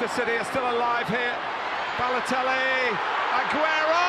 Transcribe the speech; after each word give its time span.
Manchester 0.00 0.24
City 0.24 0.38
are 0.38 0.44
still 0.44 0.62
alive 0.62 1.08
here. 1.08 1.36
Balotelli, 1.98 2.96
Aguero! 3.36 4.06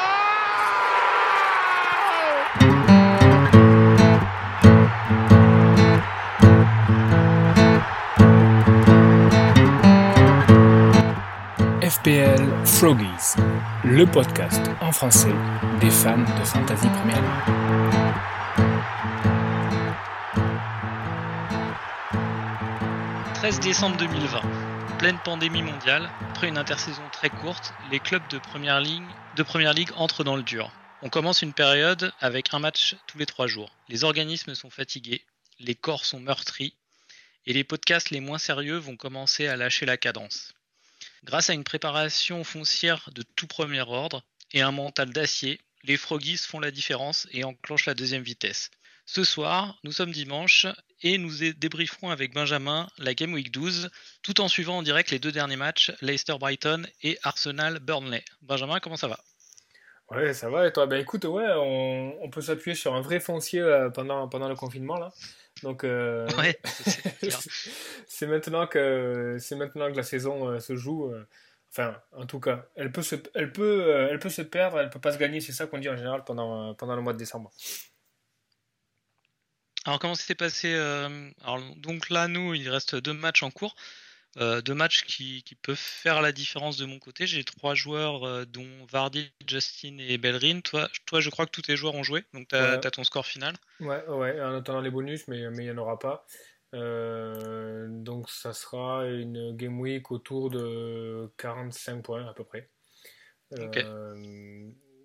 FPL 11.82 12.42
Froggies, 12.66 13.36
le 13.84 14.06
podcast 14.06 14.62
en 14.80 14.94
français 14.94 15.36
des 15.82 15.90
fans 15.90 16.20
de 16.20 16.46
Fantasy 16.46 16.88
Premier 16.88 17.16
League. 17.16 17.56
«13 23.34 23.60
décembre 23.60 23.98
2020, 23.98 24.40
pleine 25.02 25.18
pandémie 25.26 25.64
mondiale, 25.64 26.12
après 26.30 26.48
une 26.48 26.60
intersaison 26.60 27.02
très 27.12 27.32
courte, 27.32 27.74
les 27.90 28.00
clubs 28.00 28.28
de 28.30 28.38
première, 28.38 28.80
ligue 28.80 29.90
entrent 29.96 30.24
dans 30.24 30.36
le 30.36 30.44
dur. 30.44 30.72
On 31.02 31.10
commence 31.10 31.42
une 31.42 31.54
période 31.54 32.14
avec 32.20 32.54
un 32.54 32.60
match 32.60 32.96
tous 33.08 33.18
les 33.18 33.26
trois 33.26 33.48
jours. 33.48 33.76
Les 33.90 34.04
organismes 34.04 34.54
sont 34.54 34.70
fatigués, 34.70 35.26
les 35.58 35.74
corps 35.74 36.06
sont 36.06 36.20
meurtris, 36.20 36.76
et 37.48 37.54
les 37.54 37.64
podcasts 37.64 38.12
les 38.12 38.20
moins 38.20 38.38
sérieux 38.38 38.78
vont 38.78 38.96
commencer 38.96 39.48
à 39.48 39.56
lâcher 39.56 39.88
la 39.88 39.98
cadence. 39.98 40.54
Grâce 41.24 41.50
à 41.50 41.54
une 41.54 41.64
préparation 41.64 42.44
foncière 42.44 43.10
de 43.16 43.24
tout 43.24 43.48
premier 43.48 43.82
ordre 43.82 44.24
et 44.52 44.62
un 44.62 44.72
mental 44.72 45.10
d'acier, 45.10 45.60
les 45.82 45.98
Froggies 45.98 46.38
font 46.38 46.60
la 46.60 46.70
différence 46.70 47.28
et 47.32 47.44
enclenchent 47.44 47.88
la 47.88 47.96
deuxième 47.96 48.22
vitesse. 48.22 48.70
Ce 49.06 49.24
soir, 49.24 49.78
nous 49.84 49.92
sommes 49.92 50.12
dimanche 50.12 50.68
et 51.02 51.18
nous 51.18 51.32
débrieferons 51.58 52.10
avec 52.10 52.34
Benjamin 52.34 52.88
la 52.98 53.14
Game 53.14 53.34
Week 53.34 53.52
12, 53.52 53.90
tout 54.22 54.42
en 54.42 54.48
suivant 54.48 54.78
en 54.78 54.84
direct 54.84 55.12
les 55.12 55.20
deux 55.20 55.32
derniers 55.32 55.56
matchs, 55.56 55.92
Leicester-Brighton 56.02 56.84
et 57.04 57.18
Arsenal-Burnley. 57.24 58.24
Benjamin, 58.42 58.80
comment 58.80 58.98
ça 58.98 59.08
va? 59.08 59.20
Ouais, 60.12 60.34
ça 60.34 60.50
va 60.50 60.68
et 60.68 60.74
toi? 60.74 60.88
Ben 60.88 61.00
écoute, 61.00 61.24
ouais, 61.24 61.48
on, 61.56 62.30
peut 62.30 62.42
s'appuyer 62.42 62.76
sur 62.76 62.94
un 62.96 63.02
vrai 63.02 63.22
foncier 63.22 63.62
euh, 63.62 63.90
pendant, 63.90 64.28
pendant 64.28 64.50
le 64.50 64.56
confinement 64.56 64.98
là. 64.98 65.12
Donc, 65.64 65.84
euh, 65.84 66.28
c'est 68.08 68.28
maintenant 68.28 68.68
que 68.68 69.38
c'est 69.40 69.56
maintenant 69.56 69.90
que 69.92 69.96
la 69.96 70.04
saison 70.04 70.50
euh, 70.50 70.60
se 70.60 70.76
joue. 70.76 71.14
enfin, 71.72 71.96
en 72.14 72.26
tout 72.26 72.40
cas, 72.40 72.66
elle 72.76 72.92
peut 72.92 73.02
se, 73.02 73.16
elle 73.36 73.54
peut, 73.54 74.08
elle 74.10 74.20
peut 74.20 74.30
se 74.30 74.42
perdre, 74.42 74.80
elle 74.80 74.90
peut 74.90 75.00
pas 75.00 75.14
se 75.14 75.18
gagner. 75.18 75.40
C'est 75.40 75.54
ça 75.54 75.66
qu'on 75.66 75.78
dit 75.78 75.90
en 75.90 75.96
général 75.96 76.24
pendant 76.26 76.74
pendant 76.76 76.96
le 76.96 77.02
mois 77.02 77.14
de 77.14 77.18
décembre. 77.18 77.52
Alors 79.86 80.00
comment 80.00 80.16
s'est 80.16 80.36
passé 80.36 80.74
Alors 80.76 81.60
donc 81.78 82.10
là, 82.10 82.28
nous, 82.28 82.54
il 82.54 82.70
reste 82.70 82.96
deux 82.96 83.14
matchs 83.14 83.44
en 83.44 83.52
cours. 83.52 83.76
Euh, 84.38 84.62
deux 84.62 84.74
matchs 84.74 85.04
qui, 85.04 85.44
peuvent 85.62 85.76
faire 85.76 86.22
la 86.22 86.32
différence 86.32 86.78
de 86.78 86.86
mon 86.86 87.00
côté. 87.00 87.28
J'ai 87.28 87.44
trois 87.44 87.76
joueurs, 87.76 88.26
euh, 88.26 88.46
dont 88.46 88.68
Vardy, 88.90 89.30
Justin 89.46 89.98
et 90.00 90.18
Bellerin. 90.18 90.62
Toi, 90.62 90.88
toi, 91.06 91.20
je 91.20 91.30
crois 91.30 91.46
que 91.46 91.52
tous 91.52 91.64
tes 91.64 91.76
joueurs 91.76 91.96
ont 91.96 92.04
joué, 92.04 92.24
donc 92.34 92.48
tu 92.48 92.56
as, 92.56 92.78
ton 92.80 93.04
score 93.04 93.26
final. 93.26 93.56
Ouais, 93.82 94.06
ouais, 94.08 94.42
en 94.42 94.56
attendant 94.56 94.80
les 94.80 94.90
bonus, 94.90 95.28
mais 95.28 95.40
il 95.40 95.52
n'y 95.52 95.72
en 95.72 95.78
aura 95.78 96.00
pas. 96.00 96.26
Euh, 96.74 97.88
donc 97.90 98.30
ça 98.30 98.54
sera 98.54 99.06
une 99.06 99.54
game 99.58 99.78
week 99.82 100.12
autour 100.12 100.50
de 100.50 101.30
45 101.38 102.02
points 102.02 102.26
à 102.26 102.34
peu 102.34 102.46
près. 102.46 102.70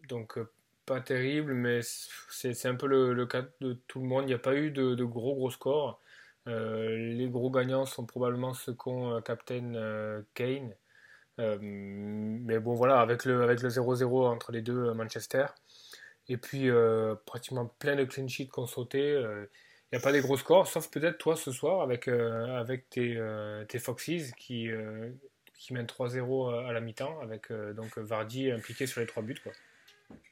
donc 0.08 0.38
pas 0.86 1.00
terrible, 1.00 1.54
mais 1.54 1.80
c'est 1.82 2.66
un 2.66 2.76
peu 2.76 2.86
le, 2.86 3.26
cas 3.26 3.44
de 3.60 3.74
tout 3.88 4.00
le 4.00 4.06
monde. 4.06 4.24
Il 4.24 4.28
n'y 4.28 4.34
a 4.34 4.38
pas 4.38 4.54
eu 4.54 4.70
de, 4.70 5.04
gros 5.04 5.34
gros 5.34 5.50
scores. 5.50 6.00
Euh, 6.48 6.96
les 6.96 7.28
gros 7.28 7.50
gagnants 7.50 7.86
sont 7.86 8.06
probablement 8.06 8.54
ceux 8.54 8.72
qu'ont 8.72 9.16
euh, 9.16 9.20
Captain 9.20 9.74
euh, 9.74 10.22
Kane. 10.34 10.72
mais 11.38 12.58
bon, 12.60 12.74
voilà, 12.74 13.00
avec 13.00 13.24
le, 13.24 13.42
avec 13.42 13.62
le 13.62 13.68
0-0 13.68 14.28
entre 14.28 14.52
les 14.52 14.62
deux 14.62 14.92
Manchester. 14.94 15.46
Et 16.28 16.36
puis, 16.36 16.70
pratiquement 17.26 17.66
plein 17.78 17.96
de 17.96 18.04
clean 18.04 18.28
sheets 18.28 18.48
qu'on 18.48 18.66
sauté. 18.66 19.12
Il 19.12 19.96
n'y 19.96 19.98
a 19.98 20.02
pas 20.02 20.12
des 20.12 20.20
gros 20.20 20.36
scores, 20.36 20.66
sauf 20.66 20.90
peut-être 20.90 21.18
toi 21.18 21.36
ce 21.36 21.52
soir 21.52 21.82
avec, 21.82 22.08
avec 22.08 22.88
tes, 22.90 23.20
tes 23.68 23.78
Foxes 23.78 24.32
qui, 24.36 24.68
qui 25.54 25.74
mènent 25.74 25.86
3-0 25.86 26.66
à 26.68 26.72
la 26.72 26.80
mi-temps, 26.80 27.20
avec 27.20 27.52
donc 27.74 27.98
Vardy 27.98 28.50
impliqué 28.50 28.86
sur 28.86 29.00
les 29.00 29.06
trois 29.06 29.22
buts. 29.22 29.38
Quoi. 29.42 29.52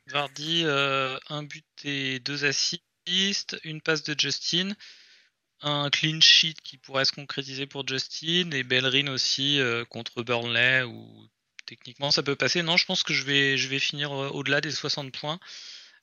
Vardy, 0.08 0.64
un 0.66 1.42
but 1.42 1.66
et 1.84 2.20
deux 2.20 2.44
assists, 2.44 3.56
une 3.64 3.80
passe 3.80 4.02
de 4.02 4.14
Justin 4.18 4.74
un 5.64 5.88
clean 5.90 6.20
sheet 6.20 6.56
qui 6.62 6.76
pourrait 6.76 7.04
se 7.04 7.12
concrétiser 7.12 7.66
pour 7.66 7.86
Justin 7.88 8.50
et 8.52 8.62
Bellerin 8.62 9.08
aussi 9.08 9.58
euh, 9.58 9.84
contre 9.86 10.22
Burnley 10.22 10.82
où 10.82 11.28
techniquement 11.66 12.10
ça 12.10 12.22
peut 12.22 12.36
passer. 12.36 12.62
Non, 12.62 12.76
je 12.76 12.84
pense 12.84 13.02
que 13.02 13.14
je 13.14 13.24
vais, 13.24 13.56
je 13.56 13.68
vais 13.68 13.78
finir 13.78 14.12
euh, 14.12 14.28
au-delà 14.28 14.60
des 14.60 14.70
60 14.70 15.12
points. 15.12 15.40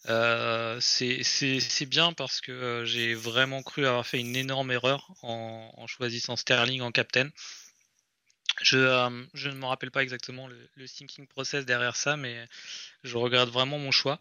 Euh, 0.09 0.79
c'est 0.81 1.85
bien 1.85 2.11
parce 2.13 2.41
que 2.41 2.83
j'ai 2.85 3.13
vraiment 3.13 3.61
cru 3.61 3.85
avoir 3.85 4.05
fait 4.07 4.19
une 4.19 4.35
énorme 4.35 4.71
erreur 4.71 5.11
en, 5.21 5.85
choisissant 5.85 6.35
Sterling 6.35 6.81
en 6.81 6.91
captain. 6.91 7.29
Je, 8.61 9.27
je 9.33 9.49
ne 9.49 9.55
me 9.55 9.65
rappelle 9.65 9.91
pas 9.91 10.03
exactement 10.03 10.47
le, 10.47 10.57
le, 10.75 10.87
thinking 10.87 11.27
process 11.27 11.65
derrière 11.65 11.95
ça, 11.95 12.15
mais 12.17 12.47
je 13.03 13.17
regrette 13.17 13.49
vraiment 13.49 13.79
mon 13.79 13.91
choix. 13.91 14.19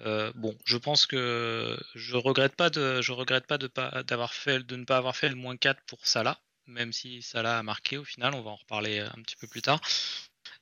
Euh, 0.00 0.32
bon, 0.36 0.56
je 0.64 0.76
pense 0.76 1.06
que 1.06 1.76
je 1.94 2.16
regrette 2.16 2.54
pas 2.54 2.70
de, 2.70 3.00
regrette 3.10 3.46
pas 3.46 3.58
de 3.58 3.66
ne 3.66 4.84
pas 4.84 4.96
avoir 4.96 5.16
fait 5.16 5.28
le 5.28 5.34
moins 5.34 5.56
4 5.56 5.80
pour 5.86 6.06
Salah, 6.06 6.40
même 6.66 6.92
si 6.92 7.22
Salah 7.22 7.58
a 7.58 7.62
marqué 7.62 7.96
au 7.96 8.04
final, 8.04 8.34
on 8.34 8.42
va 8.42 8.50
en 8.50 8.56
reparler 8.56 9.00
un 9.00 9.22
petit 9.22 9.36
peu 9.36 9.48
plus 9.48 9.62
tard. 9.62 9.80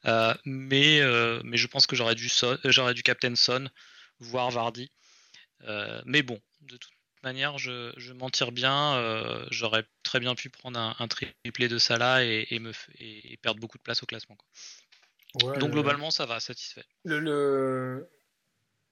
Euh, 0.06 0.34
mais, 0.44 1.00
euh, 1.00 1.40
je 1.52 1.66
pense 1.66 1.86
que 1.86 1.96
j'aurais 1.96 2.14
dû, 2.14 2.28
dû 2.94 3.02
Captain 3.02 3.34
Son, 3.36 3.68
voire 4.20 4.50
Vardy. 4.50 4.90
mais 6.04 6.22
bon, 6.22 6.40
de 6.62 6.76
toute 6.76 6.95
manière, 7.26 7.58
je, 7.58 7.92
je 7.96 8.12
m'en 8.12 8.30
tire 8.30 8.52
bien. 8.52 9.46
j'aurais 9.50 9.84
très 10.02 10.20
bien 10.20 10.34
pu 10.34 10.48
prendre 10.48 10.78
un, 10.78 11.08
triplé 11.08 11.68
de 11.68 11.78
Salah 11.78 12.24
et, 12.24 12.58
me, 12.58 12.72
et, 12.98 13.36
perdre 13.42 13.60
beaucoup 13.60 13.78
de 13.78 13.82
place 13.82 14.02
au 14.02 14.06
classement. 14.06 14.36
Donc 15.34 15.70
globalement, 15.70 16.10
ça 16.10 16.24
va, 16.24 16.40
satisfait. 16.40 16.84
le, 17.04 18.08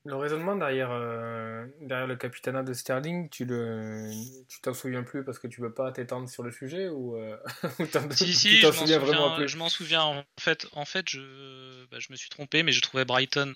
le 0.06 0.16
raisonnement 0.16 0.54
derrière, 0.54 0.90
euh, 0.90 1.64
derrière 1.80 2.06
le 2.06 2.16
capitanat 2.16 2.62
de 2.62 2.74
Sterling, 2.74 3.30
tu 3.30 3.46
le, 3.46 4.10
tu 4.48 4.60
t'en 4.60 4.74
souviens 4.74 5.02
plus 5.02 5.24
parce 5.24 5.38
que 5.38 5.46
tu 5.46 5.62
veux 5.62 5.72
pas 5.72 5.92
t'étendre 5.92 6.28
sur 6.28 6.42
le 6.42 6.50
sujet 6.50 6.88
ou, 6.88 7.16
euh, 7.16 7.38
si, 8.10 8.34
si, 8.34 8.60
je 8.60 8.66
m'en 8.66 8.72
souviens, 8.72 8.98
vraiment 8.98 9.46
Je 9.46 9.56
m'en 9.56 9.70
souviens. 9.70 10.02
En 10.02 10.24
fait, 10.38 10.66
en 10.72 10.84
fait, 10.84 11.08
je, 11.08 11.86
bah, 11.86 11.98
je 12.00 12.08
me 12.10 12.16
suis 12.16 12.28
trompé, 12.28 12.62
mais 12.62 12.72
je 12.72 12.82
trouvais 12.82 13.06
Brighton 13.06 13.54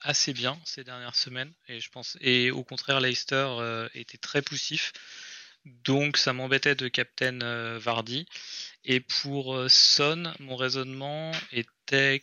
assez 0.00 0.32
bien 0.32 0.58
ces 0.64 0.84
dernières 0.84 1.16
semaines 1.16 1.52
et 1.66 1.80
je 1.80 1.90
pense 1.90 2.16
et 2.20 2.50
au 2.50 2.64
contraire 2.64 3.00
Leicester 3.00 3.46
euh, 3.58 3.88
était 3.94 4.18
très 4.18 4.42
poussif. 4.42 4.92
Donc 5.64 6.16
ça 6.16 6.32
m'embêtait 6.32 6.76
de 6.76 6.88
Captain 6.88 7.76
Vardy. 7.78 8.26
Et 8.84 9.00
pour 9.00 9.66
Son, 9.68 10.32
mon 10.38 10.56
raisonnement 10.56 11.32
est 11.52 11.68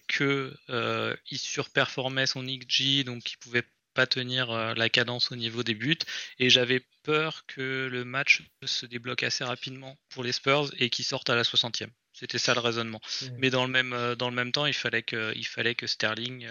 que 0.07 0.55
euh, 0.69 1.15
il 1.29 1.39
surperformait 1.39 2.27
son 2.27 2.43
XG, 2.43 3.03
donc 3.03 3.31
il 3.31 3.37
pouvait 3.37 3.63
pas 3.93 4.05
tenir 4.05 4.51
euh, 4.51 4.73
la 4.75 4.89
cadence 4.89 5.31
au 5.31 5.35
niveau 5.35 5.63
des 5.63 5.73
buts. 5.73 5.97
Et 6.39 6.49
j'avais 6.49 6.85
peur 7.03 7.45
que 7.47 7.87
le 7.91 8.05
match 8.05 8.43
se 8.63 8.85
débloque 8.85 9.23
assez 9.23 9.43
rapidement 9.43 9.97
pour 10.09 10.23
les 10.23 10.31
Spurs 10.31 10.69
et 10.77 10.89
qu'ils 10.89 11.05
sortent 11.05 11.29
à 11.29 11.35
la 11.35 11.43
60e. 11.43 11.89
C'était 12.13 12.37
ça 12.37 12.53
le 12.53 12.59
raisonnement. 12.59 13.01
Mmh. 13.21 13.27
Mais 13.37 13.49
dans 13.49 13.65
le 13.65 13.71
même 13.71 13.93
euh, 13.93 14.15
dans 14.15 14.29
le 14.29 14.35
même 14.35 14.51
temps, 14.51 14.65
il 14.65 14.73
fallait 14.73 15.03
que 15.03 15.33
il 15.35 15.47
fallait 15.47 15.75
que 15.75 15.87
Sterling 15.87 16.47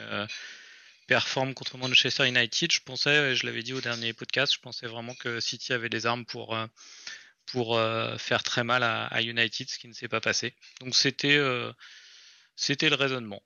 performe 1.07 1.55
contre 1.55 1.79
Manchester 1.79 2.27
United. 2.27 2.73
Je 2.73 2.81
pensais, 2.81 3.35
je 3.35 3.47
l'avais 3.47 3.63
dit 3.63 3.73
au 3.73 3.81
dernier 3.81 4.13
podcast, 4.13 4.55
je 4.55 4.61
pensais 4.61 4.87
vraiment 4.87 5.15
que 5.15 5.41
City 5.41 5.73
avait 5.73 5.89
des 5.89 6.07
armes 6.07 6.25
pour 6.25 6.57
pour 7.53 7.79
faire 8.19 8.43
très 8.43 8.65
mal 8.65 8.83
à, 8.83 9.07
à, 9.07 9.21
United, 9.21 9.69
ce 9.69 9.79
qui 9.79 9.87
ne 9.87 9.93
s'est 9.93 10.09
pas 10.09 10.21
passé. 10.21 10.55
Donc 10.81 10.95
c'était 10.95 11.39
c'était 12.57 12.89
le 12.89 12.95
raisonnement. 12.95 13.43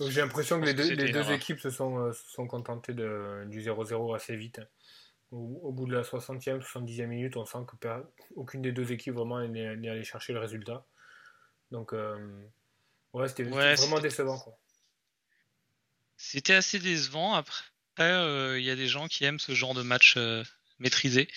j'ai 0.00 0.20
l'impression 0.20 0.60
que 0.60 0.66
les 0.66 0.74
deux, 0.74 1.32
équipes 1.32 1.58
se 1.58 1.70
sont, 1.70 1.98
euh, 1.98 2.12
sont 2.12 2.46
contentées 2.46 2.94
de, 2.94 3.44
du 3.46 3.60
0-0 3.60 4.14
assez 4.14 4.36
vite. 4.36 4.60
Au, 5.32 5.72
bout 5.72 5.86
de 5.86 5.94
la 5.94 6.02
60e, 6.02 6.60
70e 6.60 7.06
minute, 7.06 7.36
on 7.36 7.44
sent 7.44 7.58
que 7.66 7.88
aucune 8.36 8.62
des 8.62 8.70
deux 8.70 8.92
équipes 8.92 9.14
vraiment 9.14 9.40
n'est 9.48 9.66
allée 9.66 10.04
chercher 10.04 10.32
le 10.32 10.38
résultat. 10.38 10.86
Donc, 11.72 11.92
euh, 11.92 12.16
ouais, 13.14 13.26
c'était 13.26 13.42
vraiment 13.42 13.98
décevant. 13.98 14.38
C'était 16.16 16.54
assez 16.54 16.78
décevant. 16.78 17.34
Après, 17.34 17.64
euh, 18.00 18.58
il 18.58 18.64
y 18.64 18.70
a 18.70 18.76
des 18.76 18.88
gens 18.88 19.08
qui 19.08 19.24
aiment 19.24 19.38
ce 19.38 19.54
genre 19.54 19.74
de 19.74 19.82
match 19.82 20.16
maîtrisé. 20.78 21.28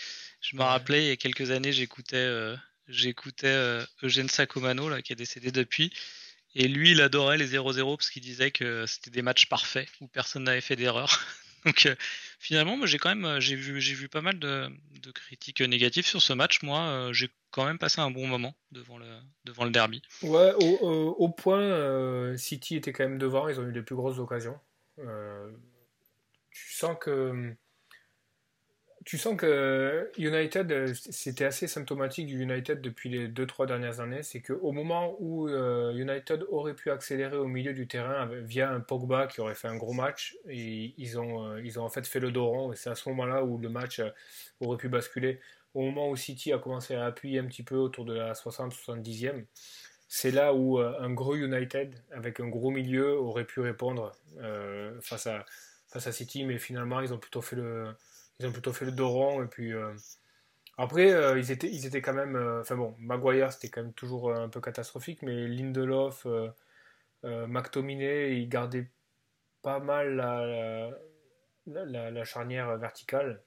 Je 0.41 0.55
me 0.55 0.63
rappelais, 0.63 1.05
il 1.05 1.07
y 1.07 1.11
a 1.11 1.17
quelques 1.17 1.51
années, 1.51 1.73
j'écoutais 1.73 2.55
j'écoutais 2.87 3.83
Eugène 4.03 4.29
Sacomano, 4.29 4.89
là, 4.89 5.01
qui 5.01 5.13
est 5.13 5.17
décédé 5.17 5.51
depuis. 5.51 5.91
Et 6.55 6.67
lui, 6.67 6.91
il 6.91 7.01
adorait 7.01 7.37
les 7.37 7.47
0-0 7.47 7.97
parce 7.97 8.09
qu'il 8.09 8.23
disait 8.23 8.51
que 8.51 8.85
c'était 8.87 9.11
des 9.11 9.21
matchs 9.21 9.47
parfaits 9.47 9.87
où 10.01 10.07
personne 10.07 10.43
n'avait 10.43 10.61
fait 10.61 10.75
d'erreur. 10.75 11.23
Donc 11.65 11.87
finalement, 12.39 12.77
moi 12.77 12.87
j'ai 12.87 12.97
quand 12.97 13.13
même 13.13 13.39
j'ai 13.39 13.55
vu 13.55 13.81
j'ai 13.81 13.93
vu 13.93 14.07
pas 14.09 14.21
mal 14.21 14.39
de, 14.39 14.69
critiques 15.13 15.61
négatives 15.61 16.05
sur 16.05 16.21
ce 16.21 16.33
match. 16.33 16.61
Moi, 16.63 17.09
j'ai 17.13 17.29
quand 17.51 17.65
même 17.65 17.77
passé 17.77 18.01
un 18.01 18.11
bon 18.11 18.27
moment 18.27 18.53
devant 18.71 18.97
le 18.97 19.05
devant 19.45 19.65
le 19.65 19.71
derby. 19.71 20.01
Ouais, 20.21 20.53
au, 20.61 21.15
au 21.17 21.29
point, 21.29 22.37
City 22.37 22.75
était 22.75 22.93
quand 22.93 23.03
même 23.03 23.17
devant. 23.17 23.47
Ils 23.47 23.59
ont 23.59 23.67
eu 23.67 23.71
les 23.71 23.81
plus 23.81 23.95
grosses 23.95 24.19
occasions. 24.19 24.59
tu 26.51 26.73
sens 26.73 26.97
que 26.99 27.55
tu 29.07 29.17
sens 29.17 29.37
que 29.37 30.11
United, 30.17 30.69
euh, 30.69 30.93
c'était 30.93 31.45
assez 31.45 31.65
symptomatique 31.65 32.27
du 32.27 32.41
United 32.41 32.81
depuis 32.81 33.07
les 33.07 33.29
2-3 33.29 33.65
dernières 33.65 34.01
années. 34.01 34.21
C'est 34.21 34.41
qu'au 34.41 34.73
moment 34.73 35.15
où 35.21 35.47
euh, 35.47 35.93
United 35.93 36.43
aurait 36.49 36.73
pu 36.73 36.91
accélérer 36.91 37.37
au 37.37 37.47
milieu 37.47 37.71
du 37.71 37.87
terrain 37.87 38.25
via 38.41 38.69
un 38.69 38.81
Pogba 38.81 39.27
qui 39.27 39.39
aurait 39.39 39.55
fait 39.55 39.69
un 39.69 39.77
gros 39.77 39.93
match, 39.93 40.35
et 40.49 40.93
ils, 40.97 41.17
ont, 41.17 41.45
euh, 41.45 41.61
ils 41.63 41.79
ont 41.79 41.83
en 41.83 41.89
fait 41.89 42.05
fait 42.05 42.19
le 42.19 42.31
dos 42.31 42.47
rond. 42.47 42.73
Et 42.73 42.75
c'est 42.75 42.89
à 42.89 42.95
ce 42.95 43.07
moment-là 43.07 43.45
où 43.45 43.57
le 43.57 43.69
match 43.69 44.01
aurait 44.59 44.75
pu 44.75 44.89
basculer. 44.89 45.39
Au 45.73 45.83
moment 45.83 46.09
où 46.09 46.17
City 46.17 46.51
a 46.51 46.57
commencé 46.57 46.93
à 46.93 47.05
appuyer 47.05 47.39
un 47.39 47.45
petit 47.45 47.63
peu 47.63 47.75
autour 47.75 48.03
de 48.03 48.13
la 48.13 48.33
60-70e, 48.33 49.45
c'est 50.09 50.31
là 50.31 50.53
où 50.53 50.79
un 50.79 51.13
gros 51.13 51.35
United 51.37 51.95
avec 52.11 52.41
un 52.41 52.49
gros 52.49 52.71
milieu 52.71 53.17
aurait 53.17 53.45
pu 53.45 53.61
répondre 53.61 54.11
face, 55.01 55.27
à, 55.27 55.45
face 55.87 56.07
à 56.07 56.11
City. 56.11 56.43
Mais 56.43 56.57
finalement, 56.57 56.99
ils 56.99 57.13
ont 57.13 57.19
plutôt 57.19 57.41
fait 57.41 57.55
le 57.55 57.93
ils 58.39 58.45
ont 58.47 58.51
plutôt 58.51 58.73
fait 58.73 58.85
le 58.85 58.91
Doron. 58.91 59.43
Et 59.43 59.47
puis, 59.47 59.73
euh, 59.73 59.93
après, 60.77 61.11
euh, 61.11 61.39
ils, 61.39 61.51
étaient, 61.51 61.69
ils 61.69 61.85
étaient 61.85 62.01
quand 62.01 62.13
même. 62.13 62.35
Euh, 62.35 62.61
enfin 62.61 62.75
bon, 62.75 62.95
Maguire, 62.99 63.51
c'était 63.51 63.69
quand 63.69 63.83
même 63.83 63.93
toujours 63.93 64.33
un 64.33 64.49
peu 64.49 64.61
catastrophique, 64.61 65.21
mais 65.21 65.47
Lindelof, 65.47 66.27
McTominay, 67.23 68.39
ils 68.39 68.49
gardaient 68.49 68.89
pas 69.61 69.79
mal 69.79 70.15
la, 70.15 72.11
la, 72.11 72.23
charnière 72.23 72.77
verticale 72.77 73.41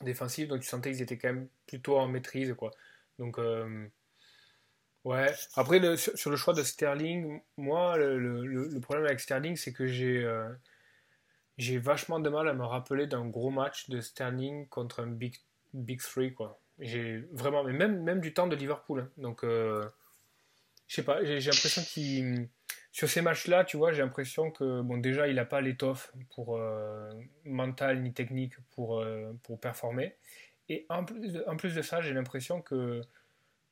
défensive, 0.00 0.48
donc 0.48 0.62
tu 0.62 0.68
sentais 0.68 0.90
qu'ils 0.90 1.02
étaient 1.02 1.18
quand 1.18 1.28
même 1.28 1.48
plutôt 1.66 1.98
en 1.98 2.08
maîtrise. 2.08 2.54
Quoi. 2.54 2.70
Donc. 3.18 3.38
Ouais. 5.04 5.34
Après, 5.56 5.96
sur, 5.96 6.30
le 6.30 6.36
choix 6.36 6.54
de 6.54 6.62
Sterling, 6.62 7.40
moi, 7.56 7.96
le, 7.96 8.46
le 8.46 8.80
problème 8.80 9.04
avec 9.04 9.18
Sterling, 9.18 9.56
c'est 9.56 9.72
que 9.72 9.86
j'ai 9.86 10.24
j'ai 11.58 11.78
vachement 11.78 12.20
de 12.20 12.28
mal 12.28 12.48
à 12.48 12.54
me 12.54 12.64
rappeler 12.64 13.06
d'un 13.06 13.26
gros 13.26 13.50
match 13.50 13.90
de 13.90 14.00
Sterling 14.00 14.68
contre 14.68 15.00
un 15.00 15.06
Big, 15.06 15.36
big 15.74 16.00
Three, 16.00 16.32
quoi. 16.32 16.58
J'ai 16.78 17.24
vraiment, 17.32 17.62
mais 17.64 17.72
même, 17.72 18.02
même 18.02 18.20
du 18.20 18.32
temps 18.32 18.46
de 18.46 18.56
Liverpool. 18.56 19.00
Hein. 19.00 19.10
Donc, 19.18 19.44
euh, 19.44 19.84
je 20.88 20.96
sais 20.96 21.04
pas, 21.04 21.24
j'ai 21.24 21.38
l'impression 21.38 21.82
qu'il. 21.82 22.48
Sur 22.94 23.08
ces 23.08 23.22
matchs-là, 23.22 23.64
tu 23.64 23.78
vois, 23.78 23.92
j'ai 23.92 24.02
l'impression 24.02 24.50
que, 24.50 24.82
bon, 24.82 24.98
déjà, 24.98 25.26
il 25.26 25.36
n'a 25.36 25.46
pas 25.46 25.62
l'étoffe 25.62 26.12
pour 26.34 26.58
euh, 26.58 27.10
mental 27.44 28.02
ni 28.02 28.12
technique 28.12 28.52
pour, 28.74 29.00
euh, 29.00 29.32
pour 29.44 29.58
performer. 29.58 30.14
Et 30.68 30.84
en 30.90 31.04
plus 31.04 31.32
de, 31.32 31.44
en 31.46 31.56
plus 31.56 31.74
de 31.74 31.80
ça, 31.80 32.02
j'ai 32.02 32.12
l'impression 32.12 32.60
que 32.60 33.00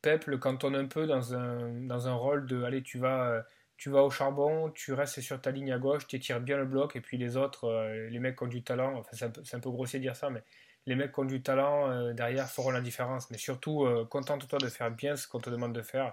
Pep 0.00 0.26
le 0.26 0.38
cantonne 0.38 0.74
un 0.74 0.86
peu 0.86 1.06
dans 1.06 1.34
un, 1.34 1.68
dans 1.82 2.08
un 2.08 2.14
rôle 2.14 2.46
de 2.46 2.62
allez, 2.62 2.82
tu 2.82 2.98
vas 2.98 3.44
tu 3.80 3.88
vas 3.88 4.02
au 4.02 4.10
charbon, 4.10 4.70
tu 4.72 4.92
restes 4.92 5.22
sur 5.22 5.40
ta 5.40 5.50
ligne 5.50 5.72
à 5.72 5.78
gauche, 5.78 6.06
tu 6.06 6.20
tires 6.20 6.38
bien 6.38 6.58
le 6.58 6.66
bloc, 6.66 6.96
et 6.96 7.00
puis 7.00 7.16
les 7.16 7.38
autres, 7.38 7.64
euh, 7.64 8.10
les 8.10 8.18
mecs 8.18 8.36
qui 8.36 8.44
ont 8.44 8.46
du 8.46 8.62
talent, 8.62 8.98
enfin 8.98 9.30
c'est 9.42 9.54
un, 9.54 9.60
peu 9.60 9.70
grossier 9.70 9.98
de 9.98 10.04
dire 10.04 10.16
ça, 10.16 10.28
mais 10.28 10.44
les 10.84 10.94
mecs 10.94 11.14
qui 11.14 11.20
ont 11.20 11.24
du 11.24 11.42
talent 11.42 11.90
euh, 11.90 12.12
derrière 12.12 12.46
feront 12.50 12.72
la 12.72 12.82
différence. 12.82 13.30
Mais 13.30 13.38
surtout, 13.38 13.86
euh, 13.86 14.04
contente-toi 14.04 14.58
de 14.58 14.68
faire 14.68 14.90
bien 14.90 15.16
ce 15.16 15.26
qu'on 15.26 15.40
te 15.40 15.48
demande 15.48 15.74
de 15.74 15.80
faire. 15.80 16.12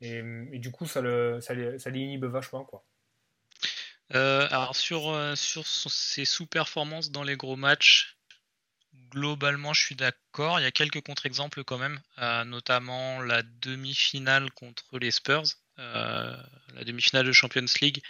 Et, 0.00 0.22
du 0.58 0.70
coup, 0.70 0.86
ça, 0.86 1.02
le, 1.02 1.42
ça, 1.42 1.54
ça 1.78 1.90
l'inhibe 1.90 2.24
vachement. 2.24 2.64
Quoi. 2.64 2.82
alors 4.10 4.74
sur, 4.74 5.14
sur 5.36 5.66
ces 5.66 6.24
sous-performances 6.24 7.10
dans 7.10 7.22
les 7.22 7.36
gros 7.36 7.56
matchs, 7.56 8.16
globalement, 9.10 9.74
je 9.74 9.84
suis 9.84 9.94
d'accord. 9.94 10.58
Il 10.58 10.62
y 10.62 10.66
a 10.66 10.72
quelques 10.72 11.02
contre-exemples 11.02 11.64
quand 11.64 11.78
même, 11.78 12.00
notamment 12.46 13.20
la 13.20 13.42
demi-finale 13.42 14.50
contre 14.52 14.98
les 14.98 15.10
Spurs. 15.10 15.44
Euh, 16.74 16.78
la 16.78 16.84
demi-finale 16.84 17.26
de 17.26 17.32
Champions 17.32 17.64
League, 17.80 18.02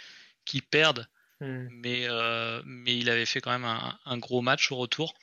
qui 0.45 0.61
perdent. 0.61 1.07
Hmm. 1.41 1.67
Mais, 1.69 2.05
euh, 2.07 2.61
mais 2.65 2.97
il 2.97 3.09
avait 3.09 3.25
fait 3.25 3.41
quand 3.41 3.51
même 3.51 3.65
un, 3.65 4.17
gros 4.17 4.41
match 4.41 4.71
au 4.71 4.77
retour. 4.77 5.13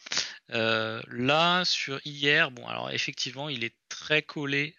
Euh, 0.51 1.01
là, 1.09 1.65
sur 1.65 2.01
hier, 2.05 2.51
bon, 2.51 2.67
alors 2.67 2.91
effectivement, 2.91 3.49
il 3.49 3.65
est 3.65 3.75
très 3.89 4.21
collé, 4.21 4.77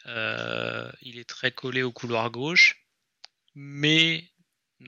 il 1.02 1.18
est 1.18 1.28
très 1.28 1.52
collé 1.52 1.82
au 1.82 1.92
couloir 1.92 2.30
gauche, 2.30 2.86
mais 3.56 4.30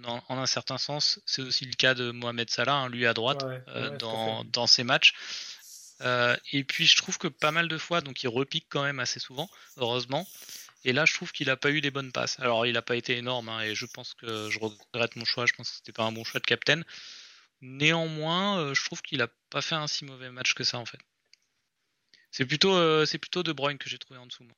en 0.03 0.37
un 0.37 0.45
certain 0.45 0.77
sens, 0.77 1.19
c'est 1.25 1.41
aussi 1.41 1.65
le 1.65 1.73
cas 1.73 1.95
de 1.95 2.11
Mohamed 2.11 2.49
Salah, 2.49 2.73
hein, 2.73 2.89
lui 2.89 3.07
à 3.07 3.13
droite, 3.13 3.43
dans, 3.97 4.43
dans, 4.43 4.67
ses 4.67 4.83
matchs. 4.83 5.15
et 6.51 6.63
puis 6.63 6.85
je 6.85 6.97
trouve 6.97 7.17
que 7.17 7.27
pas 7.27 7.51
mal 7.51 7.67
de 7.67 7.77
fois, 7.79 8.01
donc 8.01 8.21
il 8.21 8.27
repique 8.27 8.67
quand 8.69 8.83
même 8.83 8.99
assez 8.99 9.19
souvent, 9.19 9.49
heureusement. 9.77 10.27
Et 10.85 10.93
là, 10.93 11.05
je 11.05 11.15
trouve 11.15 11.31
qu'il 11.31 11.47
n'a 11.47 11.57
pas 11.57 11.71
eu 11.71 11.79
les 11.79 11.89
bonnes 11.89 12.11
passes. 12.11 12.39
Alors, 12.39 12.67
il 12.67 12.73
n'a 12.73 12.83
pas 12.83 12.95
été 12.95 13.17
énorme, 13.17 13.49
hein, 13.49 13.61
et 13.61 13.73
je 13.73 13.87
pense 13.87 14.13
que 14.13 14.51
je 14.51 14.59
regrette 14.59 15.15
mon 15.15 15.25
choix. 15.25 15.47
Je 15.47 15.53
pense 15.53 15.71
que 15.71 15.75
c'était 15.77 15.91
pas 15.91 16.03
un 16.03 16.11
bon 16.11 16.23
choix 16.23 16.39
de 16.39 16.45
captain. 16.45 16.83
Néanmoins, 17.61 18.59
euh, 18.59 18.75
je 18.75 18.85
trouve 18.85 19.01
qu'il 19.01 19.17
n'a 19.17 19.27
pas 19.49 19.63
fait 19.63 19.73
un 19.73 19.87
si 19.87 20.05
mauvais 20.05 20.29
match 20.29 20.53
que 20.53 20.63
ça, 20.63 20.77
en 20.77 20.85
fait. 20.85 20.99
C'est 22.29 22.45
plutôt, 22.45 22.75
euh, 22.75 23.03
plutôt 23.19 23.41
De 23.41 23.51
Bruyne 23.51 23.79
que 23.79 23.89
j'ai 23.89 23.97
trouvé 23.97 24.19
en 24.19 24.27
dessous. 24.27 24.43
Moi. 24.43 24.53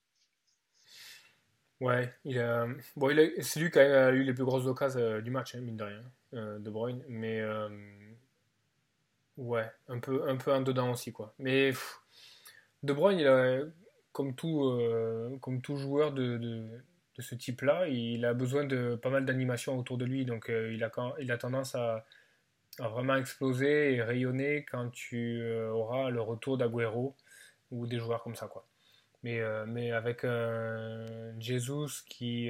Ouais, 1.79 2.13
a... 2.37 2.67
bon, 2.97 3.31
c'est 3.39 3.59
lui 3.61 3.71
qui 3.71 3.79
a 3.79 4.09
eu 4.11 4.23
les 4.23 4.33
plus 4.33 4.43
grosses 4.43 4.65
occasions 4.65 4.99
euh, 4.99 5.21
du 5.21 5.31
match, 5.31 5.55
hein, 5.55 5.61
mine 5.61 5.77
de 5.77 5.83
rien, 5.85 6.59
De 6.59 6.69
Bruyne. 6.69 7.05
Mais 7.07 7.41
ouais, 9.37 9.71
un 9.87 9.99
peu, 9.99 10.27
un 10.27 10.35
peu 10.35 10.53
en 10.53 10.59
dedans 10.59 10.91
aussi, 10.91 11.13
quoi. 11.13 11.33
Mais 11.39 11.71
De 12.83 12.91
Bruyne, 12.91 13.19
il 13.19 13.27
a 13.27 13.61
comme 14.17 14.33
tout, 14.33 14.63
euh, 14.63 15.37
comme 15.41 15.61
tout 15.61 15.75
joueur 15.77 16.11
de, 16.11 16.37
de, 16.37 16.81
ce 17.19 17.35
type-là, 17.35 17.87
il 17.87 18.25
a 18.25 18.33
besoin 18.33 18.65
de 18.65 18.95
pas 18.95 19.11
mal 19.11 19.27
d'animation 19.27 19.77
autour 19.77 19.99
de 19.99 20.05
lui. 20.05 20.25
Donc 20.25 20.49
euh, 20.49 20.73
il, 20.73 20.83
a, 20.83 20.91
il 21.19 21.31
a 21.31 21.37
tendance 21.37 21.75
à, 21.75 22.03
vraiment 22.79 23.15
exploser 23.15 23.93
et 23.93 24.01
rayonner 24.01 24.65
quand 24.65 24.89
tu 24.89 25.39
euh, 25.43 25.69
auras 25.69 26.09
le 26.09 26.19
retour 26.19 26.57
d'Aguero 26.57 27.15
ou 27.69 27.85
des 27.85 27.99
joueurs 27.99 28.23
comme 28.23 28.35
ça. 28.35 28.47
Quoi. 28.47 28.65
Mais, 29.21 29.39
mais 29.67 29.91
avec 29.91 30.23
un 30.23 31.05
Jesus 31.39 32.03
qui. 32.09 32.49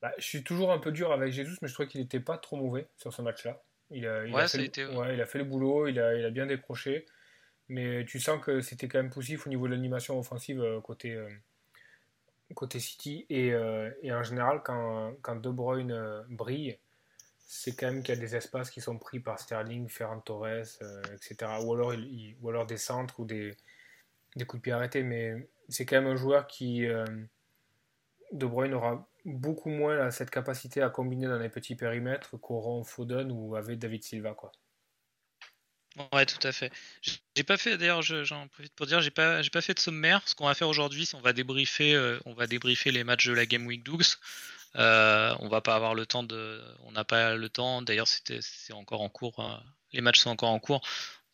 Bah, 0.00 0.12
je 0.16 0.24
suis 0.24 0.44
toujours 0.44 0.72
un 0.72 0.78
peu 0.78 0.92
dur 0.92 1.12
avec 1.12 1.30
Jesus, 1.30 1.56
mais 1.60 1.68
je 1.68 1.74
trouvais 1.74 1.88
qu'il 1.88 2.00
n'était 2.00 2.20
pas 2.20 2.38
trop 2.38 2.56
mauvais 2.56 2.86
sur 2.96 3.12
ce 3.12 3.20
match-là. 3.20 3.62
Il 3.90 4.06
a, 4.06 4.24
il, 4.26 4.34
a 4.34 4.48
fait 4.48 4.58
le, 4.58 5.12
il 5.12 5.20
a 5.20 5.26
fait 5.26 5.38
le 5.38 5.44
boulot, 5.44 5.88
il 5.88 6.00
a, 6.00 6.14
il 6.14 6.24
a 6.24 6.30
bien 6.30 6.46
décroché. 6.46 7.04
Mais 7.68 8.04
tu 8.04 8.20
sens 8.20 8.40
que 8.42 8.60
c'était 8.60 8.88
quand 8.88 8.98
même 8.98 9.10
poussif 9.10 9.46
au 9.46 9.50
niveau 9.50 9.66
de 9.66 9.72
l'animation 9.72 10.18
offensive 10.18 10.60
euh, 10.60 10.80
côté, 10.80 11.14
euh, 11.14 11.28
côté 12.54 12.78
City. 12.78 13.26
Et, 13.28 13.52
euh, 13.52 13.90
en 14.04 14.22
général, 14.22 14.62
quand, 14.64 15.14
quand 15.22 15.36
De 15.36 15.50
Bruyne 15.50 16.24
brille, 16.28 16.78
c'est 17.38 17.74
quand 17.76 17.86
même 17.86 18.02
qu'il 18.02 18.14
y 18.14 18.18
a 18.18 18.20
des 18.20 18.36
espaces 18.36 18.70
qui 18.70 18.80
sont 18.80 18.98
pris 18.98 19.20
par 19.20 19.38
Sterling, 19.38 19.88
Ferran 19.88 20.20
Torres, 20.20 20.80
etc. 21.14 21.52
Ou 21.62 22.48
alors, 22.48 22.66
des 22.66 22.76
centres 22.76 23.20
ou 23.20 23.24
des, 23.24 23.56
des 24.36 24.44
coups 24.44 24.60
de 24.60 24.62
pied 24.62 24.72
arrêtés. 24.72 25.02
Mais 25.02 25.48
c'est 25.68 25.86
quand 25.86 25.96
même 25.96 26.10
un 26.10 26.16
joueur 26.16 26.46
qui, 26.48 26.86
De 28.32 28.46
Bruyne, 28.46 28.74
aura 28.74 29.06
beaucoup 29.24 29.70
moins 29.70 30.10
cette 30.10 30.30
capacité 30.30 30.82
à 30.82 30.90
combiner 30.90 31.28
dans 31.28 31.38
les 31.38 31.48
petits 31.48 31.76
périmètres 31.76 32.36
qu'auront 32.36 32.82
Foden 32.82 33.30
ou 33.30 33.54
avec 33.54 33.78
David 33.78 34.02
Silva. 34.02 34.34
Quoi. 34.34 34.50
Ouais, 36.12 36.26
tout 36.26 36.46
à 36.46 36.52
fait. 36.52 36.70
J'ai 37.34 37.42
pas 37.42 37.56
fait, 37.56 37.78
d'ailleurs, 37.78 38.02
j'en 38.02 38.48
profite 38.48 38.74
pour 38.74 38.86
dire, 38.86 39.00
j'ai 39.00 39.10
pas, 39.10 39.40
j'ai 39.42 39.50
pas 39.50 39.62
fait 39.62 39.74
de 39.74 39.80
sommaire. 39.80 40.22
Ce 40.26 40.34
qu'on 40.34 40.46
va 40.46 40.54
faire 40.54 40.68
aujourd'hui, 40.68 41.06
c'est 41.06 41.16
on 41.16 41.20
va 41.22 41.32
débriefer, 41.32 41.94
euh, 41.94 42.18
on 42.26 42.34
va 42.34 42.46
débriefer 42.46 42.90
les 42.90 43.02
matchs 43.04 43.26
de 43.26 43.32
la 43.32 43.46
Game 43.46 43.66
Week 43.66 43.82
12. 43.82 44.18
Euh, 44.76 45.34
on 45.40 45.48
va 45.48 45.62
pas 45.62 45.74
avoir 45.74 45.94
le 45.94 46.04
temps 46.04 46.22
de, 46.22 46.62
on 46.84 46.92
n'a 46.92 47.04
pas 47.04 47.34
le 47.36 47.48
temps. 47.48 47.80
D'ailleurs, 47.82 48.08
c'était, 48.08 48.40
c'est 48.42 48.74
encore 48.74 49.00
en 49.00 49.08
cours. 49.08 49.40
Hein. 49.40 49.62
les 49.92 50.02
matchs 50.02 50.20
sont 50.20 50.30
encore 50.30 50.50
en 50.50 50.58
cours. 50.58 50.82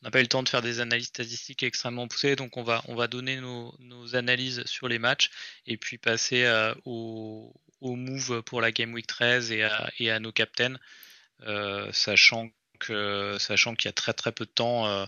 On 0.03 0.07
n'a 0.07 0.11
pas 0.11 0.19
eu 0.21 0.23
le 0.23 0.29
temps 0.29 0.43
de 0.43 0.49
faire 0.49 0.63
des 0.63 0.81
analyses 0.81 1.09
statistiques 1.09 1.63
extrêmement 1.63 2.09
poussées, 2.09 2.35
donc 2.35 2.57
on 2.57 2.65
va, 2.65 2.83
on 2.89 2.97
va 2.97 3.07
donner 3.07 3.37
nos, 3.37 3.73
analyses 4.15 4.65
sur 4.67 4.89
les 4.89 4.99
matchs 4.99 5.31
et 5.67 5.77
puis 5.77 5.97
passer 5.97 6.45
euh, 6.45 6.75
au, 6.85 7.55
au 7.81 7.95
move 7.95 8.43
pour 8.43 8.61
la 8.61 8.73
Game 8.73 8.93
Week 8.95 9.07
13 9.07 9.53
et 9.53 9.63
à, 9.63 9.93
et 9.99 10.11
à 10.11 10.19
nos 10.19 10.33
captains, 10.33 10.77
euh, 11.43 11.89
sachant 12.87 13.39
sachant 13.39 13.75
qu'il 13.75 13.89
y 13.89 13.91
a 13.91 13.93
très 13.93 14.13
très 14.13 14.33
peu 14.33 14.45
de 14.45 14.51
temps, 14.51 14.87
euh, 14.87 15.07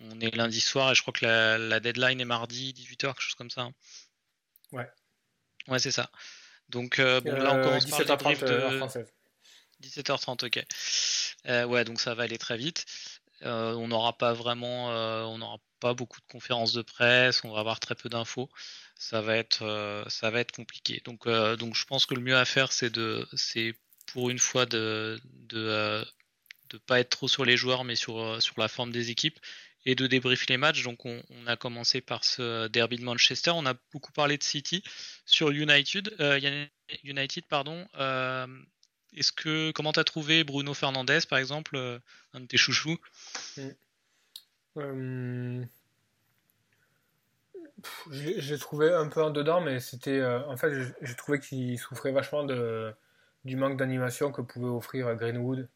on 0.00 0.20
est 0.20 0.34
lundi 0.34 0.60
soir 0.60 0.92
et 0.92 0.94
je 0.94 1.02
crois 1.02 1.12
que 1.12 1.24
la, 1.24 1.80
deadline 1.80 2.20
est 2.20 2.24
mardi 2.24 2.72
18h, 2.72 2.98
quelque 2.98 3.20
chose 3.20 3.34
comme 3.34 3.50
ça. 3.50 3.62
Hein. 3.62 3.74
Ouais. 4.72 4.88
Ouais, 5.68 5.78
c'est 5.78 5.90
ça. 5.90 6.10
Donc 6.68 6.98
euh, 6.98 7.20
bon, 7.20 7.32
là 7.32 7.54
on 7.54 7.62
commence 7.62 7.86
17h30 7.86 8.44
de... 8.44 9.06
17h30, 9.82 10.46
ok. 10.46 10.66
Euh, 11.46 11.64
ouais, 11.64 11.84
donc 11.84 12.00
ça 12.00 12.14
va 12.14 12.24
aller 12.24 12.38
très 12.38 12.56
vite. 12.56 12.84
on 13.42 13.88
n'aura 13.88 14.16
pas 14.16 14.32
vraiment, 14.32 14.88
on 15.26 15.38
n'aura 15.38 15.58
pas 15.80 15.94
beaucoup 15.94 16.20
de 16.20 16.26
conférences 16.26 16.72
de 16.72 16.82
presse, 16.82 17.42
on 17.44 17.52
va 17.52 17.60
avoir 17.60 17.80
très 17.80 17.94
peu 17.94 18.08
d'infos. 18.08 18.50
Ça 18.96 19.22
va 19.22 19.36
être, 19.36 20.04
ça 20.08 20.30
va 20.30 20.40
être 20.40 20.52
compliqué. 20.52 21.00
Donc, 21.04 21.26
donc 21.26 21.74
je 21.74 21.84
pense 21.86 22.06
que 22.06 22.14
le 22.14 22.20
mieux 22.20 22.36
à 22.36 22.44
faire, 22.44 22.72
c'est 22.72 22.90
de, 22.90 23.26
c'est 23.34 23.74
pour 24.12 24.30
une 24.30 24.38
fois 24.38 24.66
de, 24.66 25.20
de, 25.48 25.58
euh, 25.58 26.04
ne 26.72 26.78
pas 26.78 27.00
être 27.00 27.10
trop 27.10 27.28
sur 27.28 27.44
les 27.44 27.56
joueurs, 27.56 27.84
mais 27.84 27.96
sur, 27.96 28.40
sur 28.42 28.54
la 28.58 28.68
forme 28.68 28.92
des 28.92 29.10
équipes 29.10 29.38
et 29.86 29.94
de 29.94 30.06
débriefer 30.06 30.46
les 30.48 30.56
matchs. 30.56 30.82
Donc 30.82 31.04
on, 31.06 31.22
a 31.46 31.56
commencé 31.56 32.00
par 32.00 32.24
ce 32.24 32.68
derby 32.68 32.98
de 32.98 33.04
Manchester. 33.04 33.52
On 33.54 33.66
a 33.66 33.74
beaucoup 33.92 34.12
parlé 34.12 34.36
de 34.36 34.42
City 34.42 34.82
sur 35.24 35.50
United. 35.50 36.14
United, 37.04 37.44
pardon. 37.46 37.86
Est-ce 39.16 39.32
que 39.32 39.72
comment 39.72 39.92
t'as 39.92 40.04
trouvé 40.04 40.44
Bruno 40.44 40.74
Fernandez 40.74 41.20
par 41.28 41.38
exemple, 41.38 41.76
un 42.34 42.40
de 42.40 42.46
tes 42.46 42.58
chouchous? 42.58 42.98
J'ai 48.10 48.58
trouvé 48.58 48.92
un 48.92 49.08
peu 49.08 49.22
en 49.22 49.30
dedans, 49.30 49.60
mais 49.60 49.80
c'était. 49.80 50.18
Euh, 50.18 50.44
en 50.46 50.56
fait, 50.56 50.94
j'ai 51.02 51.14
trouvé 51.14 51.40
qu'il 51.40 51.78
souffrait 51.78 52.12
vachement 52.12 52.44
de, 52.44 52.92
du 53.44 53.56
manque 53.56 53.76
d'animation 53.76 54.32
que 54.32 54.42
pouvait 54.42 54.68
offrir 54.68 55.14
Greenwood 55.16 55.68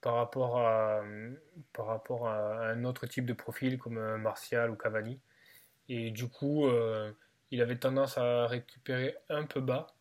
par 0.00 0.14
rapport, 0.14 0.58
à, 0.58 1.02
par 1.72 1.86
rapport 1.86 2.28
à 2.28 2.68
un 2.68 2.84
autre 2.84 3.06
type 3.06 3.26
de 3.26 3.32
profil 3.32 3.78
comme 3.78 3.98
euh, 3.98 4.18
Martial 4.18 4.70
ou 4.70 4.76
Cavani. 4.76 5.20
Et 5.88 6.10
du 6.10 6.28
coup, 6.28 6.66
euh, 6.66 7.12
il 7.50 7.60
avait 7.60 7.76
tendance 7.76 8.18
à 8.18 8.46
récupérer 8.46 9.16
un 9.28 9.44
peu 9.44 9.60
bas. 9.60 9.94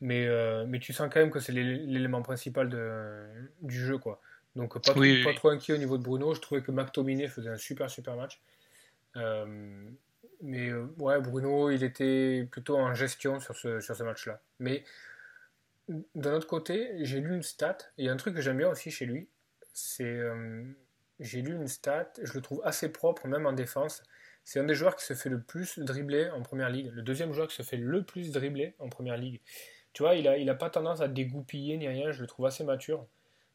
Mais, 0.00 0.28
mais 0.66 0.80
tu 0.80 0.92
sens 0.92 1.08
quand 1.10 1.20
même 1.20 1.30
que 1.30 1.40
c'est 1.40 1.52
l'élément 1.52 2.20
principal 2.20 2.68
de, 2.68 3.24
du 3.62 3.78
jeu. 3.86 3.96
quoi. 3.96 4.20
Donc 4.54 4.74
pas, 4.74 4.92
trop, 4.92 5.00
pas 5.24 5.32
trop 5.32 5.48
inquiet 5.48 5.72
au 5.72 5.78
niveau 5.78 5.96
de 5.96 6.02
Bruno. 6.02 6.34
Je 6.34 6.40
trouvais 6.40 6.62
que 6.62 6.72
McTominay 6.72 7.26
faisait 7.28 7.48
un 7.48 7.56
super 7.56 7.88
super 7.88 8.14
match. 8.14 8.42
Mais 10.44 10.68
euh, 10.68 10.86
ouais, 10.98 11.20
Bruno, 11.20 11.70
il 11.70 11.82
était 11.82 12.46
plutôt 12.50 12.76
en 12.76 12.92
gestion 12.92 13.40
sur 13.40 13.56
ce, 13.56 13.80
sur 13.80 13.96
ce 13.96 14.02
match-là. 14.02 14.40
Mais 14.58 14.84
d'un 15.88 16.34
autre 16.34 16.46
côté, 16.46 16.90
j'ai 17.04 17.20
lu 17.20 17.34
une 17.34 17.42
stat, 17.42 17.78
il 17.98 18.06
y 18.06 18.08
a 18.08 18.12
un 18.12 18.16
truc 18.16 18.34
que 18.34 18.40
j'aime 18.40 18.58
bien 18.58 18.68
aussi 18.68 18.90
chez 18.90 19.06
lui, 19.06 19.28
c'est. 19.72 20.04
Euh, 20.04 20.64
j'ai 21.20 21.42
lu 21.42 21.54
une 21.54 21.68
stat, 21.68 22.12
je 22.22 22.32
le 22.32 22.40
trouve 22.40 22.60
assez 22.64 22.90
propre, 22.90 23.28
même 23.28 23.46
en 23.46 23.52
défense. 23.52 24.02
C'est 24.42 24.60
un 24.60 24.64
des 24.64 24.74
joueurs 24.74 24.96
qui 24.96 25.04
se 25.04 25.14
fait 25.14 25.30
le 25.30 25.40
plus 25.40 25.78
dribbler 25.78 26.28
en 26.30 26.42
première 26.42 26.68
ligue. 26.68 26.90
Le 26.92 27.02
deuxième 27.02 27.32
joueur 27.32 27.48
qui 27.48 27.54
se 27.54 27.62
fait 27.62 27.76
le 27.76 28.02
plus 28.02 28.30
dribbler 28.32 28.74
en 28.78 28.88
première 28.88 29.16
ligue. 29.16 29.40
Tu 29.92 30.02
vois, 30.02 30.16
il 30.16 30.24
n'a 30.24 30.36
il 30.36 30.50
a 30.50 30.54
pas 30.54 30.70
tendance 30.70 31.00
à 31.00 31.08
dégoupiller 31.08 31.76
ni 31.76 31.88
rien, 31.88 32.10
je 32.10 32.20
le 32.20 32.26
trouve 32.26 32.46
assez 32.46 32.64
mature. 32.64 33.06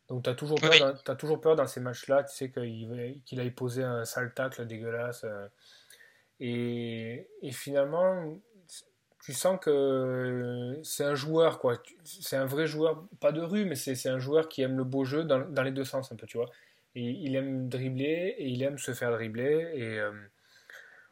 Donc 0.08 0.24
tu 0.24 0.30
as, 0.30 0.36
toujours 0.36 0.60
peur 0.60 0.72
dans, 0.80 1.14
as 1.14 1.16
toujours 1.16 1.42
peur 1.42 1.56
dans 1.56 1.68
ces 1.68 1.82
matchs-là, 1.82 2.24
tu 2.24 2.36
sais 2.36 2.50
qu'il 2.50 3.22
qu'il 3.26 3.40
aille 3.40 3.52
poser 3.52 3.84
un 3.84 4.06
sale 4.06 4.34
tacle 4.34 4.66
dégueulasse. 4.66 5.24
Euh, 5.26 5.48
et, 6.40 7.28
finalement, 7.52 8.40
tu 9.24 9.34
sens 9.34 9.60
que 9.60 10.80
c'est 10.84 11.04
un 11.04 11.16
joueur, 11.16 11.60
quoi. 11.60 11.82
C'est 12.04 12.38
un 12.38 12.46
vrai 12.46 12.68
joueur, 12.68 13.06
pas 13.20 13.32
de 13.32 13.42
rue, 13.42 13.66
mais 13.66 13.76
c'est 13.76 14.10
un 14.10 14.20
joueur 14.20 14.50
qui 14.50 14.62
aime 14.62 14.78
le 14.78 14.84
beau 14.84 15.06
jeu 15.06 15.24
dans, 15.24 15.40
dans, 15.40 15.64
les 15.64 15.72
deux 15.72 15.86
sens, 15.86 16.12
un 16.12 16.16
peu, 16.16 16.26
tu 16.26 16.38
vois. 16.38 16.50
Et 16.96 17.02
il 17.02 17.36
aime 17.36 17.70
dribbler 17.70 18.36
et 18.38 18.48
il 18.48 18.64
aime 18.64 18.78
se 18.78 18.94
faire 18.94 19.12
dribbler. 19.12 19.72
Et 19.74 20.00
euh, 20.00 20.12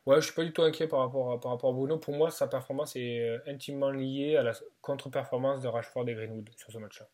ouais, 0.05 0.17
je 0.17 0.27
suis 0.27 0.33
pas 0.33 0.43
du 0.43 0.53
tout 0.53 0.63
inquiet 0.63 0.87
par 0.87 0.99
rapport, 0.99 1.31
à, 1.31 1.39
par 1.39 1.51
rapport 1.51 1.69
à 1.69 1.73
Bruno. 1.73 1.97
Pour 1.97 2.15
moi, 2.15 2.31
sa 2.31 2.47
performance 2.47 2.95
est 2.95 3.19
euh, 3.19 3.39
intimement 3.47 3.91
liée 3.91 4.37
à 4.37 4.43
la 4.43 4.53
contre-performance 4.81 5.61
de 5.61 5.67
Rashford 5.67 6.07
et 6.09 6.15
Greenwood 6.15 6.49
sur 6.55 6.71
ce 6.71 6.77
match-là. 6.77 7.07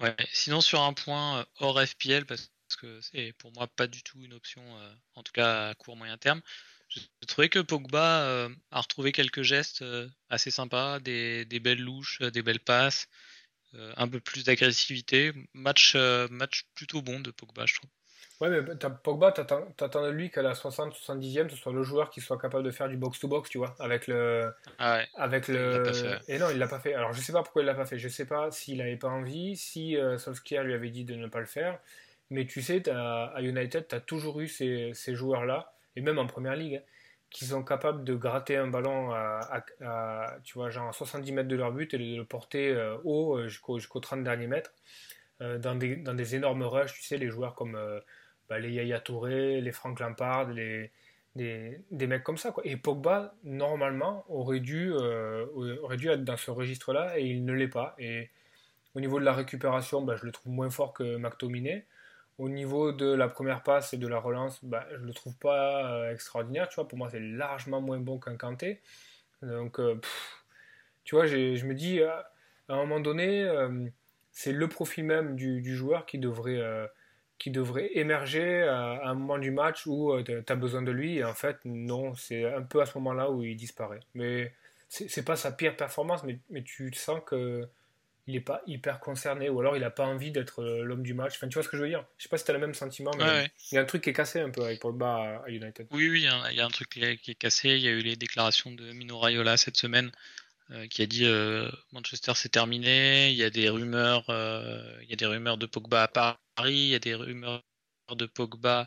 Ouais, 0.00 0.16
sinon 0.32 0.60
sur 0.60 0.82
un 0.82 0.92
point 0.92 1.38
euh, 1.38 1.44
hors 1.60 1.80
FPL, 1.80 2.26
parce 2.26 2.50
que 2.80 3.00
c'est 3.00 3.32
pour 3.34 3.52
moi 3.52 3.68
pas 3.68 3.86
du 3.86 4.02
tout 4.02 4.20
une 4.22 4.32
option, 4.32 4.62
euh, 4.62 4.92
en 5.14 5.22
tout 5.22 5.32
cas 5.32 5.68
à 5.68 5.74
court 5.74 5.96
moyen 5.96 6.18
terme. 6.18 6.40
J'ai 6.88 7.26
trouvé 7.26 7.48
que 7.48 7.58
Pogba 7.58 8.22
euh, 8.22 8.48
a 8.70 8.80
retrouvé 8.80 9.12
quelques 9.12 9.42
gestes 9.42 9.82
euh, 9.82 10.08
assez 10.28 10.50
sympas, 10.50 11.00
des, 11.00 11.44
belles 11.60 11.80
louches, 11.80 12.20
des 12.20 12.42
belles 12.42 12.60
passes, 12.60 13.08
un 13.96 14.06
peu 14.06 14.20
plus 14.20 14.44
d'agressivité. 14.44 15.32
Match, 15.52 15.96
match 16.30 16.64
plutôt 16.74 17.02
bon 17.02 17.18
de 17.18 17.32
Pogba, 17.32 17.66
je 17.66 17.74
trouve. 17.74 17.90
Ouais, 18.40 18.48
mais 18.48 18.62
Pogba, 19.02 19.32
t'attends 19.32 20.04
de 20.04 20.10
lui 20.10 20.30
qu'à 20.30 20.42
la 20.42 20.52
60-70e, 20.52 21.48
ce 21.48 21.56
soit 21.56 21.72
le 21.72 21.82
joueur 21.82 22.10
qui 22.10 22.20
soit 22.20 22.38
capable 22.38 22.64
de 22.64 22.70
faire 22.70 22.88
du 22.88 22.96
box-to-box, 22.96 23.50
tu 23.50 23.58
vois, 23.58 23.74
avec 23.80 24.06
le. 24.06 24.52
Ah 24.78 24.98
ouais, 24.98 25.08
avec 25.14 25.48
le... 25.48 25.82
Et 26.28 26.38
non, 26.38 26.50
il 26.50 26.58
l'a 26.58 26.68
pas 26.68 26.78
fait. 26.78 26.94
Alors, 26.94 27.12
je 27.12 27.20
sais 27.20 27.32
pas 27.32 27.42
pourquoi 27.42 27.62
il 27.62 27.66
l'a 27.66 27.74
pas 27.74 27.86
fait. 27.86 27.98
Je 27.98 28.08
sais 28.08 28.26
pas 28.26 28.50
s'il 28.52 28.80
avait 28.80 28.96
pas 28.96 29.08
envie, 29.08 29.56
si 29.56 29.96
Solskjaer 30.18 30.62
lui 30.62 30.74
avait 30.74 30.90
dit 30.90 31.04
de 31.04 31.14
ne 31.16 31.26
pas 31.26 31.40
le 31.40 31.46
faire. 31.46 31.80
Mais 32.30 32.46
tu 32.46 32.62
sais, 32.62 32.88
à 32.90 33.40
United, 33.40 33.86
tu 33.88 33.94
as 33.94 34.00
toujours 34.00 34.40
eu 34.40 34.48
ces, 34.48 34.92
joueurs-là, 35.14 35.73
et 35.96 36.00
même 36.00 36.18
en 36.18 36.26
première 36.26 36.56
ligue, 36.56 36.76
hein, 36.76 36.82
qui 37.34 37.46
sont 37.46 37.64
capables 37.64 38.04
de 38.04 38.14
gratter 38.14 38.56
un 38.56 38.68
ballon 38.68 39.12
à, 39.12 39.64
tu 40.44 40.54
vois, 40.54 40.70
genre 40.70 40.94
70 40.94 41.32
mètres 41.32 41.48
de 41.48 41.56
leur 41.56 41.72
but 41.72 41.92
et 41.92 41.98
de 41.98 42.16
le 42.16 42.24
porter 42.24 42.70
euh, 42.70 42.96
haut 43.02 43.36
euh, 43.36 43.48
jusqu'au 43.48 43.78
jusqu'au 43.78 43.98
30 44.00 44.22
derniers 44.22 44.46
mètres. 44.46 44.72
Euh, 45.40 45.58
dans, 45.58 45.74
des, 45.74 45.96
dans 45.96 46.14
des 46.14 46.36
énormes 46.36 46.62
rushs, 46.62 46.94
tu 46.94 47.02
sais, 47.02 47.18
les 47.18 47.28
joueurs 47.28 47.56
comme 47.56 47.76
bah, 48.48 48.60
les 48.60 48.70
Yaya 48.70 49.00
Touré, 49.00 49.60
les 49.60 49.72
Frank 49.72 49.98
Lampard, 49.98 50.50
les, 50.50 50.92
des, 51.34 51.80
des, 51.90 52.06
mecs 52.06 52.22
comme 52.22 52.36
ça. 52.36 52.54
Et 52.62 52.76
Pogba, 52.76 53.34
normalement, 53.42 54.24
aurait 54.28 54.60
dû, 54.60 54.92
aurait 54.92 55.96
dû 55.96 56.08
être 56.10 56.22
dans 56.22 56.36
ce 56.36 56.52
registre-là 56.52 57.18
et 57.18 57.24
il 57.24 57.44
ne 57.44 57.52
l'est 57.52 57.66
pas. 57.66 57.96
Et 57.98 58.30
au 58.94 59.00
niveau 59.00 59.18
de 59.18 59.24
la 59.24 59.32
récupération, 59.32 60.02
bah, 60.02 60.14
je 60.14 60.24
le 60.24 60.30
trouve 60.30 60.52
moins 60.52 60.70
fort 60.70 60.92
que 60.92 61.16
McTominay. 61.16 61.84
Au 62.38 62.48
niveau 62.48 62.90
de 62.90 63.06
la 63.06 63.28
première 63.28 63.62
passe 63.62 63.94
et 63.94 63.96
de 63.96 64.08
la 64.08 64.18
relance, 64.18 64.64
bah, 64.64 64.86
je 64.90 64.96
ne 64.96 65.06
le 65.06 65.12
trouve 65.14 65.36
pas 65.36 65.92
euh, 65.92 66.12
extraordinaire. 66.12 66.68
Tu 66.68 66.74
vois, 66.74 66.88
pour 66.88 66.98
moi, 66.98 67.08
c'est 67.10 67.20
largement 67.20 67.80
moins 67.80 67.98
bon 67.98 68.18
qu'un 68.18 68.36
Kanté. 68.36 68.80
Donc, 69.42 69.78
euh, 69.78 70.00
tu 71.04 71.14
vois, 71.14 71.26
je 71.26 71.64
me 71.64 71.74
dis, 71.74 72.02
à 72.02 72.24
un 72.68 72.76
moment 72.76 72.98
donné, 72.98 73.42
euh, 73.44 73.86
c'est 74.32 74.52
le 74.52 74.68
profil 74.68 75.04
même 75.04 75.36
du, 75.36 75.76
joueur 75.76 76.06
qui 76.06 76.18
devrait, 76.18 76.60
qui 77.38 77.50
devrait 77.50 77.90
émerger 77.96 78.62
à, 78.62 79.08
un 79.08 79.14
moment 79.14 79.38
du 79.38 79.52
match 79.52 79.86
où 79.86 80.20
tu 80.22 80.42
as 80.48 80.56
besoin 80.56 80.82
de 80.82 80.90
lui. 80.90 81.18
Et 81.18 81.24
en 81.24 81.34
fait, 81.34 81.58
non, 81.64 82.16
c'est 82.16 82.52
un 82.52 82.62
peu 82.62 82.80
à 82.80 82.86
ce 82.86 82.98
moment-là 82.98 83.30
où 83.30 83.44
il 83.44 83.54
disparaît. 83.54 84.00
Mais 84.14 84.52
c'est 84.88 85.24
pas 85.24 85.36
sa 85.36 85.52
pire 85.52 85.76
performance, 85.76 86.24
mais, 86.24 86.38
mais 86.50 86.62
tu 86.62 86.92
sens 86.94 87.20
que 87.24 87.68
il 88.26 88.34
n'est 88.34 88.40
pas 88.40 88.62
hyper 88.66 89.00
concerné 89.00 89.50
ou 89.50 89.60
alors 89.60 89.76
il 89.76 89.80
n'a 89.80 89.90
pas 89.90 90.06
envie 90.06 90.30
d'être 90.30 90.62
euh, 90.62 90.82
l'homme 90.82 91.02
du 91.02 91.12
match. 91.12 91.34
Enfin, 91.36 91.48
tu 91.48 91.54
vois 91.54 91.62
ce 91.62 91.68
que 91.68 91.76
je 91.76 91.82
veux 91.82 91.88
dire 91.88 92.04
Je 92.16 92.22
sais 92.22 92.28
pas 92.28 92.38
si 92.38 92.44
tu 92.44 92.50
as 92.50 92.54
le 92.54 92.60
même 92.60 92.74
sentiment, 92.74 93.10
mais 93.18 93.50
il 93.70 93.74
y 93.74 93.78
a 93.78 93.82
un 93.82 93.84
truc 93.84 94.02
qui 94.02 94.10
est 94.10 94.14
cassé 94.14 94.40
un 94.40 94.50
peu 94.50 94.62
avec 94.64 94.80
Pogba 94.80 95.42
à 95.44 95.50
United. 95.50 95.86
Oui, 95.90 96.08
oui, 96.08 96.26
il 96.50 96.56
y 96.56 96.60
a 96.60 96.64
un 96.64 96.70
truc 96.70 96.88
qui 96.88 97.02
est, 97.02 97.34
cassé. 97.34 97.70
Il 97.70 97.80
y 97.80 97.88
a 97.88 97.90
eu 97.90 98.00
les 98.00 98.16
déclarations 98.16 98.70
de 98.70 98.92
Mino 98.92 99.18
Raiola 99.18 99.56
cette 99.56 99.76
semaine 99.76 100.10
euh, 100.70 100.86
qui 100.86 101.02
a 101.02 101.06
dit 101.06 101.26
euh, 101.26 101.70
Manchester 101.92 102.32
c'est 102.34 102.48
terminé. 102.48 103.30
Il 103.30 103.36
y 103.36 103.44
a 103.44 103.50
des 103.50 103.68
rumeurs, 103.68 104.24
il 104.28 105.10
y 105.10 105.12
a 105.12 105.16
des 105.16 105.26
rumeurs 105.26 105.58
de 105.58 105.66
Pogba 105.66 106.04
à 106.04 106.08
Paris, 106.08 106.72
il 106.72 106.88
y 106.88 106.94
a 106.94 107.00
des 107.00 107.14
rumeurs 107.14 107.62
de 108.10 108.24
Pogba 108.24 108.86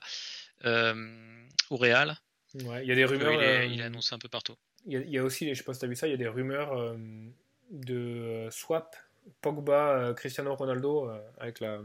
au 0.66 1.78
Real. 1.78 2.18
Ouais, 2.64 2.82
il 2.84 2.88
y 2.88 2.92
a 2.92 2.96
des 2.96 3.06
rumeurs. 3.06 3.34
Il, 3.66 3.82
est, 3.82 3.84
annoncé 3.84 4.16
un 4.16 4.20
peu 4.20 4.30
partout. 4.30 4.56
Il 4.88 5.10
y, 5.10 5.18
a, 5.18 5.24
aussi, 5.24 5.50
je 5.50 5.54
sais 5.54 5.64
pas 5.64 5.74
si 5.74 5.82
tu 5.82 5.86
as 5.86 5.90
vu 5.90 5.96
ça, 5.96 6.08
il 6.08 6.12
y 6.12 6.14
a 6.14 6.18
des 6.18 6.30
rumeurs 6.30 6.96
de 7.70 8.48
swap 8.50 8.96
Pogba, 9.42 9.98
euh, 9.98 10.14
Cristiano 10.14 10.56
Ronaldo 10.56 11.10
euh, 11.10 11.20
avec 11.40 11.60
la 11.60 11.82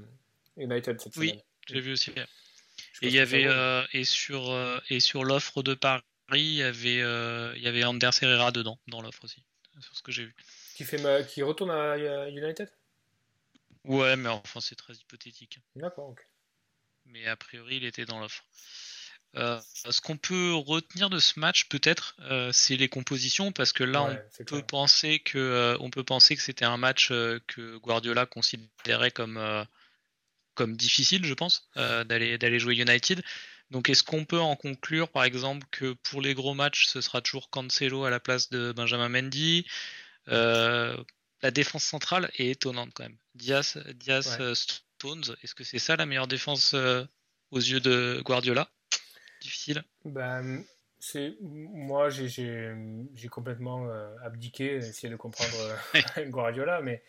United 0.56 1.00
cette 1.00 1.16
oui, 1.16 1.30
semaine. 1.30 1.40
Oui, 1.40 1.74
j'ai 1.74 1.80
vu 1.80 1.92
aussi. 1.92 2.10
Et 2.10 3.08
il 3.08 3.12
y 3.12 3.18
avait 3.18 3.46
euh, 3.46 3.84
et 3.92 4.04
sur 4.04 4.54
et 4.90 5.00
sur 5.00 5.24
l'offre 5.24 5.62
de 5.62 5.74
Paris, 5.74 6.02
il 6.30 6.54
y 6.54 6.62
avait 6.62 6.98
il 7.56 7.62
y 7.62 7.66
avait 7.66 7.84
Anders 7.84 8.22
Herrera 8.22 8.52
dedans 8.52 8.78
dans 8.88 9.02
l'offre 9.02 9.24
aussi, 9.24 9.42
sur 9.80 9.96
ce 9.96 10.02
que 10.02 10.12
j'ai 10.12 10.24
vu. 10.24 10.34
Qui 10.74 10.84
fait 10.84 11.26
qui 11.28 11.42
retourne 11.42 11.70
à 11.70 12.28
United? 12.28 12.70
Ouais, 13.84 14.16
mais 14.16 14.28
enfin 14.28 14.60
c'est 14.60 14.76
très 14.76 14.94
hypothétique. 14.94 15.58
D'accord, 15.74 16.10
ok. 16.10 16.26
Mais 17.06 17.26
a 17.26 17.36
priori, 17.36 17.76
il 17.76 17.84
était 17.84 18.04
dans 18.04 18.20
l'offre. 18.20 18.44
Euh, 19.36 19.58
ce 19.90 20.00
qu'on 20.00 20.16
peut 20.16 20.52
retenir 20.54 21.08
de 21.08 21.18
ce 21.18 21.40
match, 21.40 21.68
peut-être, 21.68 22.16
euh, 22.20 22.50
c'est 22.52 22.76
les 22.76 22.88
compositions, 22.88 23.50
parce 23.50 23.72
que 23.72 23.82
là, 23.82 24.02
on, 24.02 24.44
peut 24.44 24.62
penser 24.62 25.20
que, 25.20 25.38
euh, 25.38 25.76
on 25.80 25.88
peut 25.88 26.04
penser 26.04 26.36
que 26.36 26.42
c'était 26.42 26.66
un 26.66 26.76
match 26.76 27.08
que 27.08 27.76
Guardiola 27.78 28.26
considérait 28.26 29.10
comme, 29.10 29.66
comme 30.54 30.76
difficile, 30.76 31.24
je 31.24 31.34
pense, 31.34 31.70
d'aller, 31.76 32.36
d'aller 32.36 32.58
jouer 32.58 32.76
United. 32.76 33.22
Donc, 33.70 33.88
est-ce 33.88 34.02
qu'on 34.02 34.26
peut 34.26 34.40
en 34.40 34.54
conclure, 34.54 35.08
par 35.08 35.24
exemple, 35.24 35.66
que 35.70 35.94
pour 35.94 36.20
les 36.20 36.34
gros 36.34 36.52
matchs, 36.52 36.88
ce 36.88 37.00
sera 37.00 37.22
toujours 37.22 37.48
Cancelo 37.48 38.04
à 38.04 38.10
la 38.10 38.20
place 38.20 38.50
de 38.50 38.72
Benjamin 38.72 39.08
Mendy? 39.08 39.66
La 40.26 41.50
défense 41.50 41.84
centrale 41.84 42.30
est 42.36 42.50
étonnante 42.50 42.90
quand 42.94 43.02
même. 43.04 43.16
Diaz, 43.34 43.82
Diaz 43.94 44.38
Stones, 44.52 45.34
est-ce 45.42 45.54
que 45.54 45.64
c'est 45.64 45.78
ça 45.78 45.96
la 45.96 46.04
meilleure 46.04 46.28
défense 46.28 46.74
aux 47.50 47.58
yeux 47.58 47.80
de 47.80 48.20
Guardiola? 48.24 48.70
Difficile 49.42 49.84
ben, 50.04 50.64
c'est 50.98 51.36
Moi, 51.40 52.10
j'ai 52.10 53.28
complètement 53.28 53.88
euh, 53.88 54.16
abdiqué, 54.22 54.76
essayé 54.76 55.10
de 55.10 55.16
comprendre 55.16 55.50
euh, 55.58 56.22
Guardiola, 56.30 56.80
mais 56.80 57.02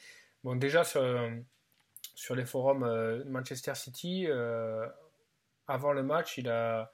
bon, 0.44 0.56
déjà 0.56 0.84
sur, 0.84 1.04
sur 2.16 2.36
les 2.36 2.46
forums 2.46 2.84
euh, 2.84 3.24
Manchester 3.26 3.76
City, 3.76 4.28
avant 5.68 5.94
le 5.94 6.04
match, 6.04 6.38
il 6.38 6.50
a. 6.50 6.92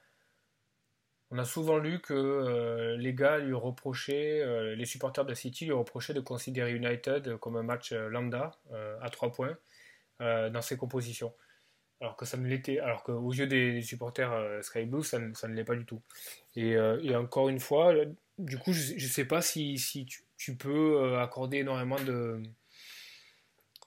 On 1.32 1.38
a 1.38 1.44
souvent 1.44 1.78
lu 1.78 2.00
que 2.00 2.96
les 2.98 3.14
gars 3.14 3.38
lui 3.38 3.54
reprochaient, 3.54 4.74
les 4.74 4.84
supporters 4.84 5.24
de 5.24 5.32
City 5.32 5.64
lui 5.64 5.72
reprochaient 5.72 6.12
de 6.12 6.20
considérer 6.20 6.72
United 6.72 7.36
comme 7.36 7.56
un 7.56 7.62
match 7.62 7.92
lambda 7.92 8.58
à 9.00 9.08
trois 9.10 9.30
points 9.30 9.56
dans 10.18 10.60
ses 10.60 10.76
compositions. 10.76 11.32
Alors 12.00 12.16
que 12.16 12.24
ça 12.24 12.36
ne 12.36 12.46
l'était, 12.46 12.78
alors 12.78 13.02
qu'aux 13.02 13.32
yeux 13.32 13.46
des 13.46 13.82
supporters 13.82 14.32
Sky 14.62 14.84
Blue, 14.84 15.04
ça, 15.04 15.18
ne, 15.18 15.34
ça 15.34 15.48
ne 15.48 15.54
l'est 15.54 15.64
pas 15.64 15.76
du 15.76 15.84
tout. 15.84 16.00
Et, 16.56 16.70
et, 17.02 17.14
encore 17.14 17.48
une 17.48 17.60
fois, 17.60 17.92
du 18.38 18.58
coup, 18.58 18.72
je 18.72 18.94
ne 18.94 19.10
sais 19.10 19.26
pas 19.26 19.42
si, 19.42 19.78
si 19.78 20.06
tu, 20.06 20.22
tu, 20.38 20.56
peux 20.56 21.18
accorder 21.18 21.58
énormément 21.58 22.00
de 22.00 22.42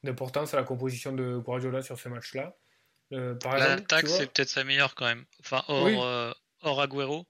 d'importance 0.03 0.53
à 0.53 0.57
la 0.57 0.63
composition 0.63 1.13
de 1.13 1.37
Guardiola 1.37 1.81
sur 1.81 1.97
ce 1.97 2.09
match-là. 2.09 2.55
Euh, 3.11 3.35
L'attaque, 3.43 4.07
c'est 4.07 4.31
peut-être 4.31 4.49
sa 4.49 4.63
meilleure 4.63 4.95
quand 4.95 5.05
même. 5.05 5.25
Enfin, 5.39 5.63
hors, 5.67 6.03
euh, 6.03 6.31
hors 6.61 6.81
Agüero. 6.81 7.25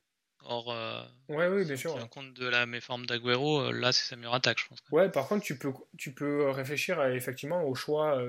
Hors, 0.46 0.72
euh, 0.72 1.04
ouais, 1.30 1.48
oui, 1.48 1.66
bien 1.66 1.76
sûr. 1.76 1.96
En 1.96 2.08
compte 2.08 2.34
de 2.34 2.48
la 2.48 2.66
méforme 2.66 3.06
d'Agüero, 3.06 3.62
euh, 3.62 3.72
là, 3.72 3.92
c'est 3.92 4.06
sa 4.06 4.16
meilleure 4.16 4.34
attaque, 4.34 4.60
je 4.60 4.68
pense. 4.68 4.80
Ouais, 4.92 5.10
par 5.10 5.28
contre, 5.28 5.44
tu 5.44 5.58
peux, 5.58 5.72
tu 5.98 6.14
peux 6.14 6.50
réfléchir 6.50 7.00
à, 7.00 7.12
effectivement 7.12 7.64
au 7.64 7.76
choix 7.76 8.22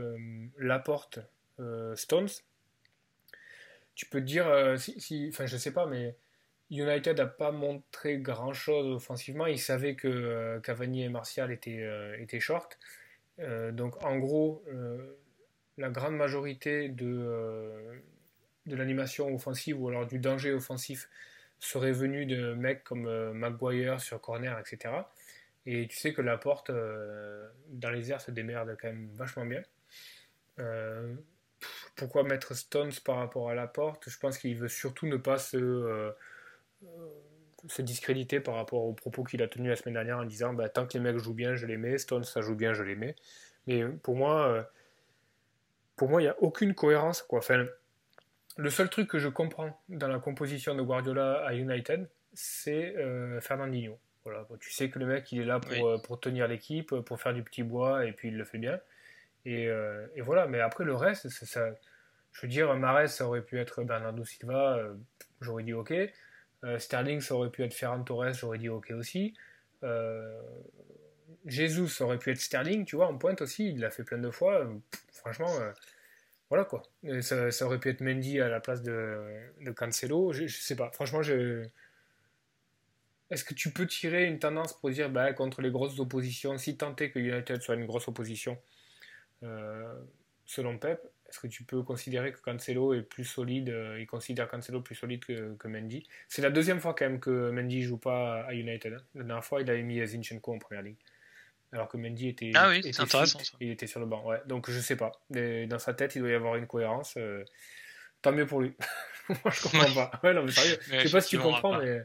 Laporte 0.59 1.19
Stones. 1.95 2.29
Tu 3.95 4.07
peux 4.07 4.21
te 4.21 4.27
dire, 4.27 4.75
si, 4.79 5.01
si, 5.01 5.29
enfin, 5.29 5.47
je 5.47 5.57
sais 5.57 5.73
pas, 5.73 5.87
mais 5.87 6.17
United 6.71 7.17
n'a 7.17 7.27
pas 7.27 7.53
montré 7.53 8.19
grand 8.19 8.53
chose 8.53 8.93
offensivement. 8.95 9.47
Il 9.47 9.61
savait 9.61 9.95
que 9.95 10.59
Cavani 10.65 11.05
et 11.05 11.09
Martial 11.09 11.53
étaient, 11.53 11.89
étaient 12.19 12.41
short. 12.41 12.79
donc, 13.73 14.05
en 14.05 14.19
gros, 14.19 14.65
la 15.77 15.91
grande 15.91 16.17
majorité 16.17 16.89
de, 16.89 17.07
euh, 17.07 17.95
de 18.67 18.77
l'animation 18.77 19.35
offensive 19.35 19.81
ou 19.81 19.89
alors 19.89 20.07
du 20.07 20.19
danger 20.19 20.53
offensif 20.53 21.09
serait 21.59 21.93
venu 21.93 22.27
de 22.27 22.55
mecs 22.55 22.85
comme 22.85 23.07
euh, 23.07 23.33
Maguire 23.33 24.01
sur 24.01 24.21
corner, 24.21 24.59
etc. 24.59 24.95
Et 25.67 25.87
tu 25.89 25.97
sais 25.97 26.13
que 26.13 26.23
la 26.23 26.37
porte 26.37 26.71
euh, 26.71 27.49
dans 27.69 27.91
les 27.91 28.11
airs 28.13 28.21
se 28.21 28.31
démerde 28.31 28.77
quand 28.81 28.89
même 28.89 29.09
vachement 29.15 29.47
bien. 29.47 29.63
Pourquoi 31.97 32.23
mettre 32.23 32.55
Stones 32.55 32.93
par 33.05 33.17
rapport 33.17 33.51
à 33.51 33.55
la 33.55 33.67
porte 33.67 34.09
Je 34.09 34.19
pense 34.19 34.39
qu'il 34.39 34.57
veut 34.57 34.69
surtout 34.69 35.07
ne 35.07 35.17
pas 35.17 35.39
se, 35.39 36.13
se 37.69 37.83
discréditer 37.83 38.41
par 38.41 38.55
rapport 38.55 38.85
aux 38.85 38.93
propos 38.93 39.25
qu'il 39.25 39.43
a 39.43 39.49
tenus 39.49 39.71
la 39.71 39.77
semaine 39.77 39.95
dernière 39.95 40.19
en 40.19 40.25
disant 40.25 40.53
bah, 40.53 40.69
tant 40.69 40.87
que 40.87 40.95
les 40.95 41.01
mecs 41.01 41.19
jouent 41.19 41.35
bien, 41.35 41.55
je 41.55 41.67
les 41.67 41.77
mets, 41.77 41.99
Stones 41.99 42.25
ça 42.25 42.41
joue 42.41 42.55
bien, 42.55 42.75
je 42.75 42.83
les 42.83 42.97
mets. 42.97 43.15
Mais 43.67 43.85
pour 44.03 44.17
moi, 44.17 44.69
pour 45.97 46.09
moi, 46.09 46.21
il 46.21 46.25
n'y 46.25 46.31
a 46.31 46.37
aucune 46.41 46.75
cohérence. 46.75 47.23
Quoi. 47.23 47.39
Enfin, 47.39 47.67
le 48.57 48.71
seul 48.71 48.89
truc 48.89 49.09
que 49.09 49.19
je 49.19 49.29
comprends 49.29 49.81
dans 49.89 50.09
la 50.09 50.19
composition 50.19 50.75
de 50.75 50.83
Guardiola 50.83 51.45
à 51.45 51.55
United, 51.55 52.09
c'est 52.33 52.97
euh, 52.97 53.41
Fernandinho. 53.41 53.99
Voilà, 54.25 54.47
tu 54.59 54.73
sais 54.73 54.89
que 54.89 54.99
le 54.99 55.07
mec, 55.07 55.31
il 55.33 55.41
est 55.43 55.45
là 55.45 55.61
pour, 55.61 55.87
euh, 55.87 55.99
pour 55.99 56.19
tenir 56.19 56.49
l'équipe, 56.49 56.95
pour 57.01 57.21
faire 57.21 57.35
du 57.35 57.43
petit 57.43 57.63
bois, 57.63 58.07
et 58.07 58.13
puis 58.13 58.29
il 58.29 58.37
le 58.37 58.45
fait 58.45 58.59
bien. 58.59 58.81
Et, 59.45 59.69
euh, 59.69 60.07
et 60.15 60.21
voilà, 60.21 60.47
mais 60.47 60.61
après 60.61 60.85
le 60.85 60.95
reste, 60.95 61.29
je 61.29 62.41
veux 62.43 62.49
dire, 62.49 62.75
Mares, 62.77 63.09
ça 63.09 63.27
aurait 63.27 63.43
pu 63.43 63.59
être 63.59 63.83
Bernardo 63.83 64.25
Silva, 64.25 64.81
j'aurais 65.41 65.65
dit 65.65 65.75
ok. 65.75 65.95
Sterling, 66.79 67.21
ça 67.21 67.35
aurait 67.35 67.51
pu 67.51 67.63
être 67.63 67.75
Ferran 67.75 68.03
Torres, 68.03 68.33
j'aurais 68.33 68.59
dit 68.59 68.71
ok 68.71 68.93
aussi. 68.93 69.35
Jesus, 71.45 71.89
ça 71.89 72.05
aurait 72.05 72.19
pu 72.19 72.31
être 72.31 72.41
Sterling, 72.41 72.87
tu 72.87 72.97
vois, 72.97 73.07
en 73.07 73.19
pointe 73.19 73.43
aussi, 73.43 73.69
il 73.69 73.81
l'a 73.81 73.91
fait 73.91 74.03
plein 74.03 74.19
de 74.19 74.31
fois 74.31 74.67
franchement, 75.25 75.51
euh, 75.61 75.73
voilà 76.51 76.65
quoi. 76.65 76.83
Ça, 77.21 77.67
aurait 77.67 77.79
pu 77.79 77.89
être 77.89 78.03
Mendy 78.03 78.41
à 78.41 78.49
la 78.49 78.61
place 78.61 78.83
de, 78.83 79.51
Cancelo. 79.75 80.33
Je, 80.33 80.47
sais 80.47 80.77
pas. 80.77 80.91
Franchement, 80.93 81.23
je. 81.23 81.67
Est-ce 83.31 83.45
que 83.45 83.55
tu 83.55 83.71
peux 83.71 83.87
tirer 83.87 84.27
une 84.27 84.39
tendance 84.39 84.79
pour 84.79 84.91
dire 84.91 85.09
bah, 85.11 85.33
contre 85.33 85.63
les 85.63 85.71
grosses 85.71 85.99
oppositions, 85.99 86.59
si 86.59 86.77
tant 86.77 86.95
est 86.97 87.11
que 87.11 87.19
United 87.19 87.63
soit 87.63 87.75
une 87.75 87.87
grosse 87.87 88.07
opposition, 88.07 88.53
euh, 88.53 88.84
selon 90.45 90.79
Pep, 90.79 91.01
est-ce 91.29 91.41
que 91.41 91.47
tu 91.47 91.65
peux 91.65 91.83
considérer 91.83 92.33
que 92.33 92.39
Cancelo 92.41 92.95
est 92.95 93.03
plus 93.03 93.25
solide 93.25 93.71
euh, 93.71 93.99
Il 93.99 94.07
considère 94.07 94.49
Cancelo 94.49 94.81
plus 94.81 94.95
solide 94.95 95.25
que, 95.25 95.55
que 95.57 95.69
Mendy? 95.69 96.07
C'est 96.29 96.43
la 96.43 96.51
deuxième 96.51 96.81
fois 96.81 96.95
quand 96.95 97.07
même 97.07 97.19
que 97.19 97.51
Mendy 97.51 97.83
joue 97.83 97.99
pas 97.99 98.43
à 98.45 98.53
United. 98.53 98.93
Hein. 98.93 99.03
La 99.15 99.25
dernière 99.25 99.45
fois, 99.45 99.63
il 99.63 99.71
avait 99.71 99.83
mis 99.83 100.05
Zinchenko 100.07 100.55
en 100.55 100.59
première 100.59 100.83
ligue 100.83 100.99
alors 101.73 101.89
que 101.89 101.97
Mendy 101.97 102.29
était, 102.29 102.53
ah 102.55 102.69
oui, 102.69 102.79
était 102.79 103.01
intéressant, 103.01 103.41
il 103.61 103.71
était 103.71 103.89
sur 103.89 103.99
le 103.99 104.07
banc. 104.07 104.25
Ouais. 104.25 104.41
Donc 104.47 104.71
je 104.71 104.79
sais 104.79 104.97
pas. 104.97 105.11
dans 105.31 105.79
sa 105.79 105.93
tête, 105.93 106.15
il 106.15 106.21
doit 106.21 106.31
y 106.31 106.35
avoir 106.35 106.55
une 106.57 106.69
cohérence. 106.69 107.15
Euh, 107.17 107.45
tant 108.23 108.31
mieux 108.31 108.47
pour 108.47 108.61
lui. 108.61 108.75
Moi, 109.29 109.51
je 109.51 109.63
comprends 109.63 109.93
pas. 109.93 110.21
Ouais, 110.23 110.35
non, 110.35 110.45
mais 110.45 110.53
sérieux. 110.53 110.79
je 110.87 111.07
sais 111.07 111.11
pas 111.11 111.21
si 111.21 111.31
tu 111.31 111.39
comprends, 111.39 111.79
mais. 111.79 112.05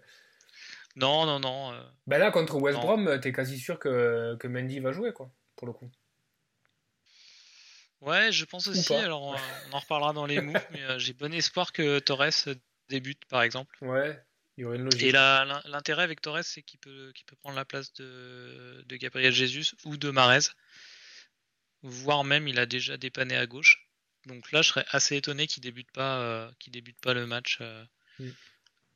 Non, 0.96 1.26
non, 1.26 1.40
non. 1.40 1.72
Euh, 1.72 1.82
ben 2.08 2.18
là, 2.18 2.32
contre 2.32 2.56
West 2.56 2.80
Brom, 2.80 3.20
t'es 3.22 3.32
quasi 3.32 3.60
sûr 3.60 3.78
que, 3.78 4.36
que 4.40 4.48
Mendy 4.48 4.80
va 4.80 4.92
jouer, 4.92 5.14
quoi, 5.14 5.30
pour 5.56 5.68
le 5.68 5.74
coup. 5.74 5.90
Ouais, 8.02 8.32
je 8.32 8.46
pense 8.46 8.68
aussi. 8.68 8.94
Alors, 8.94 9.22
on, 9.24 9.74
en 9.74 9.80
reparlera 9.80 10.14
dans 10.14 10.26
les 10.26 10.42
moves, 10.42 10.66
mais 10.72 10.82
euh, 10.84 11.00
j'ai 11.00 11.14
bon 11.14 11.34
espoir 11.34 11.74
que 11.74 12.00
Torres 12.00 12.56
débute, 12.88 13.26
par 13.26 13.42
exemple. 13.44 13.78
Ouais, 13.82 14.18
et 15.00 15.12
l'intérêt 15.12 16.04
avec 16.04 16.22
Torres, 16.22 16.44
c'est 16.44 16.62
qu'il 16.62 16.80
peut, 16.80 17.14
peut 17.26 17.36
prendre 17.38 17.56
la 17.56 17.66
place 17.66 17.94
de, 17.94 18.84
Gabriel 18.90 19.32
Jesus 19.32 19.76
ou 19.86 19.96
de 19.96 20.10
Marez. 20.10 20.50
Voire 21.82 22.26
même, 22.26 22.48
il 22.48 22.60
a 22.60 22.66
déjà 22.66 22.98
dépanné 22.98 23.38
à 23.38 23.46
gauche. 23.46 23.88
Donc 24.26 24.52
là, 24.52 24.62
je 24.62 24.70
serais 24.70 24.86
assez 24.90 25.16
étonné 25.16 25.48
qu'il 25.48 25.64
débute 25.64 25.92
pas, 25.92 26.20
euh, 26.20 26.52
débute 26.68 27.00
pas 27.00 27.14
le 27.14 27.26
match, 27.26 27.60
euh, 27.62 27.86
mm. 28.20 28.30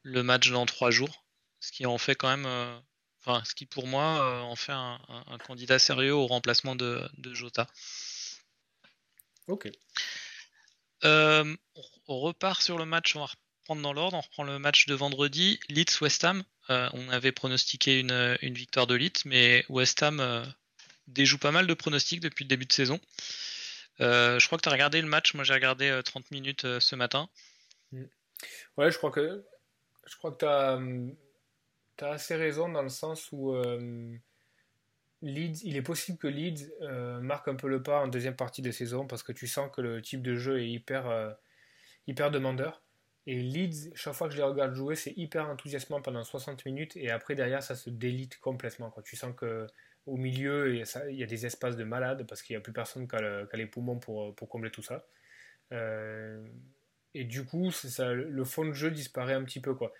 le 0.03 0.23
match 0.23 0.51
dans 0.51 0.65
trois 0.65 0.91
jours. 0.91 1.25
Ce 1.61 1.71
qui 1.71 1.85
en 1.85 1.97
fait 1.97 2.15
quand 2.15 2.27
même, 2.29 2.45
euh, 2.45 2.77
enfin, 3.21 3.41
ce 3.45 3.55
qui 3.55 3.65
pour 3.65 3.87
moi 3.87 4.41
en 4.43 4.57
fait 4.57 4.73
un, 4.73 4.99
candidat 5.45 5.79
sérieux 5.79 6.13
au 6.13 6.27
remplacement 6.27 6.75
de, 6.75 7.09
Jota. 7.33 7.67
Ok. 9.47 9.69
on 11.03 11.57
repart 12.07 12.61
sur 12.61 12.77
le 12.77 12.85
match, 12.85 13.15
on 13.15 13.21
va 13.21 13.27
prendre 13.65 13.81
dans 13.81 13.93
l'ordre, 13.93 14.17
on 14.17 14.21
reprend 14.21 14.43
le 14.43 14.59
match 14.59 14.85
de 14.85 14.93
vendredi, 14.93 15.59
Leeds-West 15.69 16.23
Ham. 16.23 16.43
Euh, 16.69 16.89
on 16.93 17.09
avait 17.09 17.31
pronostiqué 17.31 17.99
une, 17.99 18.37
victoire 18.41 18.87
de 18.87 18.95
Leeds, 18.95 19.23
mais 19.25 19.65
West 19.69 20.01
Ham 20.03 20.19
euh, 20.19 20.43
déjoue 21.07 21.37
pas 21.37 21.51
mal 21.51 21.67
de 21.67 21.73
pronostics 21.73 22.21
depuis 22.21 22.43
le 22.43 22.49
début 22.49 22.65
de 22.65 22.73
saison. 22.73 22.99
Euh, 24.01 24.39
je 24.39 24.45
crois 24.47 24.57
que 24.57 24.63
tu 24.63 24.69
as 24.69 24.71
regardé 24.71 25.01
le 25.01 25.07
match, 25.07 25.33
moi 25.33 25.43
j'ai 25.43 25.53
regardé 25.53 26.01
30 26.03 26.31
minutes 26.31 26.79
ce 26.79 26.95
matin. 26.95 27.29
Mm. 27.91 28.03
Ouais, 28.77 28.91
je 28.91 28.97
crois 28.97 29.11
que 29.11 29.45
je 30.05 30.15
crois 30.17 30.31
que 30.31 30.37
tu 30.37 30.45
as, 30.45 30.79
as, 32.05 32.11
assez 32.11 32.35
raison 32.35 32.69
dans 32.69 32.81
le 32.81 32.89
sens 32.89 33.29
où 33.31 33.55
Leeds, 35.23 35.61
il 35.63 35.77
est 35.77 35.81
possible 35.81 36.17
que 36.17 36.27
Leeds 36.27 36.71
marque 37.21 37.47
un 37.47 37.55
peu 37.55 37.67
le 37.67 37.81
pas 37.81 38.01
en 38.01 38.07
deuxième 38.07 38.35
partie 38.35 38.61
de 38.61 38.71
saison 38.71 39.07
parce 39.07 39.23
que 39.23 39.31
tu 39.31 39.47
sens 39.47 39.71
que 39.73 39.81
le 39.81 40.01
type 40.01 40.21
de 40.21 40.35
jeu 40.35 40.61
est 40.61 40.69
hyper, 40.69 41.35
hyper 42.07 42.29
demandeur. 42.29 42.83
Et 43.25 43.39
Leeds, 43.39 43.91
chaque 43.95 44.13
fois 44.13 44.27
que 44.27 44.33
je 44.33 44.37
les 44.37 44.43
regarde 44.43 44.75
jouer, 44.75 44.95
c'est 44.95 45.13
hyper 45.15 45.49
enthousiasmant 45.49 46.01
pendant 46.01 46.23
60 46.23 46.65
minutes 46.65 46.97
et 46.97 47.09
après 47.09 47.35
derrière 47.35 47.63
ça 47.63 47.75
se 47.75 47.89
délite 47.89 48.39
complètement. 48.39 48.93
Tu 49.05 49.15
sens 49.15 49.33
que 49.35 49.67
au 50.05 50.17
milieu 50.17 50.75
il 50.75 51.15
y 51.15 51.23
a 51.23 51.25
des 51.25 51.45
espaces 51.45 51.77
de 51.77 51.85
malade 51.85 52.25
parce 52.27 52.41
qu'il 52.41 52.55
n'y 52.55 52.57
a 52.57 52.61
plus 52.61 52.73
personne 52.73 53.07
qui 53.07 53.15
a, 53.15 53.47
les 53.53 53.65
poumons 53.65 53.97
pour, 53.97 54.35
pour, 54.35 54.49
combler 54.49 54.71
tout 54.71 54.81
ça. 54.81 55.05
Euh, 55.71 56.45
et 57.13 57.23
du 57.23 57.45
coup, 57.45 57.71
ça, 57.71 58.11
le 58.13 58.43
fond 58.43 58.65
de 58.65 58.73
jeu 58.73 58.91
disparaît 58.91 59.33
un 59.33 59.43
petit 59.43 59.61
peu 59.61 59.73
quoi. 59.73 59.93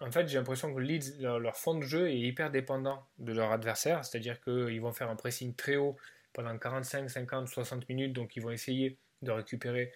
En 0.00 0.10
fait, 0.10 0.26
j'ai 0.28 0.38
l'impression 0.38 0.74
que 0.74 0.80
Leeds, 0.80 1.20
leur, 1.20 1.56
fond 1.56 1.74
de 1.74 1.82
jeu 1.82 2.08
est 2.08 2.18
hyper 2.18 2.50
dépendant 2.50 3.06
de 3.18 3.32
leur 3.32 3.52
adversaire, 3.52 4.04
c'est-à-dire 4.04 4.40
qu'ils 4.40 4.80
vont 4.80 4.92
faire 4.92 5.10
un 5.10 5.16
pressing 5.16 5.54
très 5.54 5.76
haut 5.76 5.96
pendant 6.32 6.56
45, 6.56 7.10
50, 7.10 7.48
60 7.48 7.88
minutes, 7.88 8.12
donc 8.12 8.36
ils 8.36 8.42
vont 8.42 8.50
essayer 8.50 8.96
de 9.22 9.30
récupérer 9.32 9.92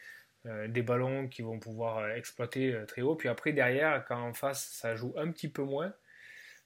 euh, 0.46 0.68
des 0.68 0.82
ballons 0.82 1.28
qui 1.28 1.40
vont 1.40 1.58
pouvoir 1.58 1.98
euh, 1.98 2.14
exploiter 2.14 2.74
euh, 2.74 2.84
très 2.84 3.00
haut. 3.00 3.14
Puis 3.14 3.28
après, 3.28 3.52
derrière, 3.52 4.04
quand 4.04 4.20
en 4.20 4.34
face 4.34 4.68
ça 4.72 4.94
joue 4.94 5.14
un 5.16 5.30
petit 5.30 5.48
peu 5.48 5.62
moins, 5.62 5.94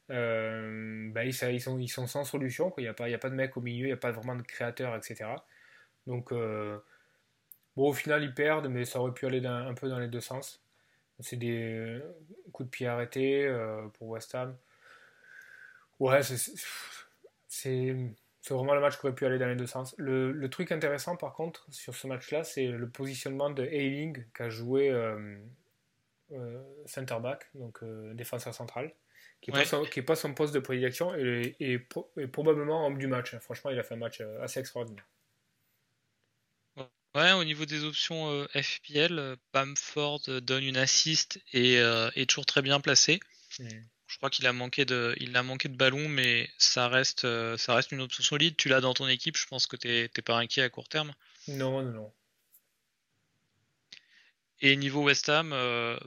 bah, 0.08 1.24
ils, 1.24 1.60
sont, 1.60 2.06
sans 2.06 2.24
solution. 2.24 2.72
Il 2.78 2.82
n'y 2.82 2.88
a, 2.88 2.94
pas, 2.94 3.06
a 3.06 3.18
pas 3.18 3.30
de 3.30 3.34
mec 3.34 3.56
au 3.56 3.60
milieu, 3.60 3.84
il 3.84 3.90
n'y 3.90 3.92
a 3.92 3.96
pas 3.96 4.10
vraiment 4.10 4.34
de 4.34 4.42
créateur, 4.42 4.96
etc. 4.96 5.30
Donc, 6.06 6.32
bon, 6.32 6.80
au 7.76 7.92
final, 7.92 8.24
ils 8.24 8.34
perdent, 8.34 8.68
mais 8.68 8.84
ça 8.86 9.00
aurait 9.00 9.12
pu 9.12 9.26
aller 9.26 9.44
un 9.44 9.74
peu 9.74 9.88
dans 9.88 9.98
les 9.98 10.08
deux 10.08 10.20
sens. 10.20 10.64
C'est 11.20 11.36
des 11.36 12.00
coups 12.52 12.68
de 12.68 12.70
pied 12.70 12.86
arrêtés 12.86 13.48
pour 13.94 14.08
West 14.08 14.34
Ham. 14.34 14.56
Ouais, 15.98 16.20
c'est 17.48 18.54
vraiment 18.54 18.74
le 18.74 18.80
match 18.80 18.98
qui 18.98 19.06
aurait 19.06 19.14
pu 19.14 19.26
aller 19.26 19.38
dans 19.38 19.48
les 19.48 19.56
deux 19.56 19.66
sens. 19.66 19.94
Le, 19.98 20.48
truc 20.48 20.72
intéressant, 20.72 21.16
par 21.16 21.34
contre, 21.34 21.66
sur 21.70 21.94
ce 21.94 22.06
match-là, 22.06 22.44
c'est 22.44 22.66
le 22.66 22.88
positionnement 22.88 23.50
de 23.50 23.64
Ailing, 23.64 24.24
qui 24.34 24.42
a 24.42 24.48
joué 24.48 24.90
euh, 24.90 25.36
euh, 26.32 26.62
center 26.86 27.16
back, 27.20 27.48
donc 27.54 27.82
euh, 27.82 28.14
défenseur 28.14 28.54
central, 28.54 28.92
qui 29.40 29.50
n'est 29.50 30.02
pas, 30.02 30.16
son 30.16 30.34
poste 30.34 30.54
de 30.54 30.60
prédilection 30.60 31.14
et, 31.16 31.56
et, 31.60 31.78
probablement 32.28 32.86
homme 32.86 32.98
du 32.98 33.06
match. 33.06 33.36
Franchement, 33.38 33.70
il 33.70 33.78
a 33.78 33.82
fait 33.82 33.94
un 33.94 33.98
match 33.98 34.20
assez 34.40 34.60
extraordinaire. 34.60 35.06
Ouais, 37.14 37.32
au 37.32 37.44
niveau 37.44 37.64
des 37.64 37.84
options 37.84 38.46
FPL, 38.54 39.36
Bamford 39.52 40.20
donne 40.42 40.62
une 40.62 40.76
assist 40.76 41.40
et 41.52 41.74
est 41.74 42.28
toujours 42.28 42.46
très 42.46 42.62
bien 42.62 42.80
placé. 42.80 43.18
Mm. 43.58 43.68
Je 44.08 44.16
crois 44.16 44.30
qu'il 44.30 44.46
a 44.46 44.54
manqué 44.54 44.86
de, 44.86 45.14
il 45.20 45.36
a 45.36 45.42
manqué 45.42 45.68
de 45.68 45.76
ballon, 45.76 46.08
mais 46.08 46.50
ça 46.56 46.88
reste, 46.88 47.26
euh, 47.26 47.58
ça 47.58 47.74
reste 47.74 47.92
une 47.92 48.00
option 48.00 48.24
solide. 48.24 48.56
Tu 48.56 48.70
l'as 48.70 48.80
dans 48.80 48.94
ton 48.94 49.06
équipe, 49.06 49.36
je 49.36 49.46
pense 49.46 49.66
que 49.66 49.76
tu 49.76 49.86
n'es 49.86 50.08
pas 50.08 50.38
inquiet 50.38 50.62
à 50.62 50.70
court 50.70 50.88
terme. 50.88 51.14
Non, 51.46 51.82
non, 51.82 51.92
non. 51.92 52.12
Et 54.60 54.74
niveau 54.76 55.04
West 55.04 55.28
Ham, 55.28 55.50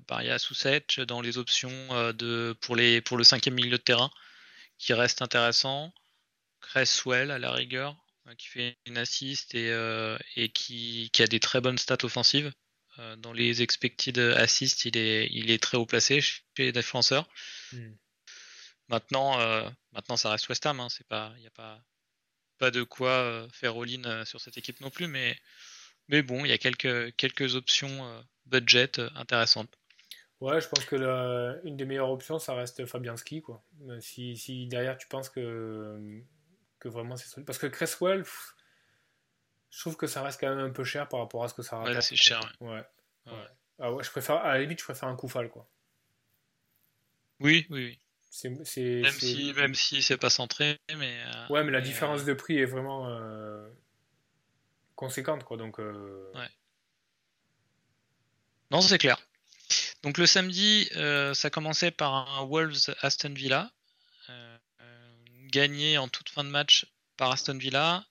bah, 0.07 0.19
il 0.21 0.27
y 0.27 0.29
a 0.29 0.39
Sousetch 0.39 0.99
dans 0.99 1.21
les 1.21 1.37
options 1.37 2.11
de, 2.13 2.57
pour, 2.59 2.75
les, 2.75 2.99
pour 2.99 3.15
le 3.17 3.23
cinquième 3.23 3.53
milieu 3.53 3.71
de 3.71 3.77
terrain 3.77 4.11
qui 4.77 4.93
reste 4.93 5.21
intéressant. 5.21 5.93
Cresswell 6.59 7.31
à 7.31 7.39
la 7.39 7.51
rigueur, 7.51 7.95
qui 8.37 8.47
fait 8.47 8.77
une 8.85 8.97
assist 8.97 9.55
et, 9.55 9.71
et 10.35 10.49
qui, 10.49 11.09
qui, 11.11 11.23
a 11.23 11.27
des 11.27 11.39
très 11.39 11.61
bonnes 11.61 11.77
stats 11.77 12.03
offensives. 12.03 12.51
dans 13.17 13.33
les 13.33 13.61
expected 13.61 14.17
assists, 14.19 14.85
il 14.85 14.97
est, 14.97 15.27
il 15.31 15.51
est 15.51 15.61
très 15.61 15.77
haut 15.77 15.85
placé 15.85 16.21
chez 16.21 16.43
les 16.57 16.71
défenseurs. 16.71 17.27
Hmm. 17.71 17.93
Maintenant, 18.89 19.37
maintenant, 19.91 20.17
ça 20.17 20.29
reste 20.29 20.47
West 20.49 20.65
Ham. 20.65 20.79
Hein, 20.79 20.89
c'est 20.89 21.07
pas, 21.07 21.33
il 21.37 21.41
n'y 21.41 21.47
a 21.47 21.51
pas, 21.51 21.81
pas 22.57 22.71
de 22.71 22.83
quoi 22.83 23.47
faire 23.51 23.75
all-in 23.75 24.25
sur 24.25 24.39
cette 24.39 24.57
équipe 24.57 24.81
non 24.81 24.89
plus, 24.89 25.07
mais, 25.07 25.37
mais 26.07 26.21
bon, 26.21 26.45
il 26.45 26.49
y 26.49 26.53
a 26.53 26.57
quelques, 26.57 27.15
quelques 27.15 27.55
options 27.55 28.23
budget 28.45 28.99
euh, 28.99 29.09
intéressante. 29.15 29.69
Ouais, 30.39 30.59
je 30.59 30.67
pense 30.67 30.85
que 30.85 30.95
la, 30.95 31.57
une 31.63 31.77
des 31.77 31.85
meilleures 31.85 32.09
options, 32.09 32.39
ça 32.39 32.55
reste 32.55 32.85
Fabianski. 32.85 33.41
Quoi. 33.41 33.63
Euh, 33.87 33.99
si, 34.01 34.35
si 34.37 34.67
derrière 34.67 34.97
tu 34.97 35.07
penses 35.07 35.29
que, 35.29 36.23
que 36.81 36.89
vraiment 36.89 37.15
c'est 37.15 37.27
solide. 37.27 37.45
Parce 37.45 37.59
que 37.59 37.67
Cresswell, 37.67 38.25
je 39.69 39.79
trouve 39.79 39.95
que 39.95 40.07
ça 40.07 40.21
reste 40.21 40.39
quand 40.39 40.49
même 40.49 40.65
un 40.65 40.71
peu 40.71 40.83
cher 40.83 41.07
par 41.07 41.21
rapport 41.21 41.43
à 41.43 41.47
ce 41.47 41.53
que 41.53 41.61
ça 41.61 41.77
rapporte. 41.77 41.95
Ouais, 41.95 42.01
c'est 42.01 42.15
cher. 42.15 42.41
Ouais. 42.59 42.83
ouais. 43.27 43.33
Ah 43.79 43.93
ouais, 43.93 44.03
je 44.03 44.11
préfère, 44.11 44.37
à 44.37 44.53
la 44.53 44.59
limite, 44.59 44.79
je 44.79 44.83
préfère 44.83 45.07
un 45.07 45.15
Koufal. 45.15 45.49
Quoi. 45.49 45.67
Oui, 47.39 47.65
oui, 47.69 47.85
oui. 47.85 47.99
C'est, 48.29 48.49
même, 48.49 48.63
si, 48.65 49.53
même 49.55 49.75
si 49.75 50.01
c'est 50.01 50.17
pas 50.17 50.29
centré, 50.29 50.79
mais. 50.97 51.17
Euh, 51.25 51.47
ouais, 51.49 51.63
mais 51.63 51.71
la 51.71 51.81
différence 51.81 52.23
de 52.23 52.33
prix 52.33 52.57
est 52.57 52.65
vraiment 52.65 53.09
conséquente, 54.95 55.43
quoi. 55.43 55.57
Donc. 55.57 55.79
Ouais. 55.79 56.49
Non, 58.71 58.81
c'est 58.81 58.97
clair. 58.97 59.17
Donc 60.03 60.17
le 60.17 60.25
samedi, 60.25 60.89
euh, 60.95 61.33
ça 61.33 61.49
commençait 61.49 61.91
par 61.91 62.13
un 62.13 62.45
Wolves 62.45 62.95
Aston 63.01 63.33
Villa, 63.33 63.69
euh, 63.69 63.69
gagné 65.51 65.97
en 65.97 66.07
toute 66.07 66.29
fin 66.29 66.43
de 66.43 66.49
match 66.49 66.87
par 67.17 67.31
Aston 67.31 67.57
Villa. 67.57 68.03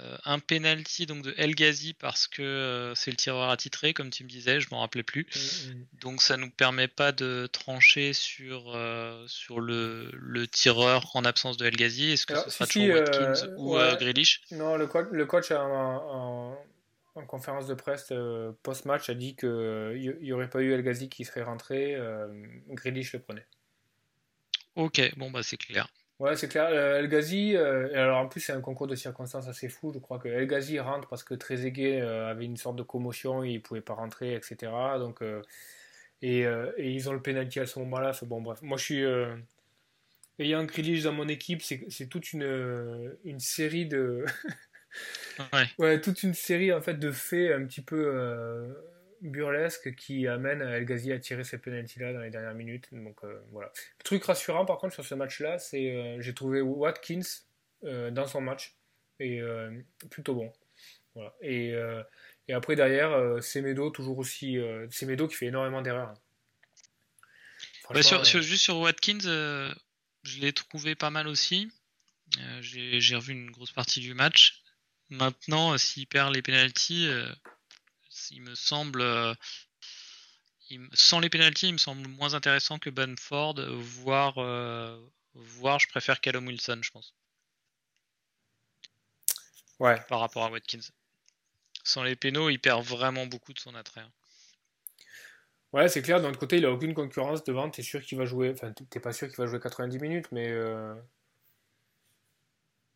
Euh, 0.00 0.18
un 0.24 0.40
penalty 0.40 1.06
donc 1.06 1.22
de 1.22 1.32
El 1.38 1.54
Ghazi 1.54 1.94
parce 1.94 2.26
que 2.26 2.92
c'est 2.96 3.12
le 3.12 3.16
tireur 3.16 3.48
attitré, 3.48 3.94
comme 3.94 4.10
tu 4.10 4.24
me 4.24 4.28
disais, 4.28 4.60
je 4.60 4.68
m'en 4.72 4.80
rappelais 4.80 5.04
plus. 5.04 5.24
Mm, 5.24 5.70
mm. 5.70 5.86
Donc 6.00 6.20
ça 6.20 6.36
nous 6.36 6.50
permet 6.50 6.88
pas 6.88 7.12
de 7.12 7.48
trancher 7.52 8.12
sur, 8.12 8.76
sur 9.28 9.60
le, 9.60 10.10
le, 10.12 10.48
tireur 10.48 11.14
en 11.14 11.24
absence 11.24 11.56
de 11.56 11.66
El 11.66 11.76
Ghazi. 11.76 12.10
Est-ce 12.10 12.26
que 12.26 12.34
ce 12.36 12.50
sera 12.50 12.66
toujours 12.66 12.96
Watkins 12.96 13.54
ou 13.56 13.76
Grealish? 13.76 14.42
Non, 14.50 14.76
le, 14.76 14.88
coach, 14.88 15.06
le 15.12 15.26
coach 15.26 15.52
a 15.52 15.60
un 15.60 16.56
en 17.14 17.26
conférence 17.26 17.66
de 17.66 17.74
presse 17.74 18.08
euh, 18.10 18.52
post-match, 18.62 19.08
a 19.08 19.14
dit 19.14 19.36
qu'il 19.36 20.18
n'y 20.20 20.32
aurait 20.32 20.50
pas 20.50 20.60
eu 20.60 20.72
El 20.72 20.82
Ghazi 20.82 21.08
qui 21.08 21.24
serait 21.24 21.42
rentré, 21.42 21.94
euh, 21.94 22.26
Grealish 22.68 23.12
le 23.12 23.20
prenait. 23.20 23.46
Ok, 24.74 25.00
bon 25.16 25.30
bah 25.30 25.42
c'est 25.42 25.56
clair. 25.56 25.88
Ouais, 26.20 26.36
c'est 26.36 26.48
clair. 26.48 26.68
Euh, 26.70 26.98
El 26.98 27.08
Ghazi, 27.08 27.56
alors 27.56 28.18
en 28.18 28.28
plus 28.28 28.40
c'est 28.40 28.52
un 28.52 28.60
concours 28.60 28.86
de 28.86 28.94
circonstances 28.94 29.48
assez 29.48 29.68
fou. 29.68 29.92
Je 29.92 29.98
crois 29.98 30.18
que 30.18 30.28
El 30.28 30.46
Ghazi 30.46 30.78
rentre 30.78 31.08
parce 31.08 31.24
que 31.24 31.34
Trezeguet 31.34 32.00
avait 32.00 32.44
une 32.44 32.56
sorte 32.56 32.76
de 32.76 32.82
commotion, 32.82 33.42
il 33.42 33.54
ne 33.54 33.58
pouvait 33.58 33.80
pas 33.80 33.94
rentrer, 33.94 34.34
etc. 34.34 34.72
Donc, 34.98 35.22
et, 36.22 36.40
et, 36.40 36.90
ils 36.90 37.08
ont 37.08 37.12
le 37.12 37.20
penalty 37.22 37.60
à 37.60 37.66
ce 37.66 37.78
moment-là. 37.80 38.12
Bon, 38.22 38.40
bref, 38.40 38.60
moi 38.62 38.78
je 38.78 38.84
suis. 38.84 39.04
ayant 40.38 40.64
Grealish 40.64 41.02
dans 41.02 41.12
mon 41.12 41.28
équipe, 41.28 41.62
c'est 41.62 42.06
toute 42.08 42.32
une, 42.32 43.16
une 43.24 43.40
série 43.40 43.86
de. 43.86 44.24
Ouais. 45.78 46.00
toute 46.00 46.22
une 46.22 46.34
série 46.34 46.72
en 46.72 46.80
fait 46.80 46.94
de 46.94 47.10
faits 47.10 47.50
un 47.50 47.66
petit 47.66 47.80
peu 47.80 48.72
euh, 49.24 49.28
burlesques 49.28 49.94
qui 49.94 50.26
amènent 50.26 50.62
El 50.62 50.84
Ghazi 50.84 51.12
à 51.12 51.18
tirer 51.18 51.44
ces 51.44 51.58
penalties 51.58 51.98
là 51.98 52.12
dans 52.12 52.20
les 52.20 52.30
dernières 52.30 52.54
minutes. 52.54 52.88
Donc 52.92 53.16
euh, 53.24 53.40
voilà. 53.50 53.72
Le 53.98 54.04
truc 54.04 54.24
rassurant 54.24 54.64
par 54.64 54.78
contre 54.78 54.94
sur 54.94 55.04
ce 55.04 55.14
match-là, 55.14 55.58
c'est 55.58 55.90
euh, 55.90 56.20
j'ai 56.20 56.34
trouvé 56.34 56.60
Watkins 56.60 57.22
dans 57.82 58.26
son 58.26 58.40
match 58.40 58.74
et 59.20 59.42
plutôt 60.10 60.34
bon. 60.34 60.50
Voilà. 61.14 61.34
Et, 61.42 61.74
et 62.48 62.54
après 62.54 62.76
derrière, 62.76 63.42
Semedo 63.42 63.90
toujours 63.90 64.16
aussi 64.16 64.58
Semedo 64.90 65.28
qui 65.28 65.34
fait 65.34 65.46
énormément 65.46 65.82
d'erreurs. 65.82 66.14
Bah, 67.90 68.02
sur, 68.02 68.24
juste 68.24 68.62
sur 68.62 68.78
Watkins, 68.78 69.18
je 69.20 70.40
l'ai 70.40 70.54
trouvé 70.54 70.94
pas 70.94 71.10
mal 71.10 71.28
aussi. 71.28 71.70
j'ai 72.62 73.16
revu 73.16 73.34
une 73.34 73.50
grosse 73.50 73.72
partie 73.72 74.00
du 74.00 74.14
match. 74.14 74.64
Maintenant, 75.10 75.76
s'il 75.78 76.06
perd 76.06 76.34
les 76.34 76.42
penalties, 76.42 77.06
euh, 77.06 77.28
il 78.30 78.42
me 78.42 78.54
semble. 78.54 79.00
Euh, 79.00 79.34
sans 80.92 81.20
les 81.20 81.28
penalties, 81.28 81.68
il 81.68 81.74
me 81.74 81.78
semble 81.78 82.08
moins 82.08 82.34
intéressant 82.34 82.78
que 82.78 82.90
Banford, 82.90 83.56
voire, 83.70 84.38
euh, 84.38 84.98
voire 85.34 85.78
je 85.78 85.88
préfère 85.88 86.20
Callum 86.20 86.46
Wilson, 86.46 86.80
je 86.82 86.90
pense. 86.90 87.14
Ouais. 89.78 90.00
Par 90.08 90.20
rapport 90.20 90.44
à 90.44 90.50
Watkins. 90.50 90.80
Sans 91.84 92.02
les 92.02 92.16
pénaux, 92.16 92.48
il 92.48 92.58
perd 92.58 92.82
vraiment 92.82 93.26
beaucoup 93.26 93.52
de 93.52 93.58
son 93.58 93.74
attrait. 93.74 94.00
Hein. 94.00 94.12
Ouais, 95.72 95.88
c'est 95.88 96.02
clair. 96.02 96.20
D'un 96.20 96.30
autre 96.30 96.38
côté, 96.38 96.56
il 96.56 96.64
a 96.64 96.70
aucune 96.70 96.94
concurrence 96.94 97.44
devant. 97.44 97.68
T'es 97.68 97.82
sûr 97.82 98.02
qu'il 98.02 98.16
va 98.16 98.24
jouer. 98.24 98.50
Enfin, 98.50 98.72
t'es 98.72 99.00
pas 99.00 99.12
sûr 99.12 99.28
qu'il 99.28 99.36
va 99.36 99.46
jouer 99.46 99.60
90 99.60 99.98
minutes, 99.98 100.28
mais. 100.32 100.50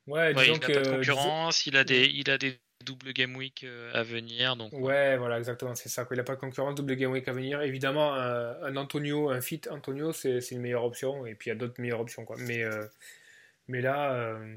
Ouais, 0.08 0.32
il 0.32 0.52
n'a 0.52 0.58
pas 0.58 0.68
de 0.68 0.90
concurrence, 0.96 1.66
il, 1.66 1.76
a 1.76 1.84
des, 1.84 2.06
il 2.06 2.30
a 2.30 2.38
des 2.38 2.58
double 2.84 3.12
game 3.12 3.36
week 3.36 3.64
euh, 3.64 3.90
à 3.92 4.02
venir. 4.02 4.56
Donc, 4.56 4.72
ouais, 4.72 5.16
voilà, 5.16 5.38
exactement, 5.38 5.74
c'est 5.74 5.88
ça. 5.88 6.06
Il 6.10 6.16
n'a 6.16 6.24
pas 6.24 6.34
de 6.34 6.40
concurrence, 6.40 6.74
double 6.74 6.96
game 6.96 7.10
week 7.10 7.28
à 7.28 7.32
venir. 7.32 7.60
Évidemment, 7.62 8.14
un, 8.14 8.76
Antonio, 8.76 9.30
un 9.30 9.40
fit 9.40 9.60
Antonio, 9.70 10.12
c'est 10.12 10.40
une 10.50 10.60
meilleure 10.60 10.84
option. 10.84 11.26
Et 11.26 11.34
puis 11.34 11.50
il 11.50 11.52
y 11.52 11.56
a 11.56 11.58
d'autres 11.58 11.80
meilleures 11.80 12.00
options. 12.00 12.24
Quoi. 12.24 12.36
Mais, 12.40 12.62
euh, 12.62 12.86
mais 13.66 13.80
là, 13.80 14.12
euh, 14.14 14.56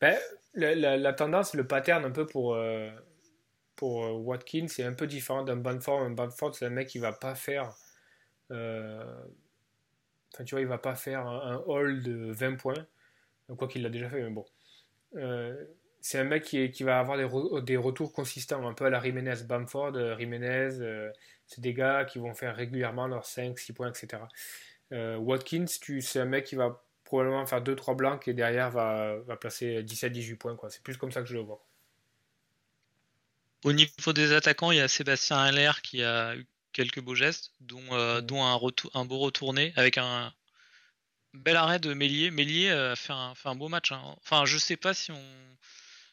ben, 0.00 0.16
la, 0.54 0.96
la, 0.96 1.12
tendance, 1.12 1.54
le 1.54 1.66
pattern 1.66 2.04
un 2.04 2.10
peu 2.10 2.26
pour, 2.26 2.58
pour 3.76 4.26
Watkins, 4.26 4.68
c'est 4.68 4.84
un 4.84 4.92
peu 4.92 5.06
différent 5.06 5.44
d'un 5.44 5.56
Banford. 5.56 6.00
Un 6.00 6.10
Banford, 6.10 6.54
c'est 6.54 6.66
un 6.66 6.70
mec 6.70 6.88
qui 6.88 6.98
va 6.98 7.12
pas 7.12 7.34
faire. 7.34 7.74
Enfin, 8.50 9.24
tu 10.44 10.54
vois, 10.54 10.60
il 10.60 10.66
va 10.66 10.78
pas 10.78 10.94
faire 10.94 11.26
un, 11.26 11.52
un 11.52 11.56
haul 11.66 12.02
de 12.02 12.32
20 12.32 12.56
points. 12.56 12.86
Quoi 13.56 13.68
qu'il 13.68 13.82
l'a 13.82 13.90
déjà 13.90 14.10
fait, 14.10 14.22
mais 14.22 14.30
bon. 14.30 14.44
Euh, 16.06 16.10
c'est 16.10 16.18
un 16.18 16.24
mec 16.24 16.44
qui, 16.44 16.70
qui, 16.70 16.82
va 16.82 16.98
avoir 16.98 17.16
des, 17.16 17.62
des, 17.62 17.76
retours 17.76 18.12
consistants, 18.12 18.66
un 18.66 18.74
peu 18.74 18.86
à 18.86 18.90
la 18.90 19.02
Jiménez 19.02 19.42
Bamford. 19.44 19.96
Euh, 19.96 20.18
Jiménez, 20.18 20.80
euh, 20.80 21.10
c'est 21.46 21.60
des 21.60 21.74
gars 21.74 22.04
qui 22.04 22.18
vont 22.18 22.34
faire 22.34 22.56
régulièrement 22.56 23.06
leurs 23.06 23.26
5, 23.26 23.58
6 23.58 23.72
points, 23.72 23.90
etc. 23.90 24.22
Watkins, 24.90 25.66
c'est 25.66 26.20
un 26.20 26.26
mec 26.26 26.44
qui 26.44 26.54
va 26.54 26.80
probablement 27.02 27.44
faire 27.46 27.60
2-3 27.60 27.96
blancs 27.96 28.28
et 28.28 28.34
derrière 28.34 28.70
va, 28.70 29.16
va 29.26 29.36
placer 29.36 29.82
17-18 29.82 30.36
points. 30.36 30.56
C'est 30.68 30.82
plus 30.82 30.96
comme 30.96 31.10
ça 31.10 31.22
que 31.22 31.28
je 31.28 31.34
le 31.34 31.40
vois. 31.40 31.64
Au 33.64 33.72
niveau 33.72 34.12
des 34.12 34.32
attaquants, 34.32 34.70
il 34.70 34.78
y 34.78 34.80
a 34.80 34.86
Sébastien 34.86 35.38
Haller 35.38 35.72
qui 35.82 36.04
a 36.04 36.36
eu 36.36 36.46
quelques 36.72 37.00
beaux 37.00 37.16
gestes, 37.16 37.50
dont, 37.60 38.20
dont 38.22 38.44
un, 38.44 38.60
un, 38.94 39.04
beau 39.04 39.18
retourné 39.18 39.72
avec 39.74 39.98
un, 39.98 40.32
bel 41.34 41.56
arrêt 41.56 41.80
de 41.80 41.92
Mélier. 41.92 42.30
Mélier 42.30 42.70
a 42.70 42.94
fait 42.94 43.12
un, 43.12 43.34
fait 43.34 43.48
un 43.48 43.56
beau 43.56 43.68
match. 43.68 43.90
Hein. 43.90 44.02
Enfin, 44.22 44.44
je 44.44 44.56
sais 44.56 44.76
pas 44.76 44.94
si 44.94 45.10
on, 45.10 45.22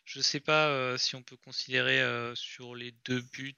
je 0.05 0.21
sais 0.21 0.39
pas 0.39 0.67
euh, 0.67 0.97
si 0.97 1.15
on 1.15 1.21
peut 1.21 1.37
considérer 1.37 2.01
euh, 2.01 2.35
sur 2.35 2.75
les 2.75 2.93
deux 3.05 3.21
buts. 3.21 3.55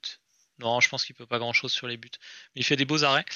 Non, 0.58 0.80
je 0.80 0.88
pense 0.88 1.04
qu'il 1.04 1.14
peut 1.14 1.26
pas 1.26 1.38
grand 1.38 1.52
chose 1.52 1.72
sur 1.72 1.86
les 1.86 1.98
buts. 1.98 2.10
Mais 2.54 2.62
il 2.62 2.64
fait 2.64 2.76
des 2.76 2.86
beaux 2.86 3.04
arrêts. 3.04 3.26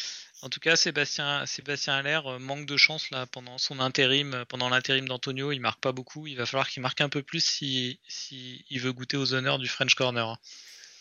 En 0.40 0.48
tout 0.48 0.60
cas, 0.60 0.74
Sébastien, 0.74 1.44
Sébastien 1.44 1.94
Allaire 1.94 2.26
euh, 2.26 2.38
manque 2.38 2.64
de 2.64 2.76
chance 2.78 3.10
là 3.10 3.26
pendant 3.26 3.58
son 3.58 3.78
intérim, 3.78 4.44
pendant 4.48 4.70
l'intérim 4.70 5.06
d'Antonio. 5.06 5.52
Il 5.52 5.60
marque 5.60 5.80
pas 5.80 5.92
beaucoup. 5.92 6.26
Il 6.26 6.36
va 6.36 6.46
falloir 6.46 6.68
qu'il 6.68 6.82
marque 6.82 7.00
un 7.02 7.10
peu 7.10 7.22
plus 7.22 7.44
si, 7.44 8.00
si 8.08 8.64
il 8.70 8.80
veut 8.80 8.92
goûter 8.92 9.18
aux 9.18 9.34
honneurs 9.34 9.58
du 9.58 9.68
French 9.68 9.94
Corner. 9.94 10.36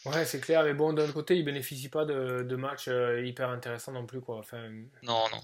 Ouais, 0.06 0.26
c'est 0.26 0.41
clair. 0.41 0.63
Mais 0.63 0.74
bon, 0.74 0.91
d'un 0.91 1.12
côté, 1.12 1.38
il 1.38 1.45
bénéficie 1.45 1.89
pas 1.89 2.04
de, 2.04 2.43
de 2.43 2.56
matchs 2.56 2.89
hyper 3.24 3.50
intéressants 3.50 3.93
non 3.93 4.06
plus, 4.06 4.19
quoi. 4.19 4.39
Enfin, 4.39 4.69
non, 5.04 5.24
non. 5.32 5.41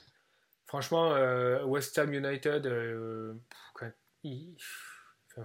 Franchement, 0.65 1.13
euh, 1.13 1.63
West 1.63 1.97
Ham 1.99 2.13
United, 2.13 2.65
euh, 2.65 3.33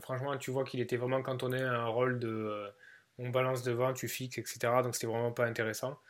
franchement, 0.00 0.36
tu 0.38 0.50
vois 0.50 0.64
qu'il 0.64 0.80
était 0.80 0.96
vraiment 0.96 1.22
cantonné 1.22 1.60
à 1.60 1.80
un 1.80 1.86
rôle 1.86 2.18
de 2.18 2.28
euh, 2.28 2.70
on 3.18 3.30
balance 3.30 3.62
devant, 3.62 3.92
tu 3.92 4.08
fixes, 4.08 4.38
etc. 4.38 4.58
Donc 4.82 4.94
c'était 4.94 5.06
vraiment 5.06 5.32
pas 5.32 5.46
intéressant. 5.46 6.00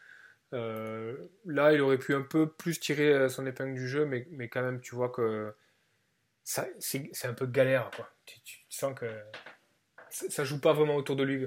là, 0.53 1.73
il 1.73 1.81
aurait 1.81 1.99
pu 1.99 2.15
un 2.15 2.23
peu 2.23 2.51
plus 2.51 2.79
tirer 2.81 3.29
son 3.29 3.47
épingle 3.47 3.75
du 3.75 3.89
jeu, 3.89 4.05
mais, 4.05 4.27
mais 4.31 4.49
quand 4.49 4.63
même, 4.63 4.81
tu 4.81 4.95
vois 4.95 5.09
que 5.09 5.55
c'est 6.45 7.27
un 7.27 7.35
peu 7.35 7.47
galère. 7.47 7.91
Quoi. 7.95 8.09
Tu, 8.27 8.65
sens 8.69 8.95
que 8.99 9.07
ça 10.11 10.45
joue 10.45 10.61
pas 10.61 10.73
vraiment 10.73 10.97
autour 10.97 11.17
de 11.17 11.25
lui. 11.25 11.47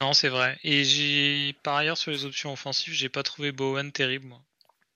Non, 0.00 0.12
c'est 0.12 0.28
vrai. 0.28 0.58
Et 0.62 0.84
j'ai 0.84 1.54
par 1.62 1.76
ailleurs 1.76 1.98
sur 1.98 2.10
les 2.10 2.24
options 2.24 2.52
offensives, 2.52 2.94
j'ai 2.94 3.08
pas 3.08 3.22
trouvé 3.22 3.52
Bowen 3.52 3.92
terrible. 3.92 4.26
Moi. 4.26 4.42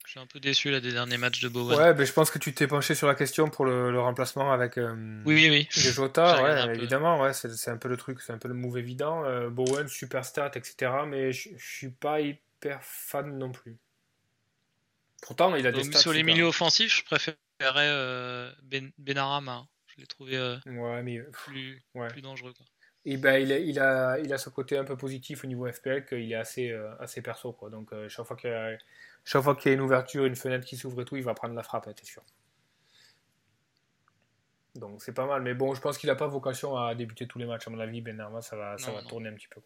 Je 0.07 0.13
suis 0.13 0.21
un 0.21 0.27
peu 0.27 0.39
déçu 0.39 0.71
là 0.71 0.79
des 0.79 0.93
derniers 0.93 1.19
matchs 1.19 1.41
de 1.41 1.49
Bowen. 1.49 1.77
Ouais, 1.77 1.93
mais 1.93 2.07
je 2.07 2.13
pense 2.13 2.31
que 2.31 2.39
tu 2.39 2.55
t'es 2.55 2.69
penché 2.69 2.95
sur 2.95 3.09
la 3.09 3.17
question 3.17 3.49
pour 3.49 3.65
le, 3.65 3.99
remplacement 3.99 4.53
avec 4.53 4.79
euh, 4.79 4.95
oui, 5.27 5.35
oui, 5.35 5.51
oui. 5.51 5.69
Jota, 5.69 6.45
ouais, 6.45 6.77
évidemment, 6.77 7.21
ouais, 7.21 7.33
c'est 7.33 7.71
un 7.71 7.77
peu 7.77 7.89
le 7.89 7.97
truc, 7.97 8.21
c'est 8.21 8.33
un 8.33 8.39
peu 8.39 8.47
le 8.47 8.55
move 8.55 8.79
évident. 8.79 9.25
Euh, 9.25 9.51
Bowen, 9.51 9.89
super 9.89 10.25
stat, 10.25 10.53
etc. 10.55 10.93
Mais 11.09 11.33
je 11.33 11.49
suis 11.59 11.91
pas 11.91 12.21
hyper 12.21 12.85
fan 12.85 13.37
non 13.37 13.51
plus. 13.51 13.79
Pourtant, 15.23 15.57
il 15.57 15.67
a 15.67 15.73
des 15.73 15.83
stats. 15.83 15.99
Sur 15.99 16.13
les 16.13 16.23
milieux 16.23 16.45
offensifs, 16.45 16.99
je 16.99 17.05
préférerais 17.05 17.89
euh, 17.91 18.53
ben, 18.63 18.93
Benarama. 18.99 19.67
Je 19.89 20.01
l'ai 20.01 20.07
trouvé 20.07 20.39
ouais, 20.67 21.03
mais... 21.03 21.19
plus, 21.33 21.83
plus 22.11 22.23
dangereux. 22.23 22.53
Quoi. 22.57 22.67
Et 23.05 23.17
ben, 23.17 23.43
il, 23.43 23.53
a, 23.53 23.59
il, 23.59 23.81
a, 23.81 24.19
il 24.21 24.33
a 24.33 24.39
ce 24.39 24.51
côté 24.51 24.79
un 24.79 24.85
peu 24.85 24.97
positif 24.97 25.43
au 25.43 25.49
niveau 25.49 25.67
FPL 25.67 26.07
qu'il 26.07 26.31
est 26.31 26.37
assez, 26.37 26.73
assez 27.01 27.23
perso. 27.23 27.53
Quoi. 27.53 27.71
Donc, 27.71 27.91
chaque 28.07 28.25
fois 28.25 28.37
qu'il 28.37 28.51
y 28.51 28.53
a 28.53 28.77
chaque 29.27 29.43
fois 29.43 29.57
qu'il 29.57 29.71
y 29.71 29.75
a 29.75 29.75
une 29.75 29.83
ouverture, 29.83 30.25
une 30.25 30.37
fenêtre 30.37 30.65
qui 30.65 30.77
s'ouvre 30.77 31.03
et 31.03 31.05
tout, 31.05 31.17
il 31.17 31.25
va 31.25 31.35
prendre 31.35 31.55
la 31.55 31.65
frappe, 31.65 31.93
t'es 31.95 32.05
sûr. 32.05 32.23
Donc 34.77 35.03
c'est 35.03 35.13
pas 35.13 35.27
mal. 35.27 35.43
Mais 35.43 35.53
bon, 35.53 35.75
je 35.75 35.81
pense 35.81 35.99
qu'il 35.99 36.09
n'a 36.09 36.15
pas 36.15 36.29
vocation 36.29 36.77
à 36.77 36.95
débuter 36.95 37.27
tous 37.27 37.39
les 37.39 37.45
matchs. 37.45 37.67
À 37.67 37.71
mon 37.71 37.81
avis, 37.81 38.01
Ben 38.01 38.17
ça 38.41 38.57
va, 38.57 38.79
ça 38.79 38.93
va 38.93 39.03
tourner 39.03 39.29
un 39.29 39.35
petit 39.35 39.49
peu. 39.49 39.61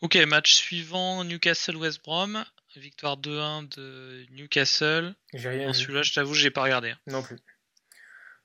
Ok, 0.00 0.16
match 0.26 0.54
suivant 0.54 1.22
Newcastle-West 1.22 2.02
Brom. 2.02 2.44
Victoire 2.76 3.18
2-1 3.18 3.76
de 3.76 4.24
Newcastle. 4.30 5.14
J'ai 5.34 5.50
rien 5.50 5.72
Celui-là, 5.74 6.02
je 6.02 6.14
t'avoue, 6.14 6.32
j'ai 6.32 6.50
pas 6.50 6.62
regardé. 6.62 6.94
Non 7.06 7.22
plus. 7.22 7.38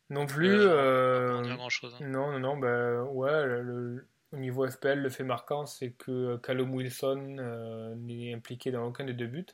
Non 0.09 0.25
plus. 0.25 0.59
Euh, 0.59 1.41
euh, 1.41 1.55
grand 1.55 1.69
chose. 1.69 1.95
Hein. 1.95 2.05
Non, 2.05 2.31
non, 2.33 2.39
non. 2.39 2.57
Ben, 2.57 3.03
ouais, 3.03 3.45
le, 3.45 4.05
au 4.37 4.39
niveau 4.39 4.67
FPL, 4.69 4.99
le 4.99 5.09
fait 5.09 5.23
marquant, 5.23 5.65
c'est 5.65 5.91
que 5.91 6.37
Callum 6.37 6.73
Wilson 6.73 7.37
euh, 7.39 7.95
n'est 7.95 8.33
impliqué 8.33 8.71
dans 8.71 8.85
aucun 8.85 9.03
des 9.03 9.13
deux 9.13 9.25
buts. 9.25 9.45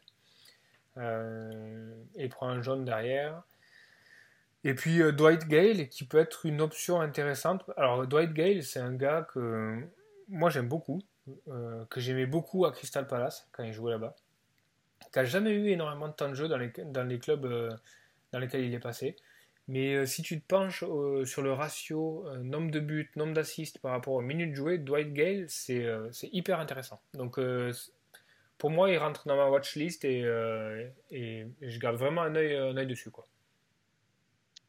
Euh, 0.98 1.96
et 2.16 2.28
prend 2.28 2.50
un 2.50 2.62
jaune 2.62 2.84
derrière. 2.84 3.42
Et 4.64 4.76
puis 4.76 5.02
euh, 5.02 5.12
Dwight 5.12 5.48
Gale, 5.48 5.88
qui 5.88 6.04
peut 6.06 6.20
être 6.20 6.46
une 6.46 6.62
option 6.62 7.00
intéressante. 7.02 7.64
Alors 7.78 8.06
Dwight 8.06 8.34
Gale, 8.34 8.62
c'est 8.62 8.80
un 8.80 8.94
gars 8.94 9.26
que 9.34 9.80
moi 10.28 10.50
j'aime 10.50 10.68
beaucoup, 10.68 11.02
que 11.46 12.00
j'aimais 12.00 12.26
beaucoup 12.26 12.66
à 12.66 12.72
Crystal 12.72 13.08
Palace 13.08 13.48
quand 13.54 13.64
il 13.64 13.74
jouait 13.74 13.92
là-bas. 13.92 14.16
Qui 15.12 15.20
n'a 15.20 15.26
jamais 15.26 15.52
eu 15.52 15.68
énormément 15.70 16.10
de 16.10 16.14
temps 16.14 16.30
de 16.30 16.36
jeu 16.36 16.48
dans 16.48 16.58
les 16.58 17.20
clubs 17.20 17.80
dans 18.32 18.40
lesquels 18.40 18.64
il 18.64 18.74
est 18.74 18.80
passé. 18.80 19.16
Mais 19.70 19.96
euh, 19.96 20.06
si 20.06 20.22
tu 20.24 20.42
te 20.42 20.46
penches 20.46 20.84
euh, 20.84 21.24
sur 21.26 21.42
le 21.42 21.54
ratio 21.54 22.28
euh, 22.28 22.38
nombre 22.40 22.70
de 22.70 22.82
buts, 22.82 23.10
nombre 23.16 23.34
d'assists 23.34 23.80
par 23.80 23.92
rapport 23.92 24.14
aux 24.14 24.22
minutes 24.22 24.56
jouées, 24.56 24.78
Dwight 24.78 25.14
Gale, 25.14 25.46
c'est 25.50 25.88
hyper 26.34 26.60
intéressant. 26.60 27.02
Donc 27.14 27.40
pour 28.58 28.70
moi, 28.70 28.92
il 28.92 28.98
rentre 28.98 29.28
dans 29.28 29.38
ma 29.38 29.48
watchlist 29.50 30.04
et, 30.06 30.20
et 31.12 31.48
je 31.62 31.80
garde 31.80 31.96
vraiment 31.96 32.24
un 32.24 32.36
œil, 32.36 32.56
un 32.56 32.76
œil 32.76 32.88
dessus. 32.88 33.10
Quoi. 33.10 33.26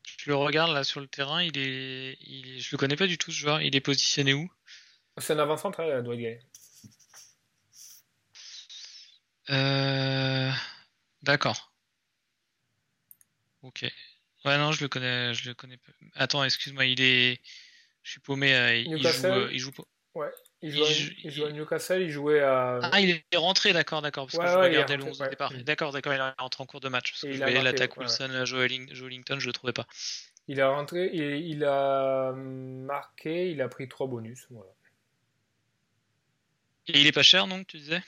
Je 0.04 0.30
le 0.30 0.36
regarde 0.36 0.72
là 0.72 0.84
sur 0.84 1.00
le 1.00 1.08
terrain, 1.08 1.42
il 1.42 1.58
est, 1.58 2.16
il, 2.20 2.60
je 2.60 2.70
le 2.72 2.78
connais 2.78 2.96
pas 2.96 3.06
du 3.06 3.18
tout 3.18 3.30
ce 3.32 3.36
joueur, 3.36 3.60
il 3.62 3.74
est 3.74 3.80
positionné 3.80 4.32
où? 4.32 4.48
C'est 5.18 5.32
un 5.32 5.38
avant-centre, 5.38 6.02
Dwight 6.02 6.20
Gale. 6.20 6.40
D'accord. 11.22 11.72
Ok. 13.62 13.86
Ouais, 14.44 14.58
non, 14.58 14.72
je 14.72 14.82
le 14.82 14.88
connais, 14.88 15.32
je 15.34 15.48
le 15.48 15.54
connais 15.54 15.78
pas. 15.78 15.92
Attends, 16.14 16.44
excuse-moi, 16.44 16.84
il 16.84 17.00
est. 17.00 17.40
Je 18.02 18.10
suis 18.12 18.20
paumé. 18.20 18.54
Euh, 18.54 18.76
il, 18.76 19.02
joue, 19.02 19.26
euh, 19.26 19.48
il 19.50 19.58
joue. 19.58 19.70
Ouais. 20.14 20.30
Il 20.60 20.70
joue, 20.70 20.84
il, 21.22 21.30
joue, 21.30 21.44
à, 21.44 21.52
Newcastle, 21.52 22.02
il 22.02 22.10
jouait 22.10 22.40
à. 22.40 22.78
Ah, 22.82 23.00
il 23.00 23.10
est 23.10 23.36
rentré, 23.36 23.72
d'accord, 23.72 24.02
d'accord. 24.02 24.26
Parce 24.26 24.38
que 24.38 24.50
je 24.50 24.58
regardais 24.58 24.96
le 24.96 25.04
11 25.04 25.18
départ. 25.30 25.52
D'accord, 25.64 25.92
d'accord, 25.92 26.12
il 26.12 26.20
est 26.20 26.32
rentré 26.38 26.62
en 26.62 26.66
cours 26.66 26.80
de 26.80 26.88
match. 26.88 27.12
Parce 27.12 27.22
que 27.22 27.32
je 27.32 27.38
voyais 27.38 27.62
l'attaque 27.62 27.96
Wilson, 27.96 28.30
ouais. 28.30 28.46
Joe, 28.46 28.64
Ellington, 28.64 29.38
je 29.38 29.46
le 29.46 29.52
trouvais 29.52 29.72
pas. 29.72 29.86
Il 30.46 30.60
a 30.60 30.68
rentré, 30.68 31.06
et 31.06 31.36
il 31.36 31.64
a 31.64 32.32
marqué, 32.32 33.50
il 33.50 33.62
a 33.62 33.68
pris 33.68 33.88
3 33.88 34.06
bonus. 34.06 34.46
Voilà. 34.50 34.70
Et 36.88 37.00
il 37.00 37.06
est 37.06 37.12
pas 37.12 37.22
cher, 37.22 37.46
non, 37.46 37.64
tu 37.64 37.78
disais? 37.78 38.02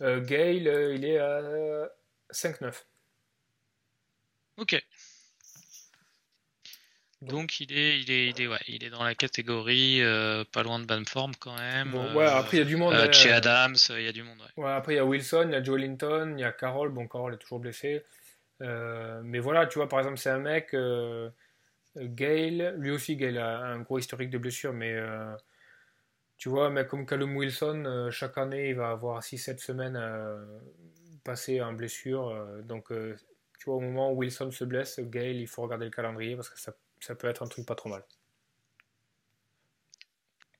Euh, 0.00 0.20
Gale, 0.20 0.66
euh, 0.66 0.94
il 0.94 1.04
est 1.04 1.18
à 1.18 1.88
5-9. 2.32 2.84
Ok. 4.58 4.84
Donc 7.22 7.60
il 7.60 7.72
est, 7.72 8.00
il 8.00 8.10
est, 8.10 8.28
il 8.28 8.42
est, 8.42 8.46
ouais, 8.46 8.58
il 8.68 8.84
est 8.84 8.90
dans 8.90 9.02
la 9.02 9.14
catégorie 9.14 10.02
euh, 10.02 10.44
pas 10.52 10.62
loin 10.62 10.78
de 10.78 10.84
Banform 10.84 11.32
quand 11.40 11.56
même. 11.56 11.90
Bon, 11.90 12.14
ouais, 12.14 12.26
après 12.26 12.58
il 12.58 12.60
y 12.60 12.62
a 12.62 12.66
du 12.66 12.76
monde. 12.76 12.92
Euh, 12.92 13.10
chez 13.10 13.32
Adams, 13.32 13.76
il 13.90 14.02
y 14.02 14.08
a 14.08 14.12
du 14.12 14.22
monde. 14.22 14.38
Ouais. 14.56 14.64
ouais 14.64 14.70
après 14.70 14.94
il 14.94 14.96
y 14.96 15.00
a 15.00 15.04
Wilson, 15.04 15.44
il 15.46 15.52
y 15.52 15.56
a 15.56 15.62
Joe 15.62 15.80
Linton, 15.80 16.34
il 16.36 16.40
y 16.40 16.44
a 16.44 16.52
Carroll. 16.52 16.90
Bon, 16.90 17.08
Carroll 17.08 17.34
est 17.34 17.38
toujours 17.38 17.58
blessé. 17.58 18.04
Euh, 18.60 19.22
mais 19.24 19.38
voilà, 19.38 19.66
tu 19.66 19.78
vois, 19.78 19.88
par 19.88 20.00
exemple, 20.00 20.18
c'est 20.18 20.30
un 20.30 20.38
mec, 20.38 20.76
Gale, 21.96 22.74
lui 22.78 22.90
aussi, 22.90 23.16
Gale 23.16 23.38
a 23.38 23.60
un 23.60 23.80
gros 23.80 23.98
historique 23.98 24.30
de 24.30 24.38
blessures, 24.38 24.74
mais 24.74 24.94
tu 26.36 26.50
vois, 26.50 26.66
un 26.66 26.70
mec 26.70 26.88
comme 26.88 27.06
Callum 27.06 27.34
Wilson, 27.34 28.08
chaque 28.10 28.36
année, 28.36 28.70
il 28.70 28.76
va 28.76 28.90
avoir 28.90 29.22
6-7 29.22 29.58
semaines 29.58 29.98
passées 31.24 31.62
en 31.62 31.72
blessure. 31.72 32.46
donc, 32.64 32.88
tu 32.88 33.64
vois, 33.64 33.76
au 33.76 33.80
moment 33.80 34.12
où 34.12 34.16
Wilson 34.16 34.50
se 34.50 34.64
blesse, 34.64 35.00
Gale, 35.00 35.36
il 35.36 35.46
faut 35.46 35.62
regarder 35.62 35.86
le 35.86 35.90
calendrier 35.90 36.36
parce 36.36 36.50
que 36.50 36.60
ça 36.60 36.74
ça 37.00 37.14
peut 37.14 37.28
être 37.28 37.42
un 37.42 37.48
truc 37.48 37.66
pas 37.66 37.74
trop 37.74 37.88
mal. 37.88 38.04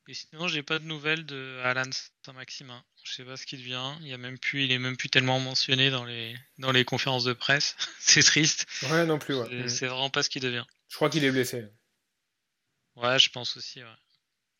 Et 0.08 0.14
sinon, 0.14 0.46
j'ai 0.46 0.62
pas 0.62 0.78
de 0.78 0.84
nouvelles 0.84 1.26
de 1.26 1.60
Alan 1.64 1.90
Saint-Maximin. 2.24 2.84
Je 3.02 3.12
sais 3.12 3.24
pas 3.24 3.36
ce 3.36 3.44
qu'il 3.44 3.58
devient. 3.58 3.92
Il, 4.02 4.06
y 4.06 4.12
a 4.12 4.18
même 4.18 4.38
plus, 4.38 4.64
il 4.64 4.70
est 4.70 4.78
même 4.78 4.96
plus 4.96 5.08
tellement 5.08 5.40
mentionné 5.40 5.90
dans 5.90 6.04
les, 6.04 6.36
dans 6.58 6.70
les 6.70 6.84
conférences 6.84 7.24
de 7.24 7.32
presse. 7.32 7.76
c'est 7.98 8.22
triste. 8.22 8.66
Ouais, 8.90 9.04
non 9.04 9.18
plus. 9.18 9.34
Ouais. 9.34 9.68
C'est 9.68 9.86
vraiment 9.86 10.10
pas 10.10 10.22
ce 10.22 10.30
qu'il 10.30 10.42
devient. 10.42 10.64
Je 10.88 10.94
crois 10.94 11.10
qu'il 11.10 11.24
est 11.24 11.30
blessé. 11.30 11.66
Ouais, 12.94 13.18
je 13.18 13.30
pense 13.30 13.56
aussi. 13.56 13.82
Ouais. 13.82 13.88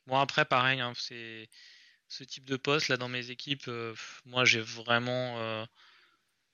Bon, 0.07 0.19
après, 0.19 0.45
pareil, 0.45 0.81
hein, 0.81 0.93
c'est 0.97 1.49
ce 2.09 2.25
type 2.25 2.45
de 2.45 2.57
poste 2.57 2.89
là 2.89 2.97
dans 2.97 3.09
mes 3.09 3.31
équipes. 3.31 3.69
Euh, 3.69 3.95
moi, 4.25 4.45
j'ai 4.45 4.61
vraiment. 4.61 5.39
Euh, 5.39 5.65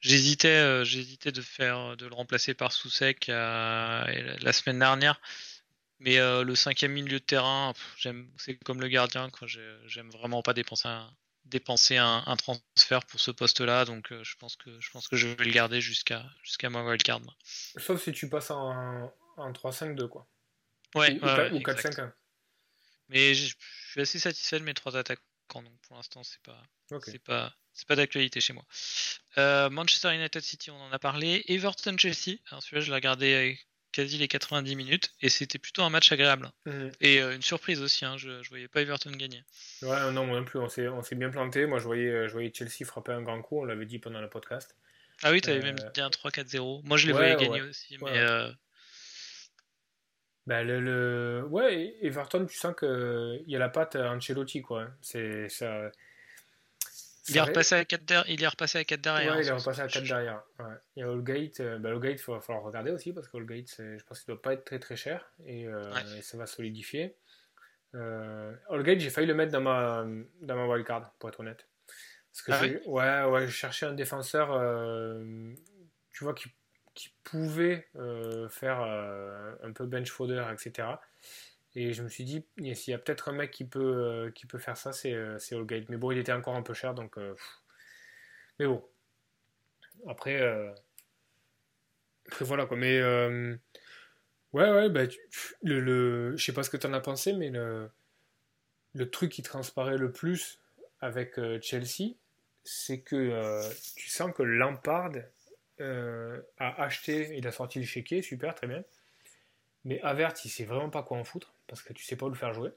J'hésitais, 0.02 0.48
euh, 0.48 0.84
j'hésitais 0.84 1.30
de 1.30 1.40
faire, 1.40 1.96
de 1.96 2.06
le 2.06 2.14
remplacer 2.14 2.54
par 2.54 2.72
Soussek 2.72 3.28
euh, 3.28 4.36
la 4.40 4.52
semaine 4.52 4.80
dernière, 4.80 5.20
mais 6.00 6.18
euh, 6.18 6.42
le 6.42 6.56
cinquième 6.56 6.90
milieu 6.90 7.20
de 7.20 7.24
terrain, 7.24 7.72
j'aime, 7.96 8.28
c'est 8.36 8.56
comme 8.56 8.80
le 8.80 8.88
gardien, 8.88 9.30
quoi. 9.30 9.46
J'aime 9.46 10.10
vraiment 10.10 10.42
pas 10.42 10.54
dépenser 10.54 10.88
un, 10.88 11.08
dépenser 11.44 11.98
un, 11.98 12.36
transfert 12.36 13.04
pour 13.04 13.20
ce 13.20 13.30
poste-là, 13.30 13.84
donc 13.84 14.12
je 14.12 14.34
pense 14.38 14.56
que 14.56 14.80
je 14.80 14.90
pense 14.90 15.06
que 15.06 15.14
je 15.14 15.28
vais 15.28 15.44
le 15.44 15.52
garder 15.52 15.80
jusqu'à 15.80 16.24
jusqu'à 16.42 16.68
ma 16.68 16.82
wildcard. 16.82 17.20
Sauf 17.44 18.02
si 18.02 18.10
tu 18.10 18.28
passes 18.28 18.50
en, 18.50 19.14
en 19.36 19.52
3-5-2 19.52 20.08
quoi. 20.08 20.26
Ouais. 20.96 21.12
Ou, 21.22 21.60
4-5-1. 21.60 22.10
Mais 23.08 23.34
je 23.34 23.54
suis 23.90 24.00
assez 24.00 24.18
satisfait 24.18 24.58
de 24.58 24.64
mes 24.64 24.74
trois 24.74 24.96
attaquants, 24.96 25.62
donc 25.62 25.78
pour 25.82 25.94
l'instant 25.94 26.24
c'est 26.24 26.42
pas 26.42 26.60
c'est 27.04 27.22
pas 27.22 27.54
c'est 27.74 27.88
pas 27.88 27.96
d'actualité 27.96 28.40
chez 28.40 28.52
moi. 28.52 28.64
Euh, 29.38 29.70
Manchester 29.70 30.14
United 30.14 30.42
City, 30.42 30.70
on 30.70 30.80
en 30.80 30.92
a 30.92 30.98
parlé. 30.98 31.44
Everton 31.48 31.96
Chelsea, 31.98 32.38
celui-là 32.60 32.80
je 32.80 32.88
l'ai 32.88 32.94
regardé 32.94 33.58
quasi 33.92 34.16
les 34.18 34.28
90 34.28 34.74
minutes 34.74 35.12
et 35.20 35.28
c'était 35.28 35.58
plutôt 35.58 35.82
un 35.82 35.90
match 35.90 36.10
agréable. 36.12 36.50
Mhm. 36.66 36.92
Et 37.00 37.20
euh, 37.20 37.34
une 37.34 37.42
surprise 37.42 37.80
aussi, 37.82 38.04
hein, 38.04 38.16
je, 38.16 38.42
je 38.42 38.48
voyais 38.48 38.68
pas 38.68 38.80
Everton 38.80 39.10
gagner. 39.12 39.42
Ouais, 39.82 40.10
non, 40.12 40.26
moi 40.26 40.38
non 40.38 40.44
plus, 40.44 40.58
on 40.58 40.68
s'est 40.68 41.14
bien 41.14 41.30
planté. 41.30 41.66
Moi 41.66 41.78
je 41.78 41.84
voyais, 41.84 42.08
euh, 42.08 42.28
je 42.28 42.32
voyais 42.32 42.52
Chelsea 42.54 42.84
frapper 42.84 43.12
un 43.12 43.22
grand 43.22 43.40
coup, 43.42 43.60
on 43.60 43.64
l'avait 43.64 43.86
dit 43.86 43.98
pendant 43.98 44.20
le 44.20 44.28
podcast. 44.28 44.76
Ah 45.22 45.30
oui, 45.30 45.40
tu 45.40 45.50
avais 45.50 45.60
même 45.60 45.78
dit 45.94 46.00
un 46.00 46.08
3-4-0. 46.08 46.82
Moi 46.84 46.96
je 46.96 47.06
les 47.06 47.12
voyais 47.12 47.36
gagner 47.36 47.62
aussi, 47.62 47.96
mais. 48.02 48.26
Bah, 50.44 50.64
le, 50.64 51.46
Ouais, 51.50 51.94
Everton, 52.02 52.46
tu 52.46 52.56
sens 52.56 52.74
qu'il 52.76 53.44
y 53.46 53.54
a 53.54 53.60
la 53.60 53.68
patte 53.68 53.94
Ancelotti, 53.94 54.60
quoi. 54.60 54.88
C'est 55.00 55.48
ça 55.48 55.92
il 57.28 57.36
est, 57.36 57.40
repassé 57.40 57.76
à 57.76 57.84
4 57.84 58.04
derrière, 58.04 58.28
il 58.28 58.42
est 58.42 58.48
repassé 58.48 58.78
à 58.78 58.84
4 58.84 59.00
derrière. 59.00 59.34
Ouais, 59.34 59.42
il 59.42 59.48
est 59.48 59.52
repassé 59.52 59.80
à 59.80 59.86
4 59.86 60.02
derrière. 60.04 60.42
Ouais. 60.58 61.02
Allgate. 61.02 61.60
Euh, 61.60 61.78
bah, 61.78 61.90
Allgate, 61.90 62.20
il 62.20 62.32
va 62.32 62.40
falloir 62.40 62.64
regarder 62.64 62.90
aussi 62.90 63.12
parce 63.12 63.28
qu'Allgate, 63.28 63.76
je 63.78 64.02
pense 64.04 64.20
qu'il 64.20 64.32
ne 64.32 64.36
doit 64.36 64.42
pas 64.42 64.54
être 64.54 64.64
très 64.64 64.80
très 64.80 64.96
cher 64.96 65.30
et, 65.46 65.66
euh, 65.66 65.92
ça 66.20 66.36
va 66.36 66.46
solidifier. 66.46 67.16
Euh, 67.94 68.52
Allgate, 68.70 68.98
j'ai 68.98 69.10
failli 69.10 69.28
le 69.28 69.34
mettre 69.34 69.52
dans 69.52 69.60
ma, 69.60 70.04
dans 70.40 70.56
ma 70.56 70.66
wildcard, 70.66 71.12
pour 71.18 71.28
être 71.28 71.40
honnête. 71.40 71.68
Parce 72.32 72.42
que 72.42 72.52
ah 72.52 72.88
ouais, 72.88 73.30
ouais, 73.30 73.46
je 73.46 73.52
cherchais 73.52 73.86
un 73.86 73.92
défenseur, 73.92 74.48
tu 76.10 76.24
vois, 76.24 76.34
qui, 76.34 76.50
qui 76.94 77.14
pouvait 77.22 77.88
faire 78.50 78.80
un 78.80 79.72
peu 79.72 79.86
bench 79.86 80.10
fodder, 80.10 80.44
etc. 80.52 80.88
Et 81.74 81.92
je 81.94 82.02
me 82.02 82.08
suis 82.08 82.24
dit, 82.24 82.44
s'il 82.74 82.90
y 82.90 82.94
a 82.94 82.98
peut-être 82.98 83.30
un 83.30 83.32
mec 83.32 83.50
qui 83.50 83.64
peut, 83.64 83.80
euh, 83.80 84.30
qui 84.30 84.46
peut 84.46 84.58
faire 84.58 84.76
ça, 84.76 84.92
c'est 84.92 85.14
euh, 85.14 85.38
Allgate. 85.52 85.88
Mais 85.88 85.96
bon, 85.96 86.10
il 86.10 86.18
était 86.18 86.32
encore 86.32 86.54
un 86.54 86.62
peu 86.62 86.74
cher, 86.74 86.94
donc. 86.94 87.16
Euh, 87.16 87.34
mais 88.58 88.66
bon. 88.66 88.84
Après, 90.06 90.40
Après, 92.26 92.44
voilà 92.44 92.66
quoi. 92.66 92.76
Mais. 92.76 93.00
Ouais, 94.52 94.70
ouais, 94.70 94.90
bah, 94.90 95.04
le, 95.62 95.80
le... 95.80 96.36
je 96.36 96.44
sais 96.44 96.52
pas 96.52 96.62
ce 96.62 96.68
que 96.68 96.76
tu 96.76 96.86
en 96.86 96.92
as 96.92 97.00
pensé, 97.00 97.32
mais 97.32 97.48
le, 97.48 97.88
le 98.92 99.10
truc 99.10 99.32
qui 99.32 99.42
transparaît 99.42 99.96
le 99.96 100.12
plus 100.12 100.60
avec 101.00 101.40
Chelsea, 101.62 102.16
c'est 102.62 103.00
que 103.00 103.62
tu 103.96 104.10
sens 104.10 104.30
que 104.34 104.42
Lampard 104.42 105.12
a 105.78 106.82
acheté, 106.82 107.34
il 107.38 107.46
a 107.46 107.52
sorti 107.52 107.78
le 107.78 107.86
chéquier, 107.86 108.20
super, 108.20 108.54
très 108.54 108.66
bien. 108.66 108.84
Mais 109.84 110.00
Avert, 110.02 110.34
il 110.44 110.50
sait 110.50 110.64
vraiment 110.64 110.90
pas 110.90 111.02
quoi 111.02 111.16
en 111.16 111.24
foutre, 111.24 111.54
parce 111.72 111.82
que 111.82 111.94
tu 111.94 112.04
sais 112.04 112.16
pas 112.16 112.26
où 112.26 112.28
le 112.28 112.34
faire 112.34 112.52
jouer. 112.52 112.70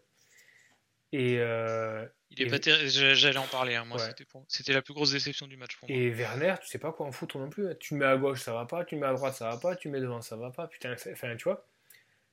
Et, 1.12 1.38
euh, 1.40 2.06
Il 2.32 2.42
est 2.42 2.46
et- 2.46 2.50
pas 2.50 2.60
terri- 2.60 2.88
J'allais 3.16 3.38
en 3.38 3.48
parler, 3.48 3.76
hein, 3.76 3.84
moi. 3.86 3.98
Ouais. 3.98 4.08
c'était 4.08 4.24
pour- 4.26 4.46
C'était 4.48 4.72
la 4.74 4.82
plus 4.82 4.94
grosse 4.94 5.12
déception 5.12 5.48
du 5.48 5.58
match 5.58 5.76
pour 5.78 5.90
moi. 5.90 5.98
et 5.98 6.10
Werner, 6.10 6.56
tu 6.62 6.68
sais 6.68 6.80
pas 6.80 6.92
quoi 6.94 7.06
en 7.06 7.12
foutre 7.12 7.38
non 7.38 7.50
plus. 7.50 7.68
Tu 7.80 7.94
le 7.94 8.00
mets 8.00 8.06
à 8.06 8.16
gauche, 8.18 8.40
ça 8.42 8.54
va 8.54 8.66
pas. 8.66 8.86
Tu 8.86 8.96
mets 8.96 9.06
à 9.06 9.14
droite, 9.14 9.36
ça 9.36 9.50
va 9.50 9.58
pas. 9.58 9.76
Tu 9.76 9.90
mets 9.90 10.00
devant, 10.00 10.22
ça 10.22 10.36
va 10.38 10.50
pas. 10.52 10.68
Putain, 10.68 10.94
enfin, 11.12 11.36
tu 11.36 11.44
vois. 11.44 11.68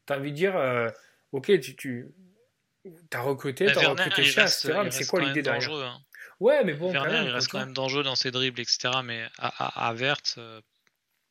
T'as 0.07 0.19
envie 0.19 0.31
de 0.31 0.37
dire, 0.37 0.57
euh, 0.57 0.89
ok, 1.33 1.59
tu, 1.61 1.75
tu 1.77 2.13
as 3.13 3.21
recruté, 3.21 3.67
Mais 3.67 3.73
t'as 3.73 3.81
Werner, 3.83 4.05
recruté 4.05 4.25
cher, 4.25 4.45
reste, 4.45 4.65
etc. 4.65 4.81
Mais 4.85 4.91
c'est 4.93 5.07
quoi 5.07 5.21
l'idée 5.21 5.43
derrière 5.43 5.71
hein. 5.73 6.01
Ouais, 6.41 6.65
mais 6.65 6.75
bon, 6.75 6.87
quand 6.93 6.93
Werner, 7.03 7.13
même, 7.19 7.27
il 7.27 7.31
reste 7.31 7.47
tu 7.49 7.53
quand 7.53 7.59
même 7.59 7.73
dangereux 7.75 8.03
dans 8.03 8.17
ses 8.17 8.31
dribbles, 8.31 8.61
etc. 8.61 8.91
Mais 9.05 9.27
à, 9.39 9.49
à, 9.65 9.89
à 9.89 9.93
Vert, 9.95 10.17
euh, 10.39 10.61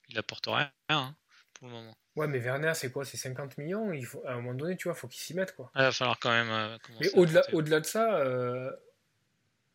il 0.10 0.18
apporte 0.18 0.46
rien 0.48 0.72
hein, 0.90 1.16
pour 1.54 1.68
le 1.68 1.74
moment. 1.74 1.96
Ouais, 2.16 2.28
mais 2.28 2.40
Werner, 2.40 2.74
c'est 2.74 2.92
quoi? 2.92 3.06
C'est 3.06 3.18
50 3.18 3.58
millions? 3.58 3.94
Il 3.94 4.06
faut, 4.06 4.22
À 4.26 4.34
un 4.34 4.36
moment 4.38 4.54
donné, 4.54 4.76
tu 4.76 4.88
vois, 4.90 4.96
faut 4.96 5.08
qu'il 5.08 5.22
s'y 5.22 5.34
mette, 5.34 5.56
quoi. 5.56 5.72
Il 5.76 5.82
va 5.82 5.92
falloir 5.92 6.20
quand 6.20 6.32
même 6.32 6.50
euh, 6.50 6.78
Mais 7.00 7.10
au-delà, 7.14 7.42
au-delà 7.54 7.80
de 7.80 7.86
ça, 7.86 8.18
euh, 8.18 8.72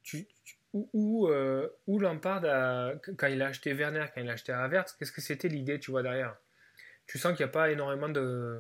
tu, 0.03 0.27
tu- 0.45 0.57
où, 0.73 0.89
où, 0.93 1.29
euh, 1.29 1.69
où 1.87 1.99
Lampard, 1.99 2.45
a- 2.45 2.93
quand 3.17 3.29
il 3.29 3.41
a 3.41 3.47
acheté 3.47 3.73
Werner, 3.73 4.07
quand 4.15 4.21
il 4.21 4.29
a 4.29 4.35
acheté 4.35 4.53
Havertz, 4.53 4.93
qu'est-ce 4.93 5.13
que 5.13 5.21
c'était 5.23 5.49
l'idée, 5.49 5.81
tu 5.81 5.91
vois, 5.91 6.03
derrière? 6.03 6.37
Tu 7.07 7.19
sens 7.19 7.35
qu'il 7.37 7.45
n'y 7.47 7.51
a 7.51 7.53
pas 7.53 7.71
énormément 7.71 8.09
de... 8.09 8.59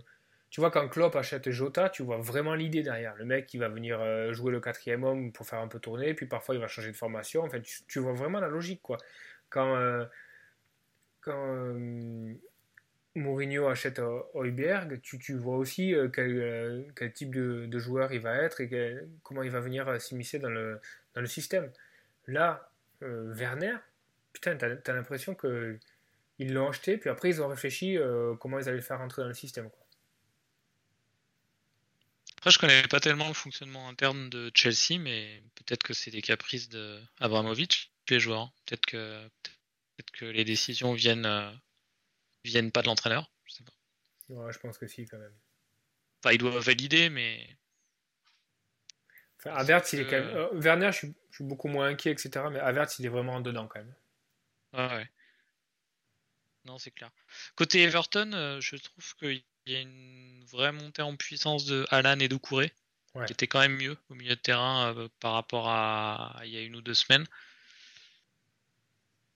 Tu 0.49 0.61
vois, 0.61 0.71
quand 0.71 0.89
Klopp 0.89 1.15
achète 1.17 1.51
Jota, 1.51 1.91
tu 1.91 2.03
vois 2.03 2.19
vraiment 2.19 2.55
l'idée 2.55 2.83
derrière. 2.83 3.15
Le 3.17 3.25
mec 3.27 3.47
qui 3.47 3.59
va 3.59 3.69
venir 3.69 4.33
jouer 4.33 4.53
le 4.53 4.61
quatrième 4.61 5.05
homme 5.05 5.33
pour 5.33 5.47
faire 5.47 5.59
un 5.59 5.69
peu 5.69 5.81
tourner, 5.81 6.15
puis 6.15 6.27
parfois 6.27 6.55
il 6.55 6.61
va 6.61 6.69
changer 6.69 6.91
de 6.93 6.97
formation. 6.97 7.43
En 7.43 7.51
fait, 7.51 7.61
tu, 7.63 7.85
tu 7.89 7.99
vois 7.99 8.13
vraiment 8.15 8.41
la 8.41 8.49
logique, 8.49 8.81
quoi. 8.81 8.97
Quand, 9.51 9.77
euh, 9.77 10.07
quand 11.21 11.75
Mourinho 13.17 13.67
achète 13.67 13.99
euh, 13.99 14.21
Højbjerg, 14.35 15.01
tu, 15.01 15.19
tu 15.19 15.35
vois 15.35 15.57
aussi 15.57 15.95
euh, 15.95 16.09
quel, 16.09 16.39
euh, 16.39 16.83
quel 16.95 17.13
type 17.13 17.35
de, 17.35 17.67
de 17.67 17.79
joueur 17.79 18.13
il 18.13 18.21
va 18.21 18.37
être 18.37 18.61
et 18.61 18.99
comment 19.23 19.43
il 19.43 19.51
va 19.51 19.61
venir 19.61 19.89
euh, 19.89 19.99
s'immiscer 19.99 20.39
dans 20.39 20.51
le, 20.51 20.81
dans 21.15 21.23
le 21.23 21.27
système. 21.27 21.73
Là, 22.27 22.71
euh, 23.03 23.33
Werner, 23.35 23.77
putain, 24.33 24.57
t'as 24.57 24.69
as, 24.69 24.93
l'impression 24.93 25.35
que 25.35 25.79
ils 26.39 26.53
l'ont 26.53 26.69
acheté, 26.69 26.99
puis 26.99 27.09
après 27.09 27.31
ils 27.31 27.41
ont 27.41 27.49
réfléchi 27.49 27.97
euh, 27.97 28.35
comment 28.37 28.59
ils 28.59 28.69
allaient 28.69 28.77
le 28.77 28.83
faire 28.83 28.99
rentrer 28.99 29.23
dans 29.23 29.29
le 29.29 29.35
système. 29.35 29.71
Après, 32.37 32.51
je 32.51 32.59
connais 32.59 32.83
pas 32.83 33.01
tellement 33.01 33.29
le 33.29 33.35
fonctionnement 33.35 33.89
interne 33.89 34.29
de 34.29 34.53
Chelsea, 34.55 35.01
mais 35.01 35.43
peut-être 35.55 35.83
que 35.83 35.95
c'est 35.95 36.11
des 36.11 36.23
caprices 36.23 36.69
de 36.69 37.01
Abramovich, 37.19 37.91
les 38.09 38.21
joueurs. 38.21 38.53
Peut-être 38.67 38.87
que, 38.87 39.23
peut-être 39.25 40.11
que 40.13 40.27
les 40.27 40.45
décisions 40.45 40.93
viennent, 40.93 41.27
euh, 41.27 41.51
viennent 42.47 42.73
pas 42.73 42.83
de 42.83 42.87
l'entraîneur. 42.87 43.31
Je 43.45 43.55
sais 43.55 43.65
pas. 43.65 43.73
Ouais, 44.29 44.53
je 44.53 44.59
pense 44.59 44.79
que 44.79 44.87
si, 44.87 45.07
quand 45.07 45.19
même. 45.19 45.35
Enfin, 46.23 46.33
il 46.33 46.39
doit 46.39 46.59
valider, 46.61 47.09
mais 47.11 47.57
Enfin, 49.39 49.55
Havertz, 49.55 49.93
il 49.93 50.01
est 50.01 50.05
quand 50.07 50.13
même... 50.19 50.29
euh, 50.37 50.49
Werner, 50.55 50.91
je 50.93 50.97
suis, 50.99 51.15
je 51.31 51.37
suis 51.37 51.45
beaucoup 51.45 51.69
moins 51.69 51.89
inquiet, 51.89 52.11
etc. 52.11 52.47
Mais 52.51 52.59
Havertz, 52.59 52.99
il 52.99 53.07
est 53.07 53.11
vraiment 53.11 53.35
en 53.35 53.41
dedans, 53.41 53.69
quand 53.69 53.81
même. 53.81 53.95
Ouais, 54.73 54.97
ouais. 54.97 55.11
Non, 56.65 56.79
c'est 56.79 56.91
clair. 56.91 57.11
Côté 57.55 57.83
Everton, 57.83 58.33
euh, 58.33 58.61
je 58.61 58.77
trouve 58.77 59.15
qu'il 59.17 59.45
y 59.67 59.77
a 59.77 59.81
une 59.81 60.45
vraie 60.47 60.73
montée 60.73 61.03
en 61.03 61.15
puissance 61.17 61.65
de 61.67 61.87
Alan 61.91 62.19
et 62.19 62.29
de 62.29 62.37
Kouré, 62.37 62.73
Ouais. 63.15 63.25
qui 63.25 63.33
était 63.33 63.47
quand 63.47 63.61
même 63.61 63.77
mieux 63.77 63.97
au 64.11 64.15
milieu 64.15 64.35
de 64.37 64.41
terrain 64.41 64.95
euh, 64.95 65.09
par 65.21 65.33
rapport 65.33 65.69
à 65.71 66.41
il 66.45 66.51
y 66.51 66.57
a 66.59 66.61
une 66.63 66.77
ou 66.77 66.83
deux 66.83 66.93
semaines. 66.95 67.27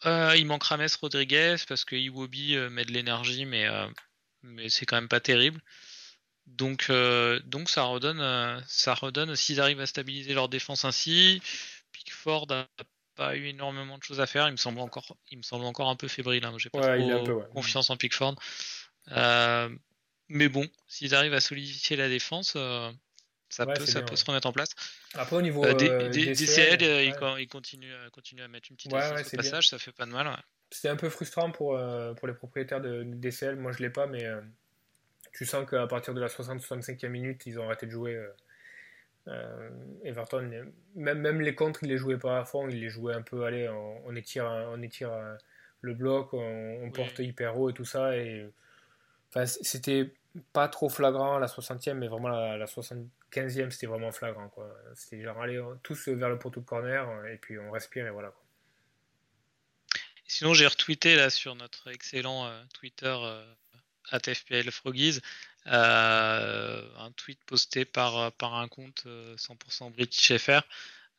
Euh, 0.07 0.35
il 0.37 0.47
manque 0.47 0.65
Rames 0.65 0.87
Rodriguez 1.01 1.57
parce 1.69 1.85
que 1.85 1.97
Iwobi 1.97 2.57
euh, 2.57 2.71
met 2.71 2.85
de 2.85 2.93
l'énergie, 2.93 3.45
mais, 3.45 3.67
euh, 3.67 3.87
mais 4.43 4.69
c'est 4.69 4.87
quand 4.87 4.97
même 4.97 5.09
pas 5.09 5.21
terrible. 5.21 5.61
Donc, 6.47 6.91
donc 7.45 7.71
ça 7.71 7.85
redonne, 7.85 8.61
ça 8.67 8.95
redonne 8.95 9.37
s'ils 9.37 9.61
arrivent 9.61 9.81
à 9.81 9.87
stabiliser 9.87 10.35
leur 10.35 10.49
défense 10.49 10.85
ainsi. 10.85 11.41
Pickford 11.93 12.47
a 12.51 12.67
pas 13.15 13.37
eu 13.37 13.47
énormément 13.47 13.99
de 13.99 14.03
choses 14.03 14.21
à 14.21 14.27
faire. 14.27 14.49
Il 14.49 14.53
me 14.53 14.57
semble 14.57 14.81
encore, 14.81 15.17
il 15.31 15.39
me 15.39 15.43
semble 15.43 15.65
encore 15.65 15.89
un 15.89 15.97
peu 15.97 16.09
fébrile. 16.09 16.45
Hein. 16.45 16.55
J'ai 16.59 16.71
pas 16.71 16.81
Ouais, 16.81 16.99
trop 16.99 17.25
peu, 17.25 17.33
ouais. 17.35 17.45
confiance 17.53 17.91
en 17.91 17.97
Pickford. 17.97 18.35
Euh, 19.13 19.69
mais 20.29 20.49
bon, 20.49 20.67
s'ils 20.89 21.15
arrivent 21.15 21.35
à 21.35 21.41
solidifier 21.41 21.97
la 21.97 22.09
défense, 22.09 22.55
euh, 22.57 22.91
ça, 23.51 23.67
Ouais, 23.67 23.75
peut, 23.75 23.85
c'est 23.85 23.93
ça 23.93 23.99
bien, 24.01 24.07
peut 24.07 24.13
ouais. 24.13 24.17
se 24.17 24.25
remettre 24.25 24.47
en 24.49 24.53
place. 24.53 24.71
Après, 25.15 25.37
au 25.37 25.43
niveau 25.43 25.65
Euh, 25.65 25.75
D- 25.75 25.89
euh, 25.91 26.09
DCL, 26.09 26.35
DCL, 26.79 26.83
euh, 26.85 27.03
il, 27.03 27.11
ouais. 27.13 27.17
con- 27.19 27.37
il 27.37 27.49
continue, 27.49 27.93
à- 27.93 28.09
continue 28.11 28.43
à 28.43 28.49
mettre 28.49 28.69
une 28.71 28.77
petite 28.77 28.93
Ouais, 28.93 28.99
assist 29.01 29.15
ouais, 29.17 29.21
au 29.21 29.25
c'est 29.29 29.37
bien. 29.37 29.51
passage, 29.51 29.69
ça 29.69 29.79
fait 29.79 29.93
pas 29.93 30.07
de 30.07 30.13
mal. 30.13 30.35
C'était 30.71 30.89
un 30.89 30.97
peu 30.97 31.11
frustrant 31.11 31.51
pour, 31.51 31.77
euh, 31.77 32.15
pour 32.15 32.27
les 32.29 32.35
propriétaires 32.35 32.81
de, 32.81 33.03
de 33.03 33.15
DCL. 33.15 33.57
Moi, 33.57 33.73
je 33.73 33.79
l'ai 33.83 33.91
pas, 33.91 34.07
mais 34.07 34.25
tu 35.33 35.45
sens 35.45 35.69
qu'à 35.69 35.87
partir 35.87 36.15
de 36.15 36.21
la 36.21 36.29
60-65e 36.29 37.09
minute, 37.11 37.43
ils 37.47 37.59
ont 37.59 37.65
arrêté 37.67 37.87
de 37.87 37.91
jouer. 37.91 38.19
Everton, 40.05 40.51
même, 40.97 41.19
même 41.21 41.41
les 41.41 41.55
contres, 41.55 41.83
ils 41.85 41.89
les 41.89 41.99
jouaient 41.99 42.19
pas 42.19 42.41
à 42.41 42.45
fond. 42.45 42.69
Ils 42.69 42.81
les 42.81 42.89
jouaient 42.89 43.15
un 43.15 43.23
peu, 43.23 43.45
allez, 43.45 43.69
on, 43.69 44.07
on 44.07 44.17
étire, 44.17 44.45
on 44.47 44.81
étire 44.83 45.11
le 45.83 45.95
bloc, 45.95 46.33
on, 46.33 46.39
on 46.39 46.85
Oui. 46.85 46.91
porte 46.93 47.19
hyper 47.21 47.57
haut 47.59 47.71
et 47.71 47.73
tout 47.73 47.85
ça. 47.85 48.17
Et, 48.17 48.49
enfin, 49.29 49.47
c'était 49.47 50.13
pas 50.53 50.69
trop 50.69 50.89
flagrant 50.89 51.37
à 51.37 51.41
la 51.41 51.47
60e, 51.47 51.95
mais 51.99 52.09
vraiment 52.09 52.29
la, 52.29 52.57
la 52.57 52.67
75e, 53.31 53.71
c'était 53.71 53.87
vraiment 53.87 54.12
flagrant. 54.12 54.53
C'était 54.95 55.23
genre, 55.23 55.40
allez, 55.40 55.61
on- 55.61 55.77
tous 55.83 56.09
vers 56.09 56.29
le 56.29 56.38
poteau 56.38 56.61
de 56.61 56.66
corner, 56.66 57.27
et 57.27 57.37
puis 57.37 57.59
on 57.59 57.71
respire, 57.71 58.07
et 58.07 58.11
voilà. 58.11 58.33
Sinon, 60.27 60.55
j'ai 60.55 60.66
retweeté 60.66 61.16
là 61.16 61.29
sur 61.29 61.55
notre 61.57 61.88
excellent 61.90 62.47
euh, 62.47 62.62
Twitter 62.73 63.16
euh, 63.21 63.55
FPL 64.12 64.71
Froggies 64.71 65.21
euh, 65.66 66.88
un 66.99 67.12
tweet 67.12 67.43
posté 67.45 67.85
par, 67.85 68.16
euh, 68.16 68.31
par 68.31 68.55
un 68.55 68.69
compte 68.69 69.03
euh, 69.07 69.37
100% 69.37 69.93
British 69.93 70.37
FR 70.38 70.62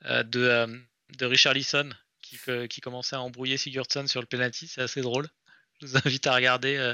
de, 0.04 0.82
de 1.18 1.26
Richard 1.26 1.54
Lisson 1.54 1.92
qui, 2.22 2.40
qui 2.70 2.82
commençait 2.82 3.16
à 3.16 3.22
embrouiller 3.22 3.58
Sigurdsson 3.58 4.08
sur 4.08 4.20
le 4.20 4.26
penalty. 4.26 4.68
C'est 4.68 4.82
assez 4.82 5.02
drôle. 5.02 5.28
Je 5.80 5.88
vous 5.88 5.98
invite 5.98 6.26
à 6.26 6.34
regarder, 6.34 6.94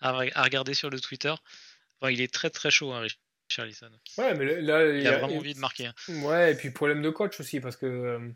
à, 0.00 0.12
regarder 0.42 0.74
sur 0.74 0.90
le 0.90 0.98
Twitter. 1.00 1.34
Il 2.02 2.20
est 2.20 2.32
très 2.32 2.50
très 2.50 2.70
chaud, 2.70 2.92
hein, 2.92 3.00
Richard 3.00 3.20
Ouais, 4.18 4.34
mais 4.34 4.60
là, 4.60 4.86
Il 4.86 5.06
a 5.06 5.18
vraiment 5.18 5.36
envie 5.38 5.54
de 5.54 5.58
marquer. 5.60 5.86
hein. 5.86 5.94
Ouais, 6.24 6.52
et 6.52 6.54
puis 6.54 6.70
problème 6.70 7.02
de 7.02 7.10
coach 7.10 7.38
aussi, 7.40 7.60
parce 7.60 7.76
que 7.76 7.86
euh, 7.86 8.28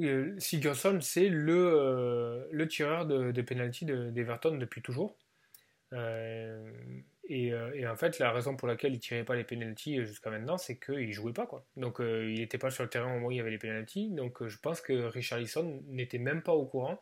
euh, 0.00 0.34
Sigurdsson, 0.38 1.00
c'est 1.00 1.28
le, 1.28 1.54
euh, 1.56 2.44
le 2.50 2.68
tireur 2.68 3.06
de, 3.06 3.30
de 3.32 3.42
penalty 3.42 3.84
de- 3.84 4.10
d'Everton 4.10 4.56
depuis 4.56 4.82
toujours. 4.82 5.16
Euh, 5.92 6.70
et, 7.28 7.52
et 7.74 7.86
en 7.86 7.96
fait, 7.96 8.18
la 8.18 8.32
raison 8.32 8.54
pour 8.56 8.68
laquelle 8.68 8.92
il 8.92 8.98
tirait 9.00 9.24
pas 9.24 9.34
les 9.36 9.44
penalties 9.44 10.04
jusqu'à 10.04 10.28
maintenant, 10.30 10.58
c'est 10.58 10.76
qu'il 10.78 11.12
jouait 11.12 11.32
pas, 11.32 11.46
quoi. 11.46 11.64
Donc, 11.76 11.96
il 12.00 12.34
n'était 12.34 12.58
pas 12.58 12.70
sur 12.70 12.82
le 12.82 12.90
terrain 12.90 13.06
au 13.06 13.14
moment 13.14 13.26
où 13.28 13.30
il 13.30 13.38
y 13.38 13.40
avait 13.40 13.50
les 13.50 13.58
penalties. 13.58 14.10
Donc, 14.10 14.46
je 14.46 14.58
pense 14.58 14.80
que 14.82 14.92
Richarlison 14.92 15.82
n'était 15.88 16.18
même 16.18 16.42
pas 16.42 16.52
au 16.52 16.66
courant 16.66 17.00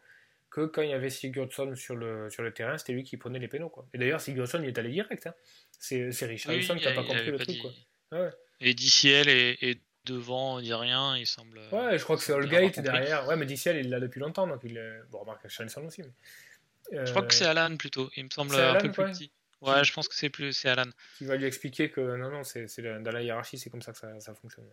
que 0.52 0.66
quand 0.66 0.82
il 0.82 0.90
y 0.90 0.92
avait 0.92 1.08
Sigurdsson 1.10 1.74
sur 1.76 1.96
le, 1.96 2.28
sur 2.30 2.42
le 2.42 2.52
terrain, 2.52 2.76
c'était 2.78 2.92
lui 2.92 3.02
qui 3.04 3.16
prenait 3.16 3.38
les 3.38 3.48
pénaux, 3.48 3.68
quoi. 3.70 3.86
Et 3.94 3.98
d'ailleurs, 3.98 4.20
Sigurdsson, 4.20 4.60
il 4.62 4.68
est 4.68 4.78
allé 4.78 4.90
direct. 4.90 5.26
hein. 5.26 5.34
C'est 5.78 6.10
Richarlison 6.26 6.74
Oui, 6.74 6.80
qui 6.80 6.86
n'a 6.86 6.92
pas 6.92 7.02
compris 7.04 7.24
le 7.26 7.32
pas 7.38 7.44
truc, 7.44 7.56
dit- 7.56 7.58
quoi. 7.62 7.72
Ouais. 8.12 8.30
Et 8.60 8.74
DCL 8.74 9.28
est, 9.28 9.62
est 9.62 9.80
devant, 10.04 10.58
il 10.58 10.64
dit 10.64 10.74
rien, 10.74 11.16
il 11.16 11.26
semble. 11.26 11.58
Ouais, 11.72 11.98
je 11.98 12.04
crois 12.04 12.16
que 12.16 12.22
c'est 12.22 12.32
compris. 12.34 12.70
derrière. 12.82 13.26
Ouais, 13.26 13.36
mais 13.36 13.46
DCL, 13.46 13.78
il 13.78 13.88
l'a 13.90 13.98
depuis 13.98 14.20
longtemps, 14.20 14.46
donc 14.46 14.60
il 14.64 14.76
est... 14.76 15.00
Bon, 15.10 15.18
remarque, 15.20 15.42
Richarlison 15.42 15.86
aussi. 15.86 16.02
Mais... 16.02 17.04
Je 17.06 17.10
crois 17.10 17.22
que 17.22 17.32
c'est 17.34 17.46
Euh, 17.46 17.50
Alan 17.50 17.76
plutôt, 17.76 18.10
il 18.16 18.24
me 18.24 18.30
semble 18.30 18.54
un 18.54 18.74
peu 18.74 18.88
plus 18.88 18.92
quoi 18.92 19.10
petit. 19.10 19.30
Ouais, 19.62 19.84
je 19.84 19.92
pense 19.92 20.08
que 20.08 20.14
c'est 20.14 20.28
plus 20.28 20.52
c'est 20.52 20.68
Alan. 20.68 20.90
Qui 21.18 21.24
va 21.24 21.36
lui 21.36 21.46
expliquer 21.46 21.88
que 21.90 22.16
non, 22.16 22.30
non, 22.30 22.42
c'est 22.44 22.66
dans 22.80 23.10
la 23.12 23.22
hiérarchie, 23.22 23.56
c'est 23.58 23.70
comme 23.70 23.80
ça 23.80 23.92
que 23.92 23.98
ça, 23.98 24.18
ça 24.20 24.34
fonctionne. 24.34 24.66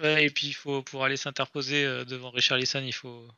Ouais, 0.00 0.24
et 0.24 0.30
puis 0.30 0.48
il 0.48 0.54
faut 0.54 0.82
pour 0.82 1.04
aller 1.04 1.16
s'interposer 1.18 1.84
euh, 1.84 2.04
devant 2.04 2.30
Richard 2.30 2.58
Lisson, 2.58 2.82
il 2.84 2.92
faut 2.94 3.28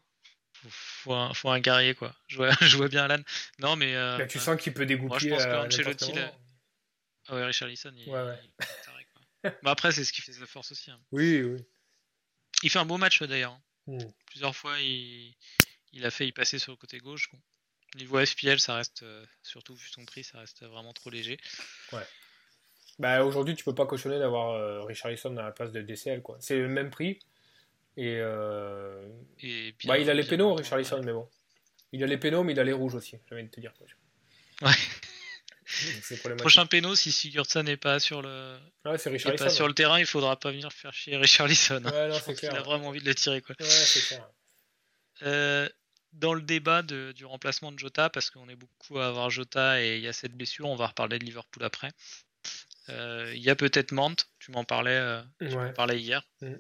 faut, 0.69 1.11
faut 1.11 1.15
un, 1.15 1.35
faut 1.35 1.51
un 1.51 1.61
guerrier 1.61 1.95
quoi. 1.95 2.15
Je 2.29 2.37
vois, 2.37 2.51
je 2.63 2.77
vois 2.77 2.89
bien 2.89 3.05
Alan. 3.05 3.23
Non 3.59 3.77
mais 3.77 3.95
euh, 3.95 4.19
Mais 4.19 4.27
tu 4.27 4.39
euh, 4.39 4.41
sens 4.41 4.61
qu'il 4.61 4.73
peut 4.75 4.87
dégoupiller. 4.87 5.31
pense 5.31 5.45
qu'Ancelotti, 5.45 6.13
là- 6.13 6.27
moment. 6.27 6.41
ah 7.29 7.35
ouais, 7.37 7.45
Richard 7.45 7.69
Lisson, 7.69 7.93
il, 7.97 8.09
Ouais, 8.09 8.23
ouais. 8.23 8.39
il 8.43 8.65
est 8.65 8.85
taré, 8.85 9.07
quoi. 9.13 9.51
Mais 9.63 9.71
après 9.71 9.93
c'est 9.93 10.05
ce 10.05 10.13
qui 10.13 10.21
fait 10.23 10.33
sa 10.33 10.47
force 10.47 10.73
aussi. 10.73 10.91
hein. 10.91 11.01
Oui, 11.13 11.43
oui. 11.43 11.65
Il 12.63 12.71
fait 12.71 12.79
un 12.79 12.87
beau 12.87 12.97
match 12.99 13.23
d'ailleurs. 13.23 13.59
Hmm. 13.87 13.99
Plusieurs 14.27 14.55
fois 14.57 14.79
il, 14.81 15.35
il 15.93 16.05
a 16.07 16.11
fait 16.11 16.27
y 16.27 16.33
passer 16.33 16.59
sur 16.59 16.73
le 16.73 16.77
côté 16.77 16.99
gauche. 16.99 17.31
Bon. 17.33 17.39
Niveau 17.95 18.23
FPL, 18.25 18.59
ça 18.61 18.75
reste 18.75 19.05
euh, 19.05 19.25
surtout 19.43 19.75
vu 19.75 19.89
son 19.89 20.05
prix, 20.05 20.23
ça 20.25 20.39
reste 20.39 20.65
vraiment 20.65 20.93
trop 20.93 21.09
léger. 21.09 21.39
Bah, 22.99 23.25
aujourd'hui, 23.25 23.55
tu 23.55 23.65
peux 23.65 23.75
pas 23.75 23.87
cautionner 23.87 24.19
d'avoir 24.19 24.51
euh, 24.53 24.83
Richarlison 24.85 25.37
à 25.37 25.43
la 25.43 25.51
place 25.53 25.71
de 25.73 25.81
DCL, 25.83 26.23
quoi. 26.23 26.37
C'est 26.41 26.57
le 26.59 26.69
même 26.69 26.91
prix. 26.91 27.19
Et. 27.97 28.17
euh, 28.21 29.09
Et 29.41 29.73
bien- 29.79 29.89
Bah, 29.95 29.99
il 29.99 30.11
a 30.11 30.15
les 30.15 30.25
pénaux, 30.25 30.49
longtemps, 30.51 30.63
Richarlison, 30.63 31.03
mais 31.03 31.13
bon. 31.13 31.29
Il 31.93 32.03
a 32.03 32.07
les 32.07 32.19
pénaux, 32.19 32.43
mais 32.43 32.53
il 32.53 32.61
a 32.61 32.65
les 32.65 32.73
rouges 32.73 32.95
aussi, 32.95 33.17
envie 33.33 33.45
de 33.45 33.49
te 33.49 33.61
dire. 33.61 33.73
Quoi. 33.75 33.87
Ouais. 34.69 34.75
Prochain 36.39 36.65
péno, 36.67 36.95
si 36.95 37.11
Sigurdsson 37.11 37.63
n'est 37.65 37.77
pas 37.77 37.99
sur 37.99 38.23
le, 38.23 38.57
Ouais, 38.85 38.93
Richarlison. 38.93 39.35
pas 39.37 39.49
sur 39.51 39.67
le 39.67 39.75
terrain, 39.75 39.99
il 39.99 40.07
faudra 40.07 40.39
pas 40.39 40.53
venir 40.53 40.73
faire 40.73 40.93
chier 40.93 41.17
Richard 41.17 41.49
Lisson. 41.49 41.83
Ouais, 41.85 42.09
non, 42.09 42.15
Je 42.15 42.19
c'est 42.21 42.25
pense 42.27 42.41
qu'il 42.41 42.49
clair. 42.49 42.61
a 42.61 42.63
vraiment 42.63 42.89
envie 42.89 43.01
de 43.01 43.05
le 43.07 43.15
tirer 43.15 43.41
quoi. 43.43 43.55
Clair. 43.57 44.29
Euh, 45.23 45.69
dans 46.13 46.35
le 46.35 46.41
débat 46.43 46.83
du 46.83 47.25
remplacement 47.25 47.73
de 47.73 47.79
Jota, 47.79 48.11
parce 48.11 48.31
qu'on 48.31 48.49
est 48.49 48.55
beaucoup 48.57 48.99
à 49.01 49.09
avoir 49.09 49.29
Jota 49.31 49.83
et 49.83 49.97
il 49.97 50.03
y 50.03 50.09
a 50.09 50.13
cette 50.13 50.33
blessure, 50.35 50.67
on 50.69 50.77
va 50.77 50.87
reparler 50.87 51.19
de 51.19 51.25
Liverpool 51.25 51.65
après. 51.65 51.91
Euh, 52.89 53.33
il 53.35 53.43
y 53.43 53.51
a 53.51 53.57
peut-être 53.57 53.91
Mante, 53.93 54.29
tu 54.39 54.53
m'en 54.53 54.65
parlais, 54.65 55.21
parlais 55.75 55.99
hier. 56.01 56.23
Mm. 56.43 56.55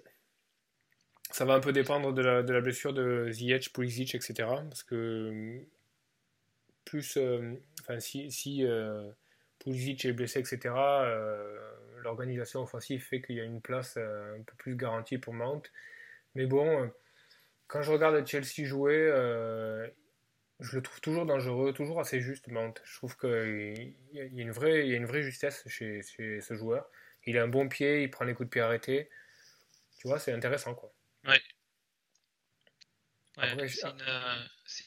Ça 1.30 1.44
va 1.44 1.54
un 1.54 1.60
peu 1.60 1.72
dépendre 1.72 2.12
de 2.12 2.22
la, 2.22 2.60
blessure 2.60 2.92
de 2.92 3.30
Ziyech, 3.30 3.72
Pulisic, 3.72 4.14
etc. 4.14 4.34
Parce 4.68 4.82
que 4.82 5.60
plus, 6.84 7.18
enfin, 7.82 8.00
si, 8.00 8.30
si 8.30 8.64
Pulisic 9.58 10.04
est 10.04 10.12
blessé, 10.12 10.40
etc., 10.40 10.74
l'organisation 12.02 12.62
offensive 12.62 13.02
fait 13.02 13.20
qu'il 13.20 13.36
y 13.36 13.40
a 13.40 13.44
une 13.44 13.60
place 13.60 13.96
un 13.96 14.42
peu 14.46 14.54
plus 14.56 14.76
garantie 14.76 15.18
pour 15.18 15.34
Mount. 15.34 15.62
Mais 16.36 16.46
bon, 16.46 16.90
quand 17.66 17.82
je 17.82 17.90
regarde 17.90 18.24
Chelsea 18.26 18.64
jouer, 18.64 18.94
euh, 18.94 19.86
je 20.60 20.76
le 20.76 20.82
trouve 20.82 21.00
toujours 21.00 21.26
dangereux, 21.26 21.72
toujours 21.72 22.00
assez 22.00 22.20
juste, 22.20 22.48
Mount. 22.48 22.74
Je 22.84 22.96
trouve 22.96 23.16
qu'il 23.16 23.94
y, 24.12 24.20
a 24.20 24.24
une 24.24 24.52
vraie, 24.52 24.86
y 24.86 24.94
a 24.94 24.96
une 24.96 25.06
vraie 25.06 25.22
justesse 25.22 25.64
chez, 25.66 26.02
ce 26.02 26.54
joueur. 26.54 26.88
Il 27.24 27.38
a 27.38 27.42
un 27.42 27.48
bon 27.48 27.68
pied, 27.68 28.02
il 28.02 28.10
prend 28.10 28.24
les 28.24 28.34
coups 28.34 28.48
de 28.48 28.50
pied 28.50 28.60
arrêtés. 28.60 29.10
Tu 29.98 30.06
vois, 30.06 30.18
c'est 30.18 30.32
intéressant, 30.32 30.74
quoi. 30.74 30.92
Ouais. 31.26 31.40
c'est 34.64 34.84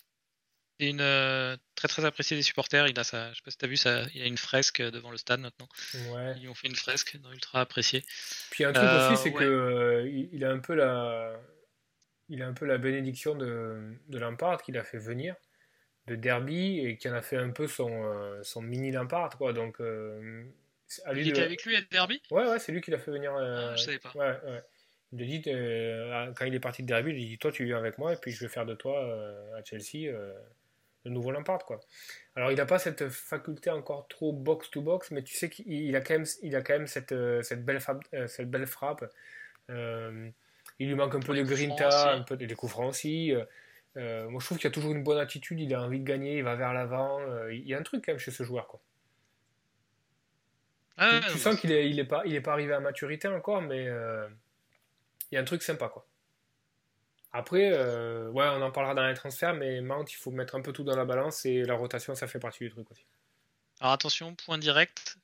une, 0.79 1.01
euh, 1.01 1.57
très 1.75 1.87
très 1.87 2.05
appréciée 2.05 2.37
des 2.37 2.43
supporters. 2.43 2.87
Il 2.87 2.97
a 2.99 3.03
sa, 3.03 3.31
je 3.31 3.37
sais 3.37 3.41
pas 3.43 3.51
si 3.51 3.57
t'as 3.57 3.67
vu 3.67 3.77
ça, 3.77 4.03
il 4.13 4.21
a 4.21 4.25
une 4.25 4.37
fresque 4.37 4.81
devant 4.81 5.11
le 5.11 5.17
stade 5.17 5.41
maintenant. 5.41 5.67
Ouais. 6.11 6.35
Ils 6.39 6.49
ont 6.49 6.55
fait 6.55 6.67
une 6.67 6.75
fresque, 6.75 7.17
ultra 7.31 7.61
appréciée. 7.61 8.03
Puis 8.51 8.63
un 8.63 8.71
truc 8.71 8.85
aussi, 8.85 9.13
euh, 9.13 9.15
c'est 9.15 9.33
que 9.33 10.09
il 10.31 10.43
a 10.45 10.51
un 10.51 10.59
peu 10.59 10.73
la 10.73 11.39
il 12.29 12.43
a 12.43 12.47
un 12.47 12.53
peu 12.53 12.65
la 12.65 12.77
bénédiction 12.77 13.35
de, 13.35 13.95
de 14.07 14.17
Lampard 14.17 14.61
qu'il 14.61 14.77
a 14.77 14.83
fait 14.83 14.99
venir 14.99 15.35
de 16.07 16.15
Derby 16.15 16.79
et 16.79 16.97
qui 16.97 17.09
en 17.09 17.13
a 17.13 17.21
fait 17.21 17.37
un 17.37 17.49
peu 17.51 17.67
son, 17.67 18.03
euh, 18.03 18.41
son 18.43 18.61
mini 18.61 18.91
Lampard 18.91 19.37
quoi 19.37 19.53
donc 19.53 19.79
euh, 19.81 20.43
il 21.13 21.27
était 21.27 21.41
avec 21.41 21.63
lui 21.65 21.75
à 21.75 21.81
Derby? 21.81 22.21
Ouais 22.31 22.47
ouais 22.47 22.59
c'est 22.59 22.71
lui 22.71 22.81
qui 22.81 22.91
l'a 22.91 22.97
fait 22.97 23.11
venir 23.11 23.33
euh, 23.35 23.71
ah, 23.71 23.75
je 23.75 23.83
savais 23.83 23.99
pas 23.99 24.11
ouais, 24.15 24.39
ouais. 24.51 24.63
Il 25.11 25.19
lui 25.19 25.27
dit 25.27 25.41
quand 25.41 26.45
il 26.45 26.53
est 26.53 26.59
parti 26.59 26.83
de 26.83 26.87
Derby 26.87 27.11
il 27.11 27.27
dit 27.27 27.37
toi 27.37 27.51
tu 27.51 27.65
viens 27.65 27.77
avec 27.77 27.97
moi 27.97 28.13
et 28.13 28.17
puis 28.17 28.31
je 28.31 28.39
vais 28.41 28.49
faire 28.49 28.65
de 28.65 28.75
toi 28.75 28.99
à 29.57 29.63
Chelsea 29.63 30.11
le 31.05 31.11
nouveau 31.11 31.31
Lampard 31.31 31.65
quoi 31.65 31.79
alors 32.35 32.51
il 32.51 32.57
n'a 32.57 32.65
pas 32.65 32.77
cette 32.77 33.09
faculté 33.09 33.69
encore 33.69 34.07
trop 34.07 34.33
box 34.33 34.69
to 34.69 34.81
box 34.81 35.11
mais 35.11 35.23
tu 35.23 35.35
sais 35.35 35.49
qu'il 35.49 35.95
a 35.95 36.01
quand 36.01 36.13
même 36.13 36.25
il 36.43 36.55
a 36.55 36.61
quand 36.61 36.73
même 36.73 36.87
cette, 36.87 37.15
cette 37.41 37.65
belle 37.65 37.79
frappe 37.79 38.03
cette 38.27 38.51
belle 38.51 38.67
frappe 38.67 39.03
il 40.79 40.87
lui 40.87 40.95
manque 40.95 41.13
un 41.13 41.19
peu 41.19 41.35
de 41.35 41.43
grinta, 41.43 42.13
un 42.13 42.21
peu 42.21 42.37
des 42.37 42.47
coups 42.55 42.71
francs 42.71 42.89
aussi. 42.89 43.33
Euh, 43.33 43.43
euh, 43.97 44.29
moi, 44.29 44.39
je 44.39 44.45
trouve 44.45 44.57
qu'il 44.57 44.67
a 44.67 44.71
toujours 44.71 44.93
une 44.93 45.03
bonne 45.03 45.17
attitude, 45.17 45.59
il 45.59 45.73
a 45.73 45.81
envie 45.81 45.99
de 45.99 46.05
gagner, 46.05 46.37
il 46.37 46.43
va 46.43 46.55
vers 46.55 46.73
l'avant. 46.73 47.19
Euh, 47.19 47.53
il 47.53 47.67
y 47.67 47.73
a 47.73 47.77
un 47.77 47.83
truc 47.83 48.05
quand 48.05 48.13
même 48.13 48.19
chez 48.19 48.31
ce 48.31 48.43
joueur. 48.43 48.67
Quoi. 48.67 48.79
Ah, 50.97 51.19
tu, 51.31 51.37
sens 51.37 51.59
qu'il 51.59 51.69
n'est 51.69 51.89
il 51.89 51.99
est 51.99 52.05
pas, 52.05 52.23
il 52.25 52.33
est 52.33 52.41
pas 52.41 52.53
arrivé 52.53 52.73
à 52.73 52.79
maturité 52.79 53.27
encore, 53.27 53.61
mais 53.61 53.87
il 55.31 55.35
y 55.35 55.37
a 55.37 55.41
un 55.41 55.45
truc 55.45 55.61
sympa. 55.61 55.89
quoi. 55.89 56.05
Après, 57.31 57.71
ouais, 57.71 58.47
on 58.47 58.61
en 58.61 58.71
parlera 58.71 58.95
dans 58.95 59.07
les 59.07 59.13
transferts, 59.13 59.53
mais 59.53 59.81
Mount, 59.81 60.05
il 60.11 60.15
faut 60.15 60.31
mettre 60.31 60.55
un 60.55 60.61
peu 60.61 60.73
tout 60.73 60.83
dans 60.83 60.95
la 60.95 61.05
balance 61.05 61.45
et 61.45 61.63
la 61.63 61.75
rotation, 61.75 62.15
ça 62.15 62.27
fait 62.27 62.39
partie 62.39 62.63
du 62.63 62.71
truc 62.71 62.89
aussi. 62.91 63.05
Alors 63.81 63.93
attention, 63.93 64.35
point 64.35 64.57
direct, 64.57 65.17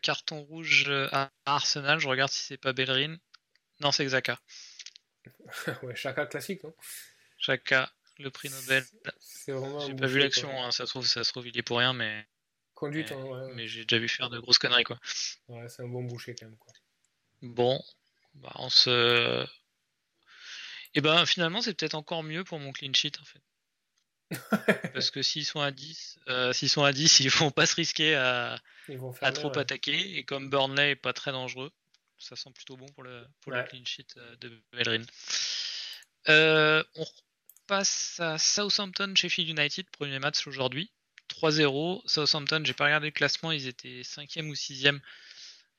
carton 0.00 0.42
rouge 0.42 0.90
à 1.12 1.30
Arsenal, 1.44 1.98
je 1.98 2.08
regarde 2.08 2.30
si 2.30 2.42
c'est 2.42 2.56
pas 2.56 2.72
Bellerin. 2.72 3.16
Non, 3.80 3.92
c'est 3.92 4.04
Xhaka. 4.06 4.38
ouais, 5.82 5.94
Chaka 5.94 6.26
classique, 6.26 6.62
non? 6.64 6.74
Chaka, 7.38 7.90
le 8.18 8.30
prix 8.30 8.48
Nobel. 8.48 8.84
J'ai 9.46 9.94
pas 9.94 10.06
vu 10.06 10.18
l'action, 10.18 10.50
hein, 10.62 10.70
ça, 10.70 10.86
se 10.86 10.90
trouve, 10.90 11.06
ça 11.06 11.24
se 11.24 11.30
trouve, 11.30 11.48
il 11.48 11.58
est 11.58 11.62
pour 11.62 11.78
rien, 11.78 11.92
mais. 11.92 12.26
Conduite, 12.74 13.10
mais, 13.10 13.16
hein, 13.16 13.24
ouais. 13.24 13.54
mais 13.54 13.66
j'ai 13.68 13.84
déjà 13.84 14.00
vu 14.00 14.08
faire 14.08 14.30
de 14.30 14.38
grosses 14.38 14.58
conneries, 14.58 14.84
quoi. 14.84 14.98
Ouais, 15.48 15.68
c'est 15.68 15.82
un 15.82 15.88
bon 15.88 16.02
boucher 16.04 16.34
quand 16.34 16.46
même, 16.46 16.56
quoi. 16.56 16.72
Bon, 17.42 17.82
bah, 18.34 18.52
on 18.56 18.70
se. 18.70 19.46
Et 20.94 21.00
ben 21.00 21.24
finalement, 21.24 21.62
c'est 21.62 21.74
peut-être 21.74 21.94
encore 21.94 22.22
mieux 22.22 22.44
pour 22.44 22.58
mon 22.58 22.72
clean 22.72 22.92
sheet, 22.92 23.12
en 23.20 23.24
fait. 23.24 23.40
Parce 24.94 25.10
que 25.10 25.22
s'ils 25.22 25.44
sont 25.44 25.60
à 25.60 25.70
10, 25.70 26.18
euh, 26.28 26.52
s'ils 26.52 26.68
sont 26.68 26.84
à 26.84 26.92
10, 26.92 27.20
ils 27.20 27.30
vont 27.30 27.50
pas 27.50 27.66
se 27.66 27.74
risquer 27.74 28.14
à, 28.14 28.58
à 29.20 29.32
trop 29.32 29.56
attaquer. 29.58 30.16
Et 30.16 30.24
comme 30.24 30.50
Burnley 30.50 30.92
est 30.92 30.96
pas 30.96 31.12
très 31.12 31.32
dangereux, 31.32 31.70
ça 32.18 32.36
sent 32.36 32.50
plutôt 32.54 32.76
bon 32.76 32.86
pour 32.86 33.02
le, 33.02 33.26
pour 33.40 33.52
clean 33.68 33.84
sheet 33.84 34.14
euh, 34.16 34.36
de 34.36 34.62
Bellerin. 34.72 35.04
Euh, 36.28 36.82
on 36.94 37.06
passe 37.66 38.20
à 38.20 38.38
Southampton 38.38 39.12
Sheffield 39.16 39.50
United, 39.50 39.86
premier 39.90 40.18
match 40.18 40.46
aujourd'hui. 40.46 40.90
3-0. 41.28 42.02
Southampton, 42.06 42.62
j'ai 42.64 42.74
pas 42.74 42.84
regardé 42.84 43.08
le 43.08 43.12
classement, 43.12 43.52
ils 43.52 43.66
étaient 43.66 44.02
5e 44.02 44.48
ou 44.48 44.54
6e. 44.54 45.00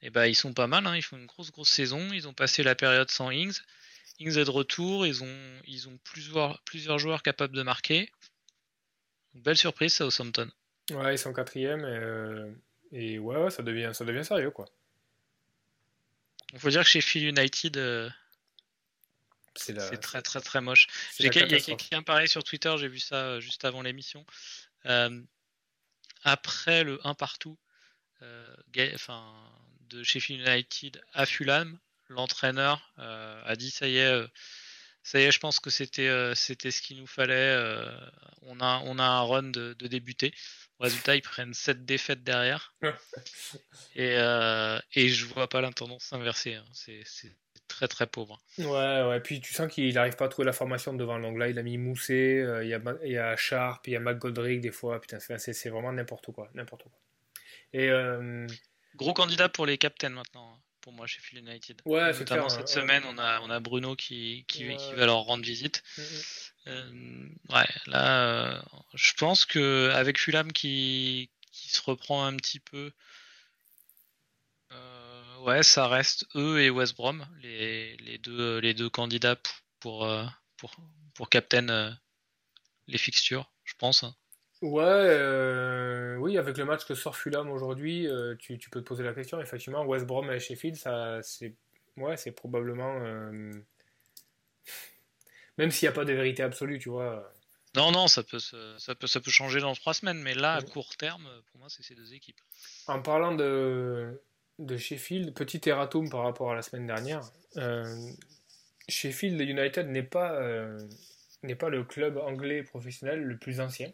Et 0.03 0.09
bah, 0.09 0.27
ils 0.27 0.35
sont 0.35 0.53
pas 0.53 0.67
mal, 0.67 0.85
hein. 0.85 0.95
ils 0.97 1.01
font 1.01 1.17
une 1.17 1.25
grosse 1.25 1.51
grosse 1.51 1.69
saison. 1.69 2.11
Ils 2.11 2.27
ont 2.27 2.33
passé 2.33 2.61
la 2.61 2.75
période 2.75 3.09
sans 3.09 3.31
Ings. 3.31 3.61
Ings 4.19 4.37
est 4.37 4.43
de 4.43 4.49
retour, 4.49 5.07
ils 5.07 5.23
ont, 5.23 5.61
ils 5.65 5.87
ont 5.87 5.97
plusieurs, 6.03 6.61
plusieurs 6.63 6.99
joueurs 6.99 7.23
capables 7.23 7.55
de 7.55 7.63
marquer. 7.63 8.11
belle 9.33 9.57
surprise, 9.57 9.93
Southampton. 9.93 10.51
Ouais, 10.91 11.15
ils 11.15 11.17
sont 11.17 11.33
quatrième 11.33 11.79
et, 11.79 11.83
euh, 11.85 12.51
et 12.91 13.17
ouais, 13.17 13.49
ça 13.49 13.63
devient, 13.63 13.91
ça 13.93 14.03
devient 14.03 14.25
sérieux 14.25 14.51
quoi. 14.51 14.65
Il 16.51 16.59
faut 16.59 16.69
dire 16.69 16.83
que 16.83 16.89
chez 16.89 17.01
Phil 17.01 17.25
United, 17.25 17.77
euh, 17.77 18.09
c'est 19.55 19.73
très 20.01 20.21
très 20.21 20.41
très 20.41 20.59
moche. 20.59 20.87
Il 21.17 21.25
y 21.25 21.29
a 21.29 21.31
quelqu'un 21.31 22.03
pareil 22.03 22.27
sur 22.27 22.43
Twitter, 22.43 22.75
j'ai 22.77 22.89
vu 22.89 22.99
ça 22.99 23.15
euh, 23.15 23.39
juste 23.39 23.63
avant 23.63 23.81
l'émission. 23.81 24.25
Euh, 24.85 25.21
après 26.23 26.83
le 26.83 26.99
1 27.07 27.13
partout 27.15 27.57
enfin, 28.93 29.33
de 29.93 30.03
Sheffield 30.03 30.47
United 30.47 31.01
à 31.13 31.25
Fulham, 31.25 31.77
l'entraîneur 32.09 32.93
a 32.97 33.55
dit 33.55 33.71
ça 33.71 33.87
y 33.87 33.97
est, 33.97 34.25
ça 35.03 35.19
y 35.19 35.23
est, 35.23 35.31
je 35.31 35.39
pense 35.39 35.59
que 35.59 35.69
c'était 35.69 36.33
c'était 36.35 36.71
ce 36.71 36.81
qu'il 36.81 36.97
nous 36.97 37.07
fallait. 37.07 37.57
on 38.43 38.59
a 38.59 38.81
on 38.85 38.99
a 38.99 39.03
un 39.03 39.21
run 39.21 39.43
de, 39.43 39.73
de 39.73 39.87
débuter. 39.87 40.33
Résultat, 40.83 41.15
ils 41.15 41.21
prennent 41.21 41.53
7 41.53 41.85
défaites 41.85 42.23
derrière. 42.23 42.73
et, 43.95 44.17
euh, 44.17 44.77
et 44.93 45.07
je 45.07 45.25
vois 45.25 45.47
pas 45.47 45.61
la 45.61 45.71
tendance 45.71 46.03
s'inverser. 46.03 46.55
Hein. 46.55 46.65
C'est 46.73 47.03
très 47.67 47.87
très 47.87 48.05
pauvre. 48.05 48.41
Ouais, 48.57 48.65
ouais. 49.07 49.19
Puis 49.21 49.39
tu 49.39 49.53
sens 49.53 49.71
qu'il 49.71 49.93
n'arrive 49.93 50.17
pas 50.17 50.25
à 50.25 50.27
trouver 50.27 50.45
la 50.45 50.53
formation 50.53 50.93
devant 50.93 51.17
l'angle. 51.17 51.47
Il 51.49 51.57
a 51.57 51.63
mis 51.63 51.77
Moussé, 51.77 52.41
euh, 52.41 52.63
il, 52.65 52.69
y 52.69 52.73
a, 52.73 52.81
il 53.03 53.11
y 53.11 53.17
a 53.17 53.35
Sharp, 53.37 53.87
il 53.87 53.93
y 53.93 53.95
a 53.95 53.99
McGoldrick 53.99 54.61
des 54.61 54.71
fois. 54.71 54.99
Putain, 54.99 55.19
c'est 55.19 55.69
vraiment 55.69 55.93
n'importe 55.93 56.31
quoi. 56.31 56.49
N'importe 56.53 56.83
quoi. 56.83 56.99
Et, 57.71 57.89
euh, 57.89 58.45
Gros 58.95 59.13
candidat 59.13 59.49
pour 59.49 59.65
les 59.65 59.77
captains 59.77 60.09
maintenant. 60.09 60.53
Hein, 60.53 60.59
pour 60.83 60.93
moi 60.93 61.07
chez 61.07 61.21
Phil 61.21 61.39
United. 61.39 61.81
Ouais, 61.85 62.11
Notamment 62.11 62.49
cette 62.49 62.67
semaine, 62.67 63.03
on 63.07 63.17
a, 63.17 63.39
on 63.41 63.49
a 63.49 63.59
Bruno 63.59 63.95
qui, 63.95 64.45
qui, 64.47 64.65
va 64.65 65.05
leur 65.05 65.21
rendre 65.21 65.43
visite. 65.43 65.81
Mm, 65.97 66.01
mm. 66.01 66.21
Euh, 66.67 67.29
ouais, 67.49 67.67
là, 67.87 68.27
euh, 68.27 68.61
je 68.93 69.13
pense 69.13 69.45
que 69.45 69.89
avec 69.93 70.19
Fulham 70.19 70.51
qui, 70.51 71.31
qui 71.51 71.69
se 71.69 71.81
reprend 71.81 72.25
un 72.25 72.35
petit 72.35 72.59
peu, 72.59 72.91
euh, 74.73 75.37
ouais, 75.39 75.63
ça 75.63 75.87
reste 75.87 76.25
eux 76.35 76.61
et 76.61 76.69
West 76.69 76.95
Brom 76.95 77.25
les, 77.41 77.95
les 77.97 78.17
deux 78.17 78.59
les 78.59 78.73
deux 78.73 78.89
candidats 78.89 79.37
pour 79.79 80.07
pour 80.57 80.75
pour 81.13 81.29
captain 81.29 81.97
les 82.87 82.97
fixtures, 82.97 83.51
je 83.63 83.73
pense. 83.77 84.05
Ouais, 84.63 86.15
oui, 86.19 86.37
avec 86.37 86.57
le 86.57 86.65
match 86.65 86.85
que 86.85 86.95
sort 86.95 87.17
Fulham 87.17 87.51
aujourd'hui, 87.51 88.07
tu, 88.39 88.57
tu, 88.57 88.69
peux 88.69 88.81
te 88.81 88.87
poser 88.87 89.03
la 89.03 89.13
question. 89.13 89.39
Effectivement, 89.41 89.83
West 89.85 90.05
Brom 90.05 90.31
et 90.31 90.39
Sheffield, 90.39 90.77
ça, 90.77 91.21
c'est, 91.21 91.53
ouais, 91.97 92.17
c'est 92.17 92.31
probablement 92.31 92.99
même 95.57 95.71
s'il 95.71 95.87
n'y 95.87 95.91
a 95.91 95.95
pas 95.95 96.05
de 96.05 96.13
vérité 96.13 96.43
absolue, 96.43 96.79
tu 96.79 96.89
vois. 96.89 97.31
Non, 97.75 97.91
non, 97.91 98.07
ça 98.07 98.23
peut, 98.23 98.39
ça 98.39 98.95
peut, 98.95 99.07
ça 99.07 99.19
peut 99.19 99.31
changer 99.31 99.59
dans 99.59 99.73
trois 99.73 99.93
semaines, 99.93 100.21
mais 100.21 100.33
là, 100.33 100.55
à 100.55 100.61
court 100.61 100.95
terme, 100.95 101.27
pour 101.51 101.59
moi, 101.59 101.69
c'est 101.69 101.83
ces 101.83 101.95
deux 101.95 102.13
équipes. 102.13 102.39
En 102.87 103.01
parlant 103.01 103.33
de, 103.33 104.21
de 104.59 104.77
Sheffield, 104.77 105.33
petit 105.33 105.61
erratum 105.67 106.09
par 106.09 106.23
rapport 106.23 106.51
à 106.51 106.55
la 106.55 106.61
semaine 106.61 106.85
dernière. 106.85 107.21
Euh, 107.57 108.11
Sheffield 108.87 109.39
United 109.41 109.87
n'est 109.87 110.03
pas, 110.03 110.33
euh, 110.33 110.77
n'est 111.41 111.55
pas 111.55 111.69
le 111.69 111.83
club 111.83 112.17
anglais 112.17 112.63
professionnel 112.63 113.21
le 113.21 113.37
plus 113.37 113.59
ancien. 113.59 113.91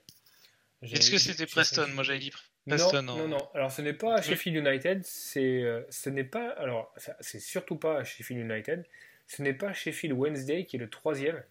Est-ce 0.81 1.11
que 1.11 1.17
c'était 1.17 1.45
Preston 1.45 1.87
Moi 1.93 2.03
j'avais 2.03 2.19
dit 2.19 2.31
Preston. 2.67 3.01
Non, 3.01 3.17
non, 3.17 3.27
non. 3.27 3.49
Alors 3.53 3.71
ce 3.71 3.81
n'est 3.81 3.93
pas 3.93 4.21
Sheffield 4.21 4.57
United, 4.57 5.03
c'est, 5.03 5.63
euh, 5.63 5.83
ce 5.89 6.09
n'est 6.09 6.23
pas, 6.23 6.49
alors 6.51 6.93
c'est 7.19 7.39
surtout 7.39 7.77
pas 7.77 8.03
Sheffield 8.03 8.41
United, 8.41 8.85
ce 9.27 9.41
n'est 9.41 9.53
pas 9.53 9.73
Sheffield 9.73 10.13
Wednesday 10.17 10.65
qui 10.65 10.77
est 10.77 10.79
le 10.79 10.89
troisième, 10.89 11.43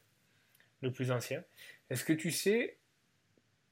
le 0.81 0.93
plus 0.93 1.11
ancien. 1.11 1.45
Est-ce 1.91 2.05
que 2.05 2.13
tu 2.13 2.31
sais 2.31 2.79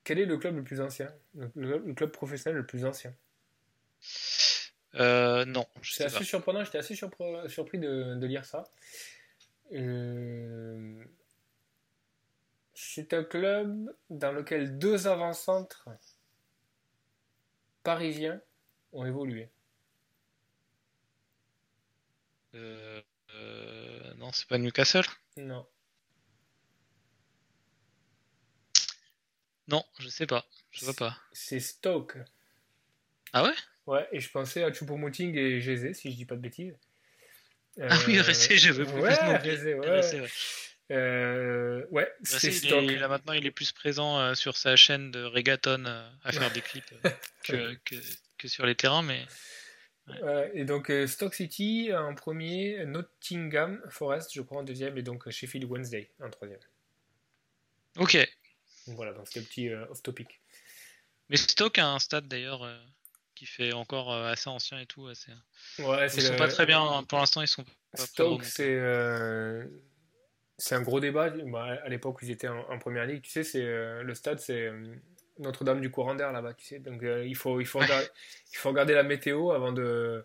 quel 0.04 0.20
est 0.20 0.26
le 0.26 0.36
club 0.38 0.56
le 0.56 0.62
plus 0.62 0.80
ancien? 0.80 1.12
Le, 1.56 1.92
club 1.94 2.12
professionnel 2.12 2.58
le 2.58 2.66
plus 2.66 2.84
ancien? 2.84 3.12
Euh, 4.94 5.44
Non. 5.44 5.66
C'est 5.82 6.04
assez 6.04 6.24
surprenant, 6.24 6.64
j'étais 6.64 6.78
assez 6.78 6.94
surpris 6.94 7.78
de, 7.78 8.26
lire 8.26 8.44
ça. 8.44 8.64
Euh, 9.72 11.04
C'est 12.78 13.14
un 13.14 13.24
club 13.24 13.96
dans 14.10 14.32
lequel 14.32 14.78
deux 14.78 15.06
avant-centres 15.06 15.88
parisiens 17.82 18.38
ont 18.92 19.06
évolué. 19.06 19.48
Euh, 22.54 23.00
euh, 23.34 24.14
non, 24.16 24.30
c'est 24.32 24.46
pas 24.46 24.58
Newcastle? 24.58 25.06
Non. 25.38 25.66
Non, 29.68 29.82
je 29.98 30.10
sais 30.10 30.26
pas. 30.26 30.44
Je 30.70 30.84
vois 30.84 30.92
pas. 30.92 31.16
C'est 31.32 31.60
Stoke. 31.60 32.18
Ah 33.32 33.42
ouais? 33.42 33.54
Ouais, 33.86 34.06
et 34.12 34.20
je 34.20 34.30
pensais 34.30 34.62
à 34.62 34.70
Choupo-Moting 34.70 35.34
et 35.34 35.62
Gézé, 35.62 35.94
si 35.94 36.10
je 36.12 36.16
dis 36.16 36.26
pas 36.26 36.36
de 36.36 36.42
bêtises. 36.42 36.76
Ah 37.80 37.96
oui, 38.06 38.18
Euh, 38.18 38.22
Ressé, 38.22 38.58
j'avais 38.58 38.84
Ouais. 38.84 39.14
Ressé, 39.38 39.74
ouais. 39.74 40.22
Ouais. 40.22 40.28
Euh, 40.92 41.84
ouais, 41.90 42.08
c'est 42.22 42.48
est- 42.48 43.02
a 43.02 43.08
maintenant, 43.08 43.32
il 43.32 43.44
est 43.44 43.50
plus 43.50 43.72
présent 43.72 44.20
euh, 44.20 44.34
sur 44.34 44.56
sa 44.56 44.76
chaîne 44.76 45.10
de 45.10 45.24
reggaeton 45.24 45.84
euh, 45.84 46.08
à 46.22 46.30
faire 46.32 46.52
des 46.52 46.60
clips 46.60 46.84
euh, 47.04 47.10
que, 47.44 47.74
que, 47.84 47.96
que 48.38 48.48
sur 48.48 48.66
les 48.66 48.74
terrains, 48.74 49.02
mais 49.02 49.26
Ouais, 50.22 50.52
et 50.54 50.64
donc 50.64 50.92
Stoke 51.08 51.34
City 51.34 51.90
en 51.92 52.14
premier, 52.14 52.84
Nottingham 52.86 53.82
Forest, 53.90 54.32
je 54.32 54.40
crois 54.40 54.60
en 54.60 54.62
deuxième, 54.62 54.96
et 54.96 55.02
donc 55.02 55.28
Sheffield 55.28 55.64
Wednesday 55.68 56.12
en 56.22 56.30
troisième. 56.30 56.60
ok. 57.98 58.16
Voilà, 58.86 59.12
donc 59.14 59.26
c'était 59.26 59.40
le 59.40 59.46
petit 59.46 59.74
off-topic. 59.90 60.40
Mais 61.28 61.36
Stoke 61.36 61.80
a 61.80 61.88
un 61.88 61.98
stade 61.98 62.28
d'ailleurs 62.28 62.64
qui 63.34 63.46
fait 63.46 63.72
encore 63.72 64.14
assez 64.14 64.48
ancien 64.48 64.78
et 64.78 64.86
tout. 64.86 65.08
Assez... 65.08 65.32
Ouais, 65.80 66.06
Ils 66.14 66.22
sont 66.22 66.36
pas 66.36 66.46
très 66.46 66.66
bien, 66.66 66.80
hein. 66.80 67.02
pour 67.02 67.18
l'instant 67.18 67.42
ils 67.42 67.48
sont 67.48 67.64
pas 67.64 68.06
Stoke, 68.06 68.44
c'est 68.44 68.78
c'est 70.58 70.74
un 70.74 70.82
gros 70.82 71.00
débat. 71.00 71.30
Bah, 71.30 71.78
à 71.82 71.88
l'époque 71.88 72.20
où 72.20 72.24
ils 72.24 72.30
étaient 72.30 72.48
en, 72.48 72.60
en 72.70 72.78
première 72.78 73.06
ligue, 73.06 73.22
tu 73.22 73.30
sais, 73.30 73.44
c'est 73.44 73.64
euh, 73.64 74.02
le 74.02 74.14
stade, 74.14 74.38
c'est 74.40 74.66
euh, 74.66 74.94
Notre-Dame 75.38 75.80
du 75.80 75.90
courant 75.90 76.14
d'air 76.14 76.32
là-bas, 76.32 76.54
tu 76.54 76.64
sais. 76.64 76.78
Donc 76.78 77.02
euh, 77.02 77.24
il 77.26 77.36
faut 77.36 77.60
il 77.60 77.66
faut 77.66 77.78
regarder, 77.80 78.06
il 78.52 78.56
faut 78.56 78.70
regarder 78.70 78.94
la 78.94 79.02
météo 79.02 79.52
avant 79.52 79.72
de 79.72 80.22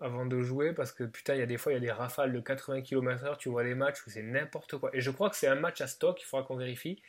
avant 0.00 0.26
de 0.26 0.40
jouer 0.42 0.72
parce 0.72 0.92
que 0.92 1.04
putain, 1.04 1.34
il 1.34 1.40
y 1.40 1.42
a 1.42 1.46
des 1.46 1.58
fois 1.58 1.72
il 1.72 1.76
y 1.76 1.78
a 1.78 1.80
des 1.80 1.90
rafales 1.90 2.32
de 2.32 2.40
80 2.40 2.82
km/h, 2.82 3.36
tu 3.38 3.48
vois 3.48 3.64
les 3.64 3.74
matchs 3.74 4.06
où 4.06 4.10
c'est 4.10 4.22
n'importe 4.22 4.78
quoi. 4.78 4.90
Et 4.94 5.00
je 5.00 5.10
crois 5.10 5.30
que 5.30 5.36
c'est 5.36 5.48
un 5.48 5.56
match 5.56 5.80
à 5.80 5.86
Stoke, 5.86 6.20
il 6.22 6.24
faudra 6.24 6.46
qu'on 6.46 6.56
vérifie, 6.56 7.02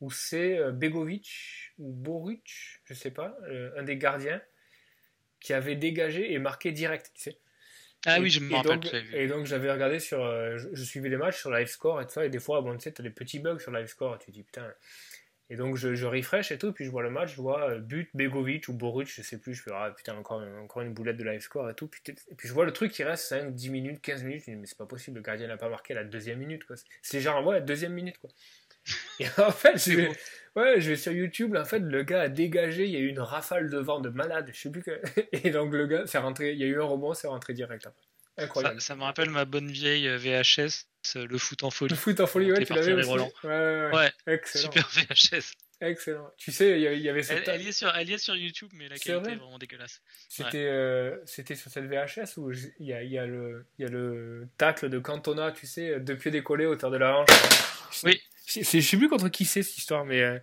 où 0.00 0.10
c'est 0.10 0.60
Begovic 0.72 1.72
ou 1.78 1.92
Boruc, 1.92 2.80
je 2.84 2.94
sais 2.94 3.10
pas, 3.10 3.36
un 3.76 3.82
des 3.82 3.96
gardiens 3.96 4.40
qui 5.40 5.52
avait 5.52 5.76
dégagé 5.76 6.32
et 6.32 6.38
marqué 6.38 6.72
direct, 6.72 7.10
tu 7.14 7.22
sais. 7.22 7.38
Ah 8.06 8.18
Et- 8.18 8.22
oui, 8.22 8.30
je 8.30 8.40
me 8.40 8.54
rappelle. 8.54 8.80
donc-. 8.80 8.94
Et 9.12 9.26
donc 9.26 9.46
j'avais 9.46 9.70
regardé 9.70 9.98
sur. 9.98 10.22
euh, 10.24 10.56
je, 10.58 10.68
je 10.72 10.84
suivais 10.84 11.08
les 11.08 11.16
matchs 11.16 11.38
sur 11.38 11.50
live 11.50 11.66
score 11.68 12.00
et 12.00 12.06
tout 12.06 12.12
ça, 12.12 12.24
et 12.24 12.30
des 12.30 12.38
fois, 12.38 12.60
bon, 12.60 12.74
tu 12.76 12.80
sais, 12.84 12.92
t'as 12.92 13.02
des 13.02 13.10
petits 13.10 13.38
bugs 13.38 13.58
sur 13.58 13.70
live 13.72 13.86
score, 13.86 14.14
et 14.14 14.18
tu 14.18 14.26
te 14.26 14.30
dis 14.30 14.42
putain. 14.42 14.72
Et 15.50 15.56
donc 15.56 15.76
je, 15.76 15.94
je 15.94 16.04
refresh 16.06 16.52
et 16.52 16.58
tout, 16.58 16.72
puis 16.72 16.84
je 16.84 16.90
vois 16.90 17.02
le 17.02 17.08
match, 17.10 17.30
je 17.34 17.40
vois 17.40 17.70
euh, 17.70 17.78
but 17.78 18.10
Begovic 18.14 18.68
ou 18.68 18.74
Boruc, 18.74 19.08
je 19.08 19.22
sais 19.22 19.38
plus, 19.38 19.54
je 19.54 19.62
fais 19.62 19.70
ah 19.72 19.90
putain, 19.96 20.14
encore, 20.14 20.42
encore 20.62 20.82
une 20.82 20.92
boulette 20.92 21.16
de 21.16 21.24
live 21.24 21.40
score 21.40 21.70
et 21.70 21.74
tout. 21.74 21.88
Puis, 21.88 22.02
et 22.06 22.34
puis 22.34 22.48
je 22.48 22.52
vois 22.52 22.66
le 22.66 22.72
truc 22.72 22.92
qui 22.92 23.02
reste 23.02 23.24
5, 23.24 23.54
10 23.54 23.70
minutes, 23.70 24.02
15 24.02 24.24
minutes, 24.24 24.42
je 24.44 24.50
me 24.50 24.56
dis 24.56 24.60
mais 24.60 24.66
c'est 24.66 24.76
pas 24.76 24.84
possible, 24.84 25.16
le 25.16 25.22
gardien 25.22 25.46
n'a 25.48 25.56
pas 25.56 25.70
marqué 25.70 25.94
la 25.94 26.04
deuxième 26.04 26.38
minute 26.38 26.64
quoi. 26.64 26.76
C'est 27.00 27.20
genre, 27.20 27.44
ouais, 27.46 27.54
la 27.54 27.60
deuxième 27.62 27.94
minute 27.94 28.18
quoi. 28.18 28.28
Et 29.20 29.26
en 29.38 29.50
fait, 29.50 29.76
je 29.78 29.96
vais, 29.96 30.08
ouais, 30.56 30.80
je 30.80 30.90
vais 30.90 30.96
sur 30.96 31.12
YouTube, 31.12 31.56
en 31.56 31.64
fait, 31.64 31.80
le 31.80 32.02
gars 32.02 32.22
a 32.22 32.28
dégagé, 32.28 32.84
il 32.84 32.90
y 32.90 32.96
a 32.96 33.00
eu 33.00 33.08
une 33.08 33.20
rafale 33.20 33.70
de 33.70 33.78
vent 33.78 34.00
de 34.00 34.08
malade, 34.08 34.50
je 34.52 34.58
sais 34.60 34.70
plus 34.70 34.82
que. 34.82 35.00
Et 35.32 35.50
donc 35.50 35.72
le 35.72 35.86
gars, 35.86 36.02
c'est 36.06 36.18
rentré, 36.18 36.52
il 36.52 36.58
y 36.58 36.64
a 36.64 36.66
eu 36.66 36.80
un 36.80 36.84
rebond, 36.84 37.14
c'est 37.14 37.28
rentré 37.28 37.54
direct 37.54 37.86
après. 37.86 38.02
Incroyable. 38.40 38.80
Ça, 38.80 38.88
ça 38.88 38.96
me 38.96 39.02
rappelle 39.02 39.30
ma 39.30 39.44
bonne 39.44 39.68
vieille 39.70 40.06
euh, 40.06 40.16
VHS, 40.16 40.86
euh, 41.16 41.26
le 41.26 41.38
foot 41.38 41.64
en 41.64 41.70
folie. 41.70 41.90
Le 41.90 41.96
foot 41.96 42.20
en 42.20 42.26
folie, 42.28 42.52
ouais, 42.52 42.64
tu 42.64 42.72
l'avais 42.72 42.92
aussi. 42.92 43.08
Roland. 43.08 43.32
Ouais, 43.42 43.90
ouais, 43.92 44.12
Excellent. 44.28 44.70
super 44.70 44.88
VHS. 44.88 45.52
Excellent. 45.80 46.30
Tu 46.36 46.50
sais, 46.52 46.80
il 46.80 47.00
y 47.00 47.08
avait- 47.08 47.18
Elle, 47.18 47.24
cette. 47.24 47.48
elle 47.48 47.62
y 47.62 47.68
est 47.68 47.72
sur, 47.72 47.94
elle 47.96 48.10
est 48.10 48.18
sur 48.18 48.34
YouTube, 48.36 48.68
mais 48.74 48.88
la 48.88 48.96
qualité 48.96 49.12
vrai 49.14 49.32
est 49.32 49.36
vraiment 49.36 49.58
dégueulasse. 49.58 50.00
C'était 50.28 50.66
euh, 50.66 51.16
c'était 51.24 51.54
sur 51.56 51.70
cette 51.70 51.84
VHS 51.86 52.36
où 52.36 52.50
il 52.52 52.86
y 52.86 52.92
a, 52.92 53.02
y, 53.02 53.16
a 53.18 53.26
y 53.26 53.84
a 53.84 53.88
le 53.88 54.48
tacle 54.56 54.88
de 54.88 54.98
Cantona, 54.98 55.50
tu 55.52 55.66
sais, 55.66 56.00
deux 56.00 56.16
pieds 56.16 56.30
décollés, 56.32 56.66
hauteur 56.66 56.90
de 56.90 56.96
la 56.96 57.16
hanche. 57.18 57.28
Oui. 58.04 58.20
Je 58.48 58.62
sais 58.62 58.80
je 58.80 58.88
sais 58.88 58.96
plus 58.96 59.08
contre 59.08 59.28
qui 59.28 59.44
c'est 59.44 59.62
cette 59.62 59.76
histoire, 59.78 60.04
mais 60.04 60.22
euh, 60.22 60.38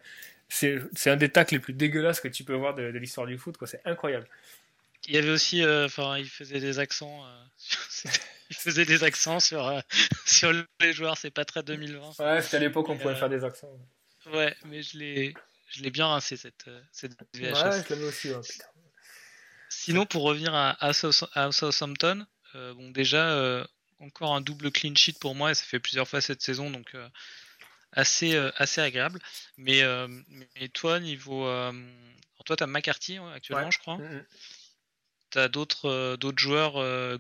c'est 0.47 0.79
c'est 0.93 1.09
un 1.09 1.17
des 1.17 1.29
tacles 1.29 1.55
les 1.55 1.59
plus 1.59 1.73
dégueulasses 1.73 2.19
que 2.21 2.27
tu 2.27 2.43
peux 2.43 2.53
voir 2.53 2.75
de, 2.75 2.91
de 2.91 2.97
l'histoire 2.99 3.25
du 3.27 3.37
foot. 3.37 3.57
quoi. 3.57 3.67
C'est 3.67 3.81
incroyable. 3.85 4.27
Il 5.07 5.13
y 5.13 5.17
avait 5.17 5.29
aussi, 5.29 5.63
euh, 5.63 5.85
enfin, 5.85 6.17
il 6.17 6.27
faisait 6.29 6.59
des 6.59 6.79
accents. 6.79 7.25
euh, 7.25 7.43
sur- 7.57 8.09
il 8.51 8.55
faisait 8.55 8.85
des 8.85 9.03
accents 9.03 9.39
sur 9.39 9.65
euh, 9.67 9.79
sur 10.25 10.51
les 10.79 10.93
joueurs. 10.93 11.17
C'est 11.17 11.31
pas 11.31 11.45
très 11.45 11.63
2020. 11.63 12.19
Ouais, 12.19 12.41
c'était 12.41 12.57
à 12.57 12.59
l'époque 12.59 12.87
où 12.89 12.91
on 12.91 12.97
pouvait 12.97 13.13
Euh, 13.13 13.15
faire 13.15 13.29
des 13.29 13.43
accents. 13.43 13.71
Ouais, 14.27 14.55
mais 14.65 14.81
je 14.83 14.97
l'ai, 14.97 15.33
je 15.69 15.81
l'ai 15.83 15.91
bien 15.91 16.07
rincé 16.07 16.37
cette 16.37 16.65
cette 16.91 17.13
VHS. 17.35 17.41
Ouais, 17.41 17.83
je 17.87 17.93
l'avais 17.93 18.05
aussi, 18.05 18.29
ouais, 18.31 18.41
putain. 18.41 18.65
Sinon, 19.69 20.05
pour 20.05 20.23
revenir 20.23 20.53
à, 20.55 20.71
à, 20.83 20.93
South- 20.93 21.29
à 21.33 21.51
Southampton, 21.51 22.25
euh, 22.55 22.73
bon, 22.73 22.89
déjà, 22.91 23.29
euh, 23.31 23.63
encore 23.99 24.33
un 24.35 24.41
double 24.41 24.71
clean 24.71 24.95
sheet 24.95 25.17
pour 25.19 25.35
moi, 25.35 25.51
et 25.51 25.53
ça 25.53 25.63
fait 25.63 25.79
plusieurs 25.79 26.07
fois 26.07 26.21
cette 26.21 26.41
saison, 26.41 26.69
donc 26.69 26.95
euh, 26.95 27.07
assez, 27.95 28.35
euh, 28.35 28.51
assez 28.57 28.81
agréable. 28.81 29.19
Mais, 29.57 29.81
euh, 29.83 30.07
mais 30.27 30.67
toi, 30.69 30.99
niveau. 30.99 31.45
euh, 31.47 31.71
toi, 32.45 32.55
tu 32.55 32.63
as 32.63 32.67
McCarthy 32.67 33.17
actuellement, 33.33 33.65
Ouais. 33.65 33.71
je 33.71 33.79
crois. 33.79 33.97
Tu 35.31 35.39
as 35.39 35.47
d'autres 35.47 36.15
d'autres 36.17 36.37
joueurs 36.39 36.73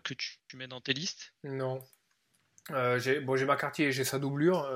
que 0.03 0.13
tu, 0.13 0.35
tu 0.47 0.57
mets 0.57 0.67
dans 0.67 0.81
tes 0.81 0.93
listes? 0.93 1.33
Non. 1.43 1.83
J'ai 2.97 3.19
bon, 3.19 3.35
j'ai 3.35 3.45
McCarthy 3.45 3.83
et 3.83 3.91
j'ai 3.91 4.03
sa 4.03 4.19
doublure. 4.19 4.69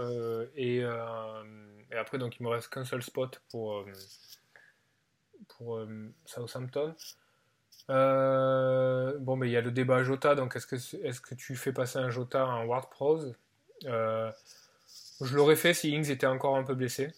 et, 0.56 0.78
et 0.78 1.96
après, 1.96 2.18
donc, 2.18 2.38
il 2.40 2.44
me 2.44 2.50
reste 2.50 2.70
qu'un 2.70 2.86
seul 2.86 3.04
spot 3.04 3.42
pour, 3.50 3.86
pour 5.48 5.86
Southampton. 6.26 6.96
Euh, 7.90 9.18
bon, 9.20 9.36
mais 9.36 9.48
il 9.48 9.52
y 9.52 9.58
a 9.58 9.62
le 9.62 9.72
débat 9.72 10.04
Jota. 10.04 10.36
Donc, 10.36 10.56
est-ce 10.56 10.68
que, 10.68 10.76
est-ce 10.76 11.22
que 11.22 11.34
tu 11.36 11.56
fais 11.56 11.74
passer 11.74 11.98
un 11.98 12.10
Jota 12.10 12.46
en 12.46 12.66
Ward 12.66 12.90
Prose 12.90 13.36
Euh, 13.86 14.32
Je 15.22 15.36
l'aurais 15.36 15.56
fait 15.56 15.74
si 15.74 15.90
Ings 15.92 16.10
était 16.10 16.28
encore 16.28 16.56
un 16.56 16.64
peu 16.64 16.76
blessé. 16.76 17.12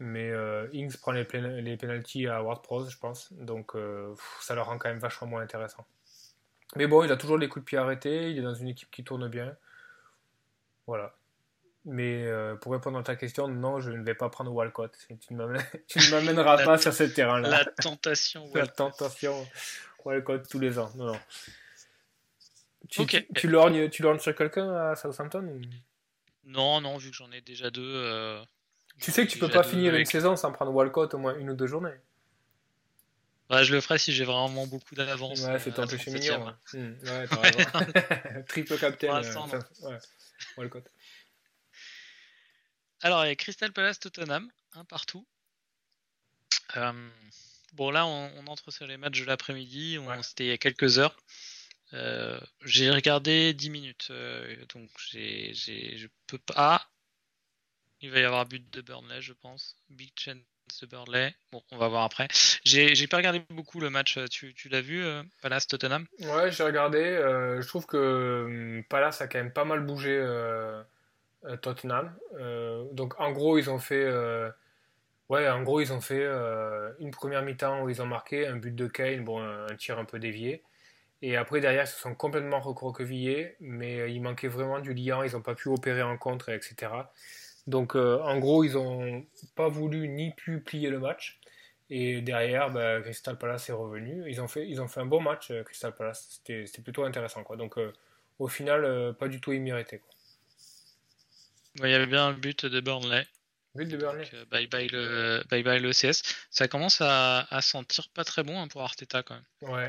Mais 0.00 0.30
euh, 0.30 0.68
Ings 0.72 0.96
prend 0.96 1.10
les, 1.12 1.24
pén- 1.24 1.60
les 1.60 1.76
penalties 1.76 2.28
à 2.28 2.40
je 2.40 2.98
pense. 2.98 3.32
Donc, 3.32 3.74
euh, 3.74 4.14
ça 4.40 4.54
le 4.54 4.62
rend 4.62 4.78
quand 4.78 4.88
même 4.88 4.98
vachement 5.00 5.26
moins 5.26 5.42
intéressant. 5.42 5.84
Mais 6.76 6.86
bon, 6.86 7.02
il 7.02 7.10
a 7.10 7.16
toujours 7.16 7.36
les 7.38 7.48
coups 7.48 7.64
de 7.64 7.66
pied 7.68 7.78
arrêtés. 7.78 8.30
Il 8.30 8.38
est 8.38 8.42
dans 8.42 8.54
une 8.54 8.68
équipe 8.68 8.90
qui 8.92 9.02
tourne 9.02 9.26
bien. 9.28 9.56
Voilà. 10.86 11.14
Mais 11.84 12.26
euh, 12.26 12.54
pour 12.54 12.72
répondre 12.72 12.98
à 12.98 13.02
ta 13.02 13.16
question, 13.16 13.48
non, 13.48 13.80
je 13.80 13.90
ne 13.90 14.04
vais 14.04 14.14
pas 14.14 14.28
prendre 14.28 14.52
Walcott. 14.52 14.96
Tu 15.18 15.32
ne 15.34 16.10
m'amèneras 16.10 16.64
pas 16.64 16.78
sur 16.78 16.92
ce 16.92 17.04
terrain-là. 17.04 17.48
La 17.48 17.64
tentation. 17.64 18.48
La 18.54 18.66
tentation 18.66 19.46
Walcott 20.04 20.48
tous 20.48 20.58
les 20.58 20.78
ans. 20.78 20.90
Non, 20.96 21.06
non. 21.06 21.20
Tu, 22.88 23.00
Ok. 23.02 23.08
tu, 23.08 23.26
tu 23.34 23.48
lorgnes, 23.48 23.88
tu 23.90 24.02
lorgnes 24.02 24.18
sur 24.20 24.34
quelqu'un 24.34 24.70
à 24.74 24.94
Southampton 24.96 25.42
ou- 25.44 25.60
Non, 26.48 26.80
non, 26.80 26.96
vu 26.96 27.10
que 27.10 27.16
j'en 27.16 27.30
ai 27.30 27.40
déjà 27.40 27.70
deux. 27.70 27.82
euh, 27.82 28.42
Tu 29.00 29.12
sais 29.12 29.26
que 29.26 29.30
tu 29.30 29.38
peux 29.38 29.48
pas 29.50 29.62
finir 29.62 29.90
une 29.90 29.96
avec- 29.96 30.10
saison 30.10 30.34
sans 30.36 30.50
prendre 30.52 30.72
Walcott 30.72 31.14
au 31.14 31.18
moins 31.18 31.36
une 31.38 31.50
ou 31.50 31.54
deux 31.54 31.66
journées. 31.66 31.94
Ouais, 33.50 33.64
je 33.64 33.72
le 33.74 33.80
ferai 33.80 33.98
si 33.98 34.12
j'ai 34.12 34.24
vraiment 34.24 34.66
beaucoup 34.66 34.94
d'avance. 34.94 35.40
Ouais, 35.40 35.58
c'est 35.58 35.72
ton 35.72 35.82
à 35.84 35.86
péché 35.86 36.10
37e. 36.10 36.38
mignon. 36.74 36.92
ouais, 37.12 37.26
t'as 37.28 37.40
raison. 37.40 37.58
Triple 38.48 38.78
captain. 38.78 39.22
Euh, 39.22 39.60
ouais. 39.88 39.98
Walcott. 40.56 40.84
Alors, 43.00 43.24
il 43.24 43.28
y 43.28 43.30
a 43.30 43.36
Crystal 43.36 43.72
Palace 43.72 44.00
Tottenham, 44.00 44.50
un 44.74 44.84
partout. 44.84 45.26
Euh, 46.76 47.08
bon, 47.74 47.90
là, 47.90 48.06
on, 48.06 48.30
on 48.36 48.46
entre 48.48 48.70
sur 48.70 48.86
les 48.86 48.96
matchs 48.96 49.20
de 49.20 49.24
l'après-midi. 49.26 49.98
on- 50.00 50.06
Ouais. 50.08 50.22
C'était 50.22 50.44
il 50.44 50.48
y 50.48 50.52
a 50.52 50.58
quelques 50.58 50.98
heures. 50.98 51.16
Euh, 51.94 52.38
j'ai 52.64 52.90
regardé 52.90 53.54
10 53.54 53.70
minutes. 53.70 54.08
euh, 54.10 54.56
donc, 54.74 54.90
je 54.98 56.06
peux 56.26 56.38
pas. 56.38 56.54
Ah 56.56 56.82
Il 58.00 58.10
va 58.10 58.20
y 58.20 58.24
avoir 58.24 58.46
but 58.46 58.70
de 58.72 58.80
Burnley, 58.80 59.20
je 59.20 59.32
pense. 59.32 59.76
Big 59.90 60.12
chance 60.18 60.36
de 60.82 60.86
Burnley. 60.86 61.34
Bon, 61.50 61.62
on 61.70 61.78
va 61.78 61.88
voir 61.88 62.04
après. 62.04 62.28
J'ai, 62.64 63.06
pas 63.06 63.16
regardé 63.16 63.42
beaucoup 63.50 63.80
le 63.80 63.90
match. 63.90 64.18
Tu, 64.30 64.52
tu 64.54 64.68
l'as 64.68 64.82
vu, 64.82 65.02
euh, 65.02 65.22
Palace 65.40 65.66
Tottenham? 65.66 66.06
Ouais, 66.20 66.50
j'ai 66.50 66.62
regardé. 66.62 66.98
euh, 66.98 67.60
je 67.62 67.68
trouve 67.68 67.86
que 67.86 68.44
hum, 68.46 68.84
Palace 68.84 69.20
a 69.22 69.28
quand 69.28 69.38
même 69.38 69.52
pas 69.52 69.64
mal 69.64 69.80
bougé 69.80 70.16
euh, 70.16 70.82
euh, 71.44 71.56
Tottenham. 71.56 72.14
Euh, 72.34 72.84
donc 72.92 73.18
en 73.18 73.32
gros, 73.32 73.58
ils 73.58 73.70
ont 73.70 73.78
fait, 73.78 74.04
euh, 74.04 74.50
ouais, 75.28 75.48
en 75.48 75.62
gros, 75.62 75.80
ils 75.80 75.92
ont 75.92 76.00
fait 76.00 76.22
euh, 76.24 76.92
une 77.00 77.10
première 77.12 77.42
mi-temps 77.42 77.82
où 77.82 77.88
ils 77.88 78.02
ont 78.02 78.06
marqué 78.06 78.46
un 78.46 78.56
but 78.56 78.74
de 78.74 78.86
Kane, 78.86 79.24
bon, 79.24 79.40
un, 79.42 79.66
un 79.66 79.76
tir 79.76 79.98
un 79.98 80.04
peu 80.04 80.18
dévié. 80.18 80.62
Et 81.20 81.36
après, 81.36 81.60
derrière, 81.60 81.84
ils 81.84 81.88
se 81.88 81.98
sont 81.98 82.14
complètement 82.14 82.60
recroquevillés, 82.60 83.56
mais 83.60 84.00
euh, 84.00 84.08
il 84.08 84.22
manquait 84.22 84.48
vraiment 84.48 84.78
du 84.78 84.94
liant. 84.94 85.22
Ils 85.22 85.32
n'ont 85.32 85.42
pas 85.42 85.54
pu 85.54 85.68
opérer 85.68 86.02
en 86.02 86.16
contre, 86.16 86.50
etc. 86.50 86.92
Donc, 87.66 87.96
euh, 87.96 88.20
en 88.22 88.38
gros, 88.38 88.62
ils 88.64 88.74
n'ont 88.74 89.26
pas 89.56 89.68
voulu 89.68 90.08
ni 90.08 90.30
pu 90.32 90.60
plier 90.60 90.90
le 90.90 91.00
match. 91.00 91.40
Et 91.90 92.20
derrière, 92.20 92.70
bah, 92.70 93.00
Crystal 93.00 93.36
Palace 93.36 93.68
est 93.68 93.72
revenu. 93.72 94.30
Ils 94.30 94.40
ont 94.40 94.48
fait, 94.48 94.68
ils 94.68 94.80
ont 94.80 94.88
fait 94.88 95.00
un 95.00 95.06
bon 95.06 95.20
match, 95.20 95.50
euh, 95.50 95.64
Crystal 95.64 95.94
Palace. 95.94 96.40
C'était, 96.46 96.82
plutôt 96.82 97.04
intéressant. 97.04 97.42
Quoi. 97.42 97.56
Donc, 97.56 97.76
au 98.38 98.48
final, 98.48 99.14
pas 99.18 99.26
du 99.26 99.40
tout 99.40 99.52
immérité. 99.52 100.00
Il 101.82 101.90
y 101.90 101.94
avait 101.94 102.06
bien 102.06 102.26
un 102.28 102.32
but 102.32 102.66
de 102.66 102.80
Burnley. 102.80 103.26
De. 103.74 103.84
Donc, 103.84 104.34
euh, 104.34 104.44
bye 104.50 104.66
bye 104.66 104.88
le, 104.88 105.42
bye 105.50 105.62
bye 105.62 105.78
le 105.80 105.92
CS. 105.92 106.22
Ça 106.50 106.66
commence 106.68 107.00
à, 107.00 107.46
à 107.50 107.60
sentir 107.60 108.08
pas 108.08 108.24
très 108.24 108.42
bon 108.42 108.60
hein, 108.60 108.66
pour 108.68 108.82
Arteta 108.82 109.22
quand 109.22 109.34
même. 109.34 109.70
Ouais, 109.70 109.88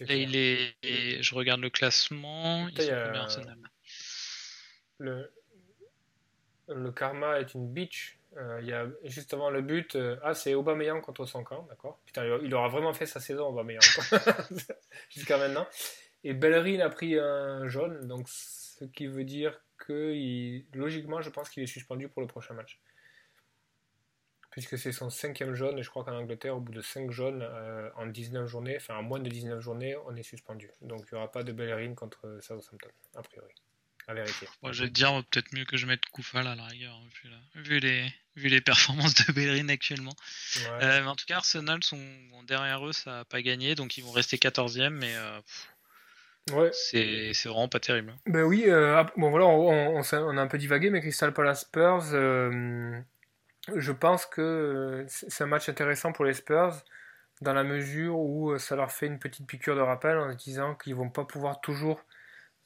Là, 0.00 0.14
il 0.14 0.36
est, 0.36 0.74
et 0.82 1.22
je 1.22 1.34
regarde 1.34 1.60
le 1.60 1.70
classement. 1.70 2.68
Ils 2.68 2.82
sont 2.82 2.92
a- 2.92 3.18
Arsenal 3.22 3.56
Le, 4.98 5.32
le 6.68 6.92
karma 6.92 7.40
est 7.40 7.54
une 7.54 7.72
bitch. 7.72 8.16
Euh, 8.36 8.58
il 8.62 8.68
y 8.68 8.72
a 8.72 8.86
juste 9.04 9.32
avant 9.34 9.50
le 9.50 9.60
but. 9.62 9.96
euh, 9.96 10.16
ah, 10.22 10.34
c'est 10.34 10.54
Aubameyang 10.54 11.00
contre 11.00 11.26
son 11.26 11.42
camp, 11.42 11.66
d'accord. 11.68 11.98
Putain, 12.06 12.24
il- 12.42 12.54
aura 12.54 12.68
vraiment 12.68 12.92
fait 12.94 13.06
sa 13.06 13.18
saison, 13.20 13.46
Aubameyang. 13.48 13.80
Jusqu'à 15.10 15.38
maintenant. 15.38 15.66
Et 16.22 16.34
Bellerin 16.34 16.80
a 16.80 16.90
pris 16.90 17.18
un 17.18 17.66
jaune, 17.68 18.06
donc 18.06 18.26
ce 18.28 18.84
qui 18.84 19.06
veut 19.06 19.24
dire 19.24 19.58
que 19.78 20.12
il- 20.14 20.66
logiquement, 20.74 21.22
je 21.22 21.30
pense 21.30 21.48
qu'il 21.50 21.62
est 21.62 21.66
suspendu 21.66 22.08
pour 22.08 22.20
le 22.22 22.28
prochain 22.28 22.54
match. 22.54 22.78
Puisque 24.50 24.76
c'est 24.76 24.90
son 24.92 25.10
cinquième 25.10 25.54
jaune, 25.54 25.78
et 25.78 25.82
je 25.84 25.90
crois 25.90 26.02
qu'en 26.04 26.16
Angleterre, 26.16 26.56
au 26.56 26.60
bout 26.60 26.72
de 26.72 26.80
5 26.82 27.10
jaunes, 27.12 27.42
euh, 27.42 27.88
en 27.96 28.06
19 28.06 28.46
journées, 28.48 28.76
enfin 28.76 28.96
en 28.96 29.02
moins 29.02 29.20
de 29.20 29.28
19 29.28 29.60
journées, 29.60 29.94
on 30.06 30.16
est 30.16 30.24
suspendu. 30.24 30.70
Donc 30.82 31.02
il 31.10 31.14
n'y 31.14 31.18
aura 31.18 31.30
pas 31.30 31.44
de 31.44 31.52
Bellerin 31.52 31.94
contre 31.94 32.38
Southampton, 32.40 32.88
a 33.16 33.22
priori. 33.22 33.52
À 34.08 34.14
vérifier. 34.14 34.48
Bon, 34.60 34.72
je 34.72 34.82
vais 34.82 34.88
te 34.88 34.94
dire, 34.94 35.22
peut-être 35.30 35.52
mieux 35.54 35.64
que 35.64 35.76
je 35.76 35.86
mette 35.86 36.04
Koufal 36.06 36.46
à 36.48 36.56
la 36.56 36.64
rigueur, 36.64 36.94
hein, 36.94 37.08
vu, 37.22 37.30
la- 37.30 37.62
vu 37.62 37.78
les, 37.78 38.12
vu 38.34 38.48
les 38.48 38.60
performances 38.60 39.14
de 39.14 39.32
Bellerin 39.32 39.68
actuellement. 39.68 40.14
Ouais. 40.56 40.84
Euh, 40.84 41.00
mais 41.02 41.06
en 41.06 41.14
tout 41.14 41.26
cas, 41.26 41.36
Arsenal 41.36 41.84
sont 41.84 42.00
bon, 42.32 42.42
derrière 42.42 42.84
eux, 42.84 42.92
ça 42.92 43.10
n'a 43.18 43.24
pas 43.24 43.42
gagné, 43.42 43.76
donc 43.76 43.98
ils 43.98 44.02
vont 44.02 44.10
rester 44.10 44.36
14e, 44.38 44.88
mais 44.90 45.14
euh, 45.14 45.40
Ouais. 46.52 46.70
c'est 46.72 47.32
vraiment 47.44 47.68
pas 47.68 47.78
terrible. 47.78 48.16
Ben 48.26 48.42
oui, 48.42 48.64
euh, 48.66 48.96
ah, 48.98 49.06
bon 49.16 49.30
voilà, 49.30 49.46
on, 49.46 50.00
a 50.00 50.40
un 50.42 50.46
peu 50.48 50.58
divagué, 50.58 50.90
mais 50.90 51.00
Crystal 51.00 51.32
Palace 51.32 51.60
Spurs, 51.60 52.12
euh, 52.12 52.98
je 53.74 53.92
pense 53.92 54.26
que 54.26 54.40
euh, 54.40 55.04
c'est 55.08 55.44
un 55.44 55.46
match 55.46 55.68
intéressant 55.68 56.12
pour 56.12 56.24
les 56.24 56.34
Spurs 56.34 56.74
dans 57.40 57.54
la 57.54 57.64
mesure 57.64 58.18
où 58.18 58.50
euh, 58.52 58.58
ça 58.58 58.76
leur 58.76 58.92
fait 58.92 59.06
une 59.06 59.18
petite 59.18 59.46
piqûre 59.46 59.76
de 59.76 59.80
rappel 59.80 60.18
en 60.18 60.32
disant 60.34 60.74
qu'ils 60.74 60.94
vont 60.94 61.10
pas 61.10 61.24
pouvoir 61.24 61.60
toujours 61.60 62.04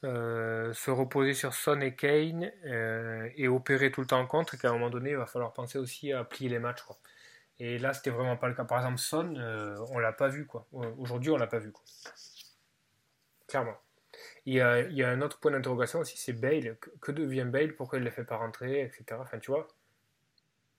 euh, 0.03 0.73
se 0.73 0.91
reposer 0.91 1.33
sur 1.33 1.53
Son 1.53 1.81
et 1.81 1.95
Kane 1.95 2.51
et 3.35 3.47
opérer 3.47 3.91
tout 3.91 4.01
le 4.01 4.07
temps 4.07 4.25
contre, 4.27 4.55
et 4.55 4.57
qu'à 4.57 4.69
un 4.69 4.73
moment 4.73 4.89
donné, 4.89 5.11
il 5.11 5.17
va 5.17 5.25
falloir 5.25 5.53
penser 5.53 5.79
aussi 5.79 6.11
à 6.13 6.23
plier 6.23 6.49
les 6.49 6.59
matchs. 6.59 6.83
Quoi. 6.83 6.97
Et 7.59 7.77
là, 7.77 7.93
c'était 7.93 8.09
vraiment 8.09 8.37
pas 8.37 8.47
le 8.47 8.53
cas. 8.53 8.65
Par 8.65 8.79
exemple, 8.79 8.97
Son, 8.99 9.35
euh, 9.35 9.77
on 9.91 9.99
l'a 9.99 10.11
pas 10.11 10.27
vu. 10.27 10.45
quoi. 10.45 10.67
Aujourd'hui, 10.71 11.31
on 11.31 11.37
l'a 11.37 11.47
pas 11.47 11.59
vu. 11.59 11.71
Quoi. 11.71 11.83
Clairement. 13.47 13.77
Il 14.45 14.53
y, 14.53 14.61
a, 14.61 14.81
il 14.81 14.93
y 14.95 15.03
a 15.03 15.09
un 15.09 15.21
autre 15.21 15.39
point 15.39 15.51
d'interrogation 15.51 15.99
aussi, 15.99 16.17
c'est 16.17 16.33
Bale. 16.33 16.77
Que, 17.01 17.11
devient 17.11 17.45
Bale? 17.45 17.75
Pourquoi 17.75 17.97
il 17.97 18.01
ne 18.01 18.05
le 18.05 18.11
fait 18.11 18.23
pas 18.23 18.37
rentrer, 18.37 18.81
etc. 18.81 19.19
Enfin, 19.19 19.39
tu 19.39 19.51
vois. 19.51 19.67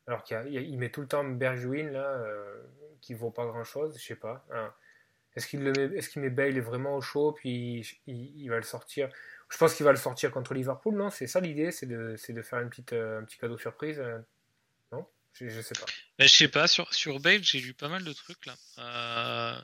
Alors 0.07 0.23
qu'il 0.23 0.79
met 0.79 0.91
tout 0.91 1.01
le 1.01 1.09
temps 1.09 1.25
Bergwijn, 1.25 1.91
là, 1.91 2.05
euh, 2.05 2.63
qui 3.01 3.15
vaut 3.15 3.31
pas 3.31 3.45
grand-chose, 3.47 3.99
je 3.99 4.05
sais 4.05 4.17
pas. 4.17 4.45
Hein. 4.53 4.73
Est-ce 5.37 5.49
qu'il 5.49 5.61
met, 6.23 6.31
Bale 6.31 6.59
vraiment 6.61 6.97
au 6.97 7.03
chaud, 7.03 7.33
puis 7.33 7.87
il, 8.07 8.49
va 8.49 8.57
le 8.57 8.63
sortir? 8.63 9.11
Je 9.51 9.59
pense 9.59 9.75
qu'il 9.75 9.85
va 9.85 9.93
le 9.93 9.99
sortir 9.99 10.31
contre 10.31 10.55
Liverpool, 10.55 10.97
non? 10.97 11.11
C'est 11.11 11.27
ça 11.27 11.41
l'idée, 11.41 11.73
c'est 11.73 11.87
de, 11.87 12.17
faire 12.43 12.61
une 12.61 12.71
petite, 12.71 12.95
euh, 12.95 13.21
un 13.21 13.25
petit 13.25 13.37
cadeau 13.37 13.59
surprise 13.59 13.99
euh, 13.99 14.19
Non? 14.93 15.07
Je, 15.35 15.49
je 15.49 15.61
sais 15.61 15.75
pas. 15.75 15.85
Bah, 16.19 16.27
je 16.27 16.35
sais 16.35 16.49
pas, 16.49 16.67
sur, 16.67 16.93
sur 16.95 17.21
Bale, 17.21 17.45
j'ai 17.45 17.61
lu 17.61 17.75
pas 17.75 17.89
mal 17.89 18.03
de 18.03 18.13
trucs 18.15 18.47
là. 18.47 18.55
Euh, 18.79 19.61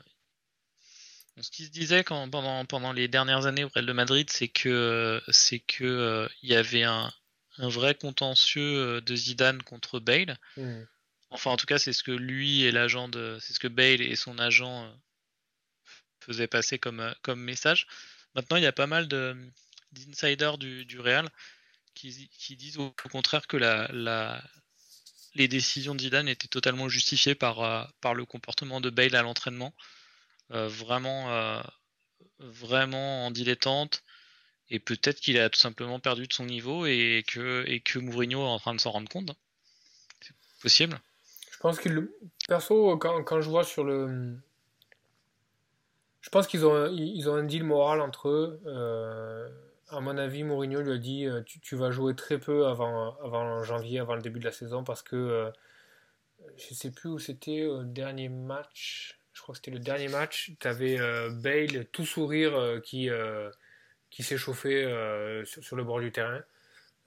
Ce 1.41 1.49
qui 1.49 1.65
se 1.65 1.71
disait 1.71 2.03
quand, 2.03 2.29
pendant, 2.29 2.65
pendant 2.65 2.93
les 2.93 3.07
dernières 3.07 3.47
années 3.47 3.63
au 3.63 3.69
Real 3.69 3.87
de 3.87 3.93
Madrid, 3.93 4.29
c'est 4.29 4.49
que 4.49 5.23
c'est 5.29 5.59
que 5.59 6.29
y 6.43 6.53
avait 6.53 6.83
un, 6.83 7.11
un 7.57 7.69
vrai 7.69 7.95
contentieux 7.95 8.61
euh, 8.61 9.01
de 9.01 9.15
Zidane 9.15 9.61
contre 9.63 9.99
Bale. 9.99 10.37
Enfin, 11.29 11.51
en 11.51 11.57
tout 11.57 11.65
cas, 11.65 11.79
c'est 11.79 11.93
ce 11.93 12.03
que 12.03 12.11
lui 12.11 12.63
et 12.63 12.71
l'agent 12.71 13.07
de, 13.09 13.37
c'est 13.41 13.53
ce 13.53 13.59
que 13.59 13.67
Bale 13.67 14.01
et 14.01 14.15
son 14.15 14.37
agent 14.39 14.85
euh, 14.85 14.89
faisaient 16.19 16.47
passer 16.47 16.79
comme, 16.79 16.99
euh, 16.99 17.13
comme 17.21 17.41
message. 17.41 17.87
Maintenant, 18.35 18.57
il 18.57 18.63
y 18.63 18.67
a 18.67 18.71
pas 18.73 18.87
mal 18.87 19.07
de 19.07 19.35
d'insiders 19.91 20.57
du, 20.57 20.85
du 20.85 20.99
Real 20.99 21.29
qui, 21.93 22.27
qui 22.29 22.55
disent 22.55 22.77
au, 22.79 22.87
au 22.87 23.09
contraire 23.09 23.45
que 23.45 23.57
la, 23.57 23.87
la, 23.91 24.43
les 25.35 25.47
décisions 25.47 25.93
de 25.93 26.01
Zidane 26.01 26.27
étaient 26.27 26.47
totalement 26.47 26.89
justifiées 26.89 27.35
par, 27.35 27.93
par 28.01 28.15
le 28.15 28.25
comportement 28.25 28.81
de 28.81 28.89
Bale 28.89 29.15
à 29.15 29.21
l'entraînement. 29.21 29.75
Euh, 30.51 30.67
vraiment, 30.67 31.31
euh, 31.31 31.61
vraiment 32.39 33.25
en 33.25 33.31
dilettante. 33.31 34.03
Et 34.73 34.79
peut-être 34.79 35.19
qu'il 35.19 35.39
a 35.39 35.51
tout 35.51 35.59
simplement 35.59 35.99
perdu 35.99 36.25
de 36.25 36.33
son 36.33 36.47
niveau 36.47 36.87
et 36.87 37.23
que, 37.27 37.99
Mourinho 37.99 38.39
est 38.39 38.49
en 38.49 38.57
train 38.57 38.73
de 38.73 38.79
s'en 38.79 38.89
rendre 38.89 39.07
compte. 39.07 39.31
C'est 40.19 40.33
possible. 40.63 40.99
Je 41.51 41.57
pense 41.59 41.79
qu'il 41.79 42.09
Perso, 42.47 42.97
quand, 42.97 43.23
quand 43.23 43.39
je 43.39 43.49
vois 43.49 43.63
sur 43.63 43.83
le. 43.83 44.35
Je 46.21 46.29
pense 46.29 46.47
qu'ils 46.47 46.65
ont, 46.65 46.91
ils 46.91 47.29
un 47.29 47.43
deal 47.43 47.63
moral 47.63 48.01
entre 48.01 48.29
eux. 48.29 48.59
Euh, 48.65 49.47
à 49.89 49.99
mon 49.99 50.17
avis, 50.17 50.43
Mourinho 50.43 50.81
lui 50.81 50.93
a 50.93 50.97
dit 50.97 51.27
euh, 51.27 51.41
tu, 51.43 51.75
vas 51.75 51.91
jouer 51.91 52.15
très 52.15 52.39
peu 52.39 52.65
avant, 52.65 53.63
janvier, 53.63 53.99
avant 53.99 54.15
le 54.15 54.23
début 54.23 54.39
de 54.39 54.45
la 54.45 54.51
saison, 54.51 54.83
parce 54.83 55.03
que 55.03 55.15
euh, 55.15 55.51
je 56.57 56.73
sais 56.73 56.89
plus 56.89 57.09
où 57.09 57.19
c'était 57.19 57.65
au 57.65 57.83
dernier 57.83 58.27
match. 58.27 59.19
Je 59.33 59.41
crois 59.43 59.53
que 59.53 59.57
c'était 59.57 59.71
le 59.71 59.79
dernier 59.79 60.07
match. 60.07 60.51
Tu 60.59 60.67
avais 60.67 60.97
Bale 61.29 61.85
tout 61.91 62.07
sourire 62.07 62.55
euh, 62.55 62.79
qui, 64.13 64.21
qui 64.21 64.23
s'échauffait 64.23 64.83
euh, 64.83 65.43
sur, 65.45 65.75
le 65.75 65.83
bord 65.83 65.99
du 65.99 66.11
terrain. 66.11 66.41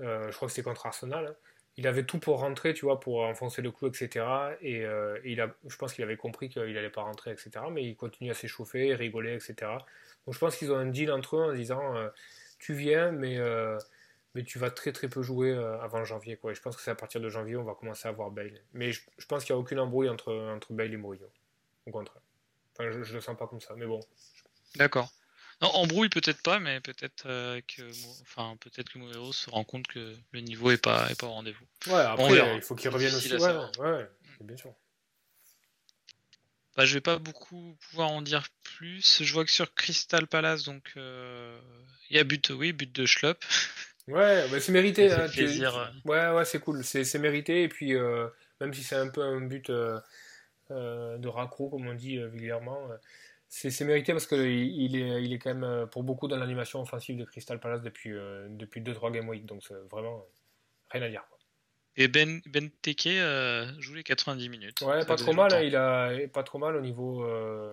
Euh, 0.01 0.31
je 0.31 0.37
crois 0.37 0.49
que 0.49 0.53
c'était 0.55 0.69
contre 0.69 0.87
Arsenal. 0.87 1.27
hein 1.27 1.35
il 1.79 1.87
avait 1.87 2.05
tout 2.05 2.19
pour 2.19 2.41
rentrer, 2.41 2.73
tu 2.73 2.87
vois, 2.87 3.01
pour 3.01 3.21
enfoncer 3.21 3.61
le 3.61 3.71
clou, 3.71 3.89
etc. 3.89 4.25
Et, 4.63 4.87
euh, 4.87 5.19
et 5.25 5.33
il 5.33 5.43
a, 5.43 5.55
je 5.69 5.77
pense 5.77 5.93
qu'il 5.93 6.03
avait 6.03 6.17
compris 6.17 6.49
qu'il 6.49 6.73
n'allait 6.73 6.89
pas 6.89 7.03
rentrer, 7.03 7.33
etc. 7.33 7.51
Mais 7.71 7.85
il 7.85 7.97
continue 7.97 8.31
à 8.31 8.35
s'échauffer, 8.35 8.95
rigoler, 8.95 9.35
etc. 9.35 9.55
Donc 10.25 10.35
je 10.35 10.39
pense 10.39 10.57
qu'ils 10.57 10.73
ont 10.73 10.77
un 10.79 10.87
deal 10.87 11.13
entre 11.13 11.37
eux 11.37 11.43
en 11.43 11.53
disant 11.53 11.95
tu 12.59 12.73
viens, 12.73 13.13
mais, 13.13 13.39
mais 14.35 14.43
tu 14.43 14.59
vas 14.59 14.71
très 14.71 14.91
très 14.93 15.09
peu 15.09 15.21
jouer 15.21 15.53
avant 15.83 16.03
janvier. 16.03 16.41
Et 16.43 16.55
je 16.55 16.63
pense 16.63 16.77
que 16.77 16.83
c'est 16.83 16.91
à 16.91 16.95
partir 16.95 17.21
de 17.21 17.29
janvier 17.29 17.57
on 17.57 17.65
va 17.65 17.75
commencer 17.75 18.09
à 18.09 18.13
voir 18.13 18.31
Bale. 18.31 18.59
Mais 18.73 18.93
je, 18.93 19.03
je 19.19 19.27
pense 19.27 19.45
qu'il 19.45 19.55
n'y 19.55 19.59
a 19.59 19.61
aucune 19.61 19.79
embrouille 19.79 20.09
entre, 20.09 20.35
entre 20.35 20.73
Bale 20.73 20.95
et 20.95 20.97
Mourinho. 20.97 21.29
Au 21.85 21.91
contraire. 21.91 22.23
Enfin, 22.73 22.91
je 22.91 22.99
ne 23.01 23.15
le 23.17 23.21
sens 23.21 23.37
pas 23.37 23.47
comme 23.47 23.61
ça, 23.61 23.75
mais 23.77 23.85
bon. 23.85 24.01
D'accord. 24.77 25.13
Non, 25.63 25.69
embrouille 25.69 26.11
peut-être 26.11 26.43
pas, 26.43 26.59
mais 26.59 26.81
peut-être 26.81 27.25
euh, 27.27 27.61
que, 27.67 27.83
enfin, 28.21 28.59
peut-être 28.61 28.93
que 28.93 28.99
Mourinho 28.99 29.33
se 29.33 29.49
rend 29.49 29.65
compte 29.65 29.87
que 29.87 30.15
le 30.33 30.41
niveau 30.41 30.71
est 30.71 30.83
pas, 30.83 31.11
est 31.11 31.19
pas 31.19 31.27
au 31.27 31.31
rendez-vous. 31.31 31.65
Ouais, 31.87 32.03
après, 32.03 32.57
il 32.57 32.63
faut 32.63 32.75
qu'il 32.75 32.91
revienne 32.91 33.15
aussi. 33.15 33.35
Ouais, 33.35 33.41
ouais, 33.41 33.91
ouais, 33.91 34.09
bien 34.41 34.57
sûr. 34.57 34.75
Bah, 36.77 36.85
je 36.85 36.93
vais 36.93 37.01
pas 37.01 37.19
beaucoup 37.19 37.75
pouvoir 37.89 38.11
en 38.11 38.21
dire 38.21 38.47
plus. 38.63 39.23
Je 39.23 39.33
vois 39.33 39.47
que 39.47 39.51
sur 39.51 39.73
Crystal 39.75 40.27
Palace, 40.27 40.65
donc 40.65 40.93
euh, 40.99 41.59
il 42.11 42.17
y 42.17 42.21
a 42.21 42.25
but, 42.25 42.51
oui, 42.51 42.75
but 42.75 42.95
de 42.95 43.07
Schlupp. 43.07 43.43
Ouais, 44.09 44.47
bah, 44.51 44.61
c'est 44.61 44.73
mérité. 44.73 45.11
Hein, 45.11 45.27
plaisir. 45.27 45.91
Ouais, 46.05 46.29
ouais, 46.33 46.45
c'est 46.45 46.61
cool. 46.61 46.85
C'est 46.85 47.05
c'est 47.05 47.19
mérité. 47.19 47.63
Et 47.63 47.69
puis, 47.69 47.95
euh, 47.95 48.29
même 48.61 48.75
si 48.75 48.85
c'est 48.85 48.97
un 48.97 49.09
peu 49.09 49.23
un 49.23 49.41
but 49.41 49.71
de 49.71 51.29
raccro, 51.29 51.71
comme 51.71 51.87
on 51.87 51.95
dit 51.95 52.19
vulgairement, 52.19 52.91
c'est 53.49 53.85
mérité 53.85 54.13
parce 54.13 54.27
qu'il 54.27 54.41
il 54.41 54.97
est, 54.97 55.23
il 55.23 55.33
est 55.33 55.39
quand 55.39 55.55
même 55.55 55.65
euh, 55.65 55.87
pour 55.87 56.03
beaucoup 56.03 56.29
dans 56.29 56.37
l'animation 56.37 56.81
offensive 56.83 57.17
de 57.17 57.25
Crystal 57.25 57.59
Palace 57.61 57.83
depuis, 57.83 58.13
euh, 58.13 58.47
depuis 58.51 58.81
2-3 58.81 59.13
Game 59.13 59.29
Week. 59.29 59.47
Donc, 59.47 59.63
vraiment 59.91 60.17
euh, 60.19 60.33
rien 60.91 61.03
à 61.03 61.09
dire. 61.09 61.25
quoi. 61.29 61.39
Et 61.97 62.09
Ben 62.09 62.41
Ben 62.47 62.71
Teke 62.83 63.07
euh, 63.07 63.71
joue 63.79 63.95
les 63.95 64.03
90 64.03 64.49
minutes. 64.49 64.81
Ouais, 64.83 65.05
pas 65.07 65.17
trop 65.17 65.33
mal. 65.33 65.53
hein, 65.55 65.63
Il 65.63 65.77
a 65.77 66.11
pas 66.29 66.43
trop 66.43 66.59
mal 66.59 66.77
au 66.77 66.81
niveau, 66.81 67.25
euh, 67.25 67.73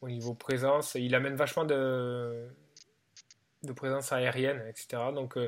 au 0.00 0.08
niveau 0.08 0.34
présence. 0.34 0.94
Il 0.96 1.14
amène 1.14 1.36
vachement 1.36 1.64
de, 1.64 2.48
de 3.62 3.72
présence 3.72 4.10
aérienne, 4.12 4.64
etc. 4.68 5.02
Donc, 5.14 5.38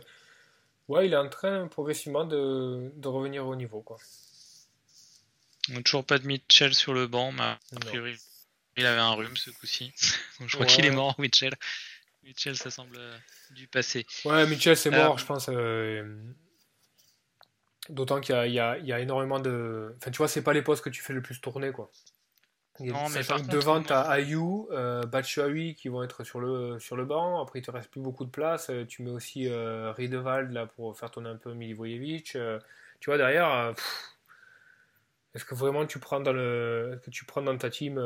ouais, 0.88 1.06
il 1.06 1.12
est 1.12 1.16
en 1.16 1.28
train 1.28 1.66
progressivement 1.66 2.24
de, 2.24 2.92
de 2.94 3.08
revenir 3.08 3.46
au 3.48 3.56
niveau. 3.56 3.80
Quoi. 3.80 3.96
On 5.70 5.74
n'a 5.74 5.82
toujours 5.82 6.04
pas 6.04 6.18
de 6.18 6.26
Mitchell 6.26 6.74
sur 6.74 6.92
le 6.92 7.06
banc, 7.06 7.32
mais 7.32 7.42
a 7.42 7.58
priori, 7.80 8.16
il 8.76 8.86
avait 8.86 9.00
un 9.00 9.12
rhume 9.14 9.36
ce 9.36 9.50
coup-ci. 9.50 9.92
Donc 10.40 10.48
je 10.48 10.54
crois 10.56 10.66
Ouais. 10.66 10.72
qu'il 10.72 10.84
est 10.86 10.90
mort, 10.90 11.14
Mitchell. 11.18 11.52
Mitchell, 12.24 12.56
ça 12.56 12.70
semble 12.70 12.96
euh, 12.98 13.16
du 13.50 13.66
passé. 13.66 14.06
Ouais, 14.24 14.46
Mitchell, 14.46 14.76
c'est 14.76 14.90
mort, 14.90 15.14
Euh, 15.14 15.18
je 15.18 15.24
pense. 15.26 15.48
euh, 15.48 16.16
D'autant 17.88 18.20
qu'il 18.20 18.34
y 18.52 18.60
a, 18.60 18.78
y, 18.78 18.86
y 18.86 18.92
énormément 18.92 19.40
de. 19.40 19.94
Enfin, 19.98 20.10
tu 20.12 20.18
vois, 20.18 20.28
c'est 20.28 20.42
pas 20.42 20.52
les 20.52 20.62
postes 20.62 20.84
que 20.84 20.90
tu 20.90 21.02
fais 21.02 21.12
le 21.12 21.20
plus 21.20 21.40
tourner, 21.40 21.72
quoi. 21.72 21.90
Non, 22.80 23.08
mais 23.10 23.22
par 23.24 23.38
contre, 23.38 23.48
devant, 23.50 23.74
moi- 23.80 23.84
tu 23.86 23.92
as 23.92 24.02
Ayou, 24.08 24.68
euh, 24.70 25.02
Batshuayi 25.04 25.74
qui 25.74 25.88
vont 25.88 26.02
être 26.04 26.24
sur 26.24 26.40
le, 26.40 26.78
sur 26.78 26.96
le 26.96 27.04
banc. 27.04 27.42
Après, 27.42 27.58
il 27.58 27.62
te 27.62 27.70
reste 27.72 27.90
plus 27.90 28.00
beaucoup 28.00 28.24
de 28.24 28.30
place. 28.30 28.70
Tu 28.88 29.02
mets 29.02 29.10
aussi 29.10 29.48
euh, 29.48 29.92
Riedewald 29.92 30.52
là, 30.52 30.66
pour 30.66 30.96
faire 30.96 31.10
tourner 31.10 31.28
un 31.28 31.36
peu 31.36 31.52
Milivojevic. 31.54 32.36
Euh, 32.36 32.58
tu 33.00 33.10
vois, 33.10 33.18
derrière, 33.18 33.74
est-ce 35.34 35.44
que 35.44 35.54
vraiment 35.54 35.84
tu 35.86 35.98
prends 35.98 36.20
dans, 36.20 36.32
le, 36.32 37.00
que 37.04 37.10
tu 37.10 37.24
prends 37.24 37.42
dans 37.42 37.56
ta 37.58 37.68
team 37.68 37.98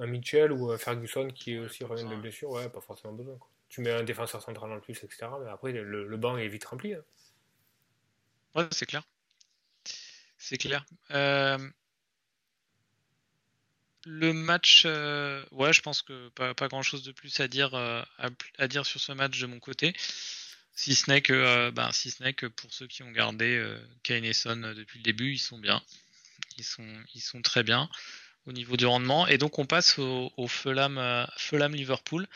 un 0.00 0.06
Mitchell 0.06 0.50
ou 0.50 0.72
un 0.72 0.78
Ferguson 0.78 1.28
qui 1.28 1.58
aussi 1.58 1.84
revient 1.84 2.08
de 2.08 2.16
blessure 2.16 2.50
Ouais, 2.50 2.68
pas 2.68 2.80
forcément 2.80 3.12
besoin. 3.12 3.36
Quoi. 3.36 3.48
Tu 3.68 3.82
mets 3.82 3.92
un 3.92 4.02
défenseur 4.02 4.42
central 4.42 4.72
en 4.72 4.80
plus, 4.80 4.94
etc. 5.04 5.28
Mais 5.42 5.50
après, 5.50 5.72
le, 5.72 6.08
le 6.08 6.16
banc 6.16 6.36
est 6.38 6.48
vite 6.48 6.64
rempli. 6.64 6.94
hein. 6.94 7.02
Ouais, 8.54 8.66
c'est 8.72 8.86
clair. 8.86 9.02
C'est 10.38 10.56
clair. 10.56 10.84
Euh, 11.10 11.58
le 14.06 14.32
match, 14.32 14.84
euh, 14.86 15.44
ouais, 15.52 15.72
je 15.72 15.82
pense 15.82 16.02
que 16.02 16.30
pas, 16.30 16.54
grand 16.68 16.82
chose 16.82 17.04
de 17.04 17.12
plus 17.12 17.38
à 17.40 17.46
dire, 17.46 17.74
à, 17.74 18.68
dire 18.68 18.86
sur 18.86 19.00
ce 19.00 19.12
match 19.12 19.38
de 19.38 19.46
mon 19.46 19.60
côté. 19.60 19.94
Si 20.74 20.94
ce 20.94 21.10
n'est 21.10 21.20
que, 21.20 21.70
ben, 21.70 21.92
si 21.92 22.10
ce 22.10 22.22
n'est 22.22 22.32
que 22.32 22.46
pour 22.46 22.72
ceux 22.72 22.86
qui 22.86 23.02
ont 23.02 23.10
gardé 23.10 23.62
Kane 24.02 24.24
et 24.24 24.32
Son 24.32 24.56
depuis 24.56 24.98
le 24.98 25.04
début, 25.04 25.32
ils 25.32 25.38
sont 25.38 25.58
bien. 25.58 25.82
Ils 26.56 26.64
sont, 26.64 27.04
ils 27.14 27.20
sont 27.20 27.42
très 27.42 27.62
bien 27.62 27.88
au 28.46 28.52
niveau 28.52 28.76
du 28.76 28.86
rendement. 28.86 29.26
Et 29.26 29.38
donc 29.38 29.58
on 29.58 29.66
passe 29.66 29.98
au, 29.98 30.32
au 30.36 30.48
Fulham, 30.48 31.26
Fulham 31.36 31.74
Liverpool 31.74 32.26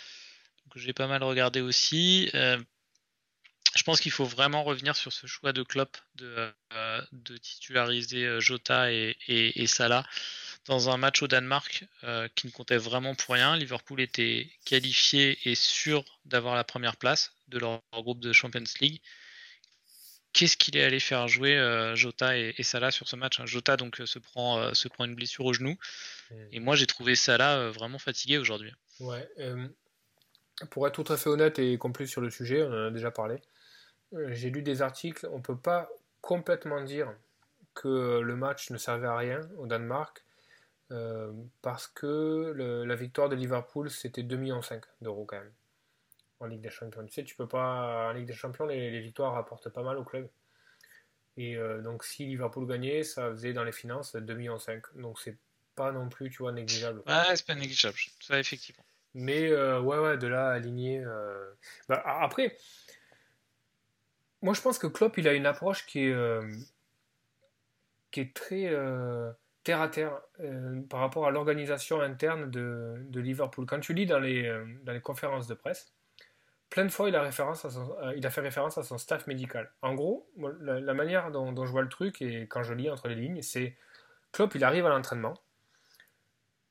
que 0.74 0.80
j'ai 0.80 0.92
pas 0.92 1.06
mal 1.06 1.22
regardé 1.22 1.60
aussi. 1.60 2.30
Euh, 2.34 2.58
je 3.76 3.82
pense 3.82 4.00
qu'il 4.00 4.12
faut 4.12 4.24
vraiment 4.24 4.62
revenir 4.64 4.94
sur 4.96 5.12
ce 5.12 5.26
choix 5.26 5.52
de 5.52 5.62
Klopp 5.62 5.96
de, 6.16 6.52
euh, 6.74 7.00
titulariser 7.40 8.24
euh, 8.24 8.40
Jota 8.40 8.92
et, 8.92 9.66
Salah 9.66 10.04
dans 10.66 10.90
un 10.90 10.96
match 10.96 11.22
au 11.22 11.28
Danemark 11.28 11.84
qui 12.34 12.46
ne 12.46 12.52
comptait 12.52 12.78
vraiment 12.78 13.14
pour 13.14 13.34
rien. 13.34 13.54
Liverpool 13.54 14.00
était 14.00 14.50
qualifié 14.64 15.38
et 15.44 15.54
sûr 15.54 16.02
d'avoir 16.24 16.54
la 16.54 16.64
première 16.64 16.96
place 16.96 17.34
de 17.48 17.58
leur, 17.58 17.82
groupe 17.92 18.20
de 18.20 18.32
Champions 18.32 18.64
League. 18.80 19.02
Qu'est-ce 20.34 20.56
qu'il 20.56 20.76
est 20.76 20.84
allé 20.84 21.00
faire 21.00 21.26
jouer 21.28 21.56
Jota 21.94 22.36
et, 22.36 22.62
Salah 22.62 22.90
sur 22.90 23.08
ce 23.08 23.16
match 23.16 23.40
hein 23.40 23.46
Jota 23.46 23.76
donc 23.76 24.02
se 24.04 24.18
prend, 24.18 24.74
se 24.74 24.88
prend 24.88 25.06
une 25.06 25.14
blessure 25.14 25.46
au 25.46 25.52
genou. 25.52 25.76
Et 26.52 26.60
moi 26.60 26.76
j'ai 26.76 26.86
trouvé 26.86 27.14
Salah 27.14 27.70
vraiment 27.70 27.98
fatigué 27.98 28.36
aujourd'hui. 28.36 28.72
Ouais, 29.00 29.26
pour 30.70 30.86
être 30.86 31.02
tout 31.02 31.12
à 31.12 31.16
fait 31.16 31.28
honnête 31.28 31.58
et 31.58 31.76
complet 31.78 32.06
sur 32.06 32.20
le 32.20 32.30
sujet, 32.30 32.62
on 32.62 32.72
en 32.72 32.86
a 32.86 32.90
déjà 32.90 33.10
parlé, 33.10 33.40
euh, 34.12 34.28
j'ai 34.32 34.50
lu 34.50 34.62
des 34.62 34.82
articles, 34.82 35.28
on 35.32 35.38
ne 35.38 35.42
peut 35.42 35.56
pas 35.56 35.88
complètement 36.20 36.82
dire 36.82 37.12
que 37.74 38.20
le 38.20 38.36
match 38.36 38.70
ne 38.70 38.78
servait 38.78 39.08
à 39.08 39.16
rien 39.16 39.40
au 39.58 39.66
Danemark, 39.66 40.24
euh, 40.92 41.32
parce 41.60 41.88
que 41.88 42.52
la 42.86 42.94
victoire 42.94 43.28
de 43.28 43.34
Liverpool, 43.34 43.90
c'était 43.90 44.22
2,5 44.22 44.36
millions 44.38 44.60
d'euros 45.00 45.24
quand 45.24 45.38
même, 45.38 45.52
en 46.40 46.46
Ligue 46.46 46.60
des 46.60 46.70
Champions. 46.70 47.04
Tu 47.06 47.12
sais, 47.12 47.24
tu 47.24 47.36
peux 47.36 47.48
pas, 47.48 48.08
en 48.10 48.12
Ligue 48.12 48.26
des 48.26 48.34
Champions, 48.34 48.66
les, 48.66 49.00
victoires 49.00 49.34
rapportent 49.34 49.68
pas 49.68 49.82
mal 49.82 49.96
au 49.96 50.04
club. 50.04 50.28
Et 51.36 51.56
euh, 51.56 51.80
donc, 51.82 52.04
si 52.04 52.26
Liverpool 52.26 52.66
gagnait, 52.66 53.02
ça 53.02 53.30
faisait 53.30 53.52
dans 53.52 53.64
les 53.64 53.72
finances 53.72 54.14
2,5 54.14 54.36
millions. 54.36 54.58
Donc, 54.96 55.18
c'est 55.20 55.36
pas 55.74 55.90
non 55.92 56.08
plus, 56.08 56.30
tu 56.30 56.38
vois, 56.38 56.52
négligeable. 56.52 57.02
Ouais, 57.06 57.36
c'est 57.36 57.46
pas 57.46 57.54
négligeable, 57.54 57.96
ça, 58.20 58.38
effectivement. 58.38 58.84
Mais 59.14 59.48
euh, 59.50 59.80
ouais, 59.80 59.98
ouais, 59.98 60.18
de 60.18 60.26
là 60.26 60.50
aligner. 60.50 61.00
Euh... 61.00 61.52
Bah, 61.88 62.02
après, 62.04 62.56
moi 64.42 64.54
je 64.54 64.60
pense 64.60 64.78
que 64.78 64.88
Klopp 64.88 65.16
il 65.18 65.28
a 65.28 65.34
une 65.34 65.46
approche 65.46 65.86
qui 65.86 66.00
est, 66.00 66.12
euh, 66.12 66.42
qui 68.10 68.20
est 68.20 68.34
très 68.34 68.72
terre 69.62 69.80
à 69.80 69.88
terre 69.88 70.20
par 70.90 70.98
rapport 70.98 71.26
à 71.26 71.30
l'organisation 71.30 72.00
interne 72.00 72.50
de, 72.50 72.96
de, 73.08 73.20
Liverpool. 73.20 73.66
Quand 73.66 73.80
tu 73.80 73.94
lis 73.94 74.04
dans 74.04 74.18
les, 74.18 74.52
dans 74.82 74.92
les 74.92 75.00
conférences 75.00 75.46
de 75.46 75.54
presse, 75.54 75.93
plein 76.70 76.84
de 76.84 76.90
fois 76.90 77.06
son, 77.06 77.96
il 78.16 78.26
a 78.26 78.30
fait 78.30 78.40
référence 78.40 78.78
à 78.78 78.82
son 78.82 78.98
staff 78.98 79.26
médical. 79.26 79.70
En 79.82 79.94
gros, 79.94 80.28
la, 80.60 80.94
manière 80.94 81.30
dont, 81.30 81.64
je 81.64 81.70
vois 81.70 81.82
le 81.82 81.88
truc 81.88 82.20
et 82.20 82.42
quand 82.48 82.62
je 82.62 82.74
lis 82.74 82.90
entre 82.90 83.08
les 83.08 83.14
lignes, 83.14 83.42
c'est 83.42 83.76
Klopp 84.32 84.54
il 84.54 84.64
arrive 84.64 84.86
à 84.86 84.88
l'entraînement 84.88 85.34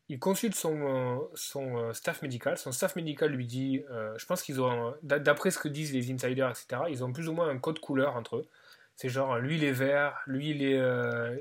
il 0.09 0.19
consulte 0.19 0.55
son, 0.55 0.75
euh, 0.75 1.55
euh, 1.55 1.93
staff 1.93 2.21
médical. 2.21 2.57
Son 2.57 2.71
staff 2.71 2.95
médical 2.95 3.31
lui 3.31 3.47
dit, 3.47 3.83
euh, 3.89 4.13
je 4.17 4.25
pense 4.25 4.43
qu'ils 4.43 4.61
ont, 4.61 4.93
d'après 5.01 5.51
ce 5.51 5.59
que 5.59 5.67
disent 5.67 5.93
les 5.93 6.11
insiders, 6.11 6.49
etc., 6.49 6.83
ils 6.89 7.03
ont 7.03 7.11
plus 7.11 7.27
ou 7.29 7.33
moins 7.33 7.49
un 7.49 7.57
code 7.57 7.79
couleur 7.79 8.15
entre 8.15 8.37
eux. 8.37 8.47
C'est 8.95 9.09
genre, 9.09 9.37
lui 9.39 9.57
il 9.57 9.63
est 9.63 9.71
vert, 9.71 10.21
lui 10.27 10.51
il 10.51 10.63
est, 10.63 10.79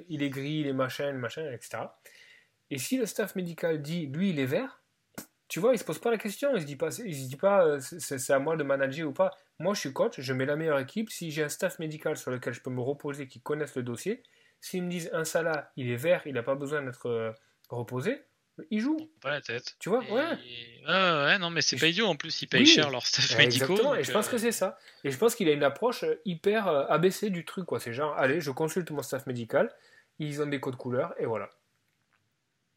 il 0.09 0.23
est 0.23 0.31
gris, 0.31 0.61
il 0.61 0.69
est 0.69 0.73
machin, 0.73 1.13
machin, 1.13 1.51
etc. 1.53 1.83
Et 2.71 2.79
si 2.79 2.97
le 2.97 3.05
staff 3.05 3.37
médical 3.37 3.83
dit, 3.83 4.07
lui 4.07 4.31
il 4.31 4.41
est 4.41 4.47
vert, 4.47 4.81
tu 5.53 5.61
vois, 5.61 5.75
il 5.75 5.79
se 5.79 5.85
pose 5.85 5.99
pas 5.99 6.11
la 6.11 6.17
question, 6.17 6.55
il 6.55 6.63
se 6.63 6.67
dit 6.67 6.77
pas, 6.77 6.89
il 7.05 7.15
se 7.15 7.29
dit 7.29 7.37
pas, 7.37 7.79
c'est 7.79 8.33
à 8.33 8.39
moi 8.39 8.57
de 8.57 8.63
manager 8.63 9.07
ou 9.07 9.13
pas. 9.13 9.33
Moi 9.59 9.75
je 9.75 9.81
suis 9.81 9.93
coach, 9.93 10.19
je 10.19 10.33
mets 10.33 10.47
la 10.47 10.57
meilleure 10.57 10.79
équipe. 10.79 11.11
Si 11.11 11.31
j'ai 11.31 11.43
un 11.43 11.51
staff 11.51 11.79
médical 11.79 12.17
sur 12.17 12.31
lequel 12.31 12.55
je 12.55 12.63
peux 12.63 12.71
me 12.71 12.81
reposer, 12.81 13.29
qui 13.29 13.43
connaissent 13.43 13.77
le 13.77 13.83
dossier, 13.83 14.23
s'ils 14.63 14.83
me 14.83 14.89
disent 14.89 15.11
un 15.13 15.25
Salah, 15.25 15.71
il 15.77 15.91
est 15.91 15.97
vert, 15.97 16.23
il 16.25 16.33
n'a 16.33 16.43
pas 16.43 16.55
besoin 16.55 16.81
d'être 16.81 17.35
reposé, 17.69 18.23
il 18.71 18.81
joue. 18.81 18.97
Pas 19.21 19.29
la 19.29 19.43
tête. 19.43 19.77
Tu 19.79 19.91
vois, 19.91 19.99
ouais. 19.99 20.39
ouais. 20.89 21.39
non, 21.39 21.51
mais 21.51 21.61
c'est 21.61 21.77
pas 21.77 21.89
idiot 21.89 22.07
en 22.07 22.17
plus, 22.17 22.41
ils 22.41 22.47
payent 22.47 22.65
cher 22.65 22.89
leur 22.89 23.05
staff 23.05 23.37
médicaux. 23.37 23.73
Exactement, 23.73 23.95
et 23.95 24.05
je 24.05 24.11
pense 24.11 24.29
que 24.29 24.37
euh, 24.37 24.39
c'est 24.39 24.53
ça. 24.53 24.79
Et 25.05 25.11
je 25.11 25.19
pense 25.19 25.35
qu'il 25.35 25.51
a 25.51 25.53
une 25.53 25.65
approche 25.65 26.03
euh, 26.05 26.19
hyper 26.25 26.67
euh, 26.67 26.87
abaissée 26.89 27.29
du 27.29 27.45
truc, 27.45 27.67
quoi. 27.67 27.79
C'est 27.79 27.93
genre, 27.93 28.17
allez, 28.17 28.41
je 28.41 28.51
consulte 28.51 28.91
mon 28.91 29.03
staff 29.03 29.27
médical, 29.27 29.71
ils 30.19 30.41
ont 30.41 30.47
des 30.47 30.61
codes 30.61 30.77
couleurs, 30.77 31.13
et 31.19 31.27
voilà. 31.27 31.51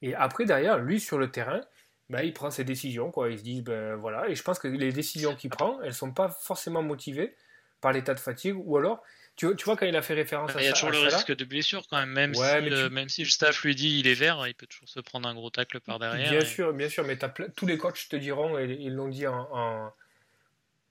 Et 0.01 0.13
après, 0.13 0.43
derrière, 0.43 0.78
lui, 0.78 0.99
sur 0.99 1.17
le 1.17 1.32
terrain, 1.32 1.61
bah, 2.10 2.24
il 2.24 2.34
prend 2.34 2.51
ses 2.51 2.64
décisions, 2.64 3.12
quoi. 3.12 3.30
Il 3.30 3.39
se 3.39 3.43
dit, 3.43 3.62
ben 3.62 3.95
voilà. 3.95 4.30
Et 4.30 4.36
je 4.36 4.43
pense 4.43 4.60
que 4.60 4.68
les 4.68 4.91
décisions 4.91 5.36
qu'il 5.36 5.49
prend, 5.49 5.82
elles 5.82 5.93
sont 5.93 6.12
pas 6.12 6.30
forcément 6.30 6.84
motivées 6.84 7.36
par 7.82 7.91
l'état 7.91 8.14
de 8.14 8.20
fatigue, 8.20 8.56
ou 8.58 8.78
alors 8.78 9.03
tu, 9.36 9.47
vois, 9.66 9.76
quand 9.76 9.86
il 9.86 9.95
a 9.97 10.01
fait 10.01 10.14
référence 10.14 10.51
à 10.51 10.53
ça. 10.53 10.62
Il 10.62 10.66
y 10.66 10.70
a 10.70 10.72
toujours 10.72 10.91
le 10.91 10.99
risque 10.99 11.36
de 11.36 11.43
blessure 11.43 11.86
quand 11.89 11.97
même. 11.97 12.10
Même, 12.10 12.34
si, 12.34 12.89
même 12.89 13.10
si 13.10 13.24
le 13.24 13.30
staff 13.30 13.64
lui 13.64 13.76
dit 13.76 13.99
il 13.99 14.08
est 14.08 14.14
vert, 14.14 14.47
il 14.47 14.56
peut 14.56 14.66
toujours 14.66 14.88
se 14.88 15.01
prendre 15.01 15.28
un 15.28 15.34
gros 15.34 15.49
tacle 15.49 15.82
par 15.82 15.99
derrière. 15.99 16.32
Bien 16.32 16.45
sûr, 16.45 16.72
bien 16.74 16.88
sûr, 16.88 17.03
mais 17.03 17.18
tous 17.56 17.66
les 17.66 17.78
coachs 17.78 18.08
te 18.08 18.16
diront, 18.16 18.58
et 18.58 18.66
ils 18.80 18.93
l'ont 18.93 19.10
dit 19.10 19.28
en, 19.28 19.91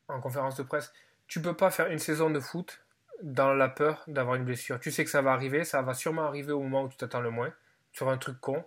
en, 0.09 0.21
conférence 0.21 0.57
de 0.57 0.63
presse, 0.63 0.93
tu 1.27 1.41
peux 1.41 1.57
pas 1.57 1.71
faire 1.71 1.87
une 1.87 1.99
saison 1.99 2.29
de 2.29 2.39
foot 2.39 2.81
dans 3.23 3.55
la 3.55 3.69
peur 3.69 4.05
d'avoir 4.09 4.37
une 4.37 4.45
blessure. 4.45 4.79
Tu 4.79 4.93
sais 4.93 5.05
que 5.05 5.11
ça 5.11 5.23
va 5.23 5.33
arriver, 5.33 5.65
ça 5.65 5.81
va 5.81 5.95
sûrement 5.95 6.25
arriver 6.25 6.53
au 6.53 6.61
moment 6.61 6.83
où 6.85 6.89
tu 6.91 6.99
t'attends 6.99 7.23
le 7.23 7.31
moins, 7.31 7.53
sur 7.93 8.11
un 8.11 8.19
truc 8.19 8.39
con. 8.41 8.63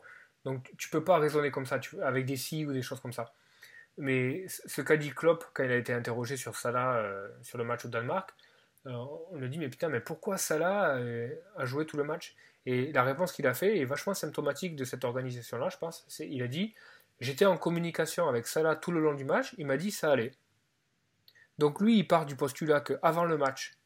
Donc 0.47 0.71
tu 0.77 0.89
peux 0.89 1.03
pas 1.03 1.17
raisonner 1.17 1.51
comme 1.51 1.65
ça, 1.65 1.77
avec 2.03 2.25
des 2.25 2.37
si 2.37 2.65
ou 2.65 2.71
des 2.71 2.81
choses 2.81 3.01
comme 3.01 3.11
ça. 3.11 3.33
Mais 3.97 4.45
ce 4.47 4.81
qu'a 4.81 4.95
dit 4.95 5.09
Klopp 5.09 5.43
quand 5.53 5.65
il 5.65 5.71
a 5.71 5.75
été 5.75 5.91
interrogé 5.91 6.37
sur 6.37 6.55
Salah 6.55 6.99
euh, 6.99 7.27
sur 7.41 7.57
le 7.57 7.65
match 7.65 7.83
au 7.83 7.89
Danemark, 7.89 8.33
on 8.85 9.35
lui 9.35 9.49
dit 9.49 9.59
mais 9.59 9.67
putain 9.67 9.89
mais 9.89 9.99
pourquoi 9.99 10.37
Salah 10.37 10.95
euh, 10.95 11.35
a 11.57 11.65
joué 11.65 11.85
tout 11.85 11.97
le 11.97 12.05
match? 12.05 12.33
Et 12.65 12.93
la 12.93 13.03
réponse 13.03 13.33
qu'il 13.33 13.45
a 13.45 13.53
fait 13.53 13.77
est 13.77 13.83
vachement 13.83 14.13
symptomatique 14.13 14.77
de 14.77 14.85
cette 14.85 15.03
organisation-là, 15.03 15.67
je 15.67 15.77
pense. 15.77 16.05
Il 16.21 16.41
a 16.41 16.47
dit 16.47 16.73
j'étais 17.19 17.45
en 17.45 17.57
communication 17.57 18.29
avec 18.29 18.47
Salah 18.47 18.77
tout 18.77 18.91
le 18.91 19.01
long 19.01 19.15
du 19.15 19.25
match, 19.25 19.53
il 19.57 19.65
m'a 19.65 19.75
dit 19.75 19.91
ça 19.91 20.13
allait. 20.13 20.31
Donc 21.57 21.81
lui 21.81 21.97
il 21.97 22.07
part 22.07 22.25
du 22.25 22.37
postulat 22.37 22.79
que 22.79 22.93
avant 23.01 23.25
le 23.25 23.37
match 23.37 23.77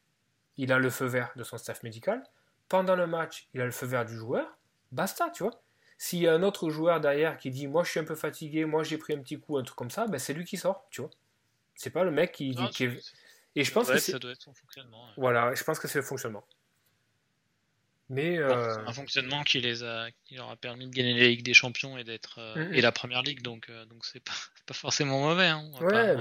il 0.58 0.72
a 0.72 0.78
le 0.78 0.90
feu 0.90 1.06
vert 1.06 1.32
de 1.34 1.42
son 1.42 1.58
staff 1.58 1.82
médical, 1.82 2.22
pendant 2.68 2.94
le 2.94 3.08
match 3.08 3.48
il 3.52 3.60
a 3.60 3.64
le 3.64 3.72
feu 3.72 3.86
vert 3.86 4.04
du 4.04 4.14
joueur, 4.14 4.46
basta 4.92 5.28
tu 5.30 5.42
vois. 5.42 5.60
S'il 6.02 6.18
y 6.18 6.26
a 6.26 6.34
un 6.34 6.42
autre 6.42 6.68
joueur 6.68 7.00
derrière 7.00 7.38
qui 7.38 7.52
dit 7.52 7.68
moi 7.68 7.84
je 7.84 7.90
suis 7.90 8.00
un 8.00 8.04
peu 8.04 8.16
fatigué, 8.16 8.64
moi 8.64 8.82
j'ai 8.82 8.98
pris 8.98 9.12
un 9.12 9.20
petit 9.20 9.38
coup, 9.38 9.56
un 9.56 9.62
truc 9.62 9.76
comme 9.78 9.92
ça, 9.92 10.08
ben 10.08 10.18
c'est 10.18 10.34
lui 10.34 10.44
qui 10.44 10.56
sort, 10.56 10.84
tu 10.90 11.00
vois. 11.00 11.10
C'est 11.76 11.90
pas 11.90 12.02
le 12.02 12.10
mec 12.10 12.32
qui, 12.32 12.50
est 12.50 12.90
et 13.54 13.62
je 13.62 13.70
pense 13.70 13.88
que 13.88 13.98
ça 13.98 14.18
doit 14.18 14.32
être 14.32 14.42
son 14.42 14.52
fonctionnement. 14.52 15.06
Voilà, 15.16 15.54
je 15.54 15.62
pense 15.62 15.78
que 15.78 15.86
c'est 15.86 16.00
le 16.00 16.04
fonctionnement. 16.04 16.44
Mais 18.08 18.36
euh, 18.36 18.84
un 18.84 18.92
fonctionnement 18.92 19.44
qui 19.44 19.60
les 19.60 19.84
a, 19.84 20.08
qui 20.24 20.34
leur 20.34 20.50
a 20.50 20.56
permis 20.56 20.88
de 20.88 20.92
gagner 20.92 21.14
la 21.14 21.28
Ligue 21.28 21.44
des 21.44 21.54
Champions 21.54 21.96
et 21.96 22.02
d'être 22.02 22.40
euh, 22.40 22.72
et 22.72 22.80
la 22.80 22.90
Première 22.90 23.22
Ligue, 23.22 23.42
donc 23.42 23.70
euh, 23.70 23.84
donc 23.84 24.04
c'est 24.04 24.24
pas, 24.24 24.32
pas 24.66 24.74
forcément 24.74 25.20
mauvais. 25.20 25.46
Hein. 25.46 25.70
Ouais, 25.80 26.16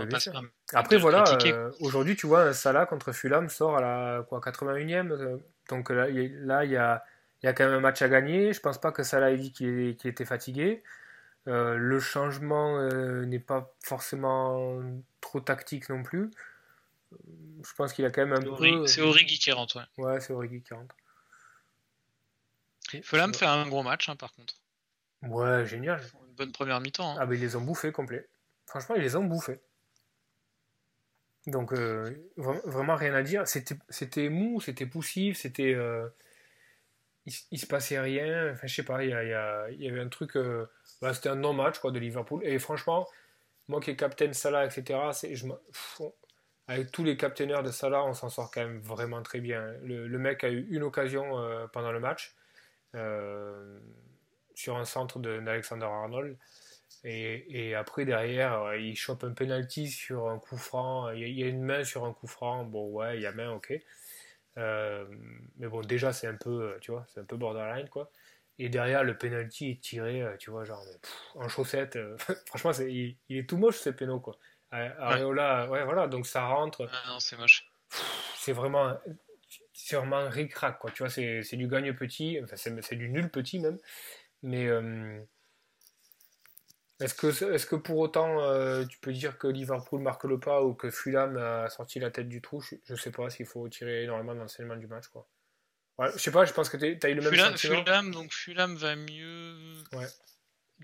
Après 0.73 0.97
voilà, 0.97 1.23
aujourd'hui 1.79 2.15
tu 2.15 2.27
vois 2.27 2.53
Salah 2.53 2.85
contre 2.85 3.13
Fulham 3.13 3.49
sort 3.49 3.77
à 3.77 3.81
la 3.81 4.23
quoi 4.29 4.41
81e, 4.41 5.41
donc 5.69 5.89
là 5.89 6.07
il 6.07 6.71
y 6.71 6.77
a 6.77 7.03
il 7.43 7.47
y 7.47 7.49
a 7.49 7.53
quand 7.53 7.65
même 7.65 7.73
un 7.73 7.79
match 7.79 8.01
à 8.01 8.09
gagner. 8.09 8.53
Je 8.53 8.59
pense 8.59 8.79
pas 8.79 8.91
que 8.91 9.03
Salah 9.03 9.31
ait 9.31 9.37
dit 9.37 9.51
qu'il 9.51 9.87
était 9.87 10.25
fatigué. 10.25 10.83
le 11.45 11.99
changement 11.99 12.81
n'est 13.25 13.39
pas 13.39 13.73
forcément 13.83 14.81
trop 15.21 15.39
tactique 15.39 15.89
non 15.89 16.03
plus 16.03 16.31
je 17.63 17.73
pense 17.75 17.93
qu'il 17.93 18.05
a 18.05 18.11
quand 18.11 18.25
même 18.25 18.33
un 18.33 18.41
peu. 18.41 18.87
C'est 18.87 19.01
Origi 19.01 19.39
qui 19.39 19.51
rentre, 19.51 19.77
ouais. 19.77 20.03
Ouais, 20.03 20.19
c'est 20.19 20.33
Origi 20.33 20.61
qui 20.61 20.73
rentre. 20.73 20.95
Fulham 23.03 23.33
fait 23.33 23.45
un 23.45 23.67
gros 23.67 23.83
match, 23.83 24.09
hein, 24.09 24.15
par 24.15 24.33
contre. 24.33 24.55
Ouais, 25.21 25.65
génial. 25.65 26.01
Une 26.27 26.35
bonne 26.35 26.51
première 26.51 26.81
mi-temps. 26.81 27.11
Hein. 27.11 27.17
Ah, 27.19 27.25
mais 27.25 27.37
ils 27.37 27.41
les 27.41 27.55
ont 27.55 27.61
bouffés 27.61 27.91
complet. 27.91 28.27
Franchement, 28.65 28.95
ils 28.95 29.01
les 29.01 29.15
ont 29.15 29.23
bouffés. 29.23 29.61
Donc, 31.47 31.73
euh, 31.73 32.29
vraiment 32.37 32.95
rien 32.95 33.13
à 33.13 33.23
dire. 33.23 33.43
C'était 33.47 34.29
mou, 34.29 34.59
c'était 34.61 34.85
poussif, 34.85 35.37
c'était. 35.37 35.77
Euh, 37.27 37.31
il, 37.51 37.59
se 37.59 37.65
passait 37.65 37.99
rien. 37.99 38.51
Enfin, 38.51 38.67
je 38.67 38.75
sais 38.75 38.83
pas, 38.83 39.03
il 39.03 39.09
y, 39.09 39.83
y, 39.83 39.89
avait 39.89 39.99
un 39.99 40.09
truc. 40.09 40.35
Euh, 40.37 40.65
bah, 41.01 41.13
c'était 41.13 41.29
un 41.29 41.35
non-match 41.35 41.79
quoi, 41.79 41.91
de 41.91 41.99
Liverpool. 41.99 42.41
Et 42.43 42.59
franchement, 42.59 43.07
moi 43.67 43.79
qui 43.79 43.91
est 43.91 43.95
captain 43.95 44.33
Salah, 44.33 44.65
etc., 44.65 44.99
je, 45.33 45.47
avec 46.67 46.91
tous 46.91 47.03
les 47.03 47.17
captaineurs 47.17 47.63
de 47.63 47.71
Salah, 47.71 48.03
on 48.05 48.13
s'en 48.13 48.29
sort 48.29 48.51
quand 48.51 48.61
même 48.61 48.79
vraiment 48.79 49.21
très 49.21 49.39
bien. 49.39 49.73
Le, 49.83 50.07
mec 50.17 50.43
a 50.43 50.49
eu 50.49 50.67
une 50.69 50.83
occasion 50.83 51.37
euh, 51.39 51.67
pendant 51.67 51.91
le 51.91 51.99
match 51.99 52.35
euh, 52.95 53.79
sur 54.55 54.77
un 54.77 54.85
centre 54.85 55.19
d'Alexander 55.19 55.85
Arnold. 55.85 56.37
Et, 57.03 57.73
après, 57.73 58.05
derrière, 58.05 58.75
il 58.75 58.95
chope 58.95 59.23
un 59.23 59.33
penalty 59.33 59.89
sur 59.89 60.29
un 60.29 60.37
coup 60.37 60.57
franc. 60.57 61.09
Il 61.11 61.27
y, 61.27 61.43
a, 61.43 61.47
une 61.47 61.63
main 61.63 61.83
sur 61.83 62.05
un 62.05 62.13
coup 62.13 62.27
franc. 62.27 62.63
Bon, 62.63 62.91
ouais, 62.91 63.17
il 63.17 63.23
y 63.23 63.25
a 63.25 63.31
main, 63.31 63.51
ok. 63.51 63.73
Mais 64.55 65.67
bon, 65.67 65.81
déjà, 65.81 66.13
c'est 66.13 66.27
un 66.27 66.35
peu, 66.35 66.77
tu 66.81 66.91
vois, 66.91 67.05
c'est 67.07 67.19
un 67.19 67.25
peu 67.25 67.37
borderline, 67.37 67.89
quoi. 67.89 68.11
Et 68.59 68.69
derrière, 68.69 69.03
le 69.03 69.17
penalty 69.17 69.71
est 69.71 69.81
tiré, 69.81 70.23
tu 70.39 70.51
vois, 70.51 70.65
genre, 70.65 70.83
en 71.35 71.47
chaussette. 71.47 71.97
franchement, 72.47 72.71
il, 72.85 73.17
est 73.29 73.49
tout 73.49 73.57
moche, 73.57 73.77
ce 73.77 73.89
péno, 73.89 74.19
quoi. 74.19 74.37
Areola, 74.71 75.69
ouais. 75.69 75.83
voilà, 75.83 76.07
donc 76.07 76.25
ça 76.25 76.45
rentre. 76.45 76.87
Ah 76.91 77.09
non, 77.09 77.19
c'est 77.19 77.37
moche. 77.37 77.67
C'est 78.35 78.53
vraiment, 78.53 78.97
c'est 79.73 79.95
vraiment 79.95 80.29
ric-rac, 80.29 80.79
quoi. 80.79 80.91
Tu 80.91 81.03
vois, 81.03 81.09
c'est 81.09 81.55
du 81.55 81.67
gagne 81.67 81.93
petit, 81.93 82.39
enfin, 82.43 82.55
c'est 82.55 82.95
du 82.95 83.09
nul 83.09 83.29
petit 83.29 83.59
même. 83.59 83.79
Mais 84.43 84.67
est-ce 87.01 87.13
que, 87.13 87.53
est 87.53 87.67
que 87.67 87.75
pour 87.75 87.97
autant 87.97 88.41
euh, 88.41 88.85
tu 88.85 88.99
peux 88.99 89.11
dire 89.11 89.37
que 89.37 89.47
Liverpool 89.47 90.01
marque 90.01 90.23
le 90.25 90.39
pas 90.39 90.63
ou 90.63 90.73
que 90.73 90.89
Fulham 90.89 91.37
a 91.37 91.69
sorti 91.69 91.99
la 91.99 92.11
tête 92.11 92.29
du 92.29 92.41
trou? 92.41 92.61
Je 92.61 92.93
ne 92.93 92.97
sais 92.97 93.11
pas 93.11 93.29
s'il 93.29 93.45
faut 93.45 93.67
tirer 93.69 94.03
énormément 94.03 94.35
d'enseignement 94.35 94.75
du 94.75 94.87
match. 94.87 95.07
Quoi. 95.07 95.27
Ouais, 95.97 96.09
je 96.13 96.19
sais 96.19 96.31
pas, 96.31 96.45
je 96.45 96.53
pense 96.53 96.69
que 96.69 96.77
tu 96.77 97.05
as 97.05 97.09
eu 97.09 97.15
le 97.15 97.21
même 97.21 97.31
Fulham, 97.31 97.57
Fulham, 97.57 98.11
donc 98.11 98.33
Fulham 98.33 98.75
va 98.75 98.95
mieux 98.95 99.83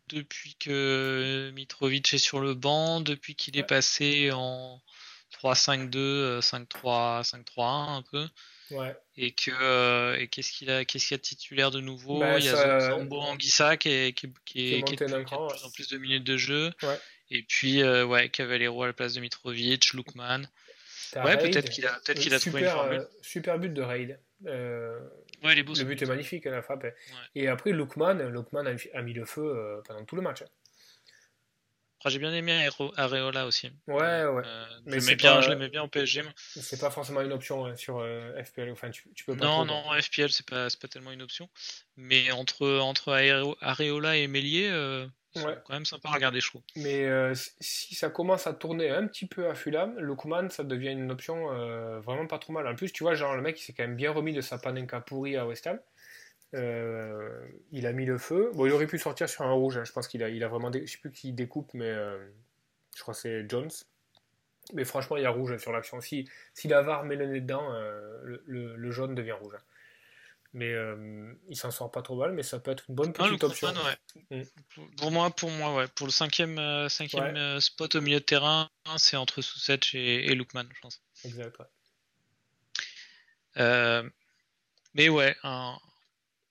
depuis 0.09 0.55
que 0.55 1.51
Mitrovic 1.53 2.13
est 2.13 2.17
sur 2.17 2.39
le 2.39 2.53
banc, 2.53 3.01
depuis 3.01 3.35
qu'il 3.35 3.57
est 3.57 3.63
passé 3.63 4.31
en 4.31 4.81
3-5-2, 5.43 6.39
5-3, 6.41 7.23
5-3-1 7.23 7.97
un 7.97 8.03
peu. 8.11 8.27
Et 9.15 9.31
que 9.31 9.51
euh, 9.51 10.17
et 10.17 10.27
qu'est-ce 10.27 10.51
qu'il 10.51 10.69
a 10.69 10.83
qu'est-ce 10.85 11.07
qu'il 11.07 11.15
y 11.15 11.15
a 11.15 11.17
de 11.17 11.23
titulaire 11.23 11.71
de 11.71 11.79
nouveau? 11.79 12.19
Bah, 12.19 12.37
Il 12.37 12.45
y 12.45 12.49
a 12.49 12.79
Zambo 12.81 13.19
Anguissa 13.19 13.77
qui 13.77 13.89
est 13.89 14.13
qui, 14.13 14.33
qui, 14.45 14.73
est, 14.75 14.83
qui, 14.83 14.93
est, 14.95 14.97
de 14.97 15.23
plus 15.23 15.33
en 15.33 15.71
plus 15.71 15.89
de 15.89 15.97
minutes 15.97 16.23
de 16.23 16.37
jeu. 16.37 16.71
Et 17.29 17.43
puis 17.43 17.81
euh, 17.81 18.05
ouais, 18.05 18.29
Cavallero 18.29 18.83
à 18.83 18.87
la 18.87 18.93
place 18.93 19.13
de 19.13 19.21
Mitrovic, 19.21 19.93
Lukman. 19.93 20.49
Ouais, 21.15 21.37
peut-être 21.37 21.69
qu'il 21.69 21.85
a 21.85 21.99
peut-être 22.05 22.19
qu'il 22.19 22.33
a 22.33 22.39
trouvé 22.39 22.61
une 22.61 22.69
formule. 22.69 22.99
Euh, 22.99 23.05
super 23.21 23.57
but 23.57 23.73
de 23.73 23.81
Raid. 23.81 24.19
ouais, 24.43 25.55
les 25.55 25.63
le 25.63 25.83
but 25.83 26.01
est 26.01 26.05
magnifique 26.05 26.45
la 26.45 26.61
frappe. 26.61 26.85
Et 27.35 27.47
après 27.47 27.71
Lukman, 27.71 28.29
Lukman 28.29 28.65
a, 28.93 29.01
mis 29.01 29.13
le 29.13 29.25
feu 29.25 29.81
pendant 29.85 30.03
tout 30.03 30.17
le 30.17 30.21
match. 30.21 30.43
J'ai 32.05 32.19
bien 32.19 32.33
aimé 32.33 32.69
Areola 32.95 33.45
aussi. 33.45 33.71
Ouais, 33.87 34.25
ouais. 34.25 34.43
Euh, 34.45 34.65
mais 34.85 34.99
je 34.99 35.15
bien, 35.15 35.41
l'aimais 35.41 35.67
bien 35.67 35.81
en 35.81 35.87
PSG. 35.87 36.23
C'est 36.37 36.79
pas 36.79 36.89
forcément 36.89 37.21
une 37.21 37.33
option 37.33 37.75
sur 37.75 37.99
euh, 37.99 38.31
FPL. 38.43 38.71
Enfin, 38.71 38.91
tu, 38.91 39.03
peux 39.25 39.35
pas 39.35 39.45
non, 39.45 39.65
non, 39.65 39.83
FPL, 39.99 40.29
c'est 40.29 40.45
pas, 40.45 40.67
pas 40.79 40.87
tellement 40.87 41.11
une 41.11 41.21
option. 41.21 41.49
Mais 41.97 42.31
entre, 42.31 42.79
entre 42.79 43.11
Areola 43.61 44.15
et 44.15 44.27
Mélier, 44.27 44.69
euh, 44.69 45.05
c'est 45.33 45.43
quand 45.65 45.73
même 45.73 45.85
sympa 45.85 46.09
à 46.09 46.13
regarder, 46.13 46.39
je 46.39 46.47
trouve. 46.47 46.61
Mais 46.75 47.05
si 47.59 47.95
ça 47.95 48.09
commence 48.09 48.47
à 48.47 48.53
tourner 48.53 48.89
un 48.89 49.07
petit 49.07 49.25
peu 49.25 49.49
à 49.49 49.55
Fulham, 49.55 49.97
le 49.97 50.15
Kuman, 50.15 50.49
ça 50.49 50.63
devient 50.63 50.91
une 50.91 51.11
option 51.11 51.47
vraiment 51.99 52.27
pas 52.27 52.39
trop 52.39 52.53
mal. 52.53 52.67
En 52.67 52.75
plus, 52.75 52.93
tu 52.93 53.03
vois, 53.03 53.15
genre, 53.15 53.35
le 53.35 53.41
mec, 53.41 53.59
il 53.59 53.63
s'est 53.63 53.73
quand 53.73 53.83
même 53.83 53.97
bien 53.97 54.11
remis 54.11 54.33
de 54.33 54.41
sa 54.41 54.57
panenka 54.57 55.01
pourri 55.01 55.35
à 55.35 55.45
West 55.45 55.67
Ham. 55.67 55.79
Euh, 56.53 57.45
il 57.71 57.85
a 57.85 57.91
mis 57.91 58.05
le 58.05 58.17
feu. 58.17 58.51
Bon, 58.53 58.65
il 58.65 58.71
aurait 58.71 58.87
pu 58.87 58.97
sortir 58.97 59.27
sur 59.27 59.43
un 59.43 59.51
rouge. 59.51 59.77
Hein. 59.77 59.83
Je 59.83 59.91
pense 59.91 60.07
qu'il 60.07 60.23
a, 60.23 60.29
il 60.29 60.43
a 60.43 60.47
vraiment. 60.47 60.71
Je 60.71 60.85
sais 60.85 60.97
plus 60.97 61.11
qui 61.11 61.33
découpe, 61.33 61.73
mais 61.73 61.89
euh, 61.89 62.17
je 62.95 63.01
crois 63.01 63.13
que 63.13 63.19
c'est 63.19 63.49
Jones. 63.49 63.71
Mais 64.73 64.85
franchement, 64.85 65.17
il 65.17 65.23
y 65.23 65.25
a 65.25 65.29
rouge 65.29 65.57
sur 65.57 65.71
l'action. 65.71 66.01
Si, 66.01 66.29
si 66.53 66.67
la 66.67 66.81
VAR 66.81 67.03
met 67.05 67.15
le 67.15 67.25
nez 67.25 67.41
dedans, 67.41 67.71
euh, 67.71 68.39
le, 68.45 68.91
jaune 68.91 69.15
devient 69.15 69.33
rouge. 69.33 69.53
Hein. 69.55 69.63
Mais 70.53 70.73
il 71.49 71.55
s'en 71.55 71.71
sort 71.71 71.91
pas 71.91 72.01
trop 72.01 72.15
mal, 72.15 72.31
mais 72.31 72.41
ça 72.41 72.59
peut 72.59 72.71
être 72.71 72.85
une 72.89 72.95
bonne 72.95 73.13
ah, 73.19 73.23
petite 73.25 73.43
option. 73.43 73.67
Mm. 74.31 74.41
Pour 74.97 75.11
moi, 75.11 75.29
pour 75.29 75.51
moi, 75.51 75.75
ouais. 75.75 75.87
Pour 75.95 76.07
le 76.07 76.11
cinquième, 76.11 76.89
cinquième 76.89 77.59
spot 77.59 77.95
au 77.95 78.01
milieu 78.01 78.19
de 78.19 78.25
terrain, 78.25 78.69
c'est 78.97 79.17
entre 79.17 79.41
Sousetch 79.41 79.93
et, 79.93 80.25
et 80.25 80.35
Lookman, 80.35 80.67
je 80.73 80.79
pense. 80.81 81.01
Exact. 81.23 81.57
mais 84.95 85.09
ouais, 85.09 85.35
un, 85.43 85.77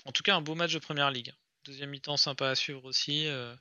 en 0.06 0.12
tout 0.12 0.22
cas, 0.22 0.36
un 0.36 0.40
beau 0.40 0.54
match 0.54 0.72
de 0.72 0.78
première 0.78 1.10
ligue. 1.10 1.34
Deuxième 1.64 1.90
mi-temps 1.90 2.16
sympa 2.16 2.48
à 2.48 2.54
suivre 2.54 2.84
aussi. 2.84 3.26
Euh. 3.26 3.54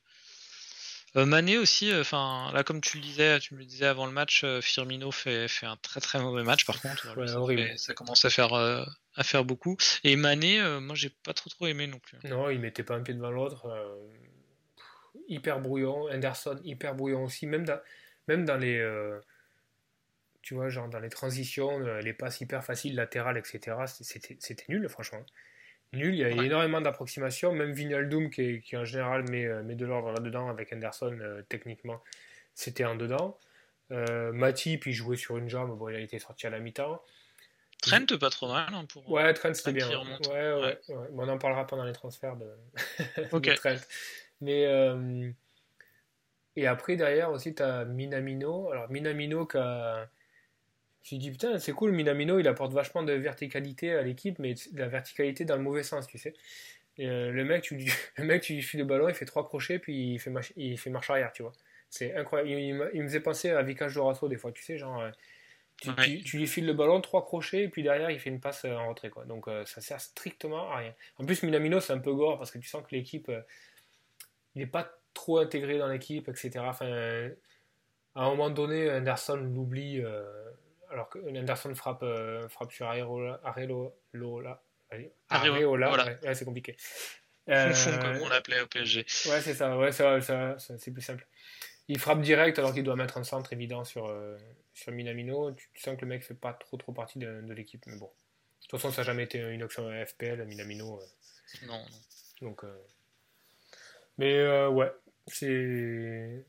Euh, 1.15 1.25
Mané 1.25 1.57
aussi, 1.57 1.91
euh, 1.91 2.01
enfin 2.01 2.51
là 2.53 2.63
comme 2.63 2.81
tu 2.81 2.97
le 2.97 3.03
disais, 3.03 3.39
tu 3.39 3.53
me 3.53 3.59
le 3.59 3.65
disais 3.65 3.85
avant 3.85 4.05
le 4.05 4.11
match, 4.11 4.45
Firmino 4.61 5.11
fait, 5.11 5.47
fait 5.47 5.65
un 5.65 5.77
très 5.77 6.01
très 6.01 6.19
mauvais 6.19 6.43
match 6.43 6.65
par 6.65 6.81
contre. 6.81 7.07
ça, 7.77 7.93
commence 7.93 8.25
à 8.25 8.29
faire 8.29 8.53
à 8.53 9.23
faire 9.23 9.45
beaucoup. 9.45 9.77
Et 10.03 10.17
Mané, 10.17 10.61
moi 10.81 10.93
j'ai 10.93 11.09
pas 11.09 11.33
trop 11.33 11.49
trop 11.49 11.67
aimé 11.67 11.87
non 11.87 11.99
plus. 11.99 12.17
Non, 12.25 12.49
il 12.49 12.59
mettait 12.59 12.83
pas 12.83 12.95
un 12.95 13.01
pied 13.01 13.13
devant 13.13 13.31
l'autre. 13.31 13.65
hyper 15.29 15.61
brouillon. 15.61 16.09
Anderson 16.11 16.59
hyper 16.63 16.93
brouillon 16.95 17.23
aussi, 17.23 17.47
même 17.47 17.63
dans, 17.63 17.79
même 18.27 18.45
dans 18.45 18.57
les 18.57 18.85
tu 20.41 20.53
vois 20.53 20.69
genre 20.69 20.89
dans 20.89 20.99
les 20.99 21.09
transitions, 21.09 21.79
les 21.79 22.13
passes 22.13 22.41
hyper 22.41 22.63
faciles 22.63 22.93
latérales, 22.93 23.37
etc. 23.37 23.77
C'était 23.87 24.65
nul 24.67 24.87
franchement 24.89 25.25
nul. 25.95 26.13
Il 26.13 26.19
y 26.19 26.23
a 26.23 26.29
énormément 26.29 26.81
d'approximations. 26.81 27.53
Même 27.53 27.71
Vinaldoom, 27.71 28.29
qui, 28.29 28.61
qui 28.61 28.77
en 28.77 28.85
général 28.85 29.29
met, 29.29 29.45
euh, 29.45 29.63
met 29.63 29.75
de 29.75 29.85
l'ordre 29.85 30.11
là-dedans 30.11 30.49
avec 30.49 30.71
Anderson, 30.73 31.17
euh, 31.21 31.41
techniquement, 31.49 32.01
c'était 32.53 32.85
en 32.85 32.95
dedans. 32.95 33.37
Euh, 33.91 34.31
Matip, 34.31 34.85
il 34.85 34.93
jouait 34.93 35.17
sur 35.17 35.37
une 35.37 35.49
jambe. 35.49 35.77
Bon, 35.77 35.89
il 35.89 35.95
a 35.95 35.99
été 35.99 36.19
sorti 36.19 36.47
à 36.47 36.49
la 36.49 36.59
mi-temps. 36.59 37.01
Trent, 37.81 38.17
pas 38.19 38.29
trop 38.29 38.51
mal. 38.51 38.73
Hein, 38.73 38.85
pour, 38.85 39.09
ouais, 39.11 39.33
Trent, 39.33 39.53
c'était 39.53 39.73
bien. 39.73 39.89
Ouais, 40.29 40.53
ouais, 40.53 40.79
on 41.13 41.27
en 41.27 41.37
parlera 41.37 41.67
pendant 41.67 41.83
les 41.83 41.93
transferts 41.93 42.35
de, 42.37 43.55
Trent. 43.55 43.75
Mais. 44.41 44.65
Et 46.57 46.67
après, 46.67 46.95
derrière 46.95 47.31
aussi, 47.31 47.53
tu 47.53 47.61
as 47.61 47.83
Minamino. 47.83 48.71
Alors, 48.71 48.89
Minamino 48.89 49.45
qui 49.45 49.57
a 49.57 50.07
j'ai 51.05 51.17
dit 51.19 51.29
putain, 51.29 51.59
c'est 51.59 51.71
cool, 51.71 51.91
Minamino, 51.91 52.39
il 52.39 52.47
apporte 52.47 52.73
vachement 52.73 53.03
de 53.03 53.13
verticalité 53.13 53.93
à 53.93 54.01
l'équipe, 54.01 54.39
mais 54.39 54.55
de 54.55 54.79
la 54.79 54.87
verticalité 54.87 55.45
dans 55.45 55.55
le 55.55 55.61
mauvais 55.61 55.83
sens, 55.83 56.07
tu 56.07 56.17
sais. 56.17 56.33
Euh, 56.99 57.31
le, 57.31 57.45
mec, 57.45 57.61
tu, 57.61 57.77
le 58.17 58.23
mec, 58.23 58.41
tu 58.41 58.53
lui 58.55 58.63
files 58.63 58.79
le 58.79 58.87
ballon, 58.87 59.07
il 59.07 59.13
fait 59.13 59.25
trois 59.25 59.45
crochets, 59.45 59.77
puis 59.77 60.13
il 60.13 60.19
fait, 60.19 60.33
il 60.55 60.79
fait 60.79 60.89
marche 60.89 61.11
arrière, 61.11 61.31
tu 61.31 61.43
vois. 61.43 61.51
C'est 61.91 62.15
incroyable. 62.15 62.49
Il, 62.49 63.03
me 63.03 63.07
faisait 63.07 63.19
penser 63.19 63.51
à 63.51 63.61
Vicage 63.61 63.93
Dorasso 63.93 64.27
des 64.27 64.37
fois, 64.37 64.51
tu 64.51 64.63
sais, 64.63 64.79
genre. 64.79 64.99
Euh, 64.99 65.11
tu, 66.25 66.37
lui 66.37 66.47
files 66.47 66.65
le 66.65 66.73
ballon, 66.73 66.99
trois 67.01 67.23
crochets, 67.23 67.65
et 67.65 67.69
puis 67.69 67.83
derrière, 67.83 68.09
il 68.09 68.19
fait 68.19 68.31
une 68.31 68.39
passe 68.39 68.65
euh, 68.65 68.73
en 68.73 68.89
retrait, 68.89 69.11
quoi. 69.11 69.25
Donc 69.25 69.45
ça 69.65 69.81
sert 69.81 70.01
strictement 70.01 70.71
à 70.71 70.77
rien. 70.77 70.95
En 71.19 71.25
plus, 71.25 71.43
Minamino, 71.43 71.81
c'est 71.81 71.93
un 71.93 71.99
peu 71.99 72.15
gore, 72.15 72.39
parce 72.39 72.49
que 72.49 72.57
tu 72.57 72.67
sens 72.67 72.81
que 72.81 72.95
l'équipe, 72.95 73.31
il 74.55 74.59
n'est 74.59 74.67
pas 74.67 74.91
trop 75.13 75.37
intégré 75.37 75.77
dans 75.77 75.87
l'équipe, 75.87 76.27
etc. 76.29 76.51
Enfin, 76.61 77.29
à 78.15 78.23
un 78.23 78.29
moment 78.31 78.49
donné, 78.49 78.89
Anderson 78.89 79.35
l'oublie 79.35 80.01
alors 80.95 81.09
que 81.09 81.19
Anderson 81.19 81.75
frappe, 81.75 82.03
euh, 82.03 82.47
frappe 82.47 82.71
sur 82.71 82.87
Areola, 82.87 83.41
Areola, 83.43 84.61
Areola, 85.29 86.17
ouais, 86.23 86.35
c'est 86.35 86.45
compliqué. 86.45 86.75
Euh, 87.47 87.71
comme 88.01 88.23
on 88.23 88.29
l'appelait 88.29 88.59
au 88.61 88.65
PSG. 88.65 89.01
Ouais, 89.27 89.39
c'est 89.39 89.53
ça, 89.53 89.77
ouais, 89.77 89.91
ça, 89.91 90.19
ça, 90.19 90.57
c'est 90.57 90.89
plus 90.89 91.03
simple. 91.03 91.27
Il 91.87 91.99
frappe 91.99 92.21
direct 92.21 92.57
alors 92.57 92.73
qu'il 92.73 92.83
doit 92.83 92.95
mettre 92.95 93.19
un 93.19 93.23
centre 93.23 93.53
évident 93.53 93.83
sur, 93.83 94.07
euh, 94.07 94.35
sur 94.73 94.91
Minamino. 94.91 95.51
Tu, 95.51 95.69
sens 95.75 95.95
que 95.95 96.01
le 96.01 96.07
mec 96.07 96.23
fait 96.23 96.33
pas 96.33 96.53
trop 96.53 96.75
trop 96.77 96.91
partie 96.91 97.19
de, 97.19 97.41
de 97.41 97.53
l'équipe, 97.53 97.85
mais 97.85 97.97
bon. 97.97 98.07
De 98.07 98.61
toute 98.61 98.71
façon, 98.71 98.91
ça 98.91 99.03
n'a 99.03 99.05
jamais 99.05 99.25
été 99.25 99.37
une 99.37 99.61
option 99.61 99.87
FPL, 100.07 100.43
Minamino. 100.45 100.99
Non, 101.67 101.77
non. 101.77 101.85
Donc, 102.41 102.63
mais 104.17 104.65
ouais, 104.65 104.91
c'est 105.27 106.43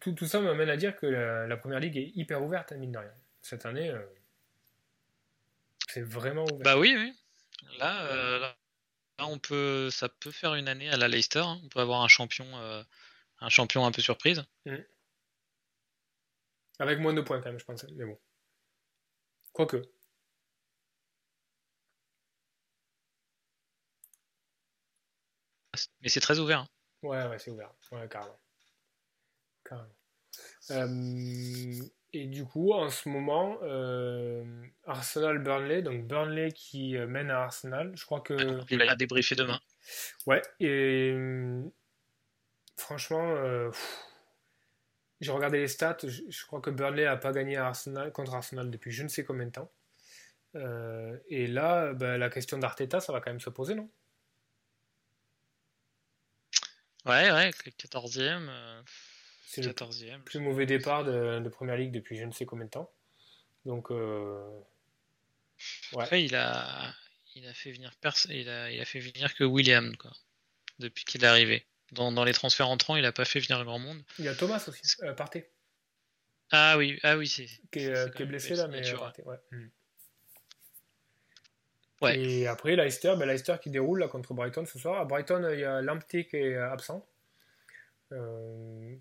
tout, 0.00 0.12
tout, 0.12 0.26
ça 0.26 0.40
m'amène 0.40 0.68
à 0.68 0.76
dire 0.76 0.96
que 0.96 1.06
la, 1.06 1.56
première 1.56 1.80
ligue 1.80 1.96
est 1.96 2.12
hyper 2.14 2.42
ouverte, 2.42 2.72
mine 2.72 2.92
de 2.92 2.98
rien. 2.98 3.14
Cette 3.40 3.64
année, 3.64 3.90
euh, 3.90 4.04
c'est 5.88 6.02
vraiment 6.02 6.44
ouvert. 6.44 6.64
Bah 6.64 6.78
oui, 6.78 6.94
oui. 6.96 7.12
Là, 7.78 8.04
euh, 8.06 8.38
là, 8.40 8.56
on 9.26 9.38
peut, 9.38 9.90
ça 9.90 10.08
peut 10.08 10.30
faire 10.30 10.54
une 10.54 10.68
année 10.68 10.90
à 10.90 10.96
la 10.96 11.08
Leicester. 11.08 11.40
Hein. 11.40 11.60
On 11.64 11.68
peut 11.68 11.80
avoir 11.80 12.02
un 12.02 12.08
champion, 12.08 12.46
euh, 12.58 12.82
un 13.40 13.48
champion 13.48 13.86
un 13.86 13.92
peu 13.92 14.02
surprise. 14.02 14.44
Mmh. 14.66 14.76
Avec 16.80 16.98
moins 16.98 17.14
de 17.14 17.22
points 17.22 17.40
quand 17.40 17.48
même, 17.48 17.58
je 17.58 17.64
pense. 17.64 17.84
Mais 17.96 18.04
bon. 18.04 18.18
Quoique. 19.52 19.82
Mais 26.02 26.08
c'est 26.08 26.20
très 26.20 26.38
ouvert. 26.38 26.60
Hein. 26.60 26.68
Ouais, 27.02 27.26
ouais, 27.28 27.38
c'est 27.38 27.50
ouvert. 27.50 27.72
Ouais, 27.92 28.08
carrément. 28.08 28.38
Euh, 30.70 31.72
et 32.12 32.26
du 32.26 32.44
coup, 32.44 32.72
en 32.72 32.88
ce 32.90 33.08
moment, 33.08 33.58
euh, 33.62 34.44
Arsenal-Burnley, 34.86 35.82
donc 35.82 36.06
Burnley 36.06 36.52
qui 36.52 36.96
euh, 36.96 37.06
mène 37.06 37.30
à 37.30 37.42
Arsenal, 37.42 37.92
je 37.96 38.04
crois 38.04 38.20
que. 38.20 38.60
Il 38.70 38.78
va 38.78 38.96
débriefer 38.96 39.34
demain. 39.34 39.60
Ouais, 40.26 40.42
et 40.60 41.14
franchement, 42.76 43.34
j'ai 45.20 45.32
regardé 45.32 45.60
les 45.60 45.68
stats, 45.68 45.98
je, 46.04 46.46
crois 46.46 46.60
que 46.60 46.70
Burnley 46.70 47.04
n'a 47.04 47.16
pas 47.16 47.32
gagné 47.32 47.56
à 47.56 47.66
Arsenal, 47.66 48.12
contre 48.12 48.34
Arsenal 48.34 48.70
depuis 48.70 48.92
je 48.92 49.02
ne 49.02 49.08
sais 49.08 49.24
combien 49.24 49.46
de 49.46 49.52
temps. 49.52 49.72
et 51.28 51.46
là, 51.46 51.94
bah, 51.94 52.18
la 52.18 52.28
question 52.28 52.58
d'Arteta, 52.58 53.00
ça 53.00 53.12
va 53.12 53.20
quand 53.20 53.30
même 53.30 53.40
se 53.40 53.50
poser, 53.50 53.74
non? 53.74 53.88
Ouais, 57.06 57.30
ouais, 57.30 57.50
14e. 57.50 58.50
C'est 59.48 59.62
le 59.62 59.72
plus 60.24 60.40
mauvais 60.40 60.66
départ 60.66 61.04
de, 61.04 61.48
Première 61.48 61.78
Ligue 61.78 61.90
depuis 61.90 62.18
je 62.18 62.24
ne 62.24 62.32
sais 62.32 62.44
combien 62.44 62.66
de 62.66 62.70
temps. 62.70 62.92
Donc, 63.64 63.90
euh, 63.90 64.46
Après, 65.96 66.22
il 66.22 66.36
a, 66.36 66.92
il 67.34 67.46
a 67.46 67.54
fait 67.54 67.72
venir 67.72 67.90
il 68.28 68.48
a, 68.50 68.70
il 68.70 68.78
a 68.78 68.84
fait 68.84 69.00
venir 69.00 69.34
que 69.34 69.44
William, 69.44 69.96
quoi, 69.96 70.12
depuis 70.78 71.06
qu'il 71.06 71.24
est 71.24 71.26
arrivé. 71.26 71.64
Dans, 71.92 72.12
dans, 72.12 72.24
les 72.24 72.34
transferts 72.34 72.68
entrants, 72.68 72.96
il 72.96 73.06
a 73.06 73.12
pas 73.12 73.24
fait 73.24 73.40
venir 73.40 73.64
grand 73.64 73.78
monde. 73.78 74.02
Il 74.18 74.26
y 74.26 74.28
a 74.28 74.34
Thomas 74.34 74.62
aussi, 74.68 74.82
euh, 75.02 75.14
Ah 76.50 76.76
oui, 76.76 76.98
ah 77.02 77.16
oui, 77.16 77.26
c'est. 77.26 77.46
Qui 77.72 77.78
est, 77.78 78.14
qui 78.14 78.24
est 78.24 78.26
blessé 78.26 78.54
là, 78.54 78.68
mais 78.68 78.82
parté, 78.92 79.22
ouais. 79.22 79.36
Ouais. 82.02 82.20
Et 82.20 82.46
après, 82.46 82.76
Leicester, 82.76 83.14
ben 83.18 83.26
Leicester 83.26 83.56
qui 83.62 83.70
déroule 83.70 84.00
là, 84.00 84.08
contre 84.08 84.34
Brighton 84.34 84.66
ce 84.66 84.78
soir. 84.78 85.00
À 85.00 85.06
Brighton, 85.06 85.48
il 85.54 85.60
y 85.60 85.64
a 85.64 85.80
Lamptey 85.80 86.26
qui 86.26 86.36
est 86.36 86.56
absent 86.56 86.98
euh, 86.98 87.17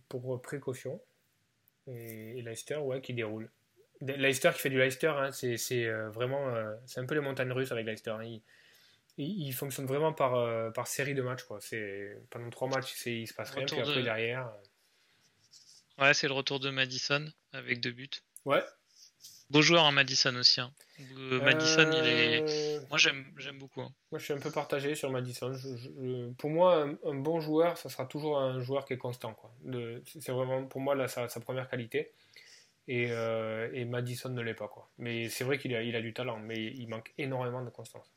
pour 0.10 0.42
précaution. 0.42 1.02
Et, 1.88 2.42
Leicester, 2.42 2.78
ouais, 2.78 3.02
qui 3.02 3.14
déroule. 3.14 3.50
Leicester 4.02 4.52
qui 4.54 4.60
fait 4.60 4.70
du 4.70 4.78
Leicester, 4.78 5.08
hein, 5.08 5.32
c'est 5.32 5.86
euh, 5.86 6.10
vraiment. 6.10 6.50
Euh, 6.50 6.76
c'est 6.86 7.00
un 7.00 7.06
peu 7.06 7.16
les 7.16 7.22
montagnes 7.22 7.52
russes 7.52 7.72
avec 7.72 7.86
Leicester. 7.86 8.16
Il, 8.24 8.42
il, 9.18 9.52
fonctionne 9.54 9.88
vraiment 9.88 10.14
par, 10.14 10.74
par 10.74 10.86
série 10.88 11.16
de 11.16 11.22
matchs. 11.22 11.44
Quoi. 11.44 11.60
Pendant 12.30 12.50
trois 12.50 12.68
matchs, 12.68 13.06
il 13.08 13.28
se 13.28 13.34
passe 13.34 13.52
rien, 13.52 13.66
puis 13.66 13.80
après 13.80 14.04
derrière. 14.04 14.52
Ouais, 15.98 16.14
c'est 16.14 16.28
le 16.28 16.34
retour 16.34 16.60
de 16.60 16.70
Madison 16.70 17.26
avec 17.54 17.80
deux 17.80 17.92
buts. 17.92 18.10
Ouais, 18.46 18.64
Beau 19.50 19.62
joueur, 19.62 19.86
hein, 19.86 19.92
Madison 19.92 20.36
aussi. 20.36 20.60
Hein. 20.60 20.74
Euh, 21.00 21.42
Madison, 21.42 21.90
il 21.92 22.08
est. 22.08 22.42
Euh, 22.42 22.82
moi, 22.90 22.98
j'aime, 22.98 23.26
beaucoup. 23.60 23.82
Hein. 23.82 23.94
Moi, 24.12 24.20
je 24.20 24.26
suis 24.26 24.34
un 24.34 24.40
peu 24.40 24.52
partagé 24.52 24.94
sur 24.96 25.10
Madison. 25.10 25.54
pour 26.38 26.50
moi, 26.50 26.90
un, 27.06 27.16
bon 27.16 27.40
joueur, 27.40 27.78
ça 27.78 27.90
sera 27.90 28.06
toujours 28.06 28.40
un 28.40 28.62
joueur 28.62 28.86
qui 28.86 28.94
est 28.94 28.98
constant. 28.98 29.34
Quoi. 29.34 29.54
c'est 30.06 30.32
vraiment, 30.32 30.66
pour 30.66 30.82
moi, 30.82 30.96
là, 30.96 31.08
sa, 31.08 31.28
première 31.40 31.70
qualité. 31.70 32.12
Et, 32.90 33.08
euh, 33.12 33.70
et 33.74 33.86
Madison 33.86 34.30
ne 34.30 34.42
l'est 34.42 34.54
pas. 34.54 34.68
Quoi. 34.68 34.90
Mais 34.98 35.30
c'est 35.30 35.44
vrai 35.44 35.58
qu'il 35.58 35.76
a, 35.76 35.84
il 35.84 35.96
a 35.96 36.02
du 36.02 36.14
talent, 36.14 36.40
mais 36.40 36.66
il 36.66 36.88
manque 36.88 37.14
énormément 37.18 37.64
de 37.64 37.70
constance. 37.70 38.08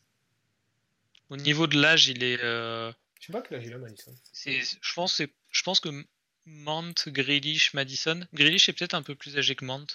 Au 1.28 1.36
niveau 1.36 1.66
de 1.68 1.80
l'âge, 1.80 2.08
il 2.08 2.24
est. 2.24 2.38
Je 2.38 3.26
sais 3.26 3.32
pas 3.32 3.42
quel 3.42 3.58
âge 3.58 3.66
il 3.66 3.74
a, 3.74 3.78
Madison. 3.78 4.14
C'est, 4.32 4.60
je, 4.60 4.94
pense, 4.94 5.22
je 5.50 5.62
pense 5.62 5.78
que 5.78 5.90
Mant, 6.46 6.92
Grealish, 7.06 7.74
Madison. 7.74 8.26
Grealish 8.32 8.68
est 8.68 8.72
peut-être 8.72 8.94
un 8.94 9.02
peu 9.02 9.14
plus 9.14 9.36
âgé 9.36 9.54
que 9.54 9.64
Mant. 9.64 9.86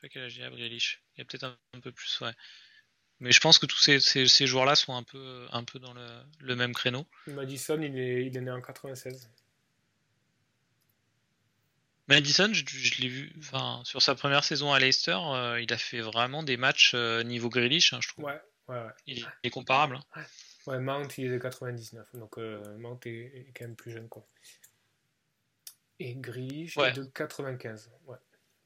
Je 0.00 0.06
sais 0.06 0.08
pas 0.08 0.12
quel 0.14 0.22
âge 0.22 0.36
il 0.36 0.42
a 0.44 0.50
Grealish. 0.50 1.02
Il 1.14 1.18
y 1.18 1.22
a 1.22 1.24
peut-être 1.26 1.44
un, 1.44 1.80
peu 1.80 1.92
plus, 1.92 2.20
ouais. 2.22 2.32
Mais 3.18 3.32
je 3.32 3.40
pense 3.40 3.58
que 3.58 3.66
tous 3.66 3.76
ces, 3.76 4.00
ces, 4.00 4.46
joueurs-là 4.46 4.74
sont 4.74 4.94
un 4.94 5.02
peu, 5.02 5.46
un 5.52 5.62
peu 5.62 5.78
dans 5.78 5.92
le, 5.92 6.56
même 6.56 6.72
créneau. 6.72 7.06
Madison, 7.26 7.78
il 7.82 7.98
est, 7.98 8.24
il 8.24 8.34
est 8.34 8.40
né 8.40 8.50
en 8.50 8.62
96. 8.62 9.28
Madison, 12.08 12.50
je, 12.52 13.00
l'ai 13.02 13.08
vu 13.08 13.32
enfin, 13.38 13.82
sur 13.84 14.00
sa 14.00 14.14
première 14.14 14.42
saison 14.42 14.72
à 14.72 14.78
Leicester, 14.80 15.18
euh, 15.22 15.60
il 15.60 15.72
a 15.72 15.76
fait 15.76 16.00
vraiment 16.00 16.42
des 16.42 16.56
matchs 16.56 16.92
euh, 16.94 17.22
niveau 17.22 17.50
Grealish, 17.50 17.92
hein, 17.92 17.98
je 18.00 18.08
trouve. 18.08 18.24
Ouais, 18.24 18.40
ouais, 18.68 18.76
ouais. 18.76 18.92
Il 19.06 19.28
est, 19.42 19.50
comparable. 19.50 20.00
Hein. 20.16 20.24
Ouais. 20.66 20.78
Mount, 20.78 21.08
il 21.18 21.26
est 21.26 21.30
de 21.30 21.38
99, 21.38 22.08
donc 22.14 22.38
euh, 22.38 22.78
Mount 22.78 22.98
est, 23.04 23.52
quand 23.54 23.66
même 23.66 23.76
plus 23.76 23.92
jeune. 23.92 24.08
Quoi. 24.08 24.26
Et 25.98 26.14
Grealish 26.16 26.78
est 26.78 26.96
de 26.96 27.04
95. 27.04 27.90
Ouais. 28.06 28.16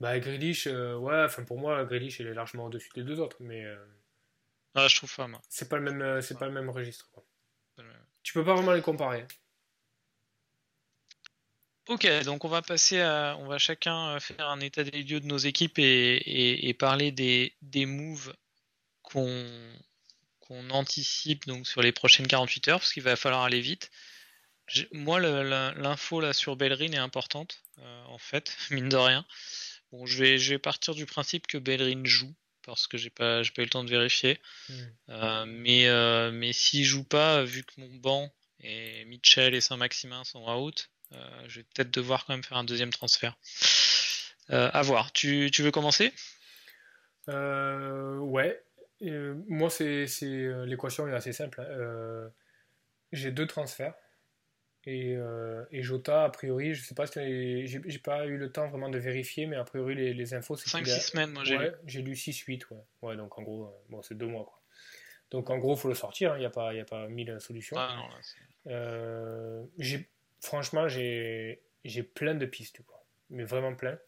Bah, 0.04 0.18
Grealish, 0.18 0.66
euh, 0.66 0.96
ouais, 0.96 1.24
enfin 1.24 1.44
pour 1.44 1.58
moi, 1.58 1.82
Grealish 1.86 2.20
il 2.20 2.26
est 2.26 2.34
largement 2.34 2.66
au-dessus 2.66 2.90
des 2.94 3.04
deux 3.04 3.20
autres, 3.20 3.38
mais. 3.40 3.64
Euh, 3.64 3.82
ah, 4.74 4.86
je 4.86 4.96
trouve 4.96 5.16
pas, 5.16 5.26
moi. 5.28 5.40
C'est 5.48 5.70
pas 5.70 5.78
le 5.78 5.82
même, 5.82 6.02
euh, 6.02 6.20
c'est 6.20 6.38
pas 6.38 6.44
le 6.44 6.52
même 6.52 6.68
registre. 6.68 7.08
Quoi. 7.10 7.24
Tu 8.22 8.34
peux 8.34 8.44
pas 8.44 8.52
vraiment 8.52 8.72
les 8.72 8.82
comparer. 8.82 9.26
Ok, 11.88 12.06
donc 12.24 12.44
on 12.44 12.48
va 12.48 12.60
passer 12.60 13.00
à, 13.00 13.38
on 13.40 13.46
va 13.46 13.56
chacun 13.56 14.20
faire 14.20 14.46
un 14.50 14.60
état 14.60 14.84
des 14.84 15.02
lieux 15.02 15.20
de 15.20 15.26
nos 15.26 15.38
équipes 15.38 15.78
et, 15.78 16.68
et, 16.68 16.74
parler 16.74 17.10
des, 17.10 17.54
des 17.62 17.86
moves 17.86 18.34
qu'on 19.00 19.72
qu'on 20.40 20.68
anticipe 20.68 21.46
donc 21.46 21.66
sur 21.66 21.80
les 21.80 21.92
prochaines 21.92 22.26
48 22.26 22.68
heures, 22.68 22.78
parce 22.78 22.92
qu'il 22.92 23.02
va 23.02 23.16
falloir 23.16 23.44
aller 23.44 23.62
vite. 23.62 23.90
Moi, 24.92 25.18
l'info 25.18 26.20
là 26.20 26.34
sur 26.34 26.56
Bellerin 26.56 26.92
est 26.92 26.98
importante, 26.98 27.62
en 27.78 28.18
fait, 28.18 28.54
mine 28.70 28.90
de 28.90 28.98
rien. 28.98 29.24
Bon, 29.94 30.06
je 30.06 30.18
vais, 30.18 30.38
je 30.38 30.50
vais 30.50 30.58
partir 30.58 30.96
du 30.96 31.06
principe 31.06 31.46
que 31.46 31.56
Bellerin 31.56 32.02
joue 32.04 32.34
parce 32.66 32.88
que 32.88 32.96
j'ai 32.96 33.10
pas, 33.10 33.42
pas 33.42 33.62
eu 33.62 33.64
le 33.64 33.70
temps 33.70 33.84
de 33.84 33.90
vérifier. 33.90 34.40
Hmm. 34.68 34.74
Euh, 35.10 35.44
mais, 35.46 35.86
euh, 35.86 36.32
mais 36.32 36.52
s'il 36.52 36.84
joue 36.84 37.04
pas, 37.04 37.44
vu 37.44 37.62
que 37.62 37.74
mon 37.78 37.94
banc 37.96 38.32
et 38.58 39.04
Mitchell 39.04 39.54
et 39.54 39.60
Saint-Maximin 39.60 40.24
sont 40.24 40.50
out, 40.50 40.90
euh, 41.12 41.44
je 41.46 41.60
vais 41.60 41.66
peut-être 41.74 41.92
devoir 41.92 42.24
quand 42.24 42.32
même 42.32 42.42
faire 42.42 42.56
un 42.56 42.64
deuxième 42.64 42.90
transfert. 42.90 43.36
à 44.48 44.82
voir. 44.82 45.12
Tu, 45.12 45.50
tu 45.52 45.62
veux 45.62 45.70
commencer? 45.70 46.12
Ouais. 47.28 48.64
moi, 49.00 49.70
c'est, 49.70 50.06
l'équation 50.66 51.06
est 51.06 51.14
assez 51.14 51.32
simple. 51.32 51.60
Hein. 51.60 52.32
j'ai 53.12 53.30
deux 53.30 53.46
transferts. 53.46 53.94
Et, 54.86 55.14
euh, 55.16 55.64
et, 55.70 55.82
Jota, 55.82 56.24
a 56.24 56.28
priori, 56.28 56.74
je 56.74 56.82
sais 56.84 56.94
pas 56.94 57.06
si 57.06 57.66
j'ai 57.66 57.98
pas 57.98 58.26
eu 58.26 58.36
le 58.36 58.52
temps 58.52 58.68
vraiment 58.68 58.90
de 58.90 58.98
vérifier, 58.98 59.46
mais 59.46 59.56
a 59.56 59.64
priori, 59.64 59.94
les, 59.94 60.12
les 60.12 60.34
infos, 60.34 60.56
c'est 60.56 60.68
5-6 60.68 61.10
semaines, 61.10 61.30
moi 61.30 61.42
j'ai 61.44 61.56
ouais, 61.56 61.74
J'ai 61.86 62.02
lu 62.02 62.12
6-8, 62.12 62.64
ouais. 62.70 62.76
ouais. 63.02 63.16
Donc 63.16 63.38
en 63.38 63.42
gros, 63.42 63.64
euh, 63.64 63.70
bon, 63.88 64.02
c'est 64.02 64.16
deux 64.16 64.26
mois, 64.26 64.44
quoi. 64.44 64.60
Donc 65.30 65.48
en 65.48 65.58
gros, 65.58 65.74
il 65.74 65.78
faut 65.78 65.88
le 65.88 65.94
sortir, 65.94 66.32
il 66.32 66.34
hein. 66.34 66.38
n'y 66.40 66.44
a, 66.44 66.50
pas, 66.50 66.70
a 66.70 66.84
pas 66.84 67.08
mille 67.08 67.34
solutions. 67.40 67.76
Ah, 67.78 67.96
non, 67.96 68.72
euh, 68.72 69.64
franchement, 70.40 70.86
j'ai 70.86 71.58
plein 72.14 72.34
de 72.34 72.46
pistes, 72.46 72.82
quoi. 72.86 73.02
Mais 73.30 73.44
vraiment 73.44 73.74
plein. 73.74 73.98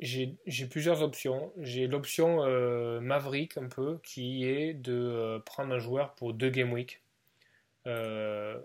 J'ai 0.00 0.66
plusieurs 0.70 1.02
options. 1.02 1.52
J'ai 1.58 1.86
l'option 1.86 2.42
euh, 2.42 3.00
Maverick, 3.00 3.58
un 3.58 3.68
peu, 3.68 3.98
qui 4.02 4.46
est 4.48 4.72
de 4.72 5.38
prendre 5.44 5.74
un 5.74 5.78
joueur 5.78 6.14
pour 6.14 6.32
deux 6.32 6.48
game 6.48 6.72
week. 6.72 7.02
Euh, 7.86 8.58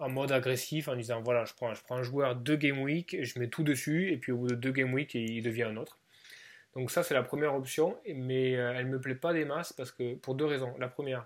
en 0.00 0.08
mode 0.08 0.32
agressif 0.32 0.88
en 0.88 0.96
disant 0.96 1.20
voilà, 1.20 1.44
je 1.44 1.52
prends, 1.54 1.72
je 1.74 1.82
prends 1.82 1.96
un 1.96 2.02
joueur 2.02 2.34
deux 2.34 2.56
game 2.56 2.80
week, 2.80 3.16
je 3.22 3.38
mets 3.38 3.48
tout 3.48 3.62
dessus, 3.62 4.10
et 4.10 4.16
puis 4.16 4.32
au 4.32 4.38
bout 4.38 4.48
de 4.48 4.54
deux 4.54 4.72
game 4.72 4.92
week, 4.92 5.14
il 5.14 5.42
devient 5.42 5.64
un 5.64 5.76
autre. 5.76 5.98
Donc 6.74 6.90
ça, 6.90 7.02
c'est 7.02 7.14
la 7.14 7.22
première 7.22 7.54
option, 7.54 7.98
mais 8.14 8.56
euh, 8.56 8.72
elle 8.74 8.86
ne 8.86 8.92
me 8.92 9.00
plaît 9.00 9.14
pas 9.14 9.32
des 9.32 9.44
masses 9.44 9.72
parce 9.72 9.92
que 9.92 10.14
pour 10.14 10.34
deux 10.34 10.46
raisons. 10.46 10.74
La 10.78 10.88
première, 10.88 11.24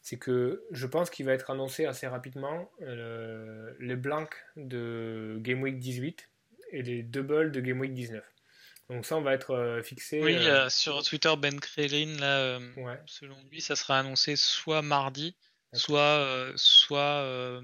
c'est 0.00 0.18
que 0.18 0.62
je 0.70 0.86
pense 0.86 1.10
qu'il 1.10 1.26
va 1.26 1.32
être 1.32 1.50
annoncé 1.50 1.86
assez 1.86 2.06
rapidement 2.06 2.70
euh, 2.82 3.72
les 3.80 3.96
blancs 3.96 4.30
de 4.56 5.38
Game 5.40 5.62
Week 5.62 5.78
18 5.78 6.28
et 6.72 6.82
les 6.82 7.02
doubles 7.02 7.50
de 7.50 7.60
Game 7.60 7.80
Week 7.80 7.92
19. 7.92 8.22
Donc 8.90 9.06
ça, 9.06 9.16
on 9.16 9.22
va 9.22 9.32
être 9.32 9.52
euh, 9.52 9.82
fixé. 9.82 10.22
Oui, 10.22 10.36
sur 10.68 11.02
Twitter, 11.02 11.32
Ben 11.38 11.58
Krelin, 11.58 12.18
là, 12.20 12.60
selon 13.06 13.36
lui, 13.50 13.62
ça 13.62 13.74
sera 13.74 13.98
annoncé 13.98 14.36
soit 14.36 14.82
mardi, 14.82 15.34
soit, 15.72 16.52
soit 16.56 17.62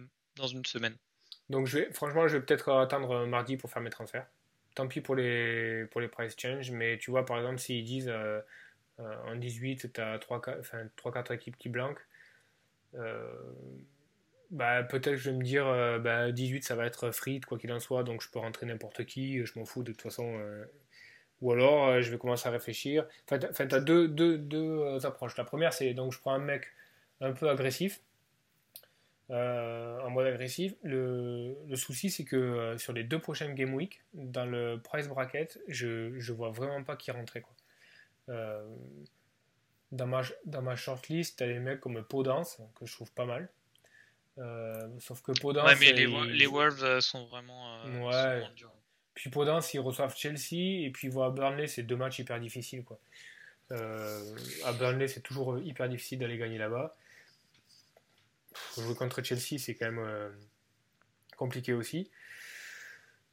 une 0.49 0.65
semaine. 0.65 0.97
Donc 1.51 1.67
je 1.67 1.79
vais, 1.79 1.93
franchement, 1.93 2.29
je 2.29 2.37
vais 2.37 2.45
peut-être 2.45 2.73
attendre 2.73 3.27
mardi 3.27 3.57
pour 3.57 3.71
faire 3.71 3.83
mes 3.83 3.91
transferts. 3.91 4.27
Tant 4.77 4.87
pis 4.87 5.01
pour 5.01 5.17
les, 5.17 5.85
pour 5.91 6.01
les 6.01 6.09
price 6.09 6.37
change, 6.39 6.71
mais 6.71 6.97
tu 6.99 7.11
vois, 7.11 7.27
par 7.27 7.39
exemple, 7.39 7.59
s'ils 7.59 7.85
disent 7.85 8.09
euh, 8.09 8.41
euh, 9.01 9.17
en 9.27 9.35
18, 9.35 9.93
tu 9.93 10.01
as 10.01 10.19
3-4 10.19 11.35
équipes 11.35 11.59
qui 11.59 11.69
blanquent, 11.69 12.07
euh, 12.95 13.29
bah, 14.53 14.85
peut-être 14.85 15.17
je 15.17 15.31
vais 15.31 15.37
me 15.37 15.43
dire 15.43 15.65
bah, 16.01 16.31
18 16.31 16.65
ça 16.65 16.77
va 16.77 16.87
être 16.87 17.11
free, 17.11 17.41
quoi 17.41 17.59
qu'il 17.59 17.73
en 17.73 17.81
soit, 17.81 18.05
donc 18.05 18.23
je 18.23 18.31
peux 18.31 18.39
rentrer 18.39 18.67
n'importe 18.67 19.05
qui, 19.05 19.45
je 19.45 19.59
m'en 19.59 19.65
fous 19.65 19.83
de 19.83 19.93
toute 19.93 20.03
façon. 20.03 20.41
ou 21.41 21.53
alors 21.53 22.01
je 22.01 22.11
vais 22.11 22.19
commencer 22.19 22.49
à 22.49 22.53
réfléchir. 22.53 23.07
Enfin, 23.29 23.39
tu 23.39 23.75
as 23.75 23.81
deux, 23.81 24.09
deux, 24.09 24.39
deux 24.39 25.05
approches. 25.07 25.37
La 25.37 25.45
première, 25.45 25.73
c'est 25.73 25.95
donc 25.95 26.13
je 26.13 26.21
prends 26.21 26.33
un 26.33 26.39
mec 26.39 26.67
un 27.21 27.33
peu 27.33 27.49
agressif 27.49 28.01
euh, 29.31 30.01
en 30.01 30.11
mode 30.11 30.27
agressif. 30.27 30.75
Le, 30.83 31.55
souci, 31.77 32.11
c'est 32.11 32.25
que 32.25 32.37
euh, 32.37 32.79
sur 32.79 32.93
les 32.93 33.05
deux 33.05 33.21
prochaines 33.21 33.55
Game 33.55 33.75
Week, 33.75 34.03
dans 34.13 34.45
le 34.45 34.81
price 34.83 35.07
bracket, 35.07 35.61
je, 35.69 36.19
je 36.19 36.33
vois 36.33 36.51
vraiment 36.51 36.83
pas 36.83 36.97
qui 36.97 37.13
rentrer. 37.13 37.41
Quoi. 37.41 37.55
Euh, 38.31 38.67
dans, 39.93 40.09
ma, 40.09 40.23
dans 40.47 40.63
ma 40.63 40.75
shortlist, 40.75 41.39
t'as 41.39 41.47
des 41.47 41.61
mecs 41.61 41.81
comme 41.81 42.03
Podence, 42.03 42.59
que 42.75 42.87
je 42.87 42.93
trouve 42.93 43.13
pas 43.13 43.25
mal. 43.25 43.49
sauf 44.99 45.23
que 45.23 45.33
Podence. 45.41 45.69
Ouais, 45.69 45.77
mais 45.79 45.93
les, 45.93 46.07
les 46.07 46.47
Wolves 46.47 47.01
sont 47.01 47.27
vraiment. 47.27 47.85
ouais. 47.85 48.43
puis 49.15 49.31
Podence, 49.31 49.73
ils 49.75 49.81
reçoivent 49.81 50.17
Chelsea, 50.17 50.85
et 50.85 50.91
puis 50.93 51.07
ils 51.07 51.13
voient 51.13 51.31
Burnley, 51.31 51.69
c'est 51.69 51.85
deux 51.85 51.97
matchs 51.97 52.19
hyper 52.19 52.41
difficiles. 52.41 52.83
Quoi. 52.83 52.99
à 53.71 54.73
Burnley, 54.73 55.07
c'est 55.07 55.21
toujours 55.21 55.57
hyper 55.61 55.89
difficile 55.89 56.19
d'aller 56.19 56.37
gagner 56.37 56.59
là-bas. 56.59 56.97
Jouer 58.77 58.95
contre 58.95 59.23
Chelsea, 59.23 59.59
c'est 59.59 59.75
quand 59.75 59.87
même 59.87 60.05
euh, 60.05 60.31
compliqué 61.37 61.73
aussi. 61.73 62.11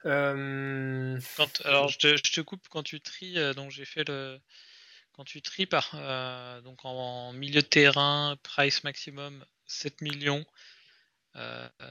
Euh, 0.05 1.19
quand, 1.35 1.65
alors, 1.65 1.89
je 1.89 1.97
te, 1.97 2.17
je 2.17 2.31
te, 2.31 2.41
coupe 2.41 2.67
quand 2.69 2.83
tu 2.83 3.01
tries. 3.01 3.37
Euh, 3.37 3.53
donc, 3.53 3.71
j'ai 3.71 3.85
fait 3.85 4.07
le. 4.07 4.39
Quand 5.13 5.23
tu 5.23 5.41
tries 5.41 5.65
par. 5.65 5.95
donc, 6.63 6.85
en, 6.85 7.33
milieu 7.33 7.61
de 7.61 7.67
terrain, 7.67 8.37
price 8.43 8.83
maximum 8.83 9.43
7 9.65 10.01
millions. 10.01 10.45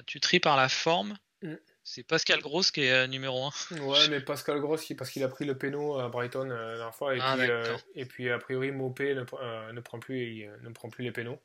tu 0.06 0.20
tries 0.20 0.40
par 0.40 0.56
la 0.56 0.68
forme. 0.68 1.18
Mm. 1.42 1.54
c'est 1.84 2.02
Pascal 2.02 2.40
Gross 2.40 2.70
qui 2.70 2.82
est 2.82 2.92
euh, 2.92 3.06
numéro 3.06 3.50
1. 3.72 3.78
Ouais, 3.80 4.08
mais 4.08 4.20
Pascal 4.20 4.60
Gross, 4.60 4.86
parce 4.96 5.10
qu'il 5.10 5.22
a 5.22 5.28
pris 5.28 5.44
le 5.44 5.58
péno 5.58 5.98
à 5.98 6.08
Brighton 6.08 6.44
la 6.44 6.76
dernière 6.76 6.94
fois. 6.94 7.14
Et, 7.14 7.18
ah, 7.20 7.36
puis, 7.36 7.50
et 8.00 8.06
puis, 8.06 8.30
a 8.30 8.38
priori, 8.38 8.70
Mopé 8.70 9.14
ne, 9.14 9.20
ne, 9.72 9.80
prend 9.80 9.98
plus, 9.98 10.46
ne 10.62 10.70
prend 10.70 10.88
plus 10.88 11.04
les 11.04 11.12
pénaux. 11.12 11.40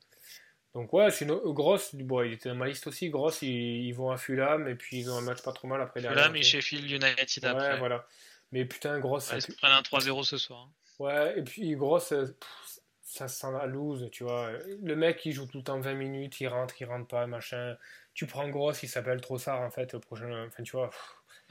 Donc, 0.74 0.94
ouais, 0.94 1.12
c'est 1.12 1.28
Gross, 1.28 1.96
bon, 1.96 2.24
il 2.24 2.34
était 2.34 2.50
dans 2.50 2.56
ma 2.56 2.68
liste 2.68 2.88
aussi. 2.88 3.10
Gross, 3.10 3.42
ils, 3.42 3.92
vont 3.92 4.10
à 4.10 4.18
Fulham 4.18 4.68
et 4.68 4.76
puis 4.76 5.00
ils 5.00 5.10
ont 5.10 5.18
un 5.18 5.22
match 5.22 5.42
pas 5.42 5.52
trop 5.52 5.68
mal 5.68 5.82
après 5.82 6.02
derrière. 6.02 6.18
Fulham 6.18 6.36
et 6.36 6.44
Sheffield 6.44 6.90
United 6.90 7.46
après. 7.46 7.74
Ouais, 7.74 7.80
voilà. 7.80 8.08
Mais 8.52 8.66
putain, 8.66 9.00
Gross. 9.00 9.32
ils 9.34 9.42
se 9.42 9.52
prennent 9.52 9.72
un 9.72 9.82
3-0 9.82 10.24
ce 10.24 10.38
soir. 10.38 10.68
Hein. 10.68 10.72
Ouais, 11.00 11.40
et 11.40 11.42
puis 11.42 11.76
Gross, 11.76 12.14
ça 13.02 13.28
sent 13.28 13.52
la 13.52 13.66
loose, 13.66 14.10
tu 14.12 14.24
vois. 14.24 14.52
Le 14.82 14.96
mec, 14.96 15.26
il 15.26 15.34
joue 15.34 15.46
tout 15.46 15.58
le 15.58 15.64
temps 15.64 15.80
20 15.80 15.94
minutes, 15.94 16.40
il 16.40 16.48
rentre, 16.48 16.76
il 16.80 16.86
rentre 16.86 17.08
pas, 17.08 17.28
machin. 17.28 17.76
Tu 18.14 18.26
prends 18.26 18.48
Gross, 18.48 18.84
il 18.84 18.88
s'appelle 18.90 19.20
Trossard, 19.20 19.62
en 19.62 19.72
fait, 19.72 19.94
au 19.94 20.00
prochain. 20.00 20.46
Enfin, 20.48 20.64
tu 20.64 20.72
vois. 20.72 20.90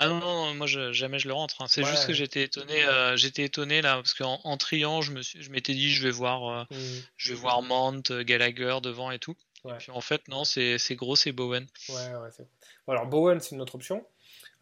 Ah 0.02 0.08
non, 0.08 0.18
non, 0.18 0.54
moi 0.54 0.66
je, 0.66 0.92
jamais 0.92 1.18
je 1.18 1.28
le 1.28 1.34
rentre. 1.34 1.60
Hein. 1.60 1.66
C'est 1.68 1.84
juste 1.84 2.06
que 2.06 2.14
j'étais 2.14 2.44
étonné, 2.44 2.84
euh, 2.84 3.16
j'étais 3.18 3.44
étonné 3.44 3.82
là, 3.82 3.96
parce 3.96 4.14
qu'en 4.14 4.40
en 4.44 4.56
triant, 4.56 5.02
je 5.02 5.12
me 5.12 5.20
je 5.20 5.50
m'étais 5.50 5.74
dit, 5.74 5.90
je 5.90 6.02
vais 6.02 6.10
voir, 6.10 6.48
euh, 6.48 6.64
mmh. 6.70 6.76
je 7.18 7.32
vais 7.32 7.38
voir 7.38 7.60
Mant, 7.60 8.00
Gallagher 8.08 8.78
devant 8.82 9.10
et 9.10 9.18
tout. 9.18 9.36
Et 9.66 9.72
puis 9.74 9.90
en 9.90 10.00
fait, 10.00 10.26
non, 10.28 10.44
c'est 10.44 10.78
gros, 10.92 11.16
c'est 11.16 11.32
Bowen. 11.32 11.66
Ouais, 11.90 12.14
ouais, 12.14 12.30
c'est 12.30 12.46
Alors 12.88 13.06
Bowen, 13.06 13.40
c'est 13.40 13.54
une 13.54 13.60
autre 13.60 13.74
option. 13.74 14.06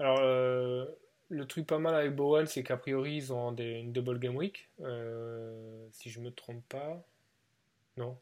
Alors, 0.00 0.18
euh, 0.20 0.84
le 1.28 1.46
truc 1.46 1.66
pas 1.66 1.78
mal 1.78 1.94
avec 1.94 2.14
Bowen, 2.14 2.46
c'est 2.46 2.62
qu'a 2.62 2.76
priori, 2.76 3.16
ils 3.16 3.32
ont 3.32 3.52
des, 3.52 3.80
une 3.80 3.92
double 3.92 4.18
game 4.18 4.36
week. 4.36 4.68
Euh, 4.80 5.86
si 5.92 6.10
je 6.10 6.20
me 6.20 6.30
trompe 6.30 6.66
pas. 6.68 7.04
Non. 7.96 8.18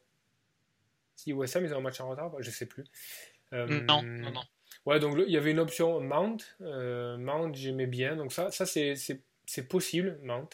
Si 1.14 1.32
West 1.32 1.56
Ham, 1.56 1.64
ils 1.64 1.72
ont 1.72 1.78
un 1.78 1.82
match 1.82 2.00
en 2.00 2.10
retard, 2.10 2.32
je 2.40 2.50
sais 2.50 2.66
plus. 2.66 2.84
Euh, 3.52 3.80
non, 3.82 4.02
non, 4.02 4.32
non. 4.32 4.42
Ouais, 4.86 5.00
donc 5.00 5.18
il 5.26 5.32
y 5.32 5.36
avait 5.36 5.50
une 5.50 5.58
option 5.58 6.00
Mount. 6.00 6.38
Euh, 6.60 7.16
Mount, 7.18 7.52
j'aimais 7.54 7.86
bien. 7.86 8.16
Donc 8.16 8.32
ça, 8.32 8.50
ça 8.50 8.64
c'est 8.64 9.68
possible, 9.68 10.18
Mount. 10.22 10.48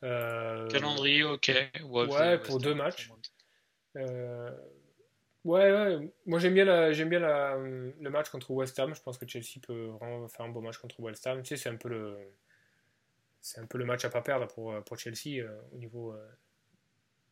Calendrier, 0.00 1.24
ok. 1.24 1.52
ouais, 1.84 2.38
pour 2.38 2.58
deux 2.58 2.74
matchs. 2.74 3.10
Ouais, 5.42 5.72
ouais. 5.72 6.12
moi 6.26 6.38
j'aime 6.38 6.52
bien, 6.52 6.92
j'aime 6.92 7.08
bien 7.08 7.18
la, 7.18 7.56
le 7.56 8.10
match 8.10 8.28
contre 8.28 8.50
West 8.50 8.78
Ham. 8.78 8.94
Je 8.94 9.00
pense 9.00 9.18
que 9.18 9.26
Chelsea 9.26 9.58
peut 9.66 9.86
vraiment 9.86 10.28
faire 10.28 10.46
un 10.46 10.50
beau 10.50 10.60
match 10.60 10.76
contre 10.78 11.00
West 11.00 11.26
Ham. 11.26 11.42
Tu 11.42 11.48
sais, 11.48 11.56
c'est 11.56 11.70
un 11.70 11.76
peu 11.76 11.88
le, 11.88 12.16
c'est 13.40 13.60
un 13.60 13.66
peu 13.66 13.78
le 13.78 13.84
match 13.84 14.04
à 14.04 14.10
pas 14.10 14.20
perdre 14.20 14.46
pour, 14.48 14.82
pour 14.84 14.98
Chelsea 14.98 15.40
euh, 15.40 15.60
au 15.72 15.76
niveau, 15.76 16.12
euh, 16.12 16.28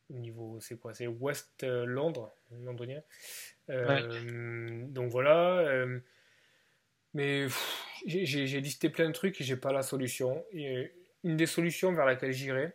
au 0.09 0.17
niveau, 0.17 0.59
c'est 0.59 0.79
quoi? 0.79 0.93
C'est 0.93 1.07
West 1.07 1.63
euh, 1.63 1.85
Londres, 1.85 2.33
londonien. 2.51 3.01
Donc 3.67 5.11
voilà. 5.11 5.85
mais 7.13 7.47
j'ai 8.05 8.61
listé 8.61 8.89
plein 8.89 9.07
de 9.07 9.13
trucs 9.13 9.39
et 9.41 9.43
j'ai 9.43 9.57
pas 9.57 9.71
la 9.71 9.83
solution. 9.83 10.43
Et 10.53 10.91
une 11.23 11.37
des 11.37 11.45
solutions 11.45 11.93
vers 11.93 12.05
laquelle 12.05 12.31
j'irai, 12.31 12.73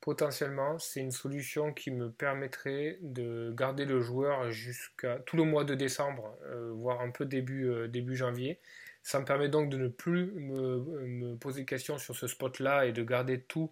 potentiellement, 0.00 0.78
c'est 0.78 1.00
une 1.00 1.10
solution 1.10 1.72
qui 1.72 1.90
me 1.90 2.10
permettrait 2.10 2.98
de 3.02 3.52
garder 3.56 3.84
le 3.84 4.00
joueur 4.00 4.50
jusqu'à 4.50 5.18
tout 5.26 5.36
le 5.36 5.44
mois 5.44 5.64
de 5.64 5.74
décembre, 5.74 6.36
euh, 6.44 6.70
voire 6.72 7.00
un 7.00 7.10
peu 7.10 7.24
début, 7.24 7.68
euh, 7.68 7.88
début 7.88 8.16
janvier. 8.16 8.60
Ça 9.02 9.20
me 9.20 9.24
permet 9.24 9.48
donc 9.48 9.68
de 9.68 9.76
ne 9.76 9.88
plus 9.88 10.32
me, 10.32 11.34
poser 11.36 11.62
de 11.62 11.66
questions 11.66 11.98
sur 11.98 12.14
ce 12.14 12.26
spot-là 12.26 12.86
et 12.86 12.92
de 12.92 13.02
garder 13.02 13.40
tous 13.40 13.70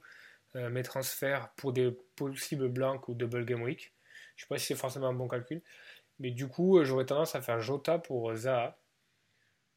euh, 0.57 0.71
mes 0.71 0.83
transferts 0.83 1.51
pour 1.57 1.73
des 1.73 1.91
possibles 2.17 2.69
blancs 2.69 3.09
ou 3.09 3.15
double 3.15 3.45
game 3.45 3.63
week. 3.63 3.93
Je 4.37 4.43
ne 4.43 4.45
sais 4.45 4.49
pas 4.49 4.59
si 4.59 4.67
c'est 4.67 4.75
forcément 4.75 5.09
un 5.09 5.15
bon 5.15 5.29
calcul. 5.29 5.63
Mais 6.19 6.31
du 6.31 6.49
coup, 6.49 6.85
j'aurais 6.85 7.07
tendance 7.07 7.35
à 7.35 7.43
faire 7.43 7.61
Jota 7.61 7.99
pour 7.99 8.35
Zaha. 8.35 8.79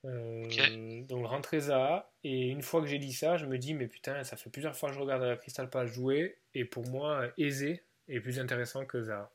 Donc 0.03 1.25
rentrer 1.27 1.59
Zaha. 1.59 2.11
Et 2.23 2.47
une 2.49 2.61
fois 2.61 2.81
que 2.81 2.87
j'ai 2.87 2.99
dit 2.99 3.13
ça, 3.13 3.37
je 3.37 3.45
me 3.45 3.57
dis, 3.57 3.73
mais 3.73 3.87
putain, 3.87 4.23
ça 4.23 4.37
fait 4.37 4.49
plusieurs 4.49 4.75
fois 4.75 4.89
que 4.89 4.95
je 4.95 4.99
regarde 4.99 5.23
la 5.23 5.35
Crystal 5.35 5.69
Palace 5.69 5.91
jouer 5.91 6.37
et 6.53 6.65
pour 6.65 6.87
moi, 6.87 7.27
aisé 7.37 7.83
est 8.07 8.19
plus 8.19 8.39
intéressant 8.39 8.85
que 8.85 9.01
Zaha. 9.01 9.31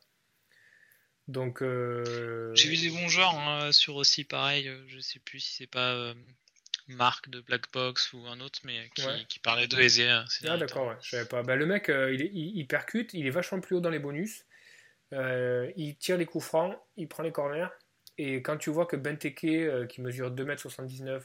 Donc. 1.29 1.63
Euh, 1.63 2.55
J'ai 2.55 2.69
vu 2.69 2.77
des 2.77 2.91
bons 2.91 3.09
joueurs 3.09 3.35
hein, 3.35 3.73
sur 3.73 3.97
aussi 3.97 4.25
pareil. 4.25 4.69
Euh, 4.69 4.85
je 4.87 4.99
sais 4.99 5.19
plus 5.19 5.41
si 5.41 5.55
c'est 5.55 5.67
pas 5.67 5.93
euh, 5.95 6.15
Marc 6.89 7.29
de 7.29 7.41
Black 7.41 7.71
Box 7.73 8.13
ou 8.13 8.27
un 8.27 8.41
autre, 8.41 8.61
mais 8.65 8.91
qui, 9.29 9.39
parlait 9.39 9.67
de 9.67 9.79
Aizé. 9.79 10.09
Hein, 10.09 10.25
ah 10.47 10.57
d'accord, 10.57 10.89
ouais, 10.89 10.97
je 11.01 11.11
savais 11.11 11.29
pas. 11.29 11.43
Bah, 11.43 11.57
le 11.57 11.67
mec, 11.67 11.89
il, 11.89 12.21
il, 12.23 12.67
percute, 12.67 13.15
il 13.15 13.27
est 13.27 13.31
vachement 13.31 13.61
plus 13.61 13.77
haut 13.77 13.81
dans 13.81 13.91
les 13.91 13.99
bonus. 13.99 14.45
il 15.13 15.97
tire 15.99 16.19
les 16.19 16.27
coups 16.27 16.45
francs, 16.45 16.77
il 16.97 17.09
prend 17.09 17.23
les 17.23 17.33
corners. 17.33 17.69
Et 18.19 18.43
quand 18.43 18.59
tu 18.59 18.71
vois 18.71 18.87
que 18.87 18.97
Benteke, 18.97 19.89
qui 19.89 20.01
mesure 20.01 20.31
2m79, 20.35 21.25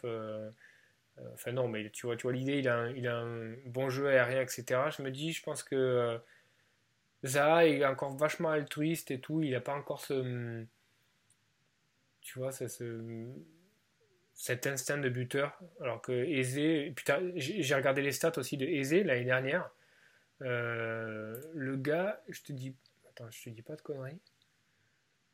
euh, 1.20 1.24
enfin 1.34 1.51
non, 1.51 1.68
mais 1.68 1.89
tu 1.89 2.05
vois, 2.05 2.16
tu 2.16 2.24
vois 2.24 2.34
l'idée, 2.34 2.60
il, 2.60 2.68
a 2.68 2.78
un, 2.78 2.91
il 2.91 3.08
a 3.08 3.18
un 3.18 3.55
bon 3.66 3.89
jeu 3.89 4.08
aérien, 4.08 4.41
etc. 4.41 4.66
Je 4.95 5.01
me 5.01 5.12
dis, 5.12 5.34
je 5.34 5.43
pense 5.43 5.64
que 5.64 5.76
euh, 5.76 6.18
Zaha 7.26 7.68
est 7.68 7.86
encore 7.86 8.16
vachement 8.16 8.49
altruiste 8.49 9.12
et 9.12 9.20
tout. 9.20 9.41
Il 9.41 9.51
n'a 9.51 9.62
pas 9.62 9.74
encore 9.74 10.01
ce... 10.01 10.66
Tu 12.22 12.39
vois, 12.39 12.51
ce, 12.51 13.32
cet 14.38 14.68
instinct 14.68 15.00
de 15.00 15.10
buteur. 15.10 15.60
Alors 15.82 16.02
que 16.02 16.12
Eze, 16.12 16.94
putain, 16.96 17.20
j'ai 17.36 17.76
regardé 17.76 18.02
les 18.02 18.14
stats 18.14 18.38
aussi 18.38 18.56
de 18.56 18.66
Eze 18.66 18.94
l'année 18.94 19.26
dernière. 19.26 19.70
Euh, 20.44 21.36
le 21.54 21.76
gars, 21.76 22.22
je 22.30 22.42
te 22.42 22.54
dis, 22.54 22.74
attends, 23.10 23.30
je 23.32 23.44
te 23.44 23.50
dis 23.50 23.64
pas 23.64 23.76
de 23.76 23.82
conneries. 23.82 24.22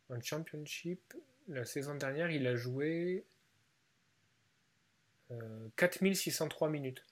En 0.10 0.22
championship, 0.22 1.14
la 1.50 1.66
saison 1.66 1.96
dernière, 1.96 2.32
il 2.32 2.48
a 2.48 2.56
joué 2.56 3.26
4603 5.76 6.70
minutes. 6.70 7.04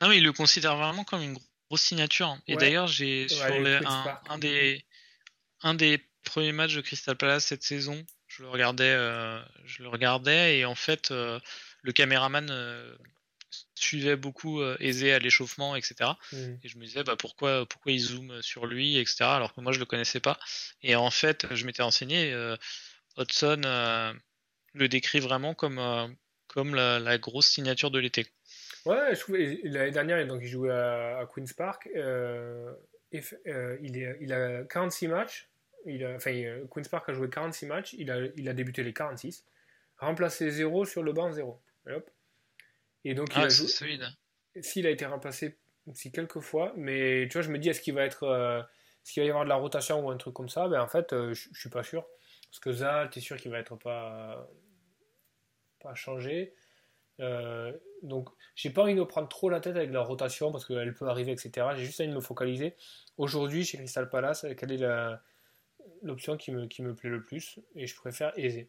Non, 0.00 0.08
mais 0.08 0.18
il 0.18 0.24
le 0.24 0.32
considère 0.32 0.76
vraiment 0.76 1.04
comme 1.04 1.22
une 1.22 1.36
grosse 1.68 1.82
signature. 1.82 2.38
Et 2.46 2.56
d'ailleurs, 2.56 2.86
j'ai 2.86 3.28
sur 3.28 3.44
un, 3.44 4.38
des, 4.38 4.84
un 5.62 5.74
des 5.74 6.02
premiers 6.24 6.52
matchs 6.52 6.74
de 6.74 6.80
Crystal 6.80 7.16
Palace 7.16 7.46
cette 7.46 7.62
saison, 7.62 8.04
je 8.36 8.42
le 8.42 8.48
regardais, 8.48 8.92
euh, 8.92 9.38
je 9.64 9.82
le 9.82 9.88
regardais 9.88 10.58
et 10.58 10.64
en 10.64 10.74
fait, 10.74 11.10
euh, 11.10 11.40
le 11.82 11.92
caméraman 11.92 12.48
euh, 12.50 12.94
suivait 13.74 14.16
beaucoup 14.16 14.62
aisé 14.80 15.12
à 15.12 15.18
l'échauffement, 15.18 15.74
etc. 15.76 16.10
Mm. 16.32 16.36
Et 16.62 16.68
je 16.68 16.78
me 16.78 16.84
disais, 16.84 17.02
bah, 17.02 17.16
pourquoi, 17.18 17.64
pourquoi 17.66 17.92
il 17.92 18.00
zoome 18.00 18.42
sur 18.42 18.66
lui, 18.66 18.98
etc. 18.98 19.24
Alors 19.24 19.54
que 19.54 19.60
moi, 19.60 19.72
je 19.72 19.78
le 19.78 19.86
connaissais 19.86 20.20
pas. 20.20 20.38
Et 20.82 20.96
en 20.96 21.10
fait, 21.10 21.46
je 21.54 21.64
m'étais 21.64 21.82
renseigné. 21.82 22.32
Hudson 23.16 23.60
le 24.74 24.88
décrit 24.88 25.20
vraiment 25.20 25.54
comme 25.54 26.16
comme 26.48 26.74
la, 26.74 27.18
grosse 27.18 27.48
signature 27.48 27.90
de 27.90 27.98
l'été. 27.98 28.26
Ouais, 28.84 29.12
l'année 29.64 29.90
dernière, 29.90 30.26
donc 30.26 30.40
il 30.42 30.48
jouait 30.48 30.70
à, 30.70 31.26
Queen's 31.32 31.52
Park. 31.52 31.88
Il, 31.92 33.20
est, 33.96 34.16
il 34.20 34.32
a 34.32 34.64
46 34.64 35.08
matchs. 35.08 35.48
Il 35.84 36.04
a, 36.04 36.14
enfin, 36.14 36.32
Queen's 36.70 36.88
Park 36.88 37.08
a 37.08 37.12
joué 37.12 37.28
46 37.28 37.66
matchs. 37.66 37.92
Il 37.94 38.10
a, 38.10 38.18
il 38.36 38.48
a 38.48 38.54
débuté 38.54 38.82
les 38.82 38.92
46. 38.92 39.44
Remplacé 39.98 40.50
0 40.50 40.84
sur 40.84 41.02
le 41.02 41.12
banc 41.12 41.30
0. 41.30 41.60
Et, 43.04 43.14
donc 43.14 43.28
il 43.34 43.40
ah, 43.40 43.44
a 43.44 43.48
joué. 43.48 43.68
S'il 44.60 44.86
a 44.86 44.90
été 44.90 45.06
remplacé 45.06 45.58
aussi 45.86 46.10
quelques 46.10 46.40
fois, 46.40 46.72
mais 46.76 47.28
tu 47.28 47.34
vois, 47.34 47.42
je 47.42 47.50
me 47.50 47.58
dis, 47.58 47.68
est-ce 47.68 47.80
qu'il 47.80 47.94
va 47.94 48.04
être. 48.04 48.24
Euh, 48.24 48.62
qu'il 49.04 49.22
va 49.22 49.26
y 49.26 49.30
avoir 49.30 49.44
de 49.44 49.48
la 49.48 49.54
rotation 49.54 50.04
ou 50.04 50.10
un 50.10 50.16
truc 50.16 50.34
comme 50.34 50.48
ça? 50.48 50.66
Ben 50.66 50.80
en 50.80 50.88
fait, 50.88 51.12
je, 51.12 51.32
je 51.32 51.60
suis 51.60 51.70
pas 51.70 51.84
sûr. 51.84 52.04
Parce 52.50 52.58
que 52.58 52.72
Zal, 52.72 53.08
tu 53.10 53.20
es 53.20 53.22
sûr 53.22 53.36
qu'il 53.36 53.52
va 53.52 53.58
être 53.58 53.76
pas 53.76 54.48
pas 55.80 55.94
changé. 55.94 56.54
Euh, 57.20 57.72
donc, 58.02 58.28
j'ai 58.54 58.70
pas 58.70 58.82
envie 58.82 58.94
de 58.94 59.00
me 59.00 59.06
prendre 59.06 59.28
trop 59.28 59.48
la 59.48 59.60
tête 59.60 59.76
avec 59.76 59.90
la 59.90 60.02
rotation 60.02 60.52
parce 60.52 60.66
qu'elle 60.66 60.94
peut 60.94 61.08
arriver, 61.08 61.32
etc. 61.32 61.68
J'ai 61.76 61.84
juste 61.84 62.00
envie 62.00 62.10
de 62.10 62.14
me 62.14 62.20
focaliser. 62.20 62.74
Aujourd'hui, 63.16 63.64
chez 63.64 63.78
Crystal 63.78 64.08
Palace, 64.08 64.46
quelle 64.56 64.72
est 64.72 64.84
l'option 66.02 66.36
qui 66.36 66.52
me, 66.52 66.66
qui 66.66 66.82
me 66.82 66.94
plaît 66.94 67.10
le 67.10 67.22
plus 67.22 67.58
Et 67.74 67.86
je 67.86 67.96
préfère 67.96 68.32
aisé. 68.38 68.68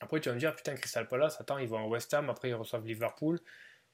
Après, 0.00 0.20
tu 0.20 0.28
vas 0.28 0.34
me 0.34 0.40
dire, 0.40 0.54
putain, 0.54 0.74
Crystal 0.74 1.06
Palace, 1.06 1.40
attends, 1.40 1.58
ils 1.58 1.68
vont 1.68 1.78
en 1.78 1.88
West 1.88 2.12
Ham, 2.14 2.28
après 2.28 2.48
ils 2.48 2.54
reçoivent 2.54 2.86
Liverpool. 2.86 3.38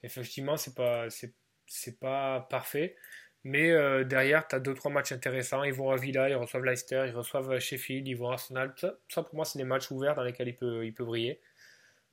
Effectivement, 0.03 0.57
c'est 0.57 0.75
pas, 0.75 1.07
c'est, 1.09 1.99
pas 1.99 2.41
parfait. 2.49 2.95
Mais 3.43 3.71
euh, 3.71 4.03
derrière, 4.03 4.47
tu 4.47 4.55
as 4.55 4.59
2-3 4.59 4.91
matchs 4.91 5.11
intéressants. 5.11 5.63
Ils 5.63 5.73
vont 5.73 5.91
à 5.91 5.97
Villa, 5.97 6.29
ils 6.29 6.35
reçoivent 6.35 6.63
Leicester, 6.63 7.05
ils 7.07 7.15
reçoivent 7.15 7.59
Sheffield, 7.59 8.07
ils 8.07 8.15
vont 8.15 8.29
à 8.29 8.33
Arsenal. 8.33 8.73
Ça, 8.77 9.23
pour 9.23 9.35
moi, 9.35 9.45
c'est 9.45 9.57
des 9.57 9.63
matchs 9.63 9.89
ouverts 9.91 10.15
dans 10.15 10.23
lesquels 10.23 10.47
il 10.47 10.55
peut, 10.55 10.85
il 10.85 10.93
peut 10.93 11.05
briller. 11.05 11.39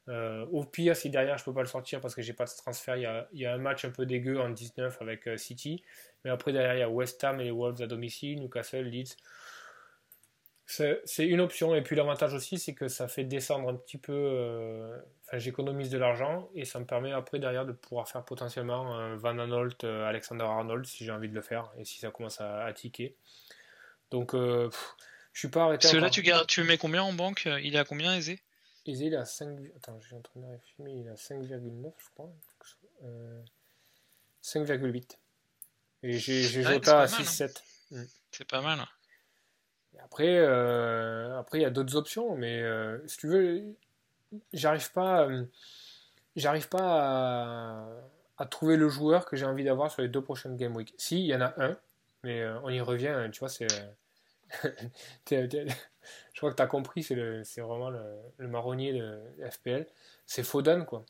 Euh, 0.09 0.47
au 0.47 0.65
pire, 0.65 0.97
si 0.97 1.11
derrière 1.11 1.37
je 1.37 1.45
peux 1.45 1.53
pas 1.53 1.61
le 1.61 1.67
sortir 1.67 2.01
parce 2.01 2.15
que 2.15 2.23
j'ai 2.23 2.33
pas 2.33 2.47
de 2.47 2.51
transfert, 2.51 2.97
il 2.97 3.03
y, 3.35 3.45
a, 3.47 3.53
un 3.53 3.59
match 3.59 3.85
un 3.85 3.91
peu 3.91 4.07
dégueu 4.07 4.41
en 4.41 4.49
19 4.49 5.03
avec 5.03 5.29
euh, 5.29 5.37
City. 5.37 5.85
Mais 6.25 6.31
après, 6.31 6.53
derrière, 6.53 6.75
il 6.75 6.81
y 6.81 6.83
a 6.83 6.89
West 6.89 7.23
Ham 7.25 7.41
et 7.41 7.45
les 7.45 7.51
Wolves 7.51 7.83
à 7.83 7.87
domicile, 7.87 8.41
Newcastle, 8.41 8.85
Leeds. 8.85 9.17
C'est 10.71 11.27
une 11.27 11.41
option. 11.41 11.75
Et 11.75 11.81
puis 11.81 11.97
l'avantage 11.97 12.35
aussi, 12.35 12.59
c'est 12.59 12.75
que 12.75 12.89
ça 12.89 13.09
fait 13.09 13.25
descendre 13.25 13.71
un 13.71 13.75
petit 13.75 13.97
peu. 13.97 14.13
Euh, 14.13 14.99
enfin, 15.27 15.39
j'économise 15.39 15.89
de 15.89 15.97
l'argent 15.97 16.51
et 16.55 16.67
ça 16.67 16.79
me 16.79 16.85
permet 16.85 17.11
après, 17.11 17.39
derrière, 17.39 17.65
de 17.65 17.73
pouvoir 17.73 18.07
faire 18.07 18.23
potentiellement 18.23 18.95
un 18.95 19.17
Van 19.17 19.39
Anolt, 19.39 19.83
Alexander 19.85 20.45
Arnold 20.45 20.85
si 20.85 21.07
j'ai 21.07 21.11
envie 21.11 21.31
de 21.31 21.35
le 21.35 21.41
faire 21.41 21.73
et 21.79 21.87
si 21.87 21.99
ça 21.99 22.11
commence 22.11 22.43
à, 22.43 22.71
ticker. 22.75 23.15
Donc, 24.11 24.35
je 24.35 24.69
suis 25.33 25.49
pas 25.49 25.65
arrêté. 25.65 25.89
Parce 25.89 26.03
là, 26.03 26.11
tu, 26.11 26.23
tu 26.47 26.63
mets 26.65 26.77
combien 26.77 27.03
en 27.03 27.15
banque? 27.15 27.49
Il 27.63 27.75
est 27.75 27.79
à 27.79 27.85
combien, 27.85 28.15
Aisé 28.15 28.43
Eze, 28.85 29.01
il 29.01 29.17
a 29.17 29.25
5. 29.25 29.59
Attends, 29.77 29.99
j'ai 30.01 30.17
en 30.17 30.21
train 30.21 30.41
de 30.41 30.47
vérifier, 30.47 30.85
il 31.01 31.09
a 31.09 31.15
5,9, 31.15 31.93
je 31.97 32.09
crois. 32.15 32.31
5,8. 34.43 35.17
Et 36.03 36.19
j'ai 36.19 36.43
Jota 36.43 37.03
à 37.03 37.07
6,7. 37.07 37.63
Hein. 37.95 38.05
C'est 38.31 38.47
pas 38.47 38.61
mal. 38.61 38.87
Après, 40.05 40.39
euh, 40.39 41.39
après, 41.39 41.59
il 41.59 41.63
y 41.63 41.65
a 41.65 41.71
d'autres 41.71 41.97
options, 41.97 42.35
mais 42.37 42.63
euh, 42.63 42.99
si 43.07 43.19
tu 43.19 43.29
veux, 43.29 43.63
j'arrive 44.53 44.91
pas, 44.93 45.27
euh, 45.29 45.45
j'arrive 46.37 46.69
pas 46.69 47.87
à, 48.39 48.47
trouver 48.47 48.77
le 48.77 48.89
joueur 48.89 49.27
que 49.27 49.37
j'ai 49.37 49.45
envie 49.45 49.65
d'avoir 49.65 49.91
sur 49.91 50.03
les 50.03 50.09
deux 50.09 50.23
prochaines 50.23 50.57
Game 50.57 50.75
Week. 50.77 50.95
Si, 50.97 51.21
il 51.21 51.27
y 51.27 51.35
en 51.35 51.41
a 51.41 51.55
un, 51.59 51.77
mais 52.23 52.47
on 52.63 52.71
y 52.71 52.81
revient, 52.81 53.09
hein, 53.09 53.31
tu 53.31 53.41
vois, 53.41 53.49
c'est. 53.49 53.67
je 55.31 56.37
crois 56.37 56.51
que 56.51 56.57
tu 56.57 56.63
as 56.63 56.67
compris, 56.67 57.03
c'est 57.03 57.61
vraiment 57.61 57.91
le, 57.91 58.49
marronnier 58.49 58.93
de 58.93 59.21
FPL. 59.51 59.87
C'est 60.27 60.43
Foden, 60.43 60.85
quoi. 60.85 61.05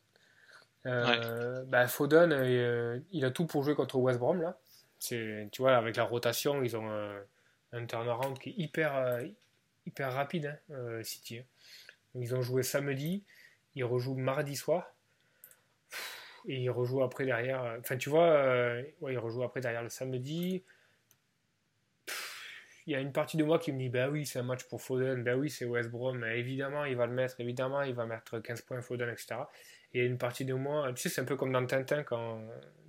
Bah, 0.84 1.86
Foden, 1.86 2.32
il 3.12 3.24
a 3.24 3.30
tout 3.30 3.46
pour 3.46 3.62
jouer 3.62 3.74
contre 3.74 3.96
West 3.96 4.18
Brom, 4.18 4.40
là. 4.40 4.58
Tu 5.00 5.48
vois, 5.58 5.76
avec 5.76 5.96
la 5.96 6.04
rotation, 6.04 6.62
ils 6.62 6.76
ont 6.76 6.90
un 7.72 7.86
turnaround 7.86 8.38
qui 8.38 8.50
est 8.50 8.54
hyper, 8.56 8.96
euh, 8.96 9.24
hyper 9.86 10.12
rapide, 10.12 10.46
hein, 10.46 10.74
euh, 10.74 11.02
City. 11.02 11.38
Hein. 11.38 11.44
Ils 12.14 12.34
ont 12.34 12.42
joué 12.42 12.62
samedi, 12.62 13.24
ils 13.74 13.84
rejouent 13.84 14.16
mardi 14.16 14.56
soir, 14.56 14.94
et 16.46 16.56
ils 16.56 16.70
rejouent 16.70 17.02
après 17.02 17.26
derrière. 17.26 17.62
Euh, 17.62 17.78
enfin, 17.80 17.96
tu 17.96 18.08
vois, 18.08 18.80
ouais, 19.00 19.12
ils 19.12 19.18
rejouent 19.18 19.44
après 19.44 19.60
derrière 19.60 19.82
le 19.82 19.90
samedi. 19.90 20.64
Il 22.86 22.92
y 22.92 22.94
a 22.94 23.00
une 23.00 23.12
partie 23.12 23.36
de 23.36 23.44
moi 23.44 23.58
qui 23.58 23.70
me 23.70 23.78
dit 23.78 23.90
Bah 23.90 24.08
oui, 24.08 24.24
c'est 24.24 24.38
un 24.38 24.44
match 24.44 24.64
pour 24.64 24.80
Foden, 24.80 25.22
bah 25.22 25.36
oui, 25.36 25.50
c'est 25.50 25.66
West 25.66 25.90
Brom, 25.90 26.24
évidemment, 26.24 26.86
il 26.86 26.96
va 26.96 27.06
le 27.06 27.12
mettre, 27.12 27.38
évidemment, 27.40 27.82
il 27.82 27.94
va 27.94 28.06
mettre 28.06 28.38
15 28.38 28.62
points 28.62 28.80
Foden, 28.80 29.10
etc. 29.10 29.36
Et 29.92 30.04
une 30.06 30.16
partie 30.16 30.46
de 30.46 30.54
moi, 30.54 30.90
tu 30.94 31.02
sais, 31.02 31.08
c'est 31.10 31.20
un 31.20 31.24
peu 31.24 31.36
comme 31.36 31.52
dans 31.52 31.64
Tintin 31.66 32.02
quand 32.02 32.42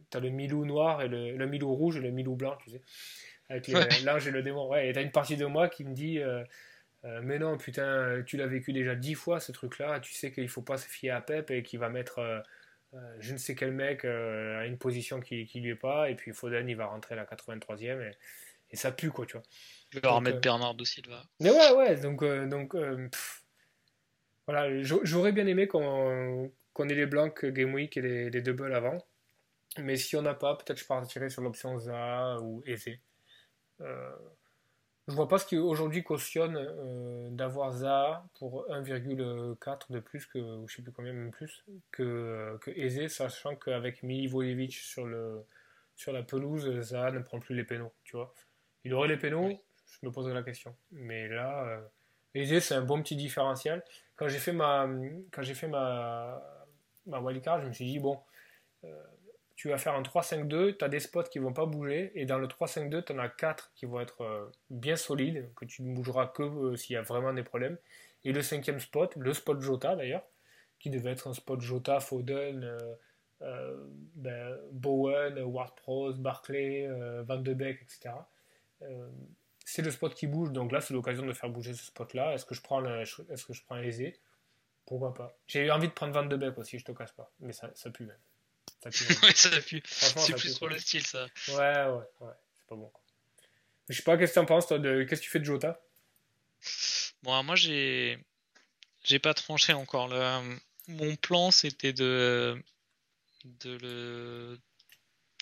tu 0.09 0.17
as 0.17 0.21
le 0.21 0.29
Milou 0.29 0.65
noir 0.65 1.01
et 1.01 1.09
le 1.09 1.45
Milou 1.45 1.75
rouge 1.75 1.97
et 1.97 2.01
le 2.01 2.11
Milou 2.11 2.35
blanc, 2.35 2.57
tu 2.63 2.69
sais 2.71 2.81
avec 3.49 3.67
l'ange 4.03 4.27
et 4.27 4.31
le 4.31 4.41
démon. 4.41 4.67
Ouais, 4.67 4.89
et 4.89 4.93
t'as 4.93 5.01
une 5.01 5.11
partie 5.11 5.37
de 5.37 5.45
moi 5.45 5.69
qui 5.69 5.83
me 5.83 5.93
dit 5.93 6.19
euh, 6.19 6.43
euh, 7.05 7.21
Mais 7.23 7.39
non, 7.39 7.57
putain, 7.57 8.23
tu 8.25 8.37
l'as 8.37 8.47
vécu 8.47 8.73
déjà 8.73 8.95
dix 8.95 9.15
fois 9.15 9.39
ce 9.39 9.51
truc-là, 9.51 9.99
tu 9.99 10.13
sais 10.13 10.31
qu'il 10.31 10.49
faut 10.49 10.61
pas 10.61 10.77
se 10.77 10.87
fier 10.87 11.11
à 11.11 11.21
Pep 11.21 11.51
et 11.51 11.63
qu'il 11.63 11.79
va 11.79 11.89
mettre 11.89 12.19
euh, 12.19 12.41
je 13.19 13.33
ne 13.33 13.37
sais 13.37 13.55
quel 13.55 13.71
mec 13.71 14.05
à 14.05 14.65
une 14.65 14.77
position 14.77 15.19
qui, 15.19 15.45
qui 15.45 15.59
lui 15.59 15.71
est 15.71 15.75
pas, 15.75 16.09
et 16.09 16.15
puis 16.15 16.33
Foden 16.33 16.67
il 16.67 16.75
va 16.75 16.87
rentrer 16.87 17.13
à 17.13 17.17
la 17.17 17.25
83e 17.25 18.01
et, 18.01 18.11
et 18.71 18.75
ça 18.75 18.91
pue 18.91 19.11
quoi, 19.11 19.25
tu 19.25 19.33
vois. 19.33 19.43
Il 19.93 19.99
va 19.99 20.11
remettre 20.11 20.41
Bernard 20.41 20.75
aussi 20.79 20.95
Silva. 20.95 21.23
Mais 21.39 21.51
ouais, 21.51 21.71
ouais, 21.75 21.95
donc, 21.97 22.23
donc 22.49 22.75
voilà, 24.47 24.81
j'aurais 24.81 25.31
bien 25.31 25.45
aimé 25.45 25.67
qu'on 25.67 26.49
ait 26.89 26.95
les 26.95 27.05
blancs 27.05 27.45
Game 27.45 27.73
Week 27.75 27.95
et 27.95 28.01
les, 28.01 28.29
les 28.31 28.41
doubles 28.41 28.73
avant. 28.73 28.97
Mais 29.77 29.95
si 29.95 30.15
on 30.15 30.23
n'a 30.23 30.33
pas, 30.33 30.55
peut-être 30.55 30.79
je 30.79 30.85
partirai 30.85 31.29
sur 31.29 31.43
l'option 31.43 31.77
ZA 31.77 32.39
ou 32.41 32.63
Eze. 32.65 32.99
Euh, 33.81 34.11
je 35.09 35.15
vois 35.15 35.27
pas 35.27 35.39
ce 35.39 35.45
qui 35.47 35.57
aujourd'hui 35.57 36.03
cautionne 36.03 36.55
euh, 36.55 37.29
d'avoir 37.31 37.71
Zaha 37.71 38.25
pour 38.37 38.67
1,4 38.69 39.91
de 39.91 39.99
plus 39.99 40.27
que, 40.27 40.37
ou 40.37 40.67
je 40.67 40.75
sais 40.75 40.81
plus 40.83 40.91
combien 40.91 41.13
même 41.13 41.31
plus 41.31 41.65
que, 41.91 42.57
que 42.61 42.69
Eze, 42.69 43.11
sachant 43.11 43.55
qu'avec 43.55 44.03
Milivojevic 44.03 44.73
sur 44.73 45.05
le 45.05 45.43
sur 45.95 46.13
la 46.13 46.23
pelouse, 46.23 46.79
Zaha 46.81 47.11
ne 47.11 47.19
prend 47.19 47.39
plus 47.39 47.55
les 47.55 47.63
pénaux, 47.63 47.91
tu 48.03 48.15
vois. 48.15 48.33
Il 48.85 48.93
aurait 48.93 49.09
les 49.09 49.17
pénaux, 49.17 49.49
je 49.87 50.05
me 50.05 50.11
poserais 50.11 50.33
la 50.33 50.43
question. 50.43 50.75
Mais 50.91 51.27
là, 51.27 51.65
euh, 51.65 51.81
Eze 52.35 52.63
c'est 52.63 52.75
un 52.75 52.83
bon 52.83 53.01
petit 53.01 53.15
différentiel. 53.15 53.83
Quand 54.15 54.27
j'ai 54.27 54.37
fait 54.37 54.53
ma 54.53 54.87
quand 55.31 55.41
j'ai 55.41 55.55
fait 55.55 55.67
ma 55.67 56.39
ma 57.07 57.19
wildcard, 57.19 57.61
je 57.61 57.67
me 57.67 57.73
suis 57.73 57.85
dit 57.85 57.99
bon. 57.99 58.19
Euh, 58.83 59.03
tu 59.59 59.67
vas 59.67 59.77
faire 59.77 59.93
un 59.93 60.01
3-5-2, 60.01 60.77
tu 60.77 60.85
as 60.85 60.87
des 60.87 61.01
spots 61.01 61.23
qui 61.23 61.37
vont 61.37 61.51
pas 61.51 61.65
bouger, 61.65 62.13
et 62.15 62.25
dans 62.25 62.37
le 62.37 62.47
3-5-2, 62.47 63.03
tu 63.03 63.11
en 63.11 63.17
as 63.17 63.27
4 63.27 63.73
qui 63.75 63.85
vont 63.85 63.99
être 63.99 64.21
euh, 64.21 64.49
bien 64.69 64.95
solides, 64.95 65.53
que 65.53 65.65
tu 65.65 65.83
ne 65.83 65.93
bougeras 65.93 66.27
que 66.27 66.43
euh, 66.43 66.75
s'il 66.77 66.93
y 66.93 66.95
a 66.95 67.01
vraiment 67.01 67.33
des 67.33 67.43
problèmes. 67.43 67.77
Et 68.23 68.31
le 68.31 68.41
cinquième 68.41 68.79
spot, 68.79 69.17
le 69.17 69.33
spot 69.33 69.59
Jota 69.59 69.97
d'ailleurs, 69.97 70.23
qui 70.79 70.89
devait 70.89 71.11
être 71.11 71.27
un 71.27 71.33
spot 71.33 71.59
Jota, 71.59 71.99
Foden, 71.99 72.77
euh, 73.41 73.85
ben, 74.15 74.57
Bowen, 74.71 75.37
Ward-Prowse, 75.41 76.19
Barclay, 76.19 76.87
Van 77.23 77.39
de 77.39 77.53
Beek, 77.53 77.81
etc. 77.81 78.15
c'est 79.65 79.81
le 79.81 79.91
spot 79.91 80.15
qui 80.15 80.27
bouge, 80.27 80.53
donc 80.53 80.71
là 80.71 80.79
c'est 80.79 80.93
l'occasion 80.93 81.25
de 81.25 81.33
faire 81.33 81.49
bouger 81.49 81.73
ce 81.73 81.83
spot-là. 81.83 82.33
Est-ce 82.33 82.45
que 82.45 82.55
je 82.55 82.61
prends 82.61 82.81
est-ce 82.95 83.45
que 83.45 83.51
je 83.51 83.63
prends 83.65 83.77
aisé 83.79 84.17
Pourquoi 84.85 85.13
pas 85.13 85.35
J'ai 85.47 85.65
eu 85.65 85.71
envie 85.71 85.89
de 85.89 85.93
prendre 85.93 86.13
Van 86.13 86.25
de 86.25 86.37
Beek 86.37 86.57
aussi, 86.57 86.79
je 86.79 86.85
te 86.85 86.93
casse 86.93 87.11
pas, 87.11 87.29
mais 87.41 87.51
ça 87.51 87.69
pue 87.91 88.05
même. 88.05 88.15
Ça 88.83 88.91
C'est 88.91 90.35
plus 90.35 90.55
trop 90.55 90.67
le 90.67 90.79
style, 90.79 91.05
ça. 91.05 91.27
Ouais, 91.49 91.55
ouais, 91.55 92.03
ouais. 92.21 92.33
C'est 92.57 92.67
pas 92.67 92.75
bon. 92.75 92.91
Je 93.89 93.95
sais 93.95 94.03
pas, 94.03 94.17
qu'est-ce 94.17 94.31
que 94.31 94.35
tu 94.35 94.39
en 94.39 94.45
penses, 94.45 94.67
toi, 94.67 94.79
de... 94.79 95.03
qu'est-ce 95.03 95.21
que 95.21 95.25
tu 95.25 95.31
fais 95.31 95.39
de 95.39 95.45
Jota? 95.45 95.81
Bon, 97.23 97.43
moi, 97.43 97.55
j'ai. 97.55 98.19
J'ai 99.03 99.19
pas 99.19 99.33
tranché 99.33 99.73
encore. 99.73 100.07
Le... 100.07 100.57
Mon 100.87 101.15
plan, 101.15 101.51
c'était 101.51 101.93
de. 101.93 102.61
de 103.43 103.77
le 103.77 104.59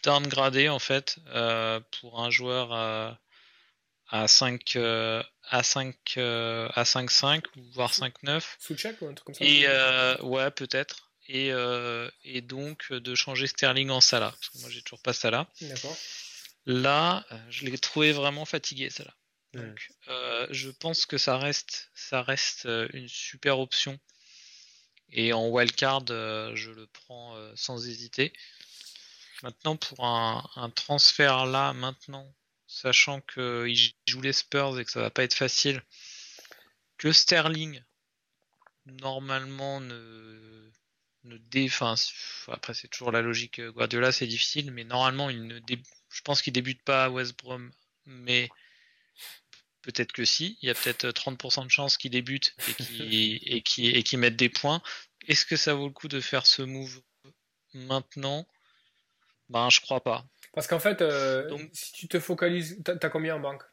downgrader, 0.03 0.69
en 0.69 0.79
fait, 0.79 1.17
euh, 1.27 1.79
pour 1.99 2.21
un 2.21 2.29
joueur 2.29 2.71
à, 2.71 3.19
à 4.09 4.27
5 4.27 4.75
euh, 4.75 5.21
à 5.49 5.63
5 5.63 5.95
euh, 6.17 6.69
à 6.73 6.85
5 6.85 7.11
5 7.11 7.43
ou 7.57 7.61
voire 7.73 7.93
5 7.93 8.23
9 8.23 8.57
sous 8.59 8.75
check 8.75 9.01
ou 9.01 9.07
un 9.07 9.13
truc 9.13 9.25
comme 9.25 9.35
ça? 9.35 9.43
Et 9.43 9.67
ouais 10.21 10.51
peut-être 10.51 11.06
euh, 11.29 12.09
et, 12.23 12.41
donc 12.41 12.91
de 12.91 13.15
changer 13.15 13.47
Sterling 13.47 13.89
en 13.89 14.01
Salah. 14.01 14.31
Parce 14.31 14.49
que 14.49 14.59
moi 14.59 14.69
j'ai 14.69 14.81
toujours 14.81 15.01
pas 15.01 15.13
Salah. 15.13 15.49
Là, 16.65 17.25
euh, 17.31 17.37
je 17.49 17.65
l'ai 17.65 17.77
trouvé 17.77 18.11
vraiment 18.11 18.45
fatigué 18.45 18.89
Salah. 18.89 19.15
Donc 19.53 19.89
euh, 20.07 20.47
je 20.51 20.69
pense 20.69 21.05
que 21.05 21.17
ça 21.17 21.37
reste, 21.37 21.89
ça 21.95 22.21
reste 22.21 22.67
une 22.93 23.07
super 23.07 23.59
option. 23.59 23.99
Et 25.09 25.31
en 25.31 25.47
wildcard, 25.47 26.05
je 26.07 26.69
le 26.69 26.85
prends 26.87 27.37
sans 27.55 27.87
hésiter. 27.87 28.33
Maintenant, 29.41 29.77
pour 29.77 30.05
un, 30.05 30.49
un 30.55 30.69
transfert 30.69 31.45
là, 31.45 31.71
maintenant, 31.71 32.33
sachant 32.65 33.21
qu'il 33.21 33.93
joue 34.07 34.21
les 34.21 34.33
Spurs 34.33 34.77
et 34.79 34.83
que 34.83 34.91
ça 34.91 34.99
va 34.99 35.09
pas 35.09 35.23
être 35.23 35.33
facile, 35.33 35.81
que 36.97 37.13
Sterling, 37.13 37.81
normalement, 38.85 39.79
ne 39.79 40.71
après 42.51 42.73
c'est 42.73 42.87
toujours 42.87 43.11
la 43.11 43.21
logique 43.21 43.59
euh, 43.59 43.71
Guardiola, 43.71 44.11
c'est 44.11 44.27
difficile, 44.27 44.71
mais 44.71 44.83
normalement 44.83 45.29
il 45.29 45.47
ne 45.47 45.59
je 46.09 46.21
pense 46.21 46.41
qu'il 46.41 46.53
débute 46.53 46.81
pas 46.83 47.05
à 47.05 47.09
West 47.09 47.37
Brom, 47.37 47.71
mais 48.05 48.49
peut-être 49.81 50.11
que 50.11 50.25
si. 50.25 50.57
Il 50.61 50.67
y 50.67 50.69
a 50.69 50.73
peut-être 50.73 51.07
30% 51.09 51.65
de 51.65 51.69
chances 51.71 51.97
qu'il 51.97 52.11
débute 52.11 52.55
et 52.67 52.73
qu'il 52.73 53.39
et 53.95 54.03
qui, 54.03 54.17
mette 54.17 54.35
des 54.35 54.49
points. 54.49 54.81
Est-ce 55.27 55.45
que 55.45 55.55
ça 55.55 55.73
vaut 55.73 55.87
le 55.87 55.93
coup 55.93 56.07
de 56.07 56.19
faire 56.19 56.45
ce 56.45 56.61
move 56.61 57.01
maintenant? 57.73 58.47
Ben 59.49 59.69
je 59.69 59.79
crois 59.79 60.03
pas. 60.03 60.25
Parce 60.53 60.67
qu'en 60.67 60.79
fait, 60.79 61.01
euh, 61.01 61.57
si 61.71 61.93
tu 61.93 62.07
te 62.07 62.19
focalises, 62.19 62.81
t'as 62.83 62.95
as 63.01 63.09
combien 63.09 63.35
en 63.35 63.39
banque? 63.39 63.63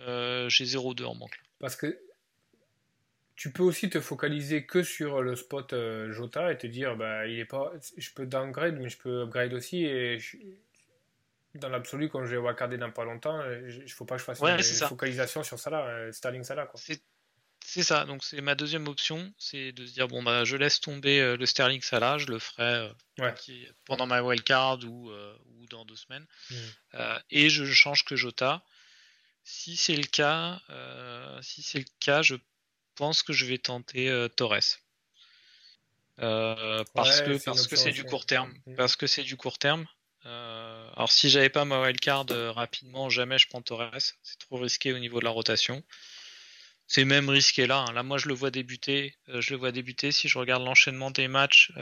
Euh, 0.00 0.48
J'ai 0.48 0.64
0,2 0.64 1.04
en 1.04 1.14
banque. 1.14 1.38
Parce 1.58 1.76
que 1.76 2.00
tu 3.40 3.50
peux 3.50 3.62
aussi 3.62 3.88
te 3.88 4.02
focaliser 4.02 4.66
que 4.66 4.82
sur 4.82 5.22
le 5.22 5.34
spot 5.34 5.72
euh, 5.72 6.12
Jota 6.12 6.52
et 6.52 6.58
te 6.58 6.66
dire 6.66 6.94
bah 6.94 7.26
il 7.26 7.38
est 7.38 7.46
pas 7.46 7.72
je 7.96 8.10
peux 8.10 8.26
downgrade 8.26 8.78
mais 8.78 8.90
je 8.90 8.98
peux 8.98 9.22
upgrade 9.22 9.54
aussi 9.54 9.82
et 9.82 10.18
dans 11.54 11.70
l'absolu 11.70 12.10
quand 12.10 12.22
je 12.26 12.32
vais 12.32 12.36
regarder 12.36 12.76
dans 12.76 12.90
pas 12.90 13.04
longtemps 13.04 13.40
euh, 13.40 13.80
il 13.82 13.90
faut 13.90 14.04
pas 14.04 14.16
que 14.16 14.20
je 14.20 14.26
fasse 14.26 14.40
une, 14.40 14.88
focalisation 14.88 15.42
sur 15.42 15.58
Salah 15.58 15.86
euh, 15.86 16.12
Sterling 16.12 16.44
Salah 16.44 16.66
quoi. 16.66 16.78
C'est 17.64 17.82
ça, 17.82 18.04
donc 18.04 18.24
c'est 18.24 18.40
ma 18.42 18.54
deuxième 18.54 18.88
option, 18.88 19.32
c'est 19.38 19.72
de 19.72 19.86
se 19.86 19.94
dire 19.94 20.06
bon 20.06 20.22
bah 20.22 20.44
je 20.44 20.56
laisse 20.56 20.80
tomber 20.80 21.36
le 21.36 21.46
Sterling 21.46 21.80
Salah, 21.80 22.18
je 22.18 22.26
le 22.26 22.38
ferai 22.38 22.90
pendant 23.86 24.06
ma 24.06 24.22
wildcard 24.22 24.80
ou, 24.84 25.10
ou 25.10 25.66
dans 25.68 25.84
deux 25.84 25.96
semaines, 25.96 26.26
mmh. 26.50 26.56
et 27.30 27.48
je 27.48 27.64
change 27.66 28.04
que 28.04 28.16
Jota. 28.16 28.64
Si 29.44 29.76
c'est 29.76 29.94
le 29.94 30.04
cas, 30.04 30.60
si 31.42 31.62
c'est 31.62 31.78
le 31.78 31.84
cas, 32.00 32.22
je 32.22 32.36
pense 33.00 33.22
que 33.22 33.32
je 33.32 33.46
vais 33.46 33.56
tenter 33.56 34.10
euh, 34.10 34.28
Torres. 34.28 34.76
Euh, 36.18 36.84
parce 36.92 37.22
que 37.22 37.42
parce 37.42 37.66
que 37.66 37.74
c'est 37.74 37.92
du 37.92 38.04
court 38.04 38.26
terme. 38.26 38.52
Parce 38.76 38.94
que 38.94 39.06
c'est 39.06 39.22
du 39.22 39.38
court 39.38 39.58
terme. 39.58 39.86
Euh, 40.26 40.90
alors 40.96 41.10
si 41.10 41.30
j'avais 41.30 41.48
pas 41.48 41.64
ma 41.64 41.80
wildcard 41.80 42.26
rapidement, 42.54 43.08
jamais 43.08 43.38
je 43.38 43.48
prends 43.48 43.62
Torres. 43.62 43.96
C'est 44.22 44.38
trop 44.38 44.58
risqué 44.58 44.92
au 44.92 44.98
niveau 44.98 45.18
de 45.18 45.24
la 45.24 45.30
rotation. 45.30 45.82
C'est 46.88 47.06
même 47.06 47.30
risqué 47.30 47.66
là. 47.66 47.86
Hein. 47.88 47.92
Là, 47.94 48.02
moi, 48.02 48.18
je 48.18 48.28
le 48.28 48.34
vois 48.34 48.50
débuter. 48.50 49.14
je 49.28 49.54
le 49.54 49.58
vois 49.58 49.72
débuter. 49.72 50.12
Si 50.12 50.28
je 50.28 50.36
regarde 50.38 50.62
l'enchaînement 50.62 51.10
des 51.10 51.28
matchs, 51.28 51.72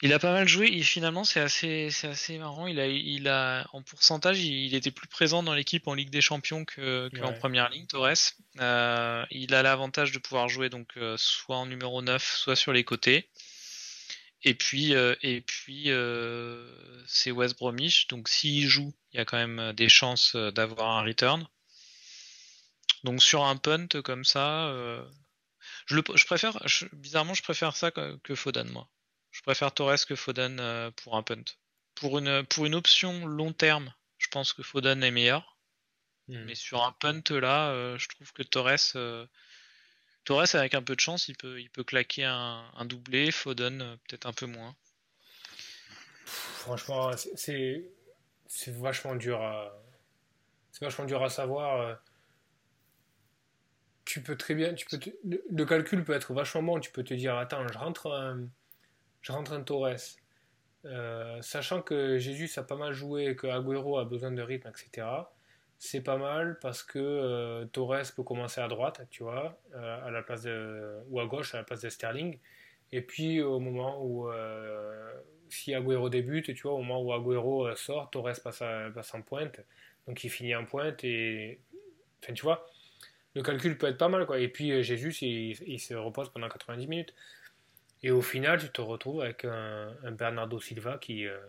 Il 0.00 0.12
a 0.12 0.18
pas 0.18 0.32
mal 0.32 0.46
joué. 0.46 0.68
Et 0.68 0.82
finalement, 0.82 1.24
c'est 1.24 1.40
assez, 1.40 1.90
c'est 1.90 2.08
assez 2.08 2.38
marrant. 2.38 2.66
Il 2.66 2.78
a, 2.78 2.86
il 2.86 3.28
a, 3.28 3.66
en 3.72 3.82
pourcentage, 3.82 4.38
il, 4.40 4.74
était 4.74 4.90
plus 4.90 5.08
présent 5.08 5.42
dans 5.42 5.54
l'équipe 5.54 5.86
en 5.88 5.94
Ligue 5.94 6.10
des 6.10 6.20
Champions 6.20 6.64
que, 6.64 7.10
en 7.22 7.32
première 7.32 7.68
ligne, 7.70 7.86
Torres. 7.86 8.34
Euh, 8.60 9.24
il 9.30 9.54
a 9.54 9.62
l'avantage 9.62 10.12
de 10.12 10.18
pouvoir 10.18 10.48
jouer 10.48 10.68
donc 10.68 10.96
euh, 10.96 11.16
soit 11.16 11.56
en 11.56 11.66
numéro 11.66 12.00
9, 12.00 12.22
soit 12.22 12.56
sur 12.56 12.72
les 12.72 12.84
côtés. 12.84 13.28
Et 14.44 14.54
puis, 14.54 14.94
euh, 14.94 15.16
et 15.22 15.40
puis 15.40 15.90
c'est 17.06 17.32
West 17.32 17.58
Bromwich. 17.58 18.06
Donc, 18.06 18.28
s'il 18.28 18.68
joue, 18.68 18.94
il 19.12 19.16
y 19.16 19.20
a 19.20 19.24
quand 19.24 19.36
même 19.36 19.72
des 19.72 19.88
chances 19.88 20.36
d'avoir 20.36 20.98
un 20.98 21.02
return. 21.02 21.44
Donc, 23.02 23.20
sur 23.22 23.44
un 23.44 23.56
punt 23.56 23.88
comme 24.04 24.24
ça, 24.24 24.72
je, 25.86 25.96
le, 25.96 26.04
je 26.14 26.24
préfère, 26.24 26.56
bizarrement, 26.92 27.34
je 27.34 27.42
préfère 27.42 27.74
ça 27.74 27.90
que, 27.90 28.16
que 28.22 28.36
Foden, 28.36 28.68
moi. 28.68 28.88
Je 29.38 29.42
préfère 29.44 29.72
Torres 29.72 30.04
que 30.04 30.16
Foden 30.16 30.58
euh, 30.58 30.90
pour 30.90 31.16
un 31.16 31.22
punt. 31.22 31.44
Pour 31.94 32.18
une, 32.18 32.44
pour 32.46 32.66
une 32.66 32.74
option 32.74 33.24
long 33.24 33.52
terme, 33.52 33.94
je 34.18 34.26
pense 34.26 34.52
que 34.52 34.64
Foden 34.64 35.04
est 35.04 35.12
meilleur. 35.12 35.56
Hmm. 36.26 36.42
Mais 36.44 36.56
sur 36.56 36.82
un 36.82 36.90
punt 36.90 37.22
là, 37.30 37.70
euh, 37.70 37.96
je 37.98 38.08
trouve 38.08 38.32
que 38.32 38.42
Torres, 38.42 38.96
euh, 38.96 39.24
Torres 40.24 40.56
avec 40.56 40.74
un 40.74 40.82
peu 40.82 40.96
de 40.96 41.00
chance, 41.00 41.28
il 41.28 41.36
peut, 41.36 41.60
il 41.60 41.70
peut 41.70 41.84
claquer 41.84 42.24
un, 42.24 42.84
doublé. 42.84 43.30
Foden 43.30 43.96
peut-être 44.08 44.26
un 44.26 44.32
peu 44.32 44.46
moins. 44.46 44.74
Franchement, 46.24 47.12
c'est 47.36 47.88
c'est 48.48 48.74
vachement 48.74 49.14
dur 49.14 49.40
à 49.40 49.72
c'est 50.72 50.84
vachement 50.84 51.04
dur 51.04 51.22
à 51.22 51.30
savoir. 51.30 51.96
Tu 54.04 54.20
peux 54.20 54.36
très 54.36 54.56
bien, 54.56 54.74
tu 54.74 54.84
peux 54.86 54.98
le, 55.22 55.64
calcul 55.64 56.02
peut 56.02 56.14
être 56.14 56.34
vachement 56.34 56.62
bon. 56.64 56.80
Tu 56.80 56.90
peux 56.90 57.04
te 57.04 57.14
dire 57.14 57.36
attends, 57.36 57.66
je 57.68 57.78
rentre 57.78 58.10
un 58.10 58.48
je 59.22 59.32
rentre 59.32 59.52
un 59.52 59.62
Torres. 59.62 60.18
Euh, 60.84 61.42
sachant 61.42 61.82
que 61.82 62.18
Jésus 62.18 62.50
a 62.56 62.62
pas 62.62 62.76
mal 62.76 62.92
joué, 62.92 63.34
que 63.36 63.46
Agüero 63.46 63.98
a 63.98 64.04
besoin 64.04 64.30
de 64.30 64.42
rythme, 64.42 64.68
etc. 64.68 65.06
C'est 65.78 66.02
pas 66.02 66.16
mal 66.16 66.58
parce 66.60 66.82
que 66.82 66.98
euh, 66.98 67.64
Torres 67.66 68.12
peut 68.14 68.22
commencer 68.22 68.60
à 68.60 68.68
droite, 68.68 69.06
tu 69.10 69.22
vois, 69.22 69.58
euh, 69.74 70.06
à 70.06 70.10
la 70.10 70.22
place 70.22 70.46
ou 71.08 71.20
à 71.20 71.26
gauche 71.26 71.54
à 71.54 71.58
la 71.58 71.64
place 71.64 71.82
de 71.82 71.88
Sterling. 71.88 72.38
Et 72.92 73.02
puis 73.02 73.42
au 73.42 73.58
moment 73.60 74.02
où 74.02 74.28
si 75.50 75.74
Agüero 75.74 76.08
débute, 76.08 76.54
tu 76.54 76.62
vois, 76.62 76.72
au 76.72 76.82
moment 76.82 77.02
où 77.02 77.12
Agüero 77.12 77.74
sort, 77.74 78.10
Torres 78.10 78.40
passe, 78.42 79.14
en 79.14 79.22
pointe, 79.22 79.60
donc 80.06 80.24
il 80.24 80.30
finit 80.30 80.54
en 80.54 80.64
pointe 80.64 81.04
et, 81.04 81.60
enfin 82.22 82.32
tu 82.32 82.42
vois, 82.42 82.66
le 83.34 83.42
calcul 83.42 83.76
peut 83.76 83.88
être 83.88 83.98
pas 83.98 84.08
mal 84.08 84.26
quoi. 84.26 84.40
Et 84.40 84.48
puis 84.48 84.82
Jésus, 84.82 85.12
il 85.20 85.78
se 85.80 85.94
repose 85.94 86.30
pendant 86.30 86.48
90 86.48 86.86
minutes. 86.86 87.14
Et 88.02 88.10
au 88.10 88.22
final, 88.22 88.60
tu 88.60 88.70
te 88.70 88.80
retrouves 88.80 89.22
avec 89.22 89.44
un, 89.44 89.92
Bernardo 90.12 90.60
Silva 90.60 90.98
qui, 90.98 91.26
euh, 91.26 91.40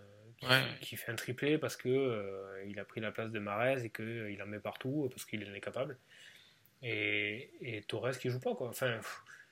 qui, 0.81 0.95
fait 0.95 1.11
un 1.11 1.15
triplé 1.15 1.57
parce 1.57 1.75
que 1.77 1.89
euh, 1.89 2.65
il 2.67 2.79
a 2.79 2.85
pris 2.85 3.01
la 3.01 3.11
place 3.11 3.31
de 3.31 3.39
Marez 3.39 3.85
et 3.85 3.89
qu'il 3.89 4.05
euh, 4.05 4.31
il 4.31 4.41
en 4.41 4.47
met 4.47 4.59
partout 4.59 5.09
parce 5.11 5.25
qu'il 5.25 5.47
en 5.47 5.53
est 5.53 5.61
capable. 5.61 5.97
Et, 6.81 7.51
et, 7.61 7.81
Torres 7.83 8.17
qui 8.17 8.29
joue 8.29 8.39
pas, 8.39 8.55
quoi. 8.55 8.69
Enfin, 8.69 8.99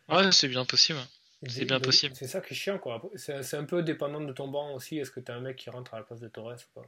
ouais, 0.10 0.32
c'est 0.32 0.48
bien 0.48 0.66
possible. 0.66 1.00
C'est 1.48 1.66
bien 1.66 1.80
possible. 1.80 2.16
C'est 2.16 2.28
ça 2.28 2.42
qui 2.42 2.54
est 2.54 2.58
chiant, 2.58 2.80
quoi. 2.80 3.00
C'est 3.16 3.54
un 3.54 3.66
peu 3.66 3.84
dépendant 3.84 4.22
de 4.22 4.34
ton 4.34 4.48
banc 4.48 4.74
aussi. 4.74 4.98
Est-ce 4.98 5.12
que 5.12 5.20
tu 5.20 5.32
as 5.32 5.36
un 5.36 5.42
mec 5.42 5.56
qui 5.56 5.70
rentre 5.70 5.94
à 5.94 5.98
la 5.98 6.04
place 6.04 6.20
de 6.20 6.30
Torres 6.30 6.58
quoi 6.74 6.88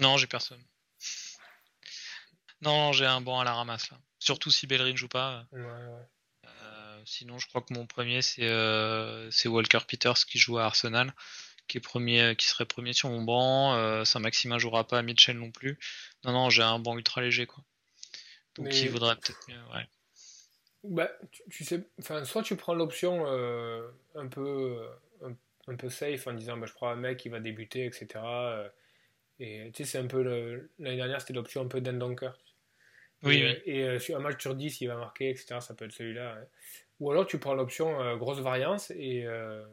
Non, 0.00 0.16
j'ai 0.16 0.26
personne. 0.26 0.62
Non, 2.62 2.92
j'ai 2.92 3.06
un 3.06 3.20
banc 3.20 3.38
à 3.38 3.44
la 3.44 3.54
ramasse, 3.54 3.90
là. 3.90 3.98
Surtout 4.18 4.50
si 4.50 4.66
Bellerin 4.66 4.96
joue 4.96 5.08
pas. 5.08 5.46
Ouais, 5.52 5.60
ouais 5.60 6.06
sinon, 7.04 7.38
je 7.38 7.46
crois 7.48 7.62
que 7.62 7.74
mon 7.74 7.86
premier, 7.86 8.20
euh, 8.38 9.28
c'est 9.30 9.48
Walker 9.48 9.80
Peters 9.86 10.26
qui 10.26 10.38
joue 10.38 10.58
à 10.58 10.64
Arsenal, 10.64 11.12
qui, 11.68 11.78
est 11.78 11.80
premier, 11.80 12.34
qui 12.36 12.46
serait 12.46 12.66
premier 12.66 12.92
sur 12.92 13.08
mon 13.08 13.22
banc. 13.22 13.74
Euh, 13.74 14.04
Saint-Maximin 14.04 14.58
jouera 14.58 14.86
pas, 14.86 15.02
Mitchell 15.02 15.38
non 15.38 15.50
plus. 15.50 15.78
Non, 16.24 16.32
non, 16.32 16.50
j'ai 16.50 16.62
un 16.62 16.78
banc 16.78 16.96
ultra 16.96 17.20
léger. 17.20 17.46
quoi. 17.46 17.64
Donc 18.56 18.74
il 18.74 18.90
vaudrait 18.90 19.16
peut-être 19.16 19.40
mieux. 19.48 19.60
Ouais. 19.74 19.86
Bah, 20.84 21.10
tu, 21.50 21.64
sais, 21.64 21.84
enfin, 22.00 22.24
soit 22.24 22.42
tu 22.42 22.56
prends 22.56 22.74
l'option 22.74 23.24
euh, 23.26 23.88
un 24.16 24.26
peu 24.26 24.84
un, 25.68 25.76
peu 25.76 25.88
safe 25.88 26.26
en 26.26 26.32
disant 26.32 26.56
bah, 26.56 26.66
je 26.66 26.72
prends 26.72 26.88
un 26.88 26.96
mec 26.96 27.18
qui 27.18 27.28
va 27.28 27.38
débuter, 27.38 27.86
etc. 27.86 28.08
et 29.38 29.70
tu 29.72 29.84
sais, 29.84 29.90
c'est 29.90 29.98
un 29.98 30.08
peu 30.08 30.22
l'année 30.78 30.96
dernière, 30.96 31.20
c'était 31.20 31.34
l'option 31.34 31.62
un 31.62 31.68
peu 31.68 31.80
d'un 31.80 31.92
dunker. 31.92 32.36
Oui, 33.22 33.36
et, 33.36 33.44
oui. 33.44 33.72
et 33.72 33.98
sur 34.00 34.16
un 34.16 34.20
match 34.20 34.42
sur 34.42 34.56
10, 34.56 34.80
il 34.80 34.88
va 34.88 34.96
marquer, 34.96 35.30
etc. 35.30 35.60
Ça 35.60 35.74
peut 35.74 35.84
être 35.84 35.92
celui-là. 35.92 36.36
Ou 37.02 37.10
alors 37.10 37.26
tu 37.26 37.36
prends 37.38 37.54
l'option 37.54 38.00
euh, 38.00 38.14
grosse 38.14 38.38
variance 38.38 38.92
et, 38.92 39.24
euh, 39.26 39.64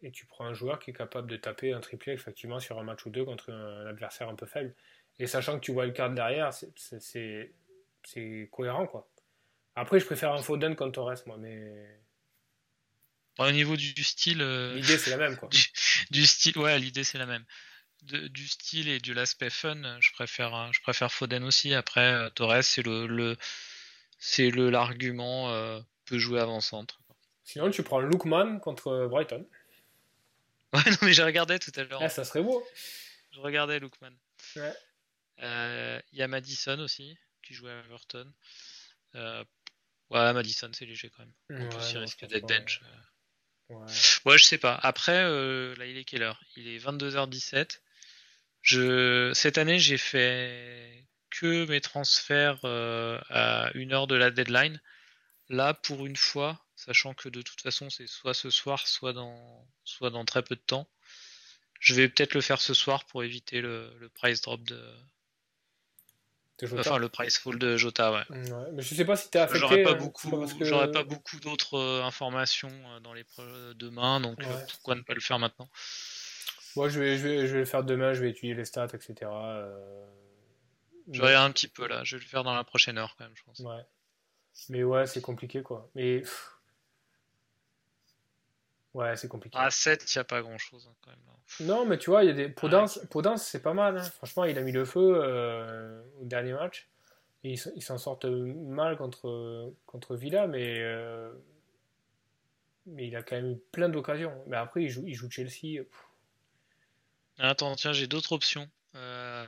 et 0.00 0.12
tu 0.12 0.26
prends 0.26 0.44
un 0.44 0.54
joueur 0.54 0.78
qui 0.78 0.92
est 0.92 0.94
capable 0.94 1.28
de 1.28 1.34
taper 1.34 1.72
un 1.72 1.80
triplé 1.80 2.12
effectivement 2.12 2.60
sur 2.60 2.78
un 2.78 2.84
match 2.84 3.04
ou 3.04 3.10
deux 3.10 3.24
contre 3.24 3.50
un, 3.50 3.84
adversaire 3.88 4.28
un 4.28 4.36
peu 4.36 4.46
faible. 4.46 4.72
Et 5.18 5.26
sachant 5.26 5.58
que 5.58 5.64
tu 5.64 5.72
vois 5.72 5.86
le 5.86 5.90
carte 5.90 6.14
derrière, 6.14 6.50
c'est 6.76 7.52
cohérent 8.52 8.86
quoi. 8.86 9.10
Après, 9.74 9.98
je 9.98 10.04
préfère 10.04 10.32
un 10.34 10.40
Foden 10.40 10.76
contre 10.76 10.92
Torres, 10.92 11.22
moi, 11.26 11.36
mais. 11.36 11.98
Au 13.38 13.50
niveau 13.50 13.76
du, 13.76 14.04
style. 14.04 14.40
Euh, 14.40 14.76
l'idée, 14.76 14.98
c'est 14.98 15.10
la 15.10 15.16
même, 15.16 15.36
quoi. 15.36 15.48
Du, 16.12 16.26
style, 16.26 16.56
ouais, 16.58 16.78
l'idée, 16.78 17.02
c'est 17.02 17.18
la 17.18 17.26
même. 17.26 17.44
du 18.02 18.46
style 18.46 18.88
et 18.88 19.00
de 19.00 19.12
l'aspect 19.12 19.50
fun, 19.50 19.98
je 20.00 20.12
préfère, 20.12 20.72
je 20.72 20.80
préfère 20.80 21.10
Foden 21.10 21.42
aussi. 21.42 21.74
Après, 21.74 22.30
Torres, 22.36 22.62
c'est 22.62 22.82
le, 22.82 23.08
le 23.08 23.36
c'est 24.18 24.50
le 24.50 24.70
l'argument 24.70 25.82
peut 26.12 26.18
jouer 26.18 26.40
avant-centre. 26.40 27.00
Sinon, 27.42 27.70
tu 27.70 27.82
prends 27.82 28.00
Lookman 28.00 28.60
contre 28.60 29.06
Brighton. 29.10 29.46
Ouais, 30.74 30.90
non, 30.90 30.96
mais 31.02 31.12
j'ai 31.12 31.22
regardé 31.22 31.58
tout 31.58 31.70
à 31.76 31.84
l'heure. 31.84 32.00
Ah, 32.02 32.08
ça 32.08 32.24
serait 32.24 32.42
beau. 32.42 32.66
Je 33.32 33.40
regardais 33.40 33.78
Lookman. 33.78 34.14
Ouais. 34.56 34.72
Euh, 35.42 36.00
il 36.12 36.18
y 36.18 36.22
a 36.22 36.28
Madison 36.28 36.78
aussi, 36.78 37.14
qui 37.42 37.52
joue 37.52 37.66
à 37.66 37.72
Everton. 37.72 38.32
Euh, 39.14 39.44
ouais, 40.08 40.32
Madison, 40.32 40.70
c'est 40.72 40.86
léger 40.86 41.10
quand 41.10 41.26
même. 41.26 41.68
En 41.68 41.78
il 41.78 41.98
risque 41.98 42.24
d'être 42.24 42.48
bench. 42.48 42.80
Euh. 42.82 43.74
Ouais. 43.74 43.92
ouais. 44.24 44.38
je 44.38 44.44
sais 44.44 44.56
pas. 44.56 44.80
Après, 44.82 45.24
là, 45.24 45.84
il 45.84 45.98
est 45.98 46.04
quelle 46.04 46.22
heure? 46.22 46.40
Il 46.56 46.66
est 46.68 46.78
22h17. 46.78 47.80
Je... 48.62 49.30
Cette 49.34 49.58
année, 49.58 49.78
j'ai 49.78 49.98
fait 49.98 51.06
que 51.28 51.66
mes 51.66 51.82
transferts 51.82 52.64
à 52.64 53.70
une 53.74 53.92
heure 53.92 54.06
de 54.06 54.14
la 54.14 54.30
deadline. 54.30 54.80
Là, 55.52 55.74
pour 55.74 56.06
une 56.06 56.16
fois, 56.16 56.58
sachant 56.76 57.12
que 57.12 57.28
de 57.28 57.42
toute 57.42 57.60
façon 57.60 57.90
c'est 57.90 58.06
soit 58.06 58.32
ce 58.32 58.48
soir, 58.48 58.86
soit 58.86 59.12
dans, 59.12 59.68
soit 59.84 60.08
dans 60.08 60.24
très 60.24 60.42
peu 60.42 60.54
de 60.56 60.62
temps, 60.62 60.88
je 61.78 61.92
vais 61.92 62.08
peut-être 62.08 62.32
le 62.32 62.40
faire 62.40 62.58
ce 62.58 62.72
soir 62.72 63.04
pour 63.04 63.22
éviter 63.22 63.60
le, 63.60 64.10
price 64.14 64.40
drop 64.40 64.62
de. 64.64 64.82
enfin, 66.62 66.96
le 66.96 67.10
price 67.10 67.36
fall 67.36 67.58
de 67.58 67.76
Jota, 67.76 68.12
ouais. 68.12 68.38
mais 68.72 68.80
je 68.80 68.94
sais 68.94 69.04
pas 69.04 69.14
si 69.14 69.28
t'es 69.28 69.40
affecté. 69.40 69.60
J'aurais 69.60 69.82
pas 69.82 69.90
euh, 69.90 69.94
beaucoup, 69.94 70.30
pas 70.30 71.02
beaucoup 71.04 71.40
d'autres 71.40 71.76
euh, 71.76 72.02
informations 72.02 72.72
euh, 72.86 73.00
dans 73.00 73.12
les 73.12 73.26
demain, 73.74 74.20
donc 74.20 74.42
pourquoi 74.70 74.94
ne 74.94 75.02
pas 75.02 75.12
le 75.12 75.20
faire 75.20 75.38
maintenant? 75.38 75.68
Moi, 76.76 76.88
je 76.88 76.98
vais, 76.98 77.18
je, 77.18 77.28
vais, 77.28 77.46
je 77.46 77.52
vais 77.52 77.58
le 77.58 77.66
faire 77.66 77.84
demain, 77.84 78.14
je 78.14 78.22
vais 78.22 78.30
étudier 78.30 78.54
les 78.54 78.64
stats, 78.64 78.86
etc. 78.86 79.30
Je 81.12 81.20
vais 81.20 81.34
un 81.34 81.50
petit 81.50 81.68
peu 81.68 81.86
là, 81.86 82.04
je 82.04 82.16
vais 82.16 82.22
le 82.22 82.28
faire 82.28 82.42
dans 82.42 82.54
la 82.54 82.64
prochaine 82.64 82.96
heure 82.96 83.16
quand 83.18 83.24
même, 83.24 83.36
je 83.36 83.42
pense. 83.42 83.58
Ouais. 83.58 83.84
Mais 84.68 84.84
ouais, 84.84 85.06
c'est 85.06 85.20
compliqué 85.20 85.62
quoi. 85.62 85.88
Mais. 85.94 86.22
Ouais, 88.94 89.16
c'est 89.16 89.28
compliqué. 89.28 89.56
À 89.56 89.70
7, 89.70 90.04
il 90.04 90.18
n'y 90.18 90.20
a 90.20 90.24
pas 90.24 90.42
grand 90.42 90.58
chose 90.58 90.86
hein, 90.90 90.94
quand 91.00 91.10
même. 91.10 91.18
Non, 91.60 91.86
mais 91.86 91.98
tu 91.98 92.10
vois, 92.10 92.24
il 92.24 92.28
y 92.28 92.30
a 92.30 92.34
des. 92.34 92.48
Podence, 92.48 92.98
c'est 93.38 93.62
pas 93.62 93.74
mal. 93.74 93.98
Hein. 93.98 94.02
Franchement, 94.02 94.44
il 94.44 94.56
a 94.58 94.62
mis 94.62 94.72
le 94.72 94.84
feu 94.84 95.20
euh, 95.22 96.02
au 96.20 96.24
dernier 96.24 96.52
match. 96.52 96.88
Et 97.44 97.54
il 97.74 97.82
s'en 97.82 97.98
sortent 97.98 98.26
mal 98.26 98.96
contre, 98.96 99.72
contre 99.86 100.14
Villa, 100.16 100.46
mais. 100.46 100.78
Euh, 100.80 101.32
mais 102.86 103.08
il 103.08 103.16
a 103.16 103.22
quand 103.22 103.36
même 103.36 103.52
eu 103.52 103.58
plein 103.72 103.88
d'occasions. 103.88 104.32
Mais 104.46 104.56
après, 104.56 104.84
il 104.84 104.88
joue, 104.88 105.04
il 105.06 105.14
joue 105.14 105.30
Chelsea. 105.30 105.82
Attends, 107.38 107.74
tiens, 107.76 107.92
j'ai 107.92 108.06
d'autres 108.06 108.32
options. 108.32 108.68
Euh, 108.94 109.46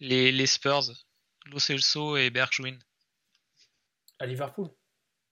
les, 0.00 0.32
les 0.32 0.46
Spurs, 0.46 0.90
Lo 1.46 1.58
Celso 1.58 2.16
et 2.16 2.30
Bergwijn. 2.30 2.78
À 4.18 4.26
Liverpool 4.26 4.68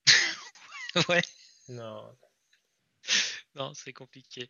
Ouais. 1.09 1.23
Non. 1.69 2.17
Non, 3.55 3.75
c'est 3.75 3.93
compliqué. 3.93 4.49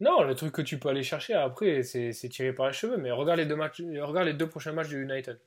Non, 0.00 0.22
le 0.22 0.34
truc 0.34 0.52
que 0.54 0.62
tu 0.62 0.78
peux 0.78 0.88
aller 0.88 1.02
chercher 1.02 1.34
après, 1.34 1.82
c'est 1.82 2.12
tiré 2.28 2.52
par 2.52 2.66
les 2.66 2.72
cheveux. 2.72 2.96
Mais 2.96 3.10
regarde 3.10 3.38
les 3.38 3.46
deux, 3.46 3.56
matchs, 3.56 3.80
regarde 3.80 4.26
les 4.26 4.34
deux 4.34 4.48
prochains 4.48 4.72
matchs 4.72 4.88
du 4.88 5.02
United. 5.02 5.40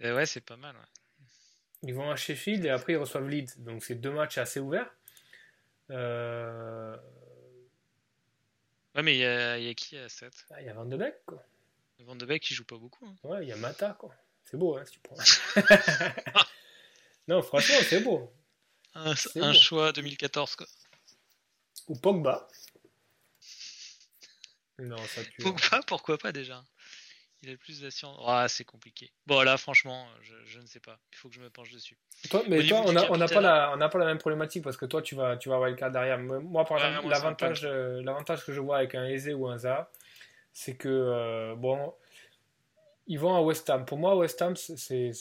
ouais, 0.00 0.26
c'est 0.26 0.40
pas 0.40 0.56
mal. 0.56 0.74
Ils 1.84 1.94
vont 1.94 2.10
à 2.10 2.16
Sheffield 2.16 2.64
et 2.64 2.70
après 2.70 2.94
ils 2.94 2.96
reçoivent 2.96 3.28
Leeds. 3.28 3.58
Donc 3.58 3.84
c'est 3.84 3.94
deux 3.94 4.10
matchs 4.10 4.38
assez 4.38 4.60
ouverts. 4.60 4.92
Euh... 5.90 6.96
Ouais, 8.94 9.02
mais 9.02 9.16
il 9.16 9.20
y, 9.20 9.24
a, 9.68 9.74
qui 9.74 9.96
à 9.96 10.08
7 10.08 10.32
ah, 10.50 10.60
Il 10.60 10.66
y 10.66 10.70
a 10.70 10.74
Van 10.74 10.84
de 10.84 10.96
Beek, 10.96 11.14
quoi. 11.24 11.42
Van 12.02 12.16
de 12.16 12.26
Beek, 12.26 12.50
il 12.50 12.54
joue 12.54 12.64
pas 12.64 12.76
beaucoup. 12.76 13.06
Hein. 13.06 13.16
Ouais, 13.24 13.44
il 13.44 13.48
y 13.48 13.52
a 13.52 13.56
Mata, 13.56 13.96
quoi. 13.98 14.14
C'est 14.44 14.56
beau, 14.56 14.76
hein, 14.76 14.84
si 14.84 14.92
tu 14.92 15.00
prends. 15.00 15.16
non, 17.28 17.42
franchement, 17.42 17.76
c'est 17.88 18.00
beau. 18.00 18.32
Un, 18.94 19.14
choix 19.54 19.92
2014 19.92 20.56
quoi. 20.56 20.66
Ou 21.88 21.96
Pogba. 21.96 22.46
Non, 24.78 24.98
ça 24.98 25.24
tue. 25.24 25.42
Pogba, 25.42 25.80
pourquoi 25.86 26.18
pas 26.18 26.32
déjà? 26.32 26.62
Il 27.42 27.48
a 27.48 27.52
le 27.52 27.58
plus 27.58 27.80
d'assurance. 27.80 28.22
Ah, 28.24 28.46
c'est 28.48 28.64
compliqué. 28.64 29.10
Bon, 29.26 29.42
là, 29.42 29.56
franchement, 29.56 30.06
je, 30.20 30.34
je 30.44 30.60
ne 30.60 30.66
sais 30.66 30.78
pas. 30.78 31.00
Il 31.12 31.16
faut 31.16 31.28
que 31.28 31.34
je 31.34 31.40
me 31.40 31.50
penche 31.50 31.72
dessus. 31.72 31.98
Toi, 32.30 32.44
mais 32.48 32.64
toi, 32.64 32.82
on 32.86 32.92
n'a 32.92 33.10
on 33.10 33.16
n'a 33.16 33.26
pas, 33.26 33.40
la, 33.40 33.72
on 33.72 33.78
n'a 33.78 33.88
pas 33.88 33.98
la 33.98 34.04
même 34.04 34.18
problématique 34.18 34.62
parce 34.62 34.76
que 34.76 34.86
toi, 34.86 35.02
tu 35.02 35.16
vas, 35.16 35.36
tu 35.36 35.48
vas 35.48 35.58
wildcard 35.58 35.90
derrière. 35.90 36.18
Moi, 36.18 36.64
par 36.64 36.78
Ouais, 36.78 36.86
exemple, 36.88 37.08
l'avantage, 37.08 37.64
euh, 37.64 38.00
l'avantage 38.02 38.44
que 38.44 38.52
je 38.52 38.60
vois 38.60 38.76
avec 38.76 38.94
un 38.94 39.06
Eze 39.06 39.30
ou 39.34 39.48
un 39.48 39.58
Zaha, 39.58 39.90
c'est 40.52 40.76
que, 40.76 40.88
euh, 40.88 41.54
bon, 41.56 41.92
ils 43.06 43.18
vont 43.18 43.34
à 43.34 43.40
West 43.40 43.68
Ham. 43.70 43.84
Pour 43.84 43.98
moi, 43.98 44.16
West 44.16 44.40
Ham, 44.42 44.54
c'est- 44.56 45.12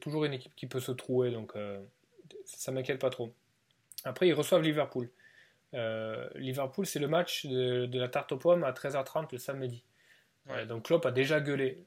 toujours 0.00 0.24
une 0.24 0.32
équipe 0.34 0.54
qui 0.56 0.66
peut 0.66 0.80
se 0.80 0.92
trouver, 0.92 1.30
donc 1.30 1.54
euh, 1.56 1.82
ça 2.44 2.72
m'inquiète 2.72 3.00
pas 3.00 3.10
trop. 3.10 3.32
Après, 4.04 4.28
ils 4.28 4.32
reçoivent 4.34 4.62
Liverpool. 4.62 5.10
Euh, 5.74 6.28
Liverpool, 6.36 6.86
c'est 6.86 6.98
le 6.98 7.08
match 7.08 7.44
de, 7.46 7.86
de 7.86 7.98
la 8.00 8.08
tarte 8.08 8.32
aux 8.32 8.38
pommes 8.38 8.64
à 8.64 8.72
13h30 8.72 9.28
le 9.32 9.38
samedi. 9.38 9.84
Ouais. 10.46 10.58
Euh, 10.60 10.66
donc 10.66 10.84
Klopp 10.86 11.04
a 11.06 11.10
déjà 11.10 11.40
gueulé. 11.40 11.84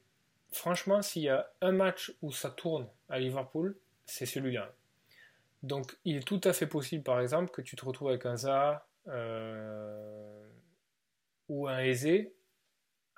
Franchement, 0.52 1.02
s'il 1.02 1.22
y 1.22 1.28
a 1.28 1.50
un 1.62 1.72
match 1.72 2.12
où 2.22 2.30
ça 2.30 2.50
tourne 2.50 2.86
à 3.08 3.18
Liverpool, 3.18 3.76
c'est 4.06 4.26
celui-là. 4.26 4.72
Donc 5.62 5.96
il 6.04 6.16
est 6.18 6.26
tout 6.26 6.40
à 6.44 6.52
fait 6.52 6.66
possible, 6.66 7.02
par 7.02 7.20
exemple, 7.20 7.50
que 7.50 7.62
tu 7.62 7.74
te 7.76 7.84
retrouves 7.84 8.08
avec 8.08 8.26
un 8.26 8.36
Zaha 8.36 8.86
euh, 9.08 10.46
ou 11.48 11.66
un 11.68 11.78
Eze 11.80 12.28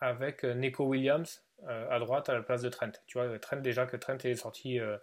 avec 0.04 0.44
euh, 0.44 0.52
Nico 0.54 0.84
Williams 0.84 1.42
euh, 1.66 1.88
à 1.90 1.98
droite 1.98 2.28
à 2.28 2.34
la 2.34 2.42
place 2.42 2.60
de 2.62 2.68
Trent. 2.68 2.92
Tu 3.06 3.18
vois, 3.18 3.38
Trent 3.38 3.56
déjà 3.56 3.86
que 3.86 3.96
Trent 3.96 4.18
est 4.24 4.36
sorti 4.36 4.78
euh, 4.78 4.98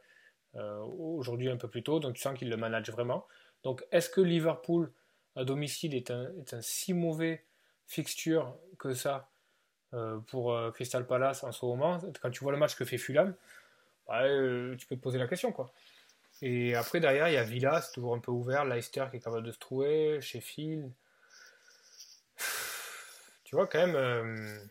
aujourd'hui 0.53 1.49
un 1.49 1.57
peu 1.57 1.67
plus 1.67 1.81
tôt, 1.81 1.99
donc 1.99 2.13
tu 2.15 2.21
sens 2.21 2.37
qu'il 2.37 2.49
le 2.49 2.57
manage 2.57 2.89
vraiment. 2.91 3.25
Donc 3.63 3.83
est-ce 3.91 4.09
que 4.09 4.21
Liverpool 4.21 4.91
à 5.35 5.43
domicile 5.43 5.95
est 5.95 6.11
un, 6.11 6.29
si 6.61 6.93
mauvais 6.93 7.45
fixture 7.87 8.57
que 8.77 8.93
ça 8.93 9.29
pour 10.27 10.55
Crystal 10.73 11.05
Palace 11.05 11.43
en 11.43 11.51
ce 11.51 11.65
moment? 11.65 11.99
Quand 12.21 12.31
tu 12.31 12.43
vois 12.43 12.51
le 12.51 12.57
match 12.57 12.75
que 12.75 12.83
fait 12.83 12.97
Fulham, 12.97 13.33
bah, 14.07 14.23
tu 14.77 14.87
peux 14.87 14.95
te 14.95 15.01
poser 15.01 15.19
la 15.19 15.27
question 15.27 15.51
quoi. 15.53 15.71
Et 16.41 16.75
après 16.75 16.99
derrière 16.99 17.29
il 17.29 17.35
y 17.35 17.37
a 17.37 17.43
Villa, 17.43 17.81
c'est 17.81 17.93
toujours 17.93 18.13
un 18.13 18.19
peu 18.19 18.31
ouvert, 18.31 18.65
Leicester 18.65 19.05
qui 19.09 19.17
est 19.17 19.21
capable 19.21 19.45
de 19.45 19.51
se 19.51 19.59
trouver, 19.59 20.19
Sheffield. 20.21 20.91
Tu 23.45 23.55
vois 23.55 23.67
quand 23.67 23.87
même, 23.87 24.69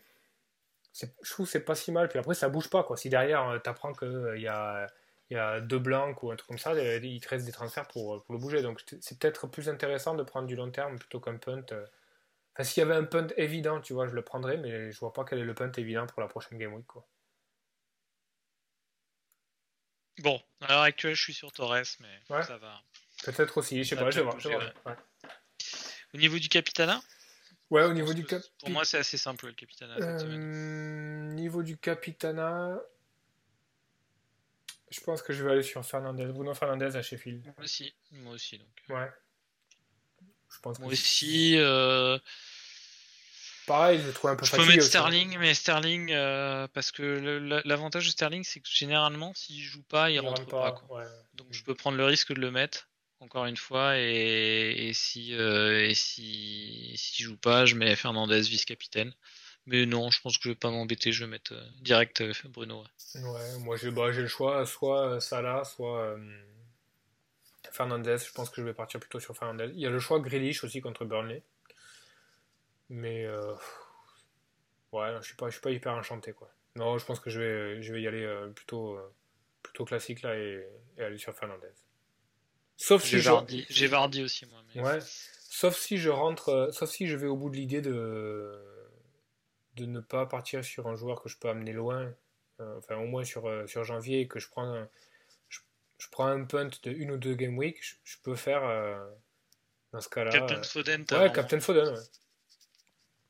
je 0.93 1.31
trouve 1.31 1.45
que 1.45 1.51
c'est 1.51 1.61
pas 1.65 1.75
si 1.75 1.91
mal. 1.91 2.07
Puis 2.09 2.19
après 2.19 2.35
ça 2.35 2.49
bouge 2.49 2.69
pas 2.69 2.83
quoi. 2.83 2.97
Si 2.97 3.09
derrière 3.09 3.59
tu 3.63 3.69
apprends 3.69 3.93
qu'il 3.93 4.35
y 4.41 4.47
a 4.47 4.87
il 5.29 5.35
y 5.35 5.37
a 5.37 5.61
deux 5.61 5.79
blancs 5.79 6.21
ou 6.23 6.31
un 6.31 6.35
truc 6.35 6.49
comme 6.49 6.57
ça, 6.57 6.71
euh, 6.71 6.99
il 7.01 7.21
te 7.21 7.29
reste 7.29 7.45
des 7.45 7.53
transferts 7.53 7.87
pour, 7.87 8.21
pour 8.23 8.33
le 8.33 8.39
bouger. 8.39 8.61
Donc 8.61 8.83
c'est 8.99 9.17
peut-être 9.17 9.47
plus 9.47 9.69
intéressant 9.69 10.13
de 10.13 10.23
prendre 10.23 10.45
du 10.45 10.57
long 10.57 10.69
terme 10.71 10.99
plutôt 10.99 11.21
qu'un 11.21 11.37
punt. 11.37 11.63
euh. 11.71 11.85
Enfin, 12.53 12.65
s'il 12.65 12.81
y 12.81 12.85
avait 12.85 12.95
un 12.95 13.05
punt 13.05 13.27
évident, 13.37 13.79
tu 13.79 13.93
vois, 13.93 14.07
je 14.09 14.13
le 14.13 14.23
prendrais, 14.23 14.57
mais 14.57 14.91
je 14.91 14.99
vois 14.99 15.13
pas 15.13 15.23
quel 15.23 15.39
est 15.39 15.45
le 15.45 15.53
punt 15.53 15.71
évident 15.77 16.05
pour 16.05 16.19
la 16.21 16.27
prochaine 16.27 16.57
Game 16.57 16.73
Week. 16.73 16.85
Quoi. 16.85 17.07
Bon, 20.19 20.41
à 20.59 20.67
l'heure 20.67 20.81
actuelle, 20.81 21.15
je 21.15 21.21
suis 21.23 21.33
sur 21.33 21.51
Torres, 21.53 21.83
mais 22.01 22.19
Ouais. 22.29 22.43
ça 22.43 22.57
va. 22.57 22.81
Peut-être 23.23 23.57
aussi, 23.57 23.83
je 23.83 23.89
sais 23.89 23.95
Ça 23.95 24.03
pas, 24.03 24.11
je 24.11 24.19
vais 24.19 24.23
voir. 24.25 24.73
Ouais. 24.85 24.95
Au 26.13 26.17
niveau 26.17 26.37
du 26.39 26.49
Capitana? 26.49 27.01
Ouais, 27.71 27.83
au 27.83 27.93
niveau 27.93 28.13
du 28.13 28.25
cap. 28.25 28.41
Pour 28.59 28.69
moi, 28.69 28.85
c'est 28.85 28.97
assez 28.99 29.17
simple 29.17 29.47
le 29.47 29.53
Capitana 29.53 29.95
cette. 29.95 30.27
Euh, 30.27 31.31
niveau 31.33 31.63
du 31.63 31.77
Capitana, 31.77 32.77
je 34.89 34.99
pense 35.01 35.21
que 35.21 35.31
je 35.33 35.43
vais 35.43 35.51
aller 35.53 35.63
sur 35.63 35.83
Fernandez, 35.85 36.25
Bruno 36.25 36.53
Fernandez 36.53 36.95
à 36.97 37.01
Sheffield. 37.01 37.43
Moi 37.45 37.53
aussi, 37.63 37.93
moi 38.11 38.33
aussi. 38.33 38.57
Donc. 38.57 38.67
euh, 38.89 38.93
Ouais. 38.95 39.09
Je 40.53 40.59
pense 40.59 40.79
Moi 40.79 40.89
que 40.89 40.93
aussi, 40.93 41.55
euh, 41.57 42.19
pareil, 43.67 44.01
je 44.01 44.07
le 44.07 44.11
trouve 44.13 44.31
un 44.31 44.35
peu 44.35 44.45
je 44.45 44.51
peux 44.51 44.65
mettre 44.65 44.79
aussi. 44.79 44.89
Sterling, 44.89 45.37
mais 45.39 45.53
Sterling, 45.53 46.11
euh, 46.11 46.67
parce 46.73 46.91
que 46.91 47.61
l'avantage 47.65 48.05
de 48.05 48.11
Sterling, 48.11 48.43
c'est 48.43 48.59
que 48.59 48.67
généralement, 48.69 49.33
s'il 49.33 49.61
joue 49.63 49.81
pas, 49.83 50.09
il, 50.11 50.15
Il 50.15 50.19
rentre 50.19 50.41
rentre 50.41 50.51
pas. 50.51 50.71
pas. 50.73 50.77
quoi. 50.81 50.97
ouais. 50.99 51.05
Donc 51.35 51.47
je 51.51 51.63
peux 51.63 51.73
prendre 51.73 51.95
le 51.97 52.03
risque 52.03 52.33
de 52.33 52.39
le 52.41 52.51
mettre 52.51 52.89
encore 53.21 53.45
une 53.45 53.57
fois 53.57 53.97
et, 53.97 54.91
si 54.93 55.35
euh, 55.35 55.93
si 55.93 56.93
s'il 56.97 57.25
joue 57.25 57.37
pas, 57.37 57.65
je 57.65 57.75
mets 57.75 57.95
Fernandez 57.95 58.41
vice-capitaine. 58.41 59.13
Mais 59.67 59.85
non, 59.85 60.09
je 60.09 60.19
pense 60.21 60.37
que 60.37 60.43
je 60.45 60.49
vais 60.49 60.55
pas 60.55 60.71
m'embêter, 60.71 61.11
je 61.11 61.23
vais 61.23 61.29
mettre 61.29 61.53
euh, 61.53 61.63
direct 61.81 62.21
euh, 62.21 62.33
Bruno. 62.45 62.83
ouais. 63.15 63.57
Moi 63.59 63.77
j'ai 63.77 63.91
bah, 63.91 64.09
le 64.09 64.27
choix, 64.27 64.65
soit 64.65 65.07
euh, 65.07 65.19
Salah, 65.19 65.63
soit 65.63 66.17
Fernandez. 67.71 68.17
Je 68.25 68.33
pense 68.33 68.49
que 68.49 68.61
je 68.61 68.65
vais 68.65 68.73
partir 68.73 68.99
plutôt 68.99 69.19
sur 69.19 69.35
Fernandez. 69.37 69.71
Il 69.73 69.79
y 69.79 69.85
a 69.85 69.89
le 69.89 69.99
choix 69.99 70.19
Grealish 70.19 70.63
aussi 70.63 70.81
contre 70.81 71.05
Burnley. 71.05 71.43
Mais 72.89 73.25
ouais, 74.91 75.15
je 75.21 75.25
suis 75.25 75.35
pas, 75.35 75.47
je 75.47 75.53
suis 75.53 75.61
pas 75.61 75.71
hyper 75.71 75.93
enchanté 75.93 76.33
quoi. 76.33 76.51
Non, 76.75 76.97
je 76.97 77.05
pense 77.05 77.19
que 77.19 77.29
je 77.29 77.39
vais, 77.39 77.81
je 77.81 77.93
vais 77.93 78.01
y 78.01 78.07
aller 78.07 78.27
plutôt, 78.55 78.97
plutôt 79.61 79.85
classique 79.85 80.23
là 80.23 80.35
et, 80.35 80.67
et 80.97 81.03
aller 81.03 81.17
sur 81.17 81.33
Fernandez. 81.35 81.71
Sauf 82.81 83.03
si 83.03 83.09
J'ai 83.11 83.19
je, 83.19 83.29
Vardy, 83.29 83.65
j'ai 83.69 83.87
Vardy 83.87 84.23
aussi 84.23 84.45
moi. 84.47 84.59
mais- 84.75 84.81
ouais, 84.81 84.99
sauf 85.49 85.77
si 85.77 85.97
je 85.97 86.09
rentre, 86.09 86.49
euh, 86.49 86.71
sauf 86.71 86.89
si 86.89 87.07
je 87.07 87.15
vais 87.15 87.27
au 87.27 87.35
bout 87.37 87.49
de 87.49 87.55
l'idée 87.55 87.81
de 87.81 88.59
de 89.75 89.85
ne 89.85 89.99
pas 90.01 90.25
partir 90.25 90.65
sur 90.65 90.87
un 90.87 90.95
joueur 90.95 91.21
que 91.21 91.29
je 91.29 91.37
peux 91.37 91.47
amener 91.49 91.71
loin, 91.73 92.11
euh, 92.59 92.77
enfin 92.79 92.95
au 92.97 93.05
moins 93.05 93.23
sur, 93.23 93.47
euh, 93.47 93.65
sur 93.67 93.83
janvier, 93.83 94.21
et 94.21 94.27
que 94.27 94.39
je 94.39 94.49
prends 94.49 94.65
un, 94.73 94.89
je, 95.47 95.59
je 95.99 96.07
prends 96.09 96.25
un 96.27 96.43
punt 96.43 96.69
de 96.83 96.91
une 96.91 97.11
ou 97.11 97.17
deux 97.17 97.35
game 97.35 97.57
week, 97.57 97.77
je, 97.81 97.93
je 98.03 98.17
peux 98.23 98.35
faire 98.35 98.63
euh, 98.65 98.99
dans 99.93 100.01
ce 100.01 100.09
cas-là. 100.09 100.31
Captain 100.31 100.61
Foden, 100.63 101.01
ouais, 101.01 101.05
vraiment- 101.17 101.33
Captain 101.33 101.59
Foden. 101.61 101.87
ouais. 101.93 102.01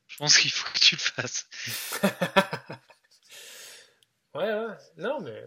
je 0.08 0.16
pense 0.16 0.36
qu'il 0.38 0.50
faut 0.50 0.68
que 0.72 0.78
tu 0.80 0.96
le 0.96 1.00
fasses. 1.00 1.46
Ouais, 4.34 4.50
ouais, 4.50 4.76
non, 4.96 5.20
mais. 5.20 5.44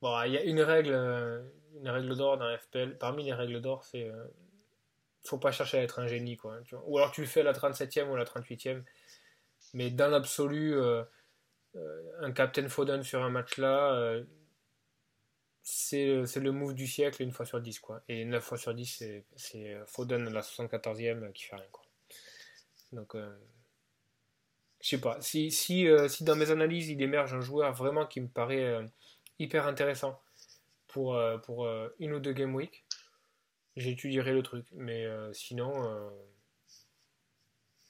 Bon, 0.00 0.22
il 0.22 0.32
y 0.32 0.38
a 0.38 0.42
une 0.44 0.60
règle, 0.60 0.92
euh, 0.92 1.42
une 1.76 1.88
règle 1.88 2.16
d'or 2.16 2.38
dans 2.38 2.46
la 2.46 2.58
FPL. 2.58 2.98
Parmi 2.98 3.24
les 3.24 3.32
règles 3.34 3.60
d'or, 3.60 3.84
c'est. 3.84 4.04
euh, 4.08 4.24
faut 5.24 5.38
pas 5.38 5.52
chercher 5.52 5.78
à 5.78 5.82
être 5.82 5.98
un 6.00 6.06
génie, 6.06 6.36
quoi. 6.36 6.58
Ou 6.86 6.98
alors 6.98 7.12
tu 7.12 7.20
le 7.22 7.26
fais 7.26 7.40
à 7.40 7.44
la 7.44 7.52
37e 7.52 8.08
ou 8.10 8.14
à 8.14 8.18
la 8.18 8.24
38e. 8.24 8.84
Mais 9.74 9.90
dans 9.90 10.08
l'absolu, 10.08 10.74
euh, 10.76 11.04
euh, 11.76 12.12
un 12.22 12.32
Captain 12.32 12.68
Foden 12.68 13.02
sur 13.04 13.22
un 13.22 13.30
match 13.30 13.58
là, 13.58 14.20
c'est 15.62 16.06
le 16.36 16.52
move 16.52 16.74
du 16.74 16.86
siècle 16.86 17.22
une 17.22 17.32
fois 17.32 17.46
sur 17.46 17.62
10, 17.62 17.78
quoi. 17.80 18.02
Et 18.10 18.26
9 18.26 18.44
fois 18.44 18.58
sur 18.58 18.74
10, 18.74 19.02
c'est- 19.36 19.78
Foden 19.86 20.26
à 20.28 20.30
la 20.30 20.42
74e 20.42 21.32
qui 21.32 21.44
fait 21.44 21.56
rien, 21.56 21.64
quoi. 21.72 21.82
Donc. 22.92 23.14
je 24.80 24.88
sais 24.88 25.00
pas, 25.00 25.20
si, 25.20 25.50
si, 25.50 25.86
si 26.08 26.24
dans 26.24 26.36
mes 26.36 26.50
analyses 26.50 26.88
il 26.88 27.02
émerge 27.02 27.34
un 27.34 27.40
joueur 27.40 27.72
vraiment 27.74 28.06
qui 28.06 28.20
me 28.20 28.28
paraît 28.28 28.84
hyper 29.40 29.66
intéressant 29.66 30.20
pour, 30.86 31.14
euh, 31.16 31.38
pour 31.38 31.66
euh, 31.66 31.94
une 31.98 32.12
ou 32.12 32.20
deux 32.20 32.32
game 32.32 32.54
week, 32.54 32.84
j'étudierai 33.76 34.32
le 34.32 34.42
truc. 34.42 34.66
Mais 34.72 35.04
euh, 35.04 35.32
sinon, 35.32 35.84
euh, 35.84 36.10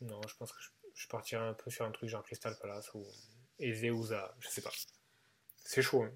non, 0.00 0.20
je 0.26 0.34
pense 0.36 0.52
que 0.52 0.60
je, 0.62 0.68
je 0.94 1.08
partirai 1.08 1.42
un 1.46 1.54
peu 1.54 1.70
sur 1.70 1.84
un 1.84 1.90
truc 1.90 2.08
genre 2.08 2.22
Crystal 2.22 2.56
Palace 2.58 2.90
ou 2.94 3.06
Eze 3.58 3.90
ou 3.90 4.02
Zaha, 4.04 4.34
je 4.40 4.48
sais 4.48 4.62
pas. 4.62 4.72
C'est 5.64 5.82
chaud. 5.82 6.02
hein. 6.04 6.12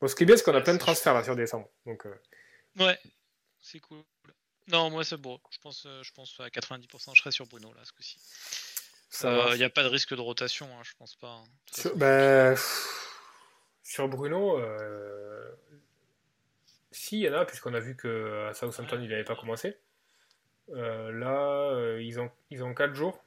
Bon, 0.00 0.08
ce 0.08 0.14
qui 0.16 0.24
est 0.24 0.26
bien, 0.26 0.36
c'est 0.36 0.42
qu'on 0.42 0.54
a 0.54 0.60
plein 0.60 0.74
de 0.74 0.78
transferts 0.78 1.14
là 1.14 1.22
sur 1.22 1.36
décembre. 1.36 1.68
Donc, 1.86 2.04
euh, 2.06 2.20
Ouais, 2.76 2.98
c'est 3.60 3.78
cool. 3.80 4.02
Non, 4.66 4.90
moi 4.90 5.04
c'est 5.04 5.16
bon. 5.18 5.38
Je 5.50 5.58
pense, 5.58 5.82
je 6.02 6.12
pense 6.12 6.40
à 6.40 6.48
90%, 6.48 7.14
je 7.14 7.20
serai 7.20 7.30
sur 7.30 7.46
Bruno 7.46 7.72
là 7.74 7.84
ce 7.84 7.92
coup-ci. 7.92 8.18
ça 9.10 9.50
Il 9.52 9.58
n'y 9.58 9.64
a 9.64 9.70
pas 9.70 9.82
de 9.82 9.88
risque 9.88 10.14
de 10.14 10.20
rotation, 10.20 10.66
hein, 10.76 10.82
je 10.82 10.92
pense 10.98 11.14
pas. 11.16 11.28
hein. 11.28 11.44
Sur, 13.94 14.08
Bruno, 14.08 14.58
euh, 14.58 15.52
si, 16.90 17.20
il 17.20 17.26
y 17.26 17.28
en 17.28 17.34
a, 17.34 17.44
puisqu'on 17.44 17.74
a 17.74 17.78
vu 17.78 17.94
que 17.94 18.48
à 18.48 18.52
Southampton, 18.52 18.98
il 19.00 19.08
n'avait 19.08 19.22
pas 19.22 19.36
commencé. 19.36 19.76
Euh, 20.70 21.12
là, 21.12 21.70
euh, 21.70 22.02
ils 22.02 22.18
ont, 22.18 22.28
ils 22.50 22.64
ont 22.64 22.74
4 22.74 22.92
jours 22.92 23.22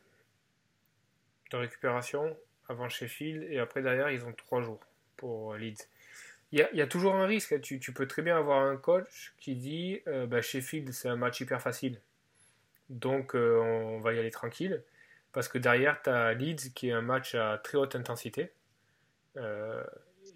de 1.52 1.56
récupération 1.56 2.36
avant 2.68 2.90
Sheffield, 2.90 3.44
et 3.50 3.60
après, 3.60 3.82
derrière, 3.82 4.10
ils 4.10 4.26
ont 4.26 4.34
3 4.34 4.62
jours 4.62 4.82
pour 5.16 5.56
Leeds. 5.56 5.88
Il 6.52 6.60
y 6.60 6.82
a, 6.82 6.88
toujours 6.88 7.16
un 7.16 7.28
risque. 7.28 7.54
hein. 7.54 7.62
Tu, 7.62 7.80
peux 7.94 8.06
très 8.06 8.22
bien 8.22 8.38
avoir 8.38 8.60
un 8.60 8.76
coach 8.76 9.36
qui 9.38 9.56
dit 9.56 10.02
euh, 10.08 10.28
bah, 10.28 10.42
Sheffield, 10.42 10.92
c'est 10.92 11.08
un 11.08 11.16
match 11.16 11.40
hyper 11.40 11.62
facile. 11.62 12.02
Donc, 12.90 13.36
euh, 13.36 13.58
on 13.58 14.00
va 14.00 14.12
y 14.12 14.20
aller 14.20 14.32
tranquille. 14.32 14.84
Parce 15.32 15.48
que 15.48 15.60
derrière, 15.60 16.02
tu 16.02 16.10
as 16.10 16.34
Leeds 16.34 16.74
qui 16.76 16.90
est 16.90 16.92
un 16.92 17.02
match 17.02 17.36
à 17.36 17.58
très 17.58 17.78
haute 17.78 17.96
intensité. 17.96 18.52
Euh, 19.38 19.82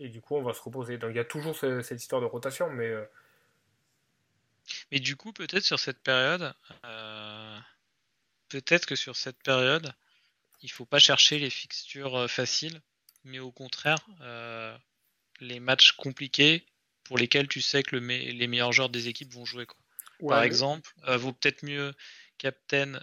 et 0.01 0.09
du 0.09 0.19
coup, 0.19 0.35
on 0.35 0.41
va 0.41 0.53
se 0.53 0.61
reposer. 0.61 0.97
Donc, 0.97 1.11
il 1.11 1.17
y 1.17 1.19
a 1.19 1.25
toujours 1.25 1.55
ce- 1.55 1.81
cette 1.81 2.01
histoire 2.01 2.21
de 2.21 2.25
rotation. 2.25 2.69
Mais 2.71 2.87
euh, 2.87 3.05
Mais 4.91 4.99
du 4.99 5.15
coup, 5.15 5.31
peut-être 5.31 5.63
sur 5.63 5.79
cette 5.79 5.99
période, 5.99 6.53
euh, 6.85 7.59
peut-être 8.49 8.85
que 8.87 8.95
sur 8.95 9.15
cette 9.15 9.41
période, 9.43 9.93
il 10.61 10.71
faut 10.71 10.85
pas 10.85 10.99
chercher 10.99 11.37
les 11.37 11.49
fixtures 11.51 12.15
euh, 12.15 12.27
faciles, 12.27 12.81
mais 13.23 13.39
au 13.39 13.51
contraire, 13.51 13.99
euh, 14.21 14.75
les 15.39 15.59
matchs 15.59 15.91
compliqués 15.91 16.65
pour 17.03 17.17
lesquels 17.17 17.47
tu 17.47 17.61
sais 17.61 17.83
que 17.83 17.95
les 17.95 18.47
meilleurs 18.47 18.71
joueurs 18.71 18.89
des 18.89 19.07
équipes 19.07 19.33
vont 19.33 19.45
jouer. 19.45 19.65
Quoi. 19.65 19.77
Par 20.27 20.43
exemple, 20.43 20.93
vaut 21.07 21.33
peut-être 21.33 21.63
mieux 21.63 21.93
Captain 22.37 22.99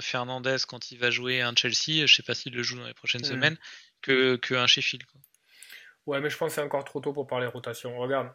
Fernandez 0.00 0.58
quand 0.68 0.92
il 0.92 0.98
va 0.98 1.10
jouer 1.10 1.40
un 1.40 1.54
Chelsea, 1.56 2.06
je 2.06 2.14
sais 2.14 2.22
pas 2.22 2.34
s'il 2.34 2.52
le 2.52 2.62
joue 2.62 2.76
dans 2.76 2.86
les 2.86 2.94
prochaines 2.94 3.22
hmm. 3.22 3.34
semaines, 3.34 3.58
que, 4.02 4.36
que 4.36 4.54
un 4.54 4.66
Sheffield. 4.66 5.04
Quoi. 5.06 5.20
Ouais, 6.06 6.20
mais 6.20 6.30
je 6.30 6.36
pense 6.36 6.50
que 6.50 6.54
c'est 6.56 6.60
encore 6.62 6.84
trop 6.84 7.00
tôt 7.00 7.12
pour 7.12 7.26
parler 7.26 7.46
rotation. 7.46 7.96
Regarde, 7.98 8.32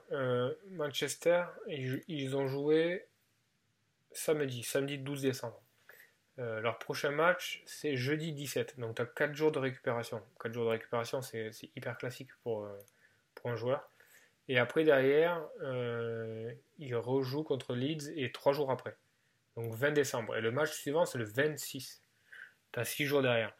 Manchester, 0.71 1.43
ils, 1.67 2.35
ont 2.35 2.47
joué 2.47 3.07
samedi, 4.11 4.63
samedi 4.63 4.97
12 4.97 5.21
décembre. 5.21 5.61
Euh, 6.39 6.61
leur 6.61 6.77
prochain 6.77 7.11
match, 7.11 7.63
c'est 7.65 7.95
jeudi 7.95 8.31
17. 8.31 8.79
Donc 8.79 8.95
tu 8.95 9.01
as 9.01 9.05
4 9.05 9.33
jours 9.33 9.51
de 9.51 9.59
récupération. 9.59 10.21
4 10.41 10.53
jours 10.53 10.65
de 10.65 10.69
récupération, 10.69 11.21
c'est 11.21 11.51
hyper 11.75 11.97
classique 11.97 12.29
pour, 12.43 12.65
euh, 12.65 12.77
un 13.45 13.55
joueur. 13.55 13.89
Et 14.49 14.59
après, 14.59 14.83
derrière, 14.83 15.41
euh, 15.61 16.51
ils 16.79 16.95
rejouent 16.95 17.43
contre 17.43 17.75
Leeds 17.75 18.11
et 18.17 18.31
3 18.31 18.51
jours 18.51 18.71
après. 18.71 18.97
Donc 19.55 19.73
20 19.73 19.91
décembre. 19.91 20.35
Et 20.35 20.41
le 20.41 20.51
match 20.51 20.71
suivant, 20.71 21.05
c'est 21.05 21.17
le 21.17 21.23
26. 21.23 22.03
Tu 22.73 22.79
as 22.79 22.83
6 22.83 23.05
jours 23.05 23.21
derrière. 23.21 23.53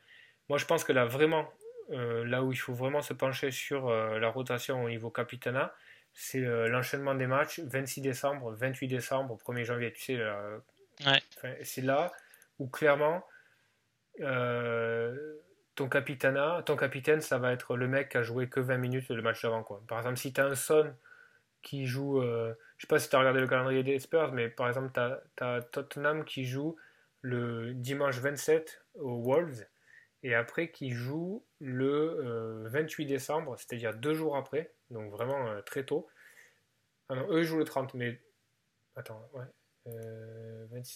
Moi, 0.50 0.58
je 0.58 0.66
pense 0.66 0.84
que 0.84 0.92
là, 0.92 1.06
vraiment, 1.06 1.50
là 1.90 2.44
où 2.44 2.52
il 2.52 2.58
faut 2.58 2.74
vraiment 2.74 3.02
se 3.02 3.14
pencher 3.14 3.52
sur 3.52 3.90
la 3.90 4.30
rotation 4.30 4.84
au 4.84 4.90
niveau 4.90 5.10
capitana, 5.10 5.74
c'est 6.14 6.42
l'enchaînement 6.42 7.16
des 7.16 7.28
matchs 7.28 7.60
26 7.60 8.02
décembre, 8.02 8.52
28 8.54 8.88
décembre, 8.88 9.38
1er 9.46 9.64
janvier. 9.64 9.94
Tu 9.94 10.02
sais, 10.02 10.20
ouais. 11.06 11.60
c'est 11.64 11.82
là 11.82 12.12
où 12.60 12.68
clairement, 12.68 13.24
euh, 14.22 15.36
ton, 15.76 15.90
capitana, 15.90 16.64
ton 16.66 16.76
capitaine, 16.76 17.22
ça 17.22 17.38
va 17.38 17.52
être 17.52 17.76
le 17.76 17.88
mec 17.88 18.10
qui 18.10 18.18
a 18.18 18.24
joué 18.24 18.50
que 18.50 18.60
20 18.60 18.78
minutes 18.78 19.10
le 19.10 19.22
match 19.22 19.42
d'avant. 19.44 19.64
Quoi. 19.64 19.84
Par 19.88 20.00
exemple, 20.00 20.18
si 20.18 20.34
tu 20.34 20.42
as 20.42 20.46
un 20.46 20.56
Son 20.56 20.94
qui 21.62 21.86
joue, 21.86 22.22
euh, 22.22 22.54
je 22.78 22.84
sais 22.84 22.88
pas 22.88 23.00
si 23.00 23.10
tu 23.10 23.16
as 23.16 23.20
regardé 23.20 23.40
le 23.40 23.48
calendrier 23.48 23.84
des 23.84 24.00
Spurs, 24.00 24.32
mais 24.32 24.50
par 24.50 24.68
exemple, 24.68 24.92
tu 24.94 25.44
as, 25.44 25.62
Tottenham 25.72 26.26
qui 26.26 26.46
joue 26.46 26.76
le 27.22 27.74
dimanche 27.74 28.18
27 28.20 28.86
aux 28.96 29.22
Wolves 29.22 29.66
et 30.24 30.34
après 30.34 30.72
qui 30.72 30.92
joue 30.92 31.44
le 31.60 32.68
28 32.68 33.04
euh, 33.04 33.08
décembre, 33.08 33.56
c'est-à-dire 33.58 33.94
deux 33.96 34.14
jours 34.14 34.38
après, 34.38 34.74
donc 34.92 35.12
vraiment 35.12 35.62
très 35.66 35.84
tôt. 35.84 36.08
Eux 37.10 37.44
jouent 37.44 37.58
le 37.58 37.64
30, 37.64 37.94
mais 37.94 38.22
attends, 38.96 39.30
ouais. 39.34 39.46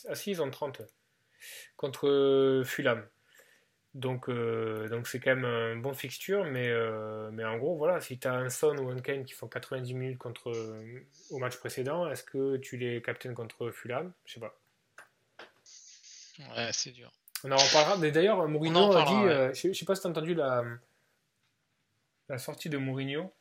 Ah 0.07 0.15
si, 0.15 0.31
ils 0.31 0.41
ont 0.41 0.49
30 0.49 0.81
contre 1.77 2.07
euh, 2.07 2.63
Fulham. 2.63 3.07
Donc, 3.93 4.29
euh, 4.29 4.87
donc 4.87 5.07
c'est 5.07 5.19
quand 5.19 5.35
même 5.35 5.45
un 5.45 5.75
bon 5.75 5.93
fixture, 5.93 6.45
mais, 6.45 6.69
euh, 6.69 7.29
mais 7.31 7.43
en 7.43 7.57
gros, 7.57 7.75
voilà, 7.75 7.99
si 7.99 8.17
tu 8.17 8.27
as 8.27 8.33
un 8.33 8.49
Son 8.49 8.77
ou 8.77 8.89
un 8.89 9.01
Kane 9.01 9.25
qui 9.25 9.33
font 9.33 9.47
90 9.47 9.93
minutes 9.93 10.17
contre, 10.17 10.53
au 11.29 11.39
match 11.39 11.57
précédent, 11.57 12.09
est-ce 12.09 12.23
que 12.23 12.55
tu 12.57 12.77
les 12.77 13.01
captaines 13.01 13.33
contre 13.33 13.69
Fulham? 13.71 14.13
Je 14.25 14.35
sais 14.35 14.39
pas. 14.39 14.57
Ouais, 16.55 16.69
c'est 16.71 16.91
dur. 16.91 17.11
On 17.43 17.51
en 17.51 17.57
reparlera. 17.57 17.97
D'ailleurs, 18.11 18.47
Mourinho 18.47 18.95
a 18.95 19.05
dit, 19.05 19.59
je, 19.61 19.73
sais 19.73 19.85
pas 19.85 19.95
si 19.95 20.01
tu 20.01 20.07
as 20.07 20.09
entendu 20.09 20.33
la, 20.35 20.63
la 22.29 22.37
sortie 22.37 22.69
de 22.69 22.77
Mourinho, 22.77 23.33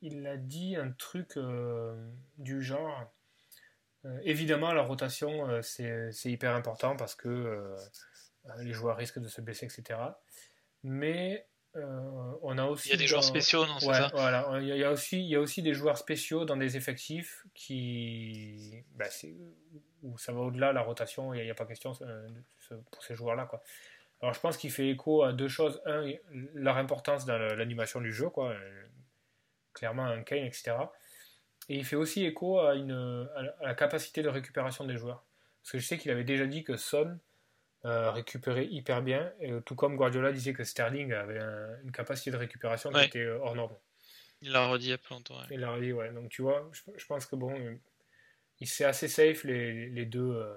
il 0.00 0.26
a 0.26 0.36
dit 0.36 0.76
un 0.76 0.90
truc 0.90 1.38
du 2.38 2.62
genre 2.62 3.08
euh, 4.04 4.18
évidemment, 4.24 4.72
la 4.72 4.82
rotation, 4.82 5.48
euh, 5.48 5.62
c'est 5.62 6.30
hyper 6.30 6.54
important 6.54 6.96
parce 6.96 7.14
que 7.14 7.28
euh, 7.28 7.76
les 8.58 8.72
joueurs 8.72 8.96
risquent 8.96 9.20
de 9.20 9.28
se 9.28 9.40
blesser, 9.40 9.66
etc. 9.66 9.98
Mais 10.82 11.46
on 11.74 12.58
a 12.58 12.64
aussi. 12.66 12.88
Il 12.88 12.92
y 12.92 12.94
a 12.94 12.98
des 12.98 13.06
joueurs 13.06 13.24
spéciaux, 13.24 13.66
non 13.66 13.78
ça 13.78 14.10
Voilà, 14.14 14.46
il 14.60 14.66
y, 14.66 14.84
a 14.84 14.90
aussi, 14.90 15.18
il 15.20 15.28
y 15.28 15.36
a 15.36 15.40
aussi 15.40 15.62
des 15.62 15.74
joueurs 15.74 15.96
spéciaux 15.96 16.44
dans 16.44 16.56
des 16.56 16.76
effectifs 16.76 17.44
qui. 17.54 18.84
Bah, 18.94 19.06
où 20.02 20.18
ça 20.18 20.32
va 20.32 20.40
au-delà, 20.40 20.72
la 20.72 20.82
rotation, 20.82 21.32
il 21.32 21.42
n'y 21.44 21.50
a, 21.50 21.54
pas 21.54 21.64
question 21.64 21.92
pour 22.90 23.02
ces 23.02 23.14
joueurs-là. 23.14 23.46
Quoi. 23.46 23.62
Alors 24.20 24.34
je 24.34 24.40
pense 24.40 24.56
qu'il 24.56 24.70
fait 24.70 24.88
écho 24.88 25.22
à 25.22 25.32
deux 25.32 25.48
choses. 25.48 25.80
Un, 25.86 26.12
leur 26.54 26.76
importance 26.76 27.24
dans 27.24 27.38
l'animation 27.38 28.00
du 28.00 28.12
jeu, 28.12 28.28
quoi. 28.28 28.54
clairement 29.72 30.04
un 30.04 30.22
Kane, 30.22 30.44
etc. 30.44 30.74
Et 31.68 31.76
il 31.76 31.84
fait 31.84 31.96
aussi 31.96 32.24
écho 32.24 32.58
à, 32.58 32.74
une, 32.74 33.28
à 33.60 33.66
la 33.66 33.74
capacité 33.74 34.22
de 34.22 34.28
récupération 34.28 34.84
des 34.84 34.96
joueurs. 34.96 35.24
Parce 35.62 35.72
que 35.72 35.78
je 35.78 35.86
sais 35.86 35.98
qu'il 35.98 36.10
avait 36.10 36.24
déjà 36.24 36.46
dit 36.46 36.64
que 36.64 36.76
Son 36.76 37.18
euh, 37.84 38.12
récupérait 38.12 38.66
hyper 38.66 39.02
bien, 39.02 39.32
et, 39.40 39.52
tout 39.66 39.74
comme 39.74 39.96
Guardiola 39.96 40.30
disait 40.30 40.52
que 40.52 40.62
Sterling 40.62 41.12
avait 41.12 41.40
une 41.82 41.90
capacité 41.90 42.30
de 42.30 42.36
récupération 42.36 42.92
qui 42.92 43.00
était 43.00 43.18
euh, 43.24 43.40
hors 43.40 43.56
norme. 43.56 43.74
Il 44.40 44.52
l'a 44.52 44.66
redit 44.68 44.86
il 44.86 44.90
y 44.90 44.92
a 44.92 44.98
longtemps. 45.10 45.40
Il 45.50 45.60
l'a 45.60 45.72
redit, 45.72 45.92
ouais. 45.92 46.12
Donc 46.12 46.28
tu 46.28 46.42
vois, 46.42 46.70
je, 46.72 47.06
pense 47.06 47.26
que 47.26 47.34
bon, 47.34 47.52
il 48.60 48.68
c'est 48.68 48.84
assez 48.84 49.08
safe 49.08 49.42
les, 49.44 49.88
les 49.88 50.06
deux, 50.06 50.20
euh, 50.20 50.54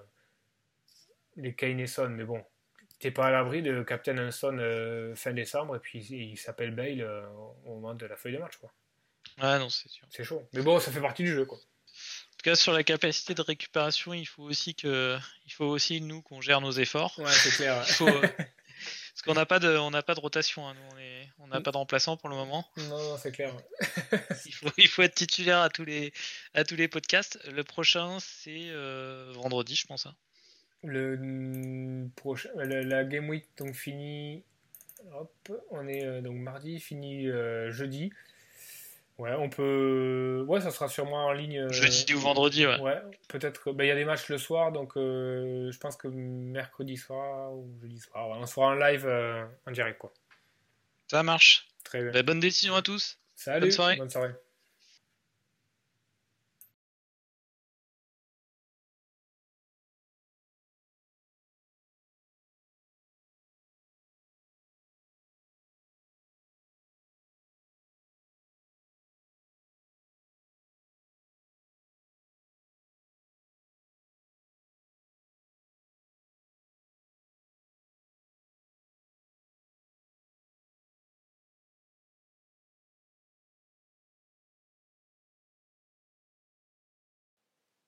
les 1.35 1.55
Kane 1.55 1.79
et 1.79 1.87
Son, 1.87 2.09
mais 2.09 2.25
bon, 2.25 2.43
t'es 2.99 3.09
pas 3.09 3.25
à 3.25 3.31
l'abri 3.31 3.63
de 3.63 3.81
Captain 3.81 4.17
un 4.19 4.29
Son 4.29 4.57
fin 5.15 5.33
décembre, 5.33 5.77
et 5.77 5.79
puis 5.79 5.99
il 6.05 6.37
s'appelle 6.37 6.75
Bale 6.75 7.27
au 7.65 7.73
moment 7.75 7.95
de 7.95 8.05
la 8.05 8.15
feuille 8.15 8.33
de 8.33 8.39
match, 8.39 8.57
quoi. 8.57 8.71
Ah 9.39 9.57
non, 9.57 9.69
c'est 9.69 9.89
sûr. 9.89 10.07
C'est 10.09 10.23
chaud. 10.23 10.47
Mais 10.53 10.61
bon, 10.61 10.79
ça 10.79 10.91
fait 10.91 11.01
partie 11.01 11.23
du 11.23 11.33
jeu, 11.33 11.45
quoi. 11.45 11.57
En 12.45 12.47
tout 12.47 12.51
cas, 12.51 12.61
sur 12.61 12.73
la 12.73 12.83
capacité 12.83 13.33
de 13.33 13.41
récupération, 13.41 14.13
il 14.13 14.27
faut 14.27 14.43
aussi 14.43 14.75
que, 14.75 15.17
il 15.47 15.51
faut 15.51 15.65
aussi 15.65 15.99
nous 15.99 16.21
qu'on 16.21 16.41
gère 16.41 16.61
nos 16.61 16.73
efforts. 16.73 17.17
Ouais, 17.17 17.31
c'est 17.31 17.49
clair. 17.49 17.83
Euh, 18.01 18.21
parce 18.37 19.21
qu'on 19.25 19.33
n'a 19.33 19.47
pas 19.47 19.57
de, 19.57 19.75
on 19.79 19.89
n'a 19.89 20.03
pas 20.03 20.13
de 20.13 20.19
rotation. 20.19 20.67
Hein, 20.67 20.75
nous, 20.75 20.99
on 21.39 21.47
n'a 21.47 21.59
pas 21.59 21.71
de 21.71 21.77
remplaçant 21.77 22.17
pour 22.17 22.29
le 22.29 22.35
moment. 22.35 22.63
Non, 22.77 22.99
non 22.99 23.17
c'est 23.17 23.31
clair. 23.31 23.51
il 24.45 24.53
faut, 24.53 24.69
il 24.77 24.87
faut 24.87 25.01
être 25.01 25.15
titulaire 25.15 25.59
à 25.59 25.71
tous 25.71 25.85
les, 25.85 26.13
à 26.53 26.63
tous 26.63 26.75
les 26.75 26.87
podcasts. 26.87 27.39
Le 27.51 27.63
prochain, 27.63 28.19
c'est 28.19 28.65
euh, 28.67 29.31
vendredi, 29.33 29.73
je 29.73 29.87
pense. 29.87 30.05
Hein. 30.05 30.15
Le 30.83 32.07
prochain, 32.15 32.49
la, 32.57 33.03
game 33.05 33.27
week 33.27 33.47
donc 33.57 33.73
fini. 33.73 34.43
Hop, 35.13 35.51
on 35.71 35.87
est 35.87 36.05
euh, 36.05 36.21
donc 36.21 36.35
mardi, 36.35 36.79
fini 36.79 37.25
jeudi. 37.71 38.11
Ouais, 39.17 39.33
on 39.33 39.49
peut. 39.49 40.43
Ouais, 40.47 40.59
ça 40.59 40.71
sera 40.71 40.89
sûrement 40.89 41.27
en 41.27 41.31
ligne. 41.31 41.59
Euh, 41.59 41.71
Jeudi 41.71 42.13
ou 42.13 42.19
vendredi, 42.19 42.65
ouais. 42.65 42.79
Ouais, 42.79 43.01
peut-être. 43.29 43.71
Bah, 43.71 43.85
il 43.85 43.87
y 43.87 43.91
a 43.91 43.95
des 43.95 44.03
matchs 44.03 44.27
le 44.27 44.37
soir, 44.37 44.73
donc 44.73 44.97
euh, 44.97 45.71
je 45.71 45.77
pense 45.77 45.95
que 45.95 46.09
mercredi 46.09 46.97
soir 46.97 47.53
ou 47.53 47.69
jeudi 47.81 47.99
soir, 47.99 48.27
on 48.27 48.45
sera 48.45 48.67
en 48.67 48.75
live 48.75 49.05
euh, 49.07 49.45
en 49.65 49.71
direct, 49.71 49.99
quoi. 49.99 50.11
Ça 51.07 51.23
marche. 51.23 51.67
Très 51.85 52.01
bien. 52.01 52.11
Bah, 52.11 52.23
bonne 52.23 52.41
décision 52.41 52.75
à 52.75 52.81
tous. 52.81 53.17
Salut. 53.35 53.61
Bonne 53.61 53.71
soirée. 53.71 53.95
Bonne 53.95 54.09
soirée. 54.09 54.33